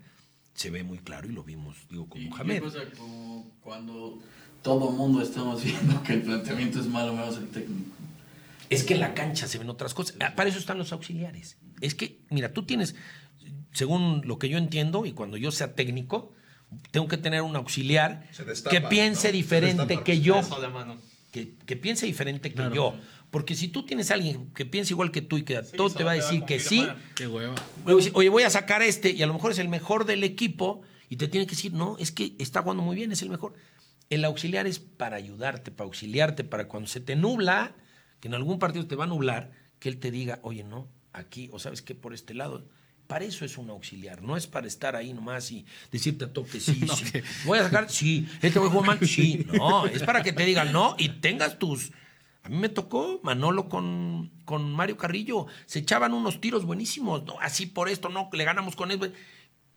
se 0.54 0.70
ve 0.70 0.84
muy 0.84 1.00
claro 1.00 1.30
y 1.30 1.34
lo 1.34 1.44
vimos, 1.44 1.76
digo, 1.90 2.08
con 2.08 2.22
Y 2.22 2.26
Mohamed. 2.30 2.56
qué 2.56 2.62
pasa 2.62 2.80
como 2.98 3.50
cuando 3.62 4.22
todo 4.62 4.90
el 4.90 4.96
mundo 4.96 5.22
estamos 5.22 5.64
viendo 5.64 6.02
que 6.04 6.14
el 6.14 6.22
planteamiento 6.22 6.80
es 6.80 6.88
malo, 6.88 7.14
menos 7.14 7.38
el 7.38 7.48
técnico. 7.50 7.92
Es 8.70 8.84
que 8.86 8.94
en 8.94 9.02
la 9.02 9.14
cancha 9.14 9.48
se 9.50 9.58
ven 9.58 9.70
otras 9.70 9.94
cosas. 9.94 10.16
Ah, 10.22 10.34
Para 10.36 10.50
eso 10.50 10.60
están 10.60 10.78
los 10.78 10.94
auxiliares. 10.94 11.58
Es 11.82 11.96
que, 11.96 12.20
mira, 12.30 12.54
tú 12.54 12.64
tienes, 12.64 12.96
según 13.74 14.22
lo 14.26 14.40
que 14.40 14.50
yo 14.50 14.58
entiendo, 14.58 15.06
y 15.06 15.12
cuando 15.12 15.38
yo 15.38 15.52
sea 15.52 15.76
técnico, 15.76 16.34
tengo 16.92 17.08
que 17.08 17.18
tener 17.18 17.42
un 17.42 17.56
auxiliar 17.56 18.28
destapa, 18.46 18.70
que 18.70 18.82
piense 18.82 19.32
diferente 19.32 20.02
que 20.04 20.22
yo. 20.22 20.40
Eso 20.40 20.62
de 20.62 20.70
mano. 20.70 20.98
Que, 21.32 21.54
que 21.66 21.76
piense 21.76 22.06
diferente 22.06 22.54
que 22.54 22.70
yo. 22.74 22.96
Porque 23.30 23.56
si 23.56 23.70
tú 23.70 23.84
tienes 23.86 24.12
a 24.12 24.16
alguien 24.16 24.52
que 24.54 24.66
piensa 24.66 24.92
igual 24.92 25.12
que 25.12 25.22
tú 25.22 25.38
y 25.38 25.44
que 25.44 25.58
a 25.58 25.64
todo 25.64 25.90
te 25.90 26.04
va 26.04 26.12
a 26.12 26.16
te 26.16 26.22
va 26.22 26.28
a 26.28 26.32
decir 26.32 26.44
que 26.44 26.60
sí. 26.60 26.86
Qué 27.16 27.28
hueva. 27.28 27.56
Oye, 27.86 28.30
voy 28.30 28.44
a 28.44 28.50
sacar 28.50 28.82
a 28.82 28.86
este 28.86 29.12
y 29.12 29.24
a 29.24 29.28
lo 29.28 29.34
mejor 29.34 29.54
es 29.54 29.60
el 29.60 29.70
mejor 29.70 30.06
del 30.06 30.26
equipo 30.26 30.82
y 31.10 31.16
te 31.16 31.30
tiene 31.30 31.46
que 31.46 31.52
decir, 31.52 31.74
no, 31.74 31.98
es 31.98 32.12
que 32.12 32.36
está 32.40 32.62
jugando 32.62 32.84
muy 32.84 32.96
bien, 32.96 33.12
es 33.12 33.22
el 33.22 33.30
mejor. 33.30 33.54
El 34.10 34.26
auxiliar 34.26 34.68
es 34.68 34.80
para 34.80 35.16
ayudarte, 35.16 35.72
para 35.72 35.86
auxiliarte, 35.86 36.44
para 36.44 36.68
cuando 36.68 36.90
se 36.90 37.00
te 37.00 37.16
nubla, 37.16 37.76
que 38.20 38.28
en 38.28 38.34
algún 38.34 38.60
partido 38.60 38.86
te 38.86 38.98
va 38.98 39.06
a 39.06 39.08
nublar, 39.08 39.52
que 39.80 39.88
él 39.88 39.98
te 39.98 40.12
diga, 40.12 40.40
oye, 40.44 40.66
no, 40.66 40.90
aquí, 41.14 41.50
o 41.52 41.60
sabes 41.60 41.82
que 41.82 41.96
por 41.96 42.14
este 42.14 42.34
lado. 42.34 42.66
Para 43.08 43.26
eso 43.26 43.44
es 43.44 43.58
un 43.58 43.70
auxiliar, 43.70 44.22
no 44.22 44.38
es 44.38 44.48
para 44.48 44.68
estar 44.68 44.96
ahí 44.96 45.12
nomás 45.12 45.52
y 45.52 45.66
decirte 45.92 46.26
a 46.26 46.32
toque, 46.32 46.62
sí, 46.62 46.88
sí. 46.96 47.22
Voy 47.46 47.60
a 47.60 47.64
sacar, 47.64 47.90
sí. 47.90 48.26
Este 48.42 48.58
voy 48.58 48.70
a 48.70 48.72
jugar 48.72 48.88
mal, 48.88 49.08
sí. 49.08 49.46
No, 49.52 49.86
es 49.86 50.04
para 50.04 50.24
que 50.24 50.32
te 50.32 50.46
digan 50.46 50.72
no 50.72 50.96
y 50.98 51.10
tengas 51.10 51.60
tus. 51.60 51.92
A 52.44 52.50
mí 52.50 52.58
me 52.58 52.70
tocó 52.70 53.20
Manolo 53.24 53.68
con, 53.68 54.32
con 54.46 54.72
Mario 54.74 54.98
Carrillo. 54.98 55.48
Se 55.66 55.80
echaban 55.80 56.14
unos 56.14 56.40
tiros 56.40 56.66
buenísimos. 56.66 57.26
No, 57.26 57.40
así 57.40 57.66
por 57.66 57.90
esto, 57.90 58.10
no, 58.10 58.30
le 58.32 58.44
ganamos 58.46 58.76
con 58.76 58.92
eso. 58.92 59.12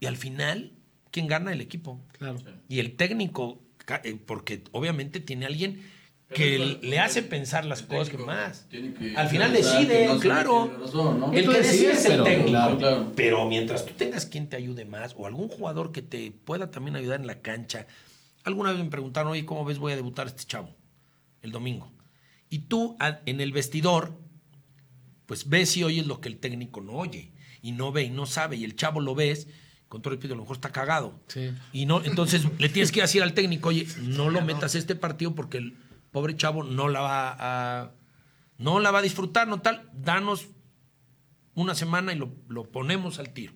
Y 0.00 0.06
al 0.06 0.16
final, 0.16 0.72
¿quién 1.10 1.26
gana? 1.26 1.52
El 1.52 1.60
equipo. 1.60 2.00
Claro. 2.18 2.38
Y 2.68 2.78
el 2.78 2.94
técnico, 2.94 3.60
eh, 4.04 4.16
porque 4.26 4.62
obviamente 4.72 5.20
tiene 5.20 5.46
alguien 5.46 5.82
que 6.34 6.58
Pero 6.58 6.78
le 6.82 6.98
hace 6.98 7.22
pensar 7.22 7.64
las 7.64 7.82
cosas 7.82 8.10
que 8.10 8.18
más. 8.18 8.68
tiene 8.68 8.92
que 8.92 9.16
Al 9.16 9.28
final 9.28 9.52
decide, 9.52 10.00
que 10.00 10.06
no 10.08 10.14
se 10.16 10.20
claro. 10.20 10.78
razón, 10.80 11.20
¿no? 11.20 11.32
El 11.32 11.48
que 11.48 11.58
decide 11.58 11.92
es 11.92 12.04
el 12.04 12.22
técnico. 12.22 12.50
Claro, 12.50 12.78
claro. 12.78 13.12
Pero 13.16 13.48
mientras 13.48 13.86
tú 13.86 13.94
tengas 13.94 14.26
quien 14.26 14.48
te 14.48 14.56
ayude 14.56 14.84
más 14.84 15.14
o 15.16 15.26
algún 15.26 15.48
jugador 15.48 15.92
que 15.92 16.02
te 16.02 16.30
pueda 16.32 16.70
también 16.70 16.96
ayudar 16.96 17.20
en 17.20 17.26
la 17.26 17.40
cancha. 17.40 17.86
Alguna 18.42 18.72
vez 18.72 18.84
me 18.84 18.90
preguntaron, 18.90 19.32
oye, 19.32 19.46
¿cómo 19.46 19.64
ves 19.64 19.78
voy 19.78 19.92
a 19.92 19.96
debutar 19.96 20.26
a 20.26 20.28
este 20.30 20.44
chavo 20.44 20.68
el 21.40 21.50
domingo? 21.50 21.90
Y 22.50 22.58
tú 22.60 22.96
en 23.24 23.40
el 23.40 23.52
vestidor, 23.52 24.12
pues 25.26 25.48
ves 25.48 25.76
y 25.78 25.84
oyes 25.84 26.06
lo 26.06 26.20
que 26.20 26.28
el 26.28 26.36
técnico 26.38 26.82
no 26.82 26.92
oye 26.92 27.32
y 27.62 27.72
no 27.72 27.90
ve 27.92 28.02
y 28.02 28.10
no 28.10 28.26
sabe 28.26 28.56
y 28.56 28.64
el 28.64 28.76
chavo 28.76 29.00
lo 29.00 29.14
ves, 29.14 29.48
con 29.88 30.02
todo 30.02 30.12
respeto, 30.12 30.34
a 30.34 30.36
lo 30.36 30.42
mejor 30.42 30.56
está 30.56 30.70
cagado. 30.70 31.18
Sí. 31.28 31.52
Y 31.72 31.86
no, 31.86 32.04
entonces 32.04 32.42
le 32.58 32.68
tienes 32.68 32.92
que 32.92 33.00
decir 33.00 33.22
al 33.22 33.32
técnico, 33.32 33.70
oye, 33.70 33.86
no 34.02 34.28
lo 34.28 34.42
metas 34.42 34.74
a 34.74 34.78
este 34.78 34.94
partido 34.94 35.34
porque 35.34 35.72
pobre 36.14 36.36
chavo 36.36 36.62
no 36.62 36.88
la 36.88 37.00
va 37.00 37.36
a, 37.40 37.90
no 38.58 38.78
la 38.78 38.92
va 38.92 39.00
a 39.00 39.02
disfrutar, 39.02 39.48
no 39.48 39.60
tal, 39.60 39.90
danos 39.92 40.46
una 41.56 41.74
semana 41.74 42.12
y 42.12 42.16
lo, 42.16 42.32
lo 42.46 42.70
ponemos 42.70 43.18
al 43.18 43.30
tiro. 43.30 43.52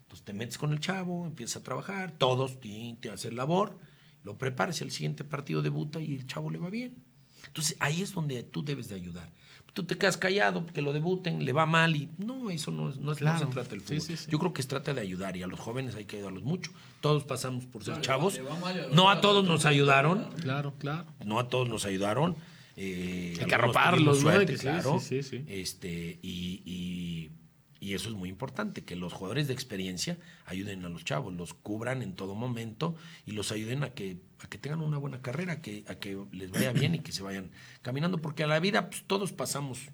Entonces 0.00 0.24
te 0.24 0.32
metes 0.32 0.58
con 0.58 0.72
el 0.72 0.80
chavo, 0.80 1.24
empiezas 1.24 1.58
a 1.58 1.62
trabajar, 1.62 2.10
todos 2.10 2.58
que 3.00 3.10
hacer 3.14 3.32
labor, 3.32 3.78
lo 4.24 4.38
preparas, 4.38 4.80
el 4.80 4.90
siguiente 4.90 5.22
partido 5.22 5.62
debuta 5.62 6.00
y 6.00 6.16
el 6.16 6.26
chavo 6.26 6.50
le 6.50 6.58
va 6.58 6.68
bien. 6.68 7.04
Entonces 7.46 7.76
ahí 7.80 8.02
es 8.02 8.12
donde 8.12 8.42
tú 8.42 8.62
debes 8.64 8.88
de 8.88 8.94
ayudar. 8.96 9.28
Tú 9.72 9.84
te 9.84 9.96
quedas 9.96 10.16
callado 10.16 10.64
porque 10.64 10.82
lo 10.82 10.92
debuten, 10.92 11.44
le 11.44 11.52
va 11.52 11.64
mal 11.64 11.94
y 11.94 12.08
no, 12.18 12.50
eso 12.50 12.72
no, 12.72 12.90
es- 12.90 12.96
no, 12.96 13.12
es- 13.12 13.20
no 13.20 13.26
Claro. 13.26 13.38
se 13.38 13.46
trata 13.46 13.70
del 13.70 13.80
Sí, 13.80 13.86
fútbol. 13.86 14.00
sí, 14.00 14.16
sí. 14.16 14.30
Yo 14.30 14.38
creo 14.40 14.52
que 14.52 14.62
se 14.62 14.68
trata 14.68 14.92
de 14.94 15.00
ayudar 15.00 15.36
y 15.36 15.42
a 15.44 15.46
los 15.46 15.60
jóvenes 15.60 15.94
hay 15.94 16.06
que 16.06 16.16
ayudarlos 16.16 16.42
mucho. 16.42 16.72
Todos 17.00 17.22
pasamos 17.24 17.66
por 17.66 17.84
ser 17.84 18.00
chavos. 18.00 18.40
mal 18.60 18.88
No 18.92 19.10
a 19.10 19.20
todos 19.20 19.44
no 19.44 19.52
nos 19.52 19.66
ayudaron, 19.66 20.24
Claro, 20.40 20.74
claro. 20.78 21.06
no 21.24 21.38
a 21.38 21.48
todos 21.48 21.68
nos 21.68 21.84
ayudaron. 21.84 22.36
eh, 22.76 23.36
Hay 23.38 23.46
que 23.46 23.54
arroparlos, 23.54 24.20
suerte, 24.20 24.40
Hay 24.40 24.46
que- 24.46 24.56
sí, 24.56 24.62
claro. 24.62 24.98
sí, 25.00 25.22
sí, 25.22 25.38
sí. 25.38 25.44
Este, 25.48 26.18
y, 26.22 26.62
y- 26.64 27.30
y 27.80 27.94
eso 27.94 28.10
es 28.10 28.14
muy 28.14 28.28
importante, 28.28 28.84
que 28.84 28.94
los 28.94 29.14
jugadores 29.14 29.48
de 29.48 29.54
experiencia 29.54 30.18
ayuden 30.44 30.84
a 30.84 30.90
los 30.90 31.02
chavos, 31.04 31.32
los 31.32 31.54
cubran 31.54 32.02
en 32.02 32.14
todo 32.14 32.34
momento 32.34 32.94
y 33.24 33.32
los 33.32 33.50
ayuden 33.52 33.82
a 33.82 33.90
que, 33.90 34.18
a 34.38 34.48
que 34.48 34.58
tengan 34.58 34.82
una 34.82 34.98
buena 34.98 35.22
carrera, 35.22 35.62
que, 35.62 35.84
a 35.88 35.94
que 35.94 36.18
les 36.30 36.50
vaya 36.50 36.72
bien 36.72 36.94
y 36.94 36.98
que 36.98 37.10
se 37.10 37.22
vayan 37.22 37.50
caminando, 37.80 38.18
porque 38.18 38.44
a 38.44 38.46
la 38.46 38.60
vida 38.60 38.90
pues, 38.90 39.04
todos 39.06 39.32
pasamos 39.32 39.88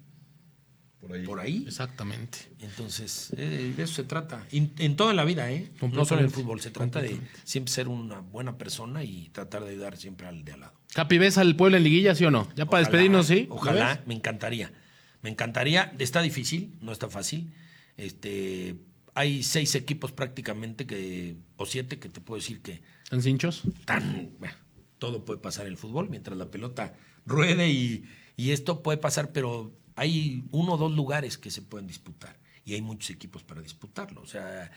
Por 0.99 1.13
ahí. 1.13 1.25
por 1.25 1.39
ahí. 1.39 1.63
Exactamente. 1.65 2.39
Entonces, 2.59 3.31
eh, 3.37 3.73
de 3.77 3.83
eso 3.83 3.93
se 3.93 4.03
trata. 4.03 4.45
En, 4.51 4.73
en 4.79 4.97
toda 4.97 5.13
la 5.13 5.23
vida, 5.23 5.49
¿eh? 5.49 5.71
No 5.81 6.03
solo 6.03 6.19
en 6.19 6.25
el 6.27 6.31
fútbol. 6.31 6.59
Se 6.59 6.71
trata 6.71 7.01
de 7.01 7.21
siempre 7.45 7.71
ser 7.71 7.87
una 7.87 8.19
buena 8.19 8.57
persona 8.57 9.03
y 9.05 9.29
tratar 9.29 9.63
de 9.63 9.69
ayudar 9.69 9.95
siempre 9.95 10.27
al 10.27 10.43
de 10.43 10.51
al 10.51 10.59
lado. 10.59 10.73
Capi, 10.93 11.19
¿ves 11.19 11.37
al 11.37 11.55
pueblo 11.55 11.77
en 11.77 11.83
liguilla, 11.83 12.15
sí 12.15 12.25
o 12.25 12.31
no? 12.31 12.47
Ya 12.55 12.65
para 12.65 12.81
Ojalá, 12.81 12.87
despedirnos, 12.89 13.27
¿sí? 13.27 13.45
¿Lo 13.47 13.55
Ojalá, 13.55 14.03
me 14.05 14.13
encantaría. 14.13 14.73
Me 15.21 15.29
encantaría. 15.29 15.93
Está 15.99 16.21
difícil, 16.21 16.75
no 16.81 16.91
está 16.91 17.07
fácil. 17.09 17.53
Este, 17.97 18.75
hay 19.15 19.43
seis 19.43 19.75
equipos 19.75 20.11
prácticamente 20.11 20.85
que, 20.85 21.35
o 21.57 21.65
siete 21.65 21.99
que 21.99 22.09
te 22.09 22.21
puedo 22.21 22.39
decir 22.39 22.61
que 22.61 22.81
¿En 23.11 23.21
cinchos? 23.21 23.63
tan, 23.85 24.31
bueno, 24.39 24.55
todo 24.99 25.25
puede 25.25 25.39
pasar 25.39 25.65
en 25.65 25.73
el 25.73 25.77
fútbol 25.77 26.09
mientras 26.09 26.37
la 26.37 26.51
pelota 26.51 26.95
ruede 27.25 27.69
y, 27.69 28.05
y 28.35 28.51
esto 28.51 28.83
puede 28.83 28.97
pasar, 28.97 29.31
pero 29.31 29.73
hay 29.95 30.43
uno 30.51 30.73
o 30.73 30.77
dos 30.77 30.91
lugares 30.93 31.37
que 31.37 31.49
se 31.49 31.61
pueden 31.63 31.87
disputar 31.87 32.39
y 32.63 32.73
hay 32.75 32.81
muchos 32.81 33.09
equipos 33.09 33.43
para 33.43 33.61
disputarlo. 33.61 34.21
O 34.21 34.27
sea, 34.27 34.71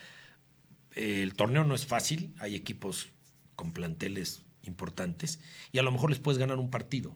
el 0.94 1.34
torneo 1.34 1.64
no 1.64 1.74
es 1.74 1.86
fácil, 1.86 2.34
hay 2.38 2.54
equipos 2.54 3.08
con 3.56 3.72
planteles 3.72 4.42
importantes 4.62 5.40
y 5.72 5.78
a 5.78 5.82
lo 5.82 5.92
mejor 5.92 6.10
les 6.10 6.18
puedes 6.18 6.38
ganar 6.38 6.58
un 6.58 6.70
partido 6.70 7.14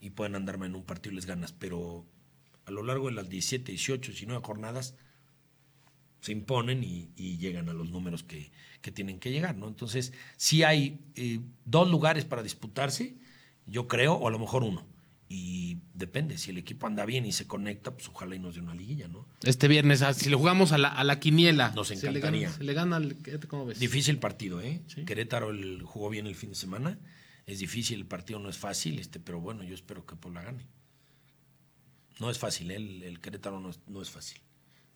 y 0.00 0.10
pueden 0.10 0.34
andar 0.34 0.56
en 0.56 0.74
un 0.74 0.84
partido 0.84 1.12
y 1.12 1.16
les 1.16 1.26
ganas, 1.26 1.52
pero 1.52 2.04
a 2.66 2.70
lo 2.70 2.82
largo 2.82 3.08
de 3.08 3.14
las 3.14 3.28
17, 3.28 3.70
18, 3.70 4.12
19 4.12 4.42
jornadas 4.44 4.96
se 6.24 6.32
imponen 6.32 6.82
y, 6.82 7.10
y 7.16 7.36
llegan 7.36 7.68
a 7.68 7.74
los 7.74 7.90
números 7.90 8.22
que, 8.22 8.50
que 8.80 8.90
tienen 8.90 9.18
que 9.18 9.30
llegar, 9.30 9.56
¿no? 9.56 9.68
Entonces, 9.68 10.14
sí 10.38 10.62
hay 10.62 10.98
eh, 11.16 11.40
dos 11.66 11.90
lugares 11.90 12.24
para 12.24 12.42
disputarse, 12.42 13.14
yo 13.66 13.86
creo, 13.88 14.14
o 14.14 14.26
a 14.26 14.30
lo 14.30 14.38
mejor 14.38 14.62
uno. 14.64 14.86
Y 15.28 15.78
depende, 15.92 16.38
si 16.38 16.50
el 16.50 16.56
equipo 16.58 16.86
anda 16.86 17.04
bien 17.04 17.26
y 17.26 17.32
se 17.32 17.46
conecta, 17.46 17.92
pues 17.94 18.08
ojalá 18.08 18.36
y 18.36 18.38
nos 18.38 18.54
dé 18.54 18.62
una 18.62 18.74
liguilla, 18.74 19.06
¿no? 19.08 19.26
Este 19.42 19.68
viernes, 19.68 20.00
ah, 20.00 20.14
si 20.14 20.30
le 20.30 20.36
jugamos 20.36 20.72
a 20.72 20.78
la, 20.78 20.88
a 20.88 21.04
la 21.04 21.20
quiniela. 21.20 21.72
Nos 21.74 21.88
se 21.88 21.94
le 21.94 22.18
encantaría. 22.20 22.46
gana- 22.48 22.56
Se 22.56 22.64
le 22.64 22.72
gana, 22.72 22.96
al- 22.96 23.16
¿cómo 23.48 23.66
ves? 23.66 23.78
Difícil 23.78 24.18
partido, 24.18 24.62
¿eh? 24.62 24.80
Sí. 24.86 25.04
Querétaro 25.04 25.50
el, 25.50 25.82
jugó 25.82 26.08
bien 26.08 26.26
el 26.26 26.34
fin 26.34 26.50
de 26.50 26.56
semana. 26.56 26.98
Es 27.46 27.58
difícil, 27.58 27.98
el 27.98 28.06
partido 28.06 28.38
no 28.38 28.48
es 28.48 28.56
fácil, 28.56 28.98
este, 28.98 29.20
pero 29.20 29.40
bueno, 29.40 29.62
yo 29.62 29.74
espero 29.74 30.06
que 30.06 30.16
Puebla 30.16 30.42
gane. 30.42 30.66
No 32.18 32.30
es 32.30 32.38
fácil, 32.38 32.70
¿eh? 32.70 32.76
el, 32.76 33.02
el 33.02 33.20
Querétaro 33.20 33.60
no 33.60 33.68
es, 33.70 33.80
no 33.88 34.00
es 34.00 34.08
fácil. 34.10 34.40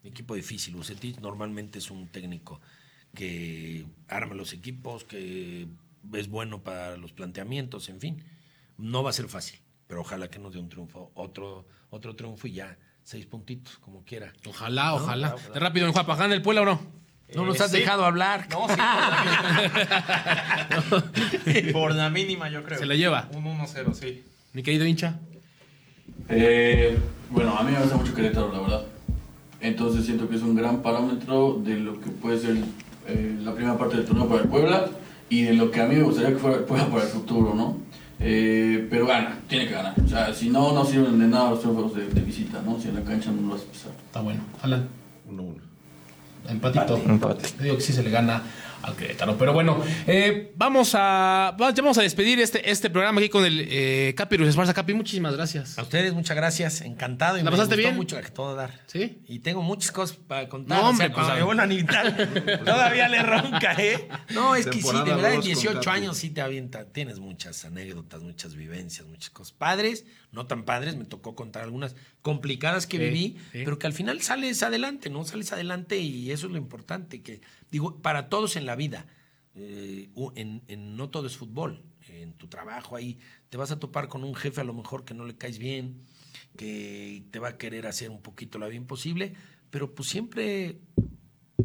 Equipo 0.04 0.34
difícil. 0.34 0.74
Bucetich 0.76 1.18
normalmente 1.18 1.78
es 1.78 1.90
un 1.90 2.08
técnico 2.08 2.60
que 3.14 3.84
arma 4.08 4.34
los 4.34 4.52
equipos, 4.52 5.04
que 5.04 5.66
es 6.14 6.28
bueno 6.28 6.62
para 6.62 6.96
los 6.96 7.12
planteamientos, 7.12 7.88
en 7.88 8.00
fin. 8.00 8.24
No 8.76 9.02
va 9.02 9.10
a 9.10 9.12
ser 9.12 9.28
fácil, 9.28 9.58
pero 9.86 10.00
ojalá 10.02 10.28
que 10.30 10.38
nos 10.38 10.52
dé 10.52 10.60
un 10.60 10.68
triunfo, 10.68 11.10
otro, 11.14 11.66
otro 11.90 12.14
triunfo 12.14 12.46
y 12.46 12.52
ya, 12.52 12.78
seis 13.02 13.26
puntitos, 13.26 13.78
como 13.78 14.04
quiera. 14.04 14.32
Ojalá, 14.46 14.94
ojalá. 14.94 15.34
De 15.52 15.58
rápido, 15.58 15.86
en 15.86 15.92
Juapa, 15.92 16.14
¿gana 16.16 16.34
el 16.34 16.42
Puebla 16.42 16.62
o 16.62 16.64
no? 16.64 16.80
No 17.34 17.44
nos 17.44 17.60
Eh, 17.60 17.64
has 17.64 17.70
sí. 17.72 17.78
dejado 17.80 18.04
hablar. 18.06 18.46
No, 18.50 18.66
sí, 18.68 18.76
por 18.76 19.10
la 19.10 19.24
mínima. 21.52 21.72
por 21.72 21.94
la 21.94 22.10
mínima, 22.10 22.48
yo 22.50 22.62
creo. 22.64 22.78
Se 22.78 22.86
la 22.86 22.94
lleva. 22.94 23.28
Un 23.32 23.44
1-0, 23.44 23.92
sí. 23.94 24.24
Mi 24.52 24.62
querido 24.62 24.86
hincha. 24.86 25.18
Eh, 26.28 26.98
bueno, 27.30 27.56
a 27.58 27.62
mí 27.62 27.72
me 27.72 27.80
gusta 27.80 27.96
mucho 27.96 28.14
Querétaro, 28.14 28.50
la 28.52 28.60
verdad. 28.60 28.86
Entonces 29.60 30.04
siento 30.04 30.28
que 30.28 30.36
es 30.36 30.42
un 30.42 30.54
gran 30.54 30.82
parámetro 30.82 31.60
de 31.64 31.76
lo 31.76 32.00
que 32.00 32.10
puede 32.10 32.38
ser 32.38 32.56
eh, 33.06 33.38
la 33.42 33.54
primera 33.54 33.76
parte 33.76 33.96
del 33.96 34.06
torneo 34.06 34.28
para 34.28 34.42
el 34.42 34.48
Puebla 34.48 34.88
y 35.28 35.42
de 35.42 35.54
lo 35.54 35.70
que 35.70 35.80
a 35.80 35.86
mí 35.86 35.96
me 35.96 36.02
gustaría 36.02 36.30
que 36.30 36.38
fuera 36.38 36.58
el 36.58 36.64
Puebla 36.64 36.86
para 36.86 37.02
el 37.02 37.08
futuro, 37.08 37.54
¿no? 37.54 37.76
Eh, 38.20 38.86
pero 38.90 39.06
gana, 39.06 39.38
tiene 39.48 39.66
que 39.66 39.74
ganar. 39.74 39.94
O 40.04 40.08
sea, 40.08 40.32
si 40.34 40.50
no, 40.50 40.72
no 40.72 40.84
sirven 40.84 41.18
de 41.18 41.26
nada 41.26 41.50
los 41.50 41.60
juegos 41.60 41.94
de, 41.94 42.08
de 42.08 42.20
visita, 42.20 42.60
¿no? 42.64 42.78
Si 42.80 42.88
en 42.88 42.94
la 42.94 43.02
cancha 43.02 43.30
no 43.30 43.42
lo 43.42 43.54
vas 43.54 43.62
a 43.62 43.72
pasar. 43.72 43.92
Está 44.06 44.20
bueno. 44.20 44.40
Alan. 44.62 44.88
1-1. 45.30 45.54
Empatito. 46.48 46.96
Empate. 46.96 47.48
Te 47.56 47.64
digo 47.64 47.76
que 47.76 47.82
sí 47.82 47.92
se 47.92 48.02
le 48.02 48.10
gana 48.10 48.42
al 48.82 48.96
Querétaro. 48.96 49.36
Pero 49.38 49.52
bueno, 49.52 49.82
eh, 50.06 50.52
vamos 50.56 50.92
a 50.94 51.54
vamos 51.58 51.98
a 51.98 52.02
despedir 52.02 52.38
este, 52.40 52.70
este 52.70 52.90
programa 52.90 53.20
aquí 53.20 53.28
con 53.28 53.44
el 53.44 53.66
eh, 53.68 54.14
Capi 54.16 54.36
Ruiz 54.36 54.50
Esparza. 54.50 54.74
Capi, 54.74 54.94
muchísimas 54.94 55.34
gracias. 55.34 55.78
A 55.78 55.82
ustedes, 55.82 56.14
muchas 56.14 56.36
gracias. 56.36 56.80
Encantado. 56.82 57.36
Y 57.36 57.40
¿La 57.42 57.50
me 57.50 57.50
pasaste 57.52 57.74
gustó 57.76 57.88
bien? 57.88 57.96
mucho 57.96 58.16
a 58.16 58.22
todo 58.22 58.54
dar. 58.54 58.80
¿Sí? 58.86 59.18
Y 59.28 59.40
tengo 59.40 59.62
muchas 59.62 59.90
cosas 59.92 60.16
para 60.16 60.48
contar. 60.48 60.78
No, 60.80 60.88
hombre, 60.90 61.06
o 61.06 61.14
sea, 61.14 61.24
pues, 61.24 61.36
me 61.38 61.42
vuelvan 61.44 61.70
a 61.70 61.72
invitar, 61.72 62.60
todavía 62.64 63.08
le 63.08 63.22
ronca, 63.22 63.72
¿eh? 63.78 64.08
No, 64.30 64.54
es 64.54 64.66
que 64.66 64.80
sí, 64.80 64.88
de 64.92 65.02
verdad, 65.14 65.32
en 65.32 65.36
dos 65.40 65.44
con 65.46 65.54
18 65.54 65.80
Capi. 65.80 65.90
años 65.96 66.16
sí 66.16 66.30
te 66.30 66.40
avienta. 66.40 66.84
Tienes 66.86 67.18
muchas 67.18 67.64
anécdotas, 67.64 68.22
muchas 68.22 68.54
vivencias, 68.54 69.06
muchas 69.06 69.30
cosas 69.30 69.52
padres, 69.52 70.04
no 70.32 70.46
tan 70.46 70.64
padres. 70.64 70.96
Me 70.96 71.04
tocó 71.04 71.34
contar 71.34 71.62
algunas 71.64 71.94
complicadas 72.22 72.86
que 72.86 72.98
Sí, 72.98 73.02
viví, 73.04 73.36
sí. 73.52 73.62
pero 73.64 73.78
que 73.78 73.86
al 73.86 73.92
final 73.92 74.20
sales 74.22 74.62
adelante, 74.62 75.08
¿no? 75.10 75.24
Sales 75.24 75.52
adelante 75.52 75.98
y 75.98 76.30
eso 76.30 76.46
es 76.46 76.52
lo 76.52 76.58
importante. 76.58 77.22
Que, 77.22 77.40
digo, 77.70 78.00
para 78.02 78.28
todos 78.28 78.56
en 78.56 78.66
la 78.66 78.76
vida, 78.76 79.06
eh, 79.54 80.10
en- 80.36 80.96
no 80.96 81.10
todo 81.10 81.26
es 81.26 81.36
fútbol. 81.36 81.82
En 82.08 82.32
tu 82.34 82.48
trabajo 82.48 82.96
ahí 82.96 83.18
te 83.50 83.56
vas 83.56 83.70
a 83.70 83.78
topar 83.78 84.08
con 84.08 84.24
un 84.24 84.34
jefe 84.34 84.60
a 84.60 84.64
lo 84.64 84.72
mejor 84.74 85.04
que 85.04 85.14
no 85.14 85.24
le 85.24 85.36
caes 85.36 85.58
bien, 85.58 86.02
que 86.56 87.24
te 87.30 87.38
va 87.38 87.48
a 87.48 87.58
querer 87.58 87.86
hacer 87.86 88.10
un 88.10 88.22
poquito 88.22 88.58
la 88.58 88.68
bien 88.68 88.86
posible, 88.86 89.34
pero 89.70 89.94
pues 89.94 90.08
siempre 90.08 90.78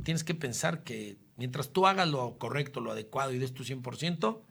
tienes 0.03 0.23
que 0.23 0.35
pensar 0.35 0.83
que 0.83 1.17
mientras 1.37 1.71
tú 1.71 1.87
hagas 1.87 2.07
lo 2.07 2.37
correcto, 2.37 2.81
lo 2.81 2.91
adecuado 2.91 3.31
y 3.33 3.39
des 3.39 3.53
tu 3.53 3.63
100%, 3.63 4.43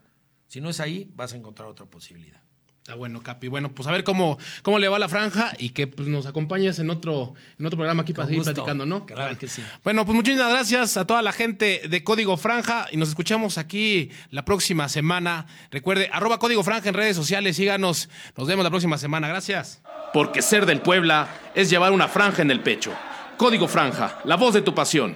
si 0.47 0.61
no 0.61 0.69
es 0.69 0.79
ahí, 0.79 1.11
vas 1.15 1.33
a 1.33 1.37
encontrar 1.37 1.67
otra 1.67 1.85
posibilidad. 1.85 2.42
Está 2.83 2.95
bueno, 2.95 3.23
Capi. 3.23 3.47
Bueno, 3.47 3.73
pues 3.73 3.87
a 3.87 3.93
ver 3.93 4.03
cómo, 4.03 4.37
cómo 4.61 4.77
le 4.77 4.89
va 4.89 4.99
la 4.99 5.07
franja 5.07 5.53
y 5.57 5.69
que 5.69 5.87
pues, 5.87 6.09
nos 6.09 6.25
acompañes 6.25 6.79
en 6.79 6.89
otro, 6.89 7.33
en 7.57 7.65
otro 7.65 7.77
programa 7.77 8.01
aquí 8.01 8.11
para 8.11 8.27
seguir 8.27 8.43
platicando, 8.43 8.85
¿no? 8.85 9.05
Claro 9.05 9.37
que 9.37 9.47
sí. 9.47 9.63
Bueno, 9.85 10.03
pues 10.05 10.13
muchísimas 10.13 10.49
gracias 10.49 10.97
a 10.97 11.07
toda 11.07 11.21
la 11.21 11.31
gente 11.31 11.83
de 11.87 12.03
Código 12.03 12.35
Franja 12.35 12.87
y 12.91 12.97
nos 12.97 13.07
escuchamos 13.07 13.57
aquí 13.57 14.11
la 14.31 14.43
próxima 14.43 14.89
semana. 14.89 15.45
Recuerde, 15.71 16.09
arroba 16.11 16.39
Código 16.39 16.61
Franja 16.61 16.89
en 16.89 16.95
redes 16.95 17.15
sociales, 17.15 17.55
síganos. 17.55 18.09
Nos 18.35 18.49
vemos 18.49 18.65
la 18.65 18.69
próxima 18.69 18.97
semana. 18.97 19.29
Gracias. 19.29 19.81
Porque 20.11 20.41
ser 20.41 20.65
del 20.65 20.81
Puebla 20.81 21.29
es 21.55 21.69
llevar 21.69 21.93
una 21.93 22.09
franja 22.09 22.41
en 22.41 22.51
el 22.51 22.59
pecho. 22.59 22.93
Código 23.37 23.69
Franja, 23.69 24.19
la 24.25 24.35
voz 24.35 24.53
de 24.53 24.61
tu 24.61 24.75
pasión. 24.75 25.15